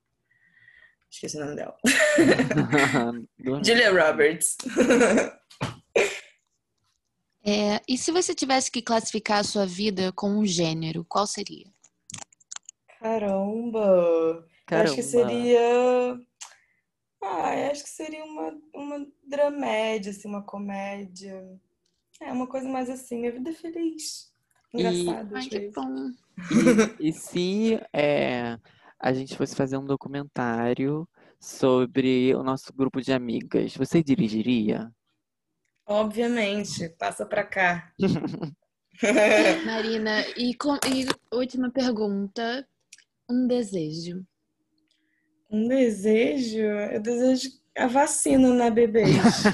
Esqueci 1.11 1.39
o 1.39 1.41
nome 1.41 1.57
dela. 1.57 1.75
Julia 3.65 3.91
Roberts. 3.91 4.59
É, 7.51 7.81
e 7.89 7.97
se 7.97 8.13
você 8.13 8.35
tivesse 8.35 8.71
que 8.71 8.83
classificar 8.83 9.39
a 9.39 9.43
sua 9.43 9.65
vida 9.65 10.13
com 10.13 10.29
um 10.29 10.45
gênero, 10.45 11.03
qual 11.03 11.27
seria? 11.27 11.65
Caramba! 13.01 14.47
Eu 14.71 14.79
acho 14.81 14.95
que 14.97 15.03
Caramba. 15.03 15.03
seria. 15.03 16.21
Ah, 17.23 17.71
acho 17.71 17.85
que 17.85 17.89
seria 17.89 18.23
uma, 18.23 18.55
uma 18.75 19.07
dramédia, 19.27 20.11
assim, 20.11 20.29
uma 20.29 20.43
comédia. 20.43 21.59
É, 22.21 22.31
uma 22.31 22.47
coisa 22.47 22.69
mais 22.69 22.91
assim, 22.91 23.21
minha 23.21 23.33
vida 23.33 23.49
é 23.49 23.55
feliz. 23.55 24.31
E- 24.75 24.81
Engraçado, 24.81 25.35
Ai, 25.35 25.41
às 25.41 25.49
que 25.49 25.71
bom. 25.71 26.11
E 27.01 27.13
se 27.15 27.81
é, 27.95 28.59
a 29.01 29.13
gente 29.15 29.35
fosse 29.39 29.57
fazer 29.57 29.79
um 29.79 29.87
documentário 29.87 31.09
sobre 31.41 32.35
o 32.35 32.43
nosso 32.43 32.75
grupo 32.75 33.01
de 33.01 33.11
amigas, 33.11 33.75
você 33.75 34.03
dirigiria? 34.03 34.93
Obviamente, 35.89 36.89
passa 36.99 37.25
pra 37.25 37.43
cá. 37.43 37.91
Marina, 39.65 40.21
e, 40.37 40.55
com- 40.55 40.79
e 40.87 41.07
última 41.35 41.71
pergunta, 41.71 42.67
um 43.29 43.47
desejo. 43.47 44.23
Um 45.51 45.67
desejo, 45.67 46.59
eu 46.59 47.01
desejo 47.01 47.49
a 47.77 47.87
vacina, 47.87 48.53
né, 48.53 48.71
bebês? 48.71 49.17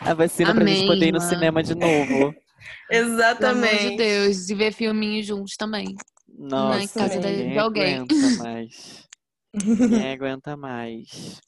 A 0.00 0.12
vacina 0.14 0.52
pra 0.52 0.66
gente 0.66 0.78
Amém, 0.78 0.86
poder 0.88 1.06
ir 1.06 1.12
no 1.12 1.20
cinema 1.20 1.62
de 1.62 1.74
novo. 1.76 2.06
Pelo 2.08 2.32
amor 2.32 2.34
Exatamente. 2.90 3.90
de 3.90 3.96
Deus, 3.96 4.50
e 4.50 4.54
ver 4.54 4.72
filminhos 4.72 5.24
juntos 5.26 5.56
também. 5.56 5.94
Nossa, 6.28 6.98
casa 6.98 7.20
da- 7.20 7.28
ninguém 7.30 7.52
de 7.52 7.58
alguém. 7.58 7.94
aguenta 7.98 8.30
mais. 8.42 9.08
Ninguém 9.54 10.12
aguenta 10.12 10.56
mais. 10.56 11.40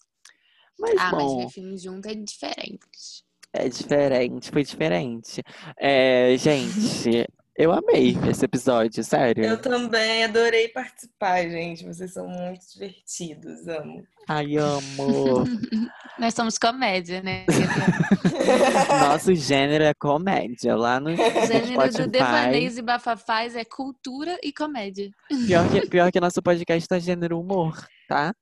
Mas 0.79 0.95
Ah, 0.99 1.11
mas 1.13 1.23
bom, 1.25 1.39
ver 1.47 1.53
filme 1.53 1.79
junto 1.79 2.09
é 2.09 2.15
diferente. 2.15 3.25
é 3.53 3.69
diferente, 3.69 4.51
foi 4.51 4.65
diferente. 4.65 5.43
É, 5.79 6.35
gente, 6.37 7.27
eu 7.57 7.73
amei 7.73 8.17
esse 8.29 8.45
episódio, 8.45 9.03
sério. 9.05 9.45
Eu 9.45 9.61
também 9.63 10.25
adorei 10.25 10.69
participar, 10.69 11.49
gente. 11.49 11.85
Vocês 11.85 12.13
são 12.13 12.27
muito 12.27 12.61
divertidos, 12.73 13.67
amo. 13.69 14.03
Ai, 14.29 14.57
amo. 14.57 15.45
Nós 16.19 16.35
somos 16.35 16.59
comédia, 16.59 17.23
né? 17.23 17.45
Nosso 19.09 19.35
gênero 19.35 19.85
é 19.85 19.95
comédia. 19.95 20.75
Lá 20.77 20.99
no 20.99 21.11
O 21.11 21.17
gênero 21.17 21.67
do 21.67 21.93
Spotify. 21.93 22.09
Devaneios 22.09 22.79
e 22.79 22.83
Bafafás 22.83 23.55
é 23.57 23.65
cultura 23.65 24.37
e 24.43 24.53
comédia. 24.53 25.11
Pior 25.47 25.69
que, 25.71 25.87
pior 25.89 26.11
que 26.11 26.21
nosso 26.21 26.43
podcast 26.43 26.89
tá 26.89 26.99
gênero 26.99 27.39
humor, 27.39 27.87
tá? 28.09 28.35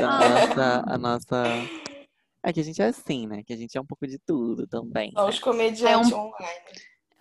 A 0.00 0.04
Ah. 0.04 0.28
nossa, 0.28 0.84
a 0.86 0.98
nossa. 0.98 1.44
É 2.42 2.52
que 2.52 2.60
a 2.60 2.62
gente 2.64 2.80
é 2.80 2.86
assim, 2.86 3.26
né? 3.26 3.42
Que 3.44 3.52
a 3.52 3.56
gente 3.56 3.76
é 3.76 3.80
um 3.80 3.86
pouco 3.86 4.06
de 4.06 4.18
tudo 4.18 4.66
também. 4.66 5.10
Só 5.12 5.28
os 5.28 5.38
comediantes 5.38 6.12
É 6.12 6.14
um- 6.16 6.26
online. 6.26 6.60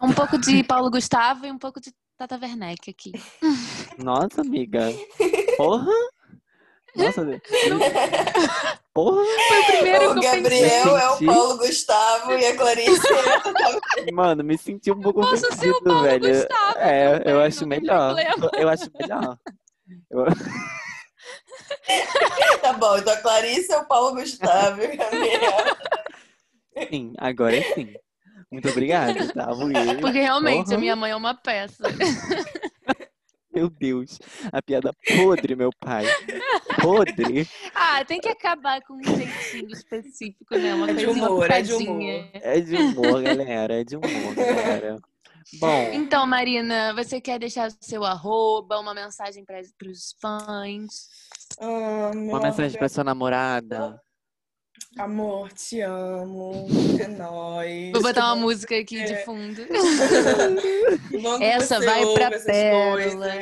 Um 0.02 0.14
pouco 0.14 0.38
de 0.38 0.64
Paulo 0.64 0.92
Gustavo 0.92 1.46
e 1.48 1.52
um 1.52 1.58
pouco 1.58 1.80
de 1.82 1.92
Tata 2.18 2.38
Werneck 2.42 2.90
aqui. 2.92 3.12
Nossa, 3.98 4.42
amiga. 4.42 4.82
Porra! 5.58 5.92
Nossa, 6.96 7.26
porra! 8.94 9.22
Primeiro 9.68 10.12
o 10.12 10.20
que 10.20 10.26
eu 10.26 10.32
pensei. 10.32 10.42
Gabriel 10.42 10.98
é 10.98 11.10
o. 11.12 11.26
Paulo 11.26 11.58
Gustavo 11.58 12.32
e 12.34 12.46
a 12.46 12.56
Clarice 12.56 13.02
Mano, 14.14 14.44
me 14.44 14.58
senti 14.58 14.92
um 14.92 15.02
pouco 15.02 15.20
Posso 15.22 15.38
ser 15.38 15.48
o 15.48 15.54
ofendido, 15.78 15.84
Paulo 15.84 16.02
velho. 16.04 16.30
Gustavo 16.34 16.78
é, 16.80 17.20
também, 17.20 17.34
eu 17.34 17.42
acho 17.42 17.68
melhor. 17.68 18.16
Eu 18.58 18.70
acho 18.70 18.90
melhor. 18.98 19.38
Eu- 20.10 20.26
Tá 22.62 22.74
bom, 22.74 22.98
então 22.98 23.14
a 23.14 23.18
Clarice 23.18 23.72
é 23.72 23.78
o 23.78 23.86
Paulo 23.86 24.16
Gustavo 24.16 24.82
e 24.82 24.88
o 24.88 24.98
Gabriel. 24.98 25.78
Sim, 26.90 27.14
agora 27.18 27.62
sim. 27.74 27.94
Muito 28.52 28.70
obrigado, 28.70 29.34
tá? 29.34 29.48
Porque 30.02 30.20
realmente 30.20 30.66
Porra. 30.66 30.78
a 30.78 30.80
minha 30.80 30.96
mãe 30.96 31.12
é 31.12 31.16
uma 31.16 31.34
peça. 31.34 31.84
Meu 33.54 33.70
Deus, 33.70 34.20
a 34.52 34.62
piada 34.62 34.92
podre, 35.16 35.56
meu 35.56 35.70
pai. 35.80 36.04
Podre. 36.82 37.48
Ah, 37.74 38.04
tem 38.04 38.20
que 38.20 38.28
acabar 38.28 38.82
com 38.82 38.96
um 38.96 39.02
jeitinho 39.02 39.72
específico, 39.72 40.58
né? 40.58 40.76
Uma 40.76 40.92
É 40.92 40.94
de 40.94 41.06
humor, 41.06 41.50
é 41.50 41.62
de 41.62 41.72
picadinha. 41.72 42.30
É 42.34 42.60
de 42.60 42.76
humor, 42.76 43.24
galera. 43.24 43.80
É 43.80 43.84
de 43.86 43.96
humor, 43.96 44.36
galera. 44.36 44.98
Bom, 45.54 45.92
Então, 45.94 46.26
Marina, 46.26 46.94
você 46.94 47.22
quer 47.22 47.40
deixar 47.40 47.70
o 47.70 47.76
seu 47.80 48.04
arroba, 48.04 48.80
uma 48.80 48.94
mensagem 48.94 49.46
para 49.46 49.62
os 49.90 50.16
fãs? 50.20 51.10
Ah, 51.60 52.12
uma 52.14 52.40
mensagem 52.40 52.78
pra 52.78 52.90
sua 52.90 53.04
namorada. 53.04 54.02
Amor, 54.98 55.52
te 55.52 55.82
amo. 55.82 56.68
É 56.98 57.08
nóis. 57.10 57.92
Vou 57.92 58.02
botar 58.02 58.28
uma 58.28 58.38
música 58.38 58.78
aqui 58.78 59.04
de 59.04 59.12
É. 59.14 59.26
fundo. 59.26 59.62
Essa 61.44 61.80
vai 61.82 62.02
pra 62.14 62.32
Pérola. 62.40 63.34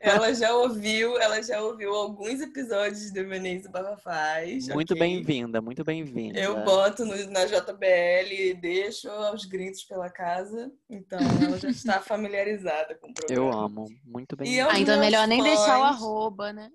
Ela 0.00 0.32
já 0.32 0.54
ouviu, 0.54 1.18
ela 1.18 1.42
já 1.42 1.60
ouviu 1.60 1.92
alguns 1.92 2.40
episódios 2.40 3.00
de 3.00 3.12
Devaneios 3.12 3.64
e 3.64 3.68
Bafafaz. 3.68 4.68
Muito 4.68 4.92
ok? 4.94 5.00
bem-vinda, 5.00 5.60
muito 5.60 5.82
bem-vinda. 5.82 6.38
Eu 6.38 6.60
boto 6.64 7.04
no- 7.04 7.30
na 7.30 7.44
JBL 7.46 8.32
e 8.32 8.54
deixo 8.54 9.10
aos 9.10 9.44
gritos 9.44 9.82
pela 9.82 10.08
casa. 10.08 10.70
Então 10.88 11.18
ela 11.44 11.58
já 11.58 11.68
está 11.68 12.00
familiarizada 12.00 12.94
com 12.94 13.10
o 13.10 13.14
programa. 13.14 13.42
Eu 13.52 13.52
amo. 13.58 13.86
Muito 14.04 14.36
bem 14.36 14.60
Ah, 14.60 14.78
então 14.78 14.94
é 14.94 15.00
melhor 15.00 15.26
nem 15.26 15.42
deixar 15.42 15.80
o 15.80 15.82
arroba, 15.82 16.52
né? 16.52 16.70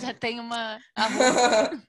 Já 0.00 0.14
tem 0.14 0.38
uma 0.38 0.78
arroba. 0.94 1.82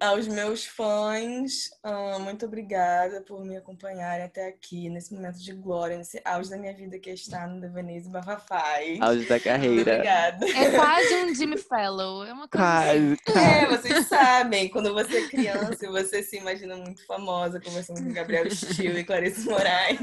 Aos 0.00 0.28
meus 0.28 0.64
fãs, 0.64 1.70
ah, 1.82 2.18
muito 2.20 2.46
obrigada 2.46 3.20
por 3.22 3.44
me 3.44 3.56
acompanharem 3.56 4.24
até 4.24 4.46
aqui, 4.46 4.88
nesse 4.88 5.12
momento 5.12 5.38
de 5.42 5.52
glória, 5.52 5.96
nesse 5.98 6.20
auge 6.24 6.48
da 6.50 6.56
minha 6.56 6.72
vida 6.72 6.98
que 7.00 7.10
está 7.10 7.46
no 7.48 7.60
Devaneios 7.60 8.06
e 8.06 8.10
Bafafaz. 8.10 9.00
Auge 9.00 9.26
da 9.26 9.40
carreira. 9.40 9.94
obrigada. 9.94 10.46
É 10.50 10.70
quase 10.70 11.14
um 11.16 11.34
Jimmy 11.34 11.58
Fellow. 11.58 12.24
É 12.24 12.32
uma 12.32 12.46
coisa 12.48 12.66
assim. 12.90 13.16
Quase, 13.26 13.38
É, 13.38 13.66
vocês 13.66 14.06
sabem, 14.06 14.68
quando 14.68 14.94
você 14.94 15.18
é 15.18 15.28
criança 15.28 15.88
você 15.90 16.22
se 16.22 16.36
imagina 16.36 16.76
muito 16.76 17.04
famosa, 17.06 17.60
conversando 17.60 18.02
com 18.02 18.12
Gabriel 18.12 18.48
Steel 18.50 18.98
e 18.98 19.04
Clarice 19.04 19.44
Moraes. 19.48 19.98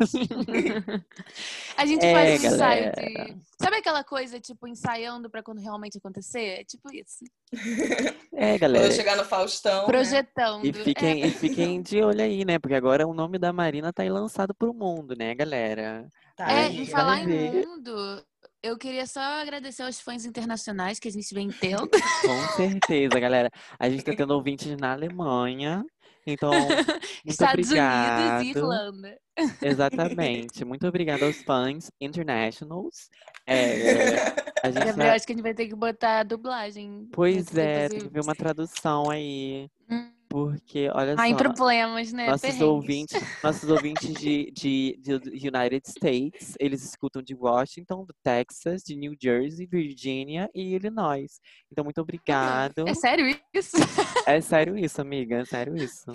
A 1.77 1.85
gente 1.85 2.05
É, 2.05 2.13
faz 2.13 2.43
um 2.43 2.47
ensaio 2.47 2.91
galera. 2.91 3.25
de. 3.25 3.37
Sabe 3.61 3.77
aquela 3.77 4.03
coisa, 4.03 4.39
tipo, 4.39 4.67
ensaiando 4.67 5.29
pra 5.29 5.41
quando 5.41 5.61
realmente 5.61 5.97
acontecer? 5.97 6.59
É 6.59 6.63
tipo 6.63 6.91
isso. 6.93 7.23
É, 8.37 8.59
Quando 8.59 8.75
eu 8.75 8.81
galera. 8.81 8.91
chegar 8.91 9.15
no 9.15 9.23
Faustão, 9.23 9.84
né? 9.87 9.91
Projetando. 9.91 10.65
E 10.65 10.69
É, 10.69 10.73
fiquem, 10.73 11.25
e 11.25 11.31
fiquem 11.31 11.81
de 11.81 12.01
olho 12.01 12.21
aí, 12.21 12.45
né? 12.45 12.59
Porque 12.59 12.75
agora 12.75 13.07
o 13.07 13.13
nome 13.13 13.37
da 13.37 13.53
Marina 13.53 13.93
tá 13.93 14.03
aí 14.03 14.09
lançado 14.09 14.53
pro 14.53 14.73
mundo, 14.73 15.15
né, 15.17 15.33
galera? 15.35 16.07
Tá 16.35 16.51
É, 16.51 16.65
aí, 16.65 16.77
vai 16.77 16.85
falar 16.85 17.23
em 17.23 17.65
mundo, 17.65 18.25
eu 18.63 18.77
queria 18.77 19.05
só 19.05 19.21
agradecer 19.21 19.83
aos 19.83 19.99
fãs 19.99 20.25
internacionais 20.25 20.99
que 20.99 21.07
a 21.07 21.11
gente 21.11 21.33
vem 21.33 21.49
tendo. 21.49 21.87
Com 21.87 22.47
certeza, 22.55 23.19
galera. 23.19 23.49
A 23.79 23.89
gente 23.89 24.03
tá 24.03 24.11
tendo 24.17 24.31
ouvintes 24.31 24.75
na 24.77 24.93
Alemanha. 24.93 25.83
Então, 26.25 26.51
Estados 27.25 27.65
obrigado. 27.67 28.41
Unidos 28.41 28.55
e 28.55 28.59
Irlanda. 28.59 29.17
Exatamente. 29.61 30.63
Muito 30.65 30.87
obrigado 30.87 31.23
aos 31.23 31.41
fãs 31.43 31.91
internationals. 32.01 33.09
É, 33.45 34.15
a 34.63 34.71
gente 34.71 34.73
Gabriel, 34.85 34.95
vai- 34.95 35.09
acho 35.09 35.25
que 35.27 35.33
a 35.33 35.35
gente 35.35 35.43
vai 35.43 35.53
ter 35.53 35.67
que 35.67 35.75
botar 35.75 36.19
a 36.19 36.23
dublagem. 36.23 37.07
Pois 37.13 37.55
é, 37.55 37.89
tem 37.89 37.99
que 37.99 38.09
ver 38.09 38.21
uma 38.21 38.33
tradução 38.35 39.09
aí. 39.09 39.69
Hum. 39.89 40.11
Porque, 40.27 40.89
olha 40.93 41.15
Ai, 41.17 41.31
só, 41.31 41.37
problemas, 41.37 42.11
né? 42.11 42.27
nossos 42.27 42.41
Perrengues. 42.41 42.67
ouvintes, 42.67 43.21
nossos 43.43 43.69
ouvintes 43.69 44.13
de, 44.13 44.51
de, 44.51 44.97
de 44.99 45.47
United 45.47 45.87
States, 45.87 46.55
eles 46.59 46.83
escutam 46.83 47.21
de 47.21 47.33
Washington, 47.35 48.05
do 48.05 48.13
Texas, 48.23 48.81
de 48.83 48.95
New 48.95 49.15
Jersey, 49.21 49.65
Virgínia 49.65 50.49
e 50.53 50.75
Illinois. 50.75 51.39
Então, 51.71 51.83
muito 51.83 52.01
obrigado. 52.01 52.87
É 52.87 52.93
sério 52.93 53.27
isso? 53.53 53.77
É 54.25 54.41
sério 54.41 54.77
isso, 54.77 54.99
amiga, 54.99 55.37
é 55.37 55.45
sério 55.45 55.75
isso. 55.75 56.11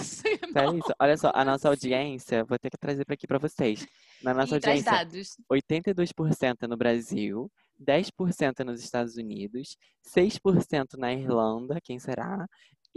isso? 0.00 0.22
Sério 0.52 0.78
isso. 0.78 0.92
Olha 1.00 1.16
só, 1.16 1.32
a 1.34 1.44
nossa 1.44 1.68
audiência, 1.68 2.44
vou 2.44 2.58
ter 2.58 2.70
que 2.70 2.78
trazer 2.78 3.04
para 3.04 3.14
aqui 3.14 3.26
para 3.26 3.38
vocês. 3.38 3.86
Na 4.22 4.32
nossa 4.32 4.60
traz 4.60 4.86
audiência, 4.86 4.92
dados. 4.92 5.36
82% 5.50 6.68
no 6.68 6.76
Brasil, 6.76 7.50
10% 7.80 8.64
nos 8.64 8.82
Estados 8.82 9.16
Unidos, 9.16 9.76
6% 10.14 10.96
na 10.98 11.12
Irlanda, 11.12 11.80
quem 11.82 11.98
será? 11.98 12.46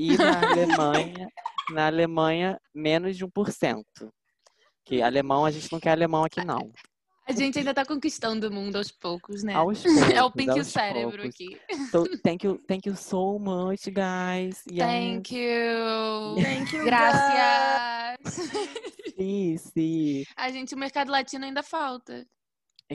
E 0.01 0.17
na 0.17 0.39
Alemanha, 0.49 1.27
na 1.71 1.85
Alemanha, 1.87 2.59
menos 2.73 3.15
de 3.17 3.25
1%. 3.25 3.83
Que 4.85 5.01
alemão, 5.01 5.45
a 5.45 5.51
gente 5.51 5.71
não 5.71 5.79
quer 5.79 5.91
alemão 5.91 6.23
aqui, 6.23 6.43
não. 6.43 6.71
A 7.27 7.33
gente 7.33 7.59
ainda 7.59 7.73
tá 7.73 7.85
conquistando 7.85 8.47
o 8.49 8.51
mundo 8.51 8.77
aos 8.77 8.91
poucos, 8.91 9.43
né? 9.43 9.53
Aos 9.53 9.83
é 10.11 10.21
o 10.23 10.31
poucos, 10.31 10.33
pink 10.37 10.49
o 10.49 10.57
aos 10.57 10.67
cérebro 10.67 11.21
poucos. 11.21 11.29
aqui. 11.29 11.61
So, 11.91 12.03
thank 12.23 12.45
you, 12.45 12.57
thank 12.67 12.89
you 12.89 12.95
so 12.95 13.37
much, 13.37 13.85
guys. 13.85 14.63
Yes. 14.69 14.79
Thank 14.87 15.35
you. 15.35 16.35
Thank 16.41 16.75
you, 16.75 16.83
Graças. 16.83 18.19
Sim, 19.15 19.55
sim. 19.57 20.23
A 20.35 20.49
gente, 20.51 20.73
o 20.73 20.77
mercado 20.77 21.11
latino 21.11 21.45
ainda 21.45 21.61
falta. 21.61 22.25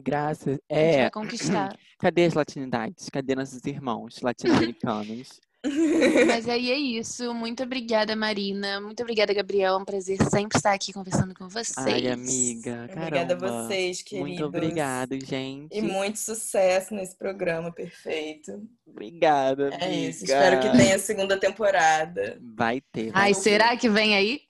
Graças. 0.05 0.59
A 0.71 0.75
gente 0.75 0.95
É. 0.97 1.03
vai 1.03 1.11
conquistar. 1.13 1.79
Cadê 1.99 2.25
as 2.25 2.35
latinidades? 2.35 3.09
Cadê 3.09 3.35
nossos 3.37 3.65
irmãos 3.65 4.21
latino-americanos? 4.21 5.41
Mas 6.27 6.49
aí 6.49 6.71
é 6.71 6.79
isso. 6.79 7.33
Muito 7.35 7.63
obrigada, 7.63 8.17
Marina. 8.17 8.81
Muito 8.81 9.03
obrigada, 9.03 9.33
Gabriel. 9.35 9.75
É 9.75 9.77
um 9.77 9.85
prazer 9.85 10.19
sempre 10.31 10.57
estar 10.57 10.73
aqui 10.73 10.93
conversando 10.93 11.35
com 11.35 11.49
vocês. 11.49 11.75
Ai, 11.79 12.09
amiga, 12.09 12.89
Obrigada 12.91 13.35
a 13.35 13.39
caramba. 13.39 13.69
vocês, 13.69 14.03
queridos. 14.03 14.29
Muito 14.29 14.45
obrigado, 14.45 15.19
gente. 15.25 15.77
E 15.77 15.83
muito 15.83 16.19
sucesso 16.19 16.95
nesse 16.95 17.17
programa 17.17 17.73
perfeito. 17.73 18.63
Obrigada, 18.87 19.71
É 19.81 19.93
isso. 19.93 20.25
amiga. 20.25 20.25
Espero 20.25 20.61
que 20.61 20.77
tenha 20.79 20.99
segunda 20.99 21.39
temporada. 21.39 22.39
Vai 22.57 22.81
ter. 22.93 23.11
Ai, 23.15 23.33
vai 23.33 23.35
ter. 23.35 23.41
será 23.41 23.77
que 23.77 23.89
vem 23.89 24.17
aí? 24.17 24.41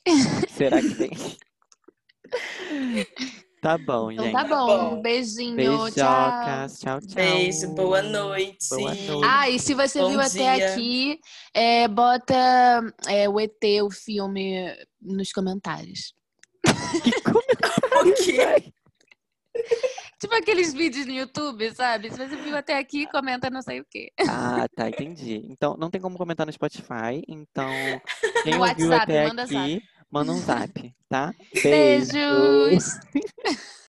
Será 0.49 0.81
que 0.81 0.95
tem? 0.95 1.11
tá 3.67 3.79
bom, 3.79 4.13
Então 4.13 4.25
gente. 4.27 4.35
tá 4.35 4.45
bom. 4.45 4.67
bom. 4.67 5.03
Beijinho. 5.03 5.57
Tchau. 5.57 5.93
Beijocas. 5.93 6.79
Tchau, 6.79 7.01
tchau. 7.01 7.15
Beijo, 7.15 7.69
boa 7.75 8.01
noite. 8.03 8.69
Boa 8.71 8.95
noite. 8.95 9.25
Ah, 9.25 9.51
e 9.51 9.59
se 9.59 9.75
você 9.75 9.99
Bom 9.99 10.11
viu 10.11 10.21
até 10.21 10.55
dia. 10.55 10.73
aqui, 10.73 11.19
é, 11.53 11.89
bota 11.89 12.35
é, 13.09 13.29
o 13.29 13.41
ET, 13.41 13.61
o 13.83 13.91
filme, 13.91 14.73
nos 15.01 15.33
comentários. 15.33 16.15
O 17.97 18.13
quê? 18.13 18.73
Tipo 20.21 20.35
aqueles 20.35 20.73
vídeos 20.73 21.07
no 21.07 21.13
YouTube, 21.13 21.75
sabe? 21.75 22.11
Se 22.11 22.17
você 22.19 22.37
viu 22.37 22.55
até 22.57 22.79
aqui, 22.79 23.07
comenta 23.07 23.49
não 23.49 23.63
sei 23.63 23.81
o 23.81 23.87
quê. 23.91 24.13
Ah, 24.29 24.67
tá, 24.75 24.89
entendi. 24.89 25.43
Então, 25.49 25.77
não 25.79 25.91
tem 25.91 26.01
como 26.01 26.19
comentar 26.19 26.47
no 26.47 26.53
Spotify. 26.53 27.23
Então, 27.27 27.67
quem 28.45 28.55
No 28.55 28.61
ouviu 28.67 28.91
WhatsApp, 28.91 29.03
até 29.03 29.27
manda 29.29 29.43
aqui, 29.45 29.83
manda 30.11 30.33
um 30.33 30.41
zap, 30.41 30.95
tá? 31.09 31.35
Beijos! 31.63 32.99